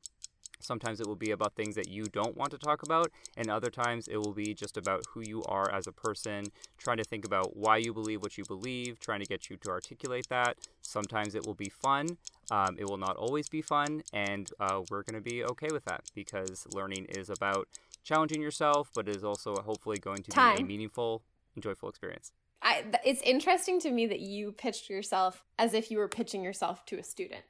Sometimes 0.59 0.99
it 0.99 1.07
will 1.07 1.15
be 1.15 1.31
about 1.31 1.55
things 1.55 1.75
that 1.75 1.89
you 1.89 2.05
don't 2.05 2.35
want 2.35 2.51
to 2.51 2.57
talk 2.57 2.83
about, 2.83 3.11
and 3.35 3.49
other 3.49 3.69
times 3.69 4.07
it 4.07 4.17
will 4.17 4.33
be 4.33 4.53
just 4.53 4.77
about 4.77 5.03
who 5.13 5.21
you 5.21 5.43
are 5.43 5.71
as 5.71 5.87
a 5.87 5.91
person, 5.91 6.45
trying 6.77 6.97
to 6.97 7.03
think 7.03 7.25
about 7.25 7.55
why 7.55 7.77
you 7.77 7.93
believe 7.93 8.21
what 8.21 8.37
you 8.37 8.43
believe, 8.47 8.99
trying 8.99 9.19
to 9.19 9.25
get 9.25 9.49
you 9.49 9.57
to 9.57 9.69
articulate 9.69 10.27
that. 10.29 10.57
Sometimes 10.81 11.35
it 11.35 11.45
will 11.45 11.53
be 11.53 11.69
fun. 11.69 12.17
Um, 12.49 12.77
it 12.79 12.89
will 12.89 12.97
not 12.97 13.17
always 13.17 13.49
be 13.49 13.61
fun, 13.61 14.01
and 14.13 14.49
uh, 14.59 14.81
we're 14.89 15.03
going 15.03 15.21
to 15.21 15.29
be 15.29 15.43
okay 15.43 15.67
with 15.71 15.85
that 15.85 16.05
because 16.15 16.65
learning 16.73 17.05
is 17.09 17.29
about 17.29 17.67
challenging 18.07 18.41
yourself, 18.41 18.89
but 18.95 19.07
is 19.09 19.23
also 19.23 19.55
hopefully 19.65 19.97
going 19.97 20.23
to 20.23 20.31
be 20.31 20.61
a 20.61 20.65
meaningful 20.65 21.23
and 21.55 21.61
joyful 21.63 21.89
experience. 21.89 22.31
I, 22.61 22.81
th- 22.81 22.95
it's 23.05 23.21
interesting 23.21 23.79
to 23.81 23.91
me 23.91 24.07
that 24.07 24.19
you 24.19 24.51
pitched 24.51 24.89
yourself 24.89 25.43
as 25.59 25.73
if 25.73 25.91
you 25.91 25.97
were 25.99 26.07
pitching 26.07 26.43
yourself 26.43 26.85
to 26.87 26.97
a 26.97 27.03
student. 27.03 27.41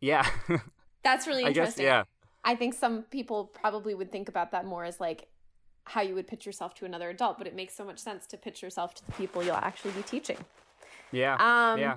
Yeah, 0.00 0.26
That's 1.02 1.26
really 1.26 1.44
I 1.44 1.48
guess, 1.52 1.56
interesting. 1.78 1.86
yeah. 1.86 2.04
I 2.44 2.54
think 2.54 2.74
some 2.74 3.02
people 3.04 3.46
probably 3.46 3.94
would 3.94 4.12
think 4.12 4.28
about 4.28 4.52
that 4.52 4.64
more 4.66 4.84
as 4.84 5.00
like 5.00 5.28
how 5.84 6.02
you 6.02 6.14
would 6.14 6.26
pitch 6.26 6.44
yourself 6.46 6.74
to 6.74 6.84
another 6.84 7.08
adult, 7.10 7.38
but 7.38 7.46
it 7.46 7.54
makes 7.54 7.74
so 7.74 7.84
much 7.84 7.98
sense 7.98 8.26
to 8.28 8.36
pitch 8.36 8.62
yourself 8.62 8.94
to 8.94 9.06
the 9.06 9.12
people 9.12 9.42
you'll 9.42 9.54
actually 9.56 9.92
be 9.92 10.02
teaching. 10.02 10.36
Yeah. 11.12 11.34
Um, 11.34 11.80
yeah. 11.80 11.96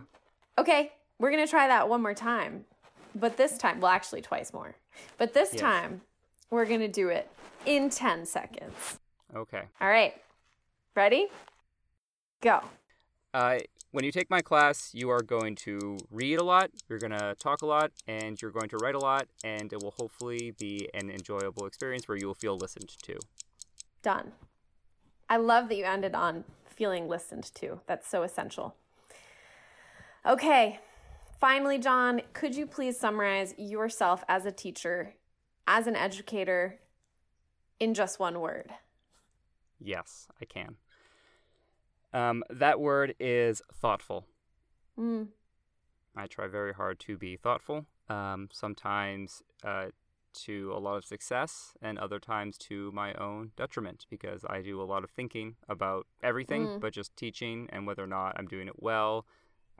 Okay, 0.58 0.92
we're 1.20 1.32
gonna 1.32 1.48
try 1.48 1.68
that 1.68 1.88
one 1.90 2.02
more 2.02 2.14
time, 2.14 2.66
but 3.14 3.38
this 3.38 3.58
time, 3.58 3.80
well, 3.82 3.92
actually, 3.92 4.22
twice 4.22 4.54
more. 4.54 4.76
But 5.18 5.34
this 5.34 5.50
Yes. 5.54 5.62
time, 5.62 6.02
we're 6.50 6.66
gonna 6.66 6.88
do 6.88 7.10
it 7.10 7.30
in 7.66 7.90
10 7.90 8.26
seconds. 8.26 9.00
Okay. 9.36 9.64
All 9.82 9.90
right, 9.90 10.14
ready? 10.96 11.28
Go. 12.42 12.62
Uh, 13.34 13.60
when 13.92 14.04
you 14.04 14.12
take 14.12 14.30
my 14.30 14.42
class, 14.42 14.92
you 14.94 15.10
are 15.10 15.22
going 15.22 15.56
to 15.56 15.98
read 16.12 16.40
a 16.40 16.44
lot, 16.44 16.72
you're 16.88 17.00
going 17.00 17.18
to 17.18 17.36
talk 17.40 17.62
a 17.62 17.66
lot, 17.66 17.92
and 18.08 18.42
you're 18.42 18.52
going 18.52 18.70
to 18.70 18.78
write 18.78 18.96
a 18.96 19.00
lot, 19.00 19.28
and 19.44 19.72
it 19.72 19.82
will 19.82 19.94
hopefully 19.98 20.54
be 20.58 20.90
an 20.94 21.10
enjoyable 21.10 21.66
experience 21.66 22.08
where 22.08 22.18
you 22.18 22.28
will 22.28 22.36
feel 22.36 22.58
listened 22.58 22.90
to. 23.04 23.18
Done. 24.02 24.34
I 25.30 25.38
love 25.38 25.70
that 25.70 25.76
you 25.76 25.84
ended 25.84 26.16
on 26.16 26.44
feeling 26.66 27.08
listened 27.08 27.52
to. 27.56 27.82
That's 27.88 28.08
so 28.08 28.24
essential. 28.24 28.76
Okay, 30.26 30.80
finally, 31.40 31.78
John, 31.78 32.22
could 32.34 32.56
you 32.56 32.68
please 32.68 33.00
summarize 33.00 33.56
yourself 33.58 34.24
as 34.28 34.46
a 34.46 34.52
teacher, 34.52 35.14
as 35.68 35.86
an 35.88 35.96
educator, 35.96 36.80
in 37.80 37.94
just 37.94 38.20
one 38.20 38.40
word? 38.40 38.72
Yes, 39.80 40.28
I 40.42 40.46
can. 40.46 40.78
Um, 42.14 42.44
that 42.50 42.80
word 42.80 43.14
is 43.20 43.62
thoughtful. 43.72 44.26
Mm, 44.98 45.28
I 46.16 46.26
try 46.26 46.48
very 46.48 46.74
hard 46.74 47.00
to 47.02 47.18
be 47.18 47.36
thoughtful, 47.38 47.86
um, 48.10 48.50
sometimes 48.52 49.44
uh, 49.64 49.88
to 50.34 50.72
a 50.74 50.80
lot 50.80 50.96
of 50.98 51.06
success, 51.06 51.74
and 51.82 52.00
other 52.00 52.20
times 52.20 52.58
to 52.60 52.92
my 52.92 53.14
own 53.16 53.52
detriment 53.56 54.06
because 54.10 54.44
I 54.50 54.62
do 54.62 54.82
a 54.82 54.84
lot 54.86 55.04
of 55.04 55.12
thinking 55.12 55.58
about 55.70 56.08
everything, 56.24 56.66
Mm. 56.66 56.80
but 56.80 56.94
just 56.94 57.16
teaching 57.16 57.70
and 57.72 57.86
whether 57.86 58.04
or 58.04 58.08
not 58.08 58.36
I'm 58.40 58.48
doing 58.48 58.68
it 58.68 58.82
well. 58.82 59.28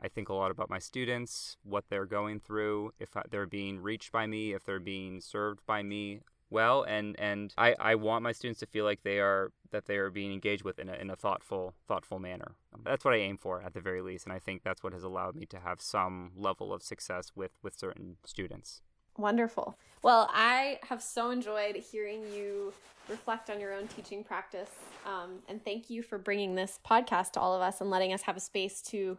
I 0.00 0.08
think 0.08 0.28
a 0.28 0.34
lot 0.34 0.50
about 0.50 0.70
my 0.70 0.78
students, 0.78 1.56
what 1.62 1.84
they're 1.88 2.06
going 2.06 2.40
through, 2.40 2.92
if 2.98 3.10
they're 3.30 3.46
being 3.46 3.80
reached 3.80 4.12
by 4.12 4.26
me, 4.26 4.52
if 4.52 4.64
they're 4.64 4.78
being 4.78 5.20
served 5.20 5.60
by 5.66 5.82
me 5.82 6.20
well, 6.50 6.82
and 6.82 7.18
and 7.20 7.52
I, 7.58 7.74
I 7.78 7.94
want 7.96 8.22
my 8.22 8.32
students 8.32 8.60
to 8.60 8.66
feel 8.66 8.84
like 8.84 9.02
they 9.02 9.18
are 9.18 9.52
that 9.70 9.86
they 9.86 9.96
are 9.96 10.10
being 10.10 10.32
engaged 10.32 10.64
with 10.64 10.78
in 10.78 10.88
a, 10.88 10.94
in 10.94 11.10
a 11.10 11.16
thoughtful 11.16 11.74
thoughtful 11.86 12.18
manner. 12.18 12.52
That's 12.84 13.04
what 13.04 13.14
I 13.14 13.18
aim 13.18 13.36
for 13.36 13.62
at 13.62 13.74
the 13.74 13.80
very 13.80 14.00
least, 14.00 14.24
and 14.24 14.32
I 14.32 14.38
think 14.38 14.62
that's 14.62 14.82
what 14.82 14.92
has 14.92 15.02
allowed 15.02 15.36
me 15.36 15.44
to 15.46 15.58
have 15.58 15.80
some 15.80 16.32
level 16.36 16.72
of 16.72 16.82
success 16.82 17.32
with 17.34 17.52
with 17.62 17.78
certain 17.78 18.16
students. 18.24 18.80
wonderful. 19.18 19.78
Well, 20.02 20.30
I 20.32 20.78
have 20.88 21.02
so 21.02 21.30
enjoyed 21.30 21.76
hearing 21.76 22.22
you 22.32 22.72
reflect 23.08 23.50
on 23.50 23.60
your 23.60 23.74
own 23.74 23.88
teaching 23.88 24.22
practice. 24.22 24.70
Um, 25.04 25.40
and 25.48 25.62
thank 25.64 25.90
you 25.90 26.02
for 26.02 26.18
bringing 26.18 26.54
this 26.54 26.78
podcast 26.86 27.32
to 27.32 27.40
all 27.40 27.54
of 27.54 27.62
us 27.62 27.80
and 27.80 27.90
letting 27.90 28.12
us 28.12 28.22
have 28.22 28.36
a 28.36 28.40
space 28.40 28.80
to 28.82 29.18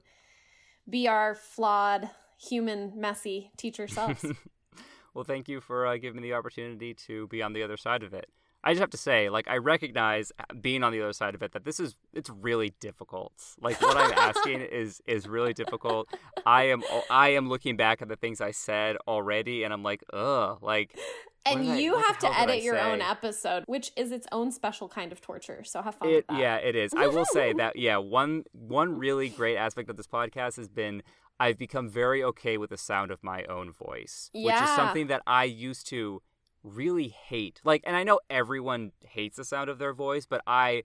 be 0.89 1.07
our 1.07 1.35
flawed, 1.35 2.09
human, 2.37 2.93
messy 2.95 3.51
teacher 3.57 3.87
selves. 3.87 4.25
well, 5.13 5.23
thank 5.23 5.47
you 5.47 5.61
for 5.61 5.85
uh, 5.85 5.97
giving 5.97 6.21
me 6.21 6.29
the 6.29 6.33
opportunity 6.33 6.93
to 6.93 7.27
be 7.27 7.41
on 7.41 7.53
the 7.53 7.63
other 7.63 7.77
side 7.77 8.03
of 8.03 8.13
it. 8.13 8.29
I 8.61 8.73
just 8.73 8.81
have 8.81 8.89
to 8.89 8.97
say, 8.97 9.29
like, 9.29 9.47
I 9.47 9.57
recognize 9.57 10.33
uh, 10.37 10.53
being 10.53 10.83
on 10.83 10.91
the 10.91 11.01
other 11.01 11.13
side 11.13 11.33
of 11.33 11.41
it 11.41 11.53
that 11.53 11.63
this 11.63 11.79
is 11.79 11.95
it's 12.13 12.29
really 12.29 12.73
difficult. 12.81 13.31
Like, 13.61 13.81
what 13.81 13.95
I'm 13.95 14.11
asking 14.17 14.61
is 14.71 15.01
is 15.07 15.27
really 15.27 15.53
difficult. 15.53 16.09
I 16.45 16.63
am 16.63 16.83
I 17.09 17.29
am 17.29 17.47
looking 17.47 17.77
back 17.77 18.01
at 18.01 18.09
the 18.09 18.17
things 18.17 18.41
I 18.41 18.51
said 18.51 18.97
already, 19.07 19.63
and 19.63 19.73
I'm 19.73 19.83
like, 19.83 20.03
ugh, 20.11 20.59
like. 20.61 20.97
And 21.51 21.69
I- 21.71 21.77
you 21.79 21.93
what 21.93 22.05
have 22.05 22.19
to 22.19 22.27
I 22.27 22.41
edit 22.43 22.63
your 22.63 22.79
own 22.79 23.01
episode, 23.01 23.63
which 23.67 23.91
is 23.95 24.11
its 24.11 24.27
own 24.31 24.51
special 24.51 24.87
kind 24.89 25.11
of 25.11 25.21
torture. 25.21 25.63
So 25.63 25.81
have 25.81 25.95
fun 25.95 26.09
It, 26.09 26.15
with 26.15 26.27
that. 26.27 26.39
yeah, 26.39 26.55
it 26.57 26.75
is. 26.75 26.93
I 26.95 27.07
will 27.07 27.25
say 27.25 27.53
that 27.57 27.75
yeah, 27.75 27.97
one 27.97 28.43
one 28.53 28.97
really 28.97 29.29
great 29.29 29.57
aspect 29.57 29.89
of 29.89 29.97
this 29.97 30.07
podcast 30.07 30.57
has 30.57 30.67
been 30.69 31.03
I've 31.39 31.57
become 31.57 31.87
very 31.89 32.21
okay 32.23 32.57
with 32.57 32.69
the 32.69 32.77
sound 32.77 33.11
of 33.11 33.23
my 33.23 33.43
own 33.45 33.71
voice, 33.71 34.29
which 34.33 34.53
is 34.53 34.69
something 34.75 35.07
that 35.07 35.21
I 35.25 35.45
used 35.45 35.87
to 35.87 36.21
really 36.63 37.07
hate. 37.07 37.61
Like, 37.63 37.81
and 37.85 37.95
I 37.95 38.03
know 38.03 38.19
everyone 38.29 38.91
hates 39.07 39.37
the 39.37 39.45
sound 39.45 39.69
of 39.69 39.79
their 39.79 39.93
voice, 39.93 40.25
but 40.25 40.41
I 40.45 40.83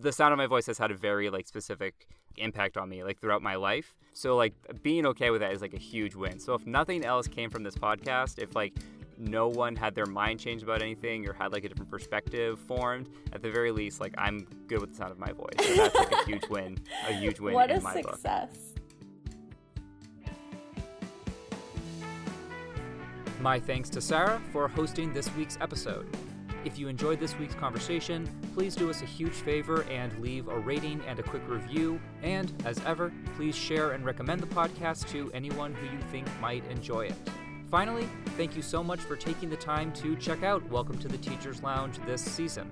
the 0.00 0.10
sound 0.12 0.32
of 0.32 0.38
my 0.38 0.46
voice 0.48 0.66
has 0.66 0.78
had 0.78 0.90
a 0.90 0.94
very 0.96 1.30
like 1.30 1.46
specific 1.46 2.08
impact 2.36 2.76
on 2.76 2.88
me 2.88 3.04
like 3.04 3.20
throughout 3.20 3.40
my 3.40 3.54
life. 3.54 3.94
So 4.12 4.34
like 4.36 4.54
being 4.82 5.06
okay 5.06 5.30
with 5.30 5.40
that 5.42 5.52
is 5.52 5.60
like 5.62 5.74
a 5.74 5.78
huge 5.78 6.16
win. 6.16 6.40
So 6.40 6.54
if 6.54 6.66
nothing 6.66 7.04
else 7.04 7.28
came 7.28 7.48
from 7.48 7.62
this 7.62 7.76
podcast, 7.76 8.40
if 8.42 8.56
like 8.56 8.74
no 9.18 9.48
one 9.48 9.76
had 9.76 9.94
their 9.94 10.06
mind 10.06 10.40
changed 10.40 10.64
about 10.64 10.82
anything 10.82 11.28
or 11.28 11.32
had 11.32 11.52
like 11.52 11.64
a 11.64 11.68
different 11.68 11.90
perspective 11.90 12.58
formed, 12.60 13.08
at 13.32 13.42
the 13.42 13.50
very 13.50 13.70
least, 13.70 14.00
like 14.00 14.14
I'm 14.18 14.46
good 14.66 14.80
with 14.80 14.90
the 14.90 14.96
sound 14.96 15.12
of 15.12 15.18
my 15.18 15.32
voice. 15.32 15.54
So 15.58 15.74
that's 15.74 15.94
like 15.94 16.12
a 16.12 16.24
huge 16.24 16.48
win, 16.48 16.78
a 17.08 17.12
huge 17.12 17.40
win 17.40 17.54
what 17.54 17.70
in 17.70 17.78
a 17.78 17.80
my 17.80 18.02
book. 18.02 18.12
success. 18.12 18.74
My 23.40 23.60
thanks 23.60 23.90
to 23.90 24.00
Sarah 24.00 24.40
for 24.52 24.68
hosting 24.68 25.12
this 25.12 25.34
week's 25.34 25.58
episode. 25.60 26.06
If 26.64 26.78
you 26.78 26.88
enjoyed 26.88 27.20
this 27.20 27.38
week's 27.38 27.54
conversation, 27.54 28.26
please 28.54 28.74
do 28.74 28.88
us 28.88 29.02
a 29.02 29.04
huge 29.04 29.34
favor 29.34 29.82
and 29.90 30.18
leave 30.18 30.48
a 30.48 30.58
rating 30.58 31.02
and 31.06 31.18
a 31.18 31.22
quick 31.22 31.42
review. 31.46 32.00
And, 32.22 32.50
as 32.64 32.78
ever, 32.86 33.12
please 33.36 33.54
share 33.54 33.90
and 33.90 34.02
recommend 34.02 34.40
the 34.40 34.46
podcast 34.46 35.10
to 35.10 35.30
anyone 35.34 35.74
who 35.74 35.84
you 35.94 36.02
think 36.10 36.26
might 36.40 36.64
enjoy 36.70 37.02
it. 37.02 37.14
Finally, 37.74 38.08
thank 38.36 38.54
you 38.54 38.62
so 38.62 38.84
much 38.84 39.00
for 39.00 39.16
taking 39.16 39.50
the 39.50 39.56
time 39.56 39.92
to 39.94 40.14
check 40.14 40.44
out 40.44 40.62
Welcome 40.70 40.96
to 40.98 41.08
the 41.08 41.18
Teacher's 41.18 41.60
Lounge 41.60 41.98
this 42.06 42.22
season. 42.22 42.70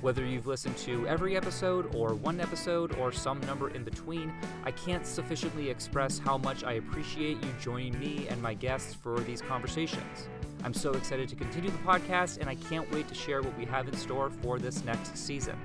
Whether 0.00 0.24
you've 0.24 0.46
listened 0.46 0.78
to 0.78 1.06
every 1.06 1.36
episode, 1.36 1.94
or 1.94 2.14
one 2.14 2.40
episode, 2.40 2.96
or 2.96 3.12
some 3.12 3.38
number 3.40 3.68
in 3.68 3.84
between, 3.84 4.32
I 4.64 4.70
can't 4.70 5.06
sufficiently 5.06 5.68
express 5.68 6.18
how 6.18 6.38
much 6.38 6.64
I 6.64 6.72
appreciate 6.72 7.36
you 7.44 7.52
joining 7.60 8.00
me 8.00 8.28
and 8.30 8.40
my 8.40 8.54
guests 8.54 8.94
for 8.94 9.20
these 9.20 9.42
conversations. 9.42 10.30
I'm 10.64 10.72
so 10.72 10.92
excited 10.92 11.28
to 11.28 11.36
continue 11.36 11.68
the 11.68 11.76
podcast, 11.76 12.38
and 12.38 12.48
I 12.48 12.54
can't 12.54 12.90
wait 12.92 13.08
to 13.08 13.14
share 13.14 13.42
what 13.42 13.58
we 13.58 13.66
have 13.66 13.88
in 13.88 13.96
store 13.98 14.30
for 14.30 14.58
this 14.58 14.82
next 14.86 15.18
season. 15.18 15.58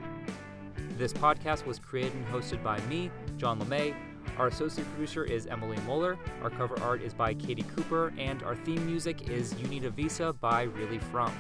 This 0.97 1.13
podcast 1.13 1.65
was 1.65 1.80
created 1.80 2.13
and 2.13 2.28
hosted 2.28 2.61
by 2.61 2.82
me, 2.88 3.09
John 3.38 3.57
LeMay. 3.57 3.95
Our 4.38 4.47
associate 4.47 4.88
producer 4.91 5.23
is 5.23 5.47
Emily 5.47 5.77
Moeller. 5.88 6.17
Our 6.43 6.49
cover 6.49 6.77
art 6.81 7.01
is 7.01 7.13
by 7.13 7.33
Katie 7.33 7.63
Cooper, 7.75 8.13
and 8.17 8.43
our 8.43 8.55
theme 8.55 8.86
music 8.86 9.29
is 9.29 9.57
You 9.59 9.67
Need 9.67 9.86
a 9.86 9.89
Visa 9.89 10.33
by 10.33 10.63
Really 10.63 10.99
From. 10.99 11.33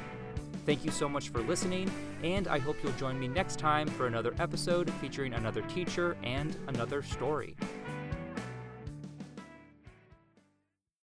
Thank 0.65 0.85
you 0.85 0.91
so 0.91 1.09
much 1.09 1.29
for 1.29 1.41
listening, 1.41 1.91
and 2.23 2.47
I 2.47 2.57
hope 2.57 2.77
you'll 2.81 2.93
join 2.93 3.19
me 3.19 3.27
next 3.27 3.59
time 3.59 3.87
for 3.87 4.07
another 4.07 4.33
episode 4.39 4.89
featuring 4.93 5.33
another 5.33 5.61
teacher 5.63 6.15
and 6.23 6.55
another 6.67 7.03
story. 7.03 7.55